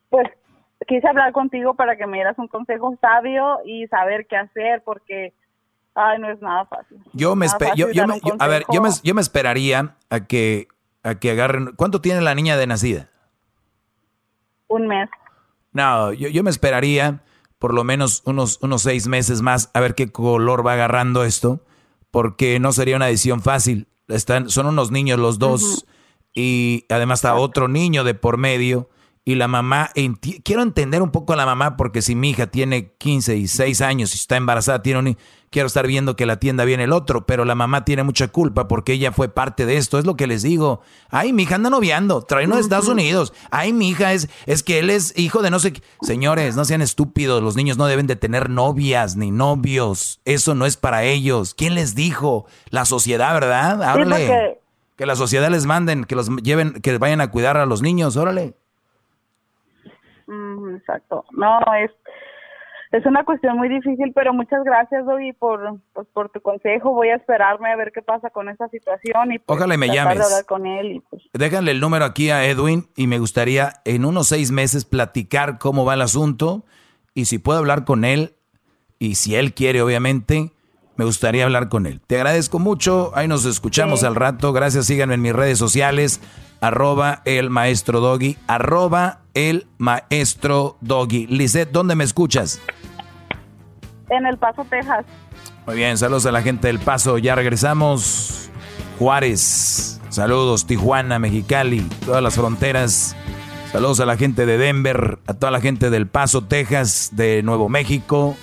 pues, 0.09 0.27
quise 0.87 1.07
hablar 1.07 1.31
contigo 1.31 1.73
para 1.75 1.95
que 1.95 2.05
me 2.07 2.17
dieras 2.17 2.37
un 2.37 2.47
consejo 2.47 2.95
sabio 3.01 3.59
y 3.65 3.87
saber 3.87 4.25
qué 4.27 4.37
hacer, 4.37 4.81
porque, 4.83 5.33
ay, 5.95 6.19
no 6.19 6.29
es 6.29 6.41
nada 6.41 6.65
fácil. 6.65 6.97
Yo 7.13 7.35
me, 7.35 7.45
espe- 7.45 7.73
yo, 7.75 7.87
me- 8.07 8.19
yo- 8.21 8.35
a 8.39 8.47
ver, 8.47 8.63
yo 8.71 8.81
me, 8.81 8.87
consejo. 8.87 9.03
yo 9.05 9.13
me 9.15 9.21
esperaría 9.21 9.95
a 10.09 10.19
que, 10.25 10.67
a 11.03 11.15
que 11.15 11.31
agarren. 11.31 11.71
¿Cuánto 11.75 12.01
tiene 12.01 12.21
la 12.21 12.35
niña 12.35 12.57
de 12.57 12.67
nacida? 12.67 13.09
Un 14.67 14.87
mes. 14.87 15.09
No, 15.71 16.13
yo, 16.13 16.29
yo 16.29 16.43
me 16.43 16.49
esperaría 16.49 17.19
por 17.59 17.73
lo 17.73 17.83
menos 17.83 18.21
unos, 18.25 18.61
unos 18.61 18.81
seis 18.81 19.07
meses 19.07 19.41
más 19.41 19.71
a 19.73 19.79
ver 19.79 19.95
qué 19.95 20.11
color 20.11 20.65
va 20.65 20.73
agarrando 20.73 21.23
esto, 21.23 21.61
porque 22.15 22.61
no 22.61 22.71
sería 22.71 22.95
una 22.95 23.07
decisión 23.07 23.41
fácil. 23.41 23.89
Están, 24.07 24.49
son 24.49 24.67
unos 24.67 24.89
niños 24.89 25.19
los 25.19 25.37
dos 25.37 25.85
y 26.33 26.85
además 26.87 27.19
está 27.19 27.35
otro 27.35 27.67
niño 27.67 28.05
de 28.05 28.13
por 28.13 28.37
medio 28.37 28.89
y 29.25 29.35
la 29.35 29.49
mamá, 29.49 29.91
quiero 30.45 30.61
entender 30.61 31.01
un 31.01 31.11
poco 31.11 31.33
a 31.33 31.35
la 31.35 31.45
mamá 31.45 31.75
porque 31.75 32.01
si 32.01 32.15
mi 32.15 32.29
hija 32.29 32.47
tiene 32.47 32.93
15 32.93 33.35
y 33.35 33.49
6 33.49 33.81
años 33.81 34.13
y 34.13 34.15
está 34.15 34.37
embarazada, 34.37 34.81
tiene 34.81 34.99
un, 34.99 35.17
quiero 35.55 35.67
estar 35.67 35.87
viendo 35.87 36.17
que 36.17 36.25
la 36.25 36.33
atienda 36.33 36.65
bien 36.65 36.81
el 36.81 36.91
otro, 36.91 37.25
pero 37.25 37.45
la 37.45 37.55
mamá 37.55 37.85
tiene 37.85 38.03
mucha 38.03 38.27
culpa 38.27 38.67
porque 38.67 38.91
ella 38.91 39.13
fue 39.13 39.29
parte 39.29 39.65
de 39.65 39.77
esto, 39.77 39.97
es 39.97 40.05
lo 40.05 40.17
que 40.17 40.27
les 40.27 40.41
digo. 40.41 40.81
Ay, 41.09 41.31
mi 41.31 41.43
hija 41.43 41.55
anda 41.55 41.69
noviando, 41.69 42.23
trae 42.23 42.43
uno 42.45 42.55
de 42.55 42.61
Estados 42.61 42.89
Unidos. 42.89 43.31
Ay, 43.51 43.71
mi 43.71 43.87
hija 43.87 44.11
es, 44.11 44.27
es 44.47 44.63
que 44.63 44.79
él 44.79 44.89
es 44.89 45.17
hijo 45.17 45.41
de 45.41 45.51
no 45.51 45.59
sé 45.59 45.71
qué. 45.71 45.81
Señores, 46.01 46.57
no 46.57 46.65
sean 46.65 46.81
estúpidos, 46.81 47.41
los 47.41 47.55
niños 47.55 47.77
no 47.77 47.85
deben 47.85 48.05
de 48.05 48.17
tener 48.17 48.49
novias 48.49 49.15
ni 49.15 49.31
novios, 49.31 50.19
eso 50.25 50.55
no 50.55 50.65
es 50.65 50.75
para 50.75 51.03
ellos. 51.03 51.53
¿Quién 51.53 51.73
les 51.73 51.95
dijo? 51.95 52.47
La 52.69 52.83
sociedad, 52.83 53.33
¿verdad? 53.33 53.81
Háblale. 53.81 54.59
Que 54.97 55.05
la 55.05 55.15
sociedad 55.15 55.49
les 55.49 55.65
manden, 55.65 56.03
que 56.03 56.15
los 56.15 56.27
lleven, 56.43 56.81
que 56.81 56.97
vayan 56.97 57.21
a 57.21 57.31
cuidar 57.31 57.55
a 57.55 57.65
los 57.65 57.81
niños, 57.81 58.17
órale 58.17 58.55
exacto. 60.85 61.25
No, 61.31 61.59
es, 61.83 61.91
es 62.91 63.05
una 63.05 63.23
cuestión 63.23 63.57
muy 63.57 63.69
difícil, 63.69 64.11
pero 64.13 64.33
muchas 64.33 64.63
gracias, 64.63 65.05
Dobby, 65.05 65.33
por, 65.33 65.79
pues, 65.93 66.07
por 66.13 66.29
tu 66.29 66.41
consejo. 66.41 66.93
Voy 66.93 67.09
a 67.09 67.15
esperarme 67.15 67.71
a 67.71 67.75
ver 67.75 67.91
qué 67.91 68.01
pasa 68.01 68.29
con 68.29 68.49
esa 68.49 68.67
situación 68.69 69.33
y 69.33 69.39
pues, 69.39 69.57
Ojalá 69.57 69.77
me 69.77 69.87
llames. 69.87 70.43
con 70.47 70.65
él 70.65 71.01
pues, 71.09 71.23
Déjale 71.33 71.71
el 71.71 71.79
número 71.79 72.05
aquí 72.05 72.29
a 72.29 72.45
Edwin 72.45 72.87
y 72.95 73.07
me 73.07 73.19
gustaría 73.19 73.73
en 73.85 74.05
unos 74.05 74.27
seis 74.27 74.51
meses 74.51 74.85
platicar 74.85 75.57
cómo 75.57 75.85
va 75.85 75.95
el 75.95 76.01
asunto 76.01 76.63
y 77.13 77.25
si 77.25 77.39
puedo 77.39 77.59
hablar 77.59 77.85
con 77.85 78.05
él 78.05 78.35
y 78.99 79.15
si 79.15 79.35
él 79.35 79.53
quiere, 79.53 79.81
obviamente, 79.81 80.51
me 80.95 81.05
gustaría 81.05 81.43
hablar 81.43 81.69
con 81.69 81.85
él. 81.85 82.01
Te 82.07 82.15
agradezco 82.15 82.59
mucho. 82.59 83.11
Ahí 83.15 83.27
nos 83.27 83.45
escuchamos 83.45 84.03
al 84.03 84.15
rato. 84.15 84.53
Gracias. 84.53 84.85
Síganme 84.85 85.15
en 85.15 85.21
mis 85.21 85.33
redes 85.33 85.57
sociales 85.57 86.21
arroba 86.65 87.21
el 87.25 87.51
maestro 87.51 87.99
doggy, 87.99 88.37
arroba 88.47 89.21
el 89.35 89.67
maestro 89.77 90.77
doggy. 90.81 91.27
Lisette, 91.27 91.71
¿dónde 91.71 91.95
me 91.95 92.03
escuchas? 92.03 92.59
En 94.09 94.25
El 94.25 94.37
Paso, 94.37 94.65
Texas. 94.67 95.05
Muy 95.67 95.75
bien, 95.75 95.95
saludos 95.97 96.25
a 96.25 96.31
la 96.31 96.41
gente 96.41 96.67
del 96.67 96.79
Paso. 96.79 97.19
Ya 97.19 97.35
regresamos. 97.35 98.49
Juárez, 98.97 100.01
saludos, 100.09 100.65
Tijuana, 100.65 101.19
Mexicali, 101.19 101.81
todas 102.03 102.23
las 102.23 102.33
fronteras. 102.33 103.15
Saludos 103.71 103.99
a 103.99 104.05
la 104.05 104.17
gente 104.17 104.47
de 104.47 104.57
Denver, 104.57 105.19
a 105.27 105.33
toda 105.35 105.51
la 105.51 105.61
gente 105.61 105.91
del 105.91 106.07
Paso, 106.07 106.45
Texas, 106.45 107.11
de 107.11 107.43
Nuevo 107.43 107.69
México, 107.69 108.35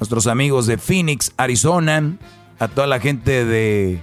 nuestros 0.00 0.26
amigos 0.26 0.66
de 0.66 0.78
Phoenix, 0.78 1.32
Arizona, 1.36 2.16
a 2.58 2.68
toda 2.68 2.86
la 2.86 2.98
gente 2.98 3.44
de, 3.44 4.00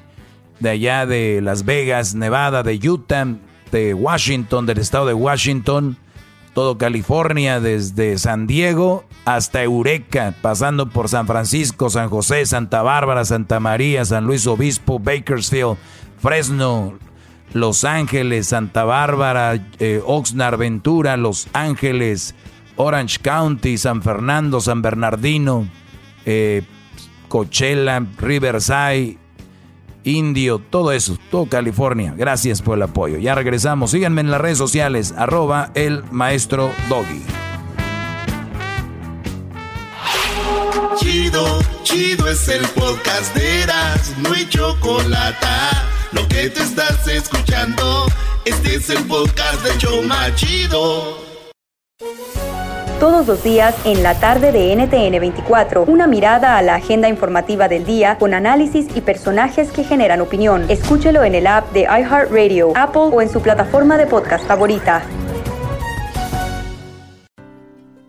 de 0.59 0.69
allá 0.69 1.05
de 1.05 1.41
Las 1.41 1.65
Vegas, 1.65 2.13
Nevada, 2.13 2.61
de 2.61 2.75
Utah, 2.87 3.25
de 3.71 3.93
Washington, 3.93 4.65
del 4.65 4.79
estado 4.79 5.05
de 5.05 5.13
Washington, 5.13 5.97
todo 6.53 6.77
California, 6.77 7.59
desde 7.59 8.17
San 8.17 8.47
Diego 8.47 9.05
hasta 9.25 9.63
Eureka, 9.63 10.33
pasando 10.41 10.89
por 10.89 11.09
San 11.09 11.27
Francisco, 11.27 11.89
San 11.89 12.09
José, 12.09 12.45
Santa 12.45 12.81
Bárbara, 12.81 13.25
Santa 13.25 13.59
María, 13.59 14.03
San 14.05 14.25
Luis 14.25 14.47
Obispo, 14.47 14.99
Bakersfield, 14.99 15.77
Fresno, 16.19 16.97
Los 17.53 17.83
Ángeles, 17.83 18.47
Santa 18.47 18.83
Bárbara, 18.83 19.63
eh, 19.79 20.01
Oxnard, 20.05 20.57
Ventura, 20.57 21.15
Los 21.17 21.47
Ángeles, 21.53 22.33
Orange 22.75 23.19
County, 23.19 23.77
San 23.77 24.01
Fernando, 24.01 24.61
San 24.61 24.81
Bernardino, 24.81 25.67
eh, 26.25 26.63
Coachella, 27.27 28.05
Riverside, 28.17 29.17
Indio, 30.03 30.59
todo 30.59 30.91
eso, 30.91 31.17
todo 31.31 31.45
California. 31.47 32.13
Gracias 32.15 32.61
por 32.61 32.77
el 32.77 32.83
apoyo. 32.83 33.17
Ya 33.17 33.35
regresamos. 33.35 33.91
Síganme 33.91 34.21
en 34.21 34.31
las 34.31 34.41
redes 34.41 34.57
sociales, 34.57 35.13
arroba 35.17 35.71
el 35.75 36.03
maestro 36.11 36.71
Doggy. 36.87 37.21
Chido, 40.97 41.59
chido 41.83 42.27
es 42.27 42.47
el 42.49 42.65
podcast 42.69 43.35
de 43.35 43.63
Eras, 43.63 44.13
no 44.19 44.33
hay 44.33 44.47
chocolate. 44.49 45.47
Lo 46.11 46.27
que 46.27 46.49
te 46.49 46.61
estás 46.61 47.07
escuchando, 47.07 48.05
este 48.45 48.75
es 48.75 48.89
el 48.89 49.03
podcast 49.05 49.63
de 49.63 49.77
Choma 49.77 50.33
Chido 50.35 51.29
todos 52.99 53.27
los 53.27 53.41
días 53.43 53.75
en 53.85 54.03
la 54.03 54.19
tarde 54.19 54.51
de 54.51 54.75
NTN 54.75 55.21
24. 55.21 55.83
Una 55.83 56.05
mirada 56.05 56.57
a 56.57 56.61
la 56.61 56.75
agenda 56.75 57.07
informativa 57.07 57.69
del 57.69 57.85
día 57.85 58.17
con 58.17 58.33
análisis 58.33 58.87
y 58.93 58.99
personajes 58.99 59.71
que 59.71 59.85
generan 59.85 60.19
opinión. 60.19 60.65
Escúchelo 60.69 61.23
en 61.23 61.33
el 61.33 61.47
app 61.47 61.71
de 61.71 61.83
iHeartRadio, 61.83 62.73
Apple 62.75 63.09
o 63.13 63.21
en 63.21 63.29
su 63.29 63.41
plataforma 63.41 63.97
de 63.97 64.05
podcast 64.05 64.45
favorita. 64.45 65.01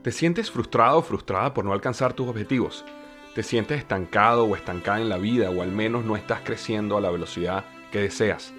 ¿Te 0.02 0.10
sientes 0.10 0.50
frustrado 0.50 0.98
o 0.98 1.02
frustrada 1.02 1.54
por 1.54 1.64
no 1.64 1.72
alcanzar 1.72 2.12
tus 2.12 2.26
objetivos? 2.26 2.84
¿Te 3.34 3.44
sientes 3.44 3.78
estancado 3.78 4.44
o 4.44 4.56
estancada 4.56 5.00
en 5.00 5.08
la 5.08 5.18
vida 5.18 5.50
o 5.50 5.62
al 5.62 5.70
menos 5.70 6.04
no 6.04 6.16
estás 6.16 6.40
creciendo 6.42 6.96
a 6.96 7.00
la 7.00 7.10
velocidad 7.10 7.64
que 7.92 8.00
deseas? 8.00 8.52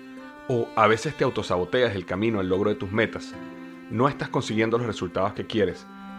¿O 0.48 0.68
a 0.78 0.88
veces 0.88 1.14
te 1.18 1.26
autosaboteas 1.26 1.94
el 1.94 2.06
camino 2.06 2.40
al 2.40 2.48
logro 2.48 2.70
de 2.70 2.78
tus 2.78 2.92
metas? 2.92 3.34
¿No 3.90 4.08
estás 4.08 4.30
consiguiendo 4.30 4.78
los 4.78 4.88
resultados 4.88 5.34
que 5.34 5.46
quieres? 5.46 5.86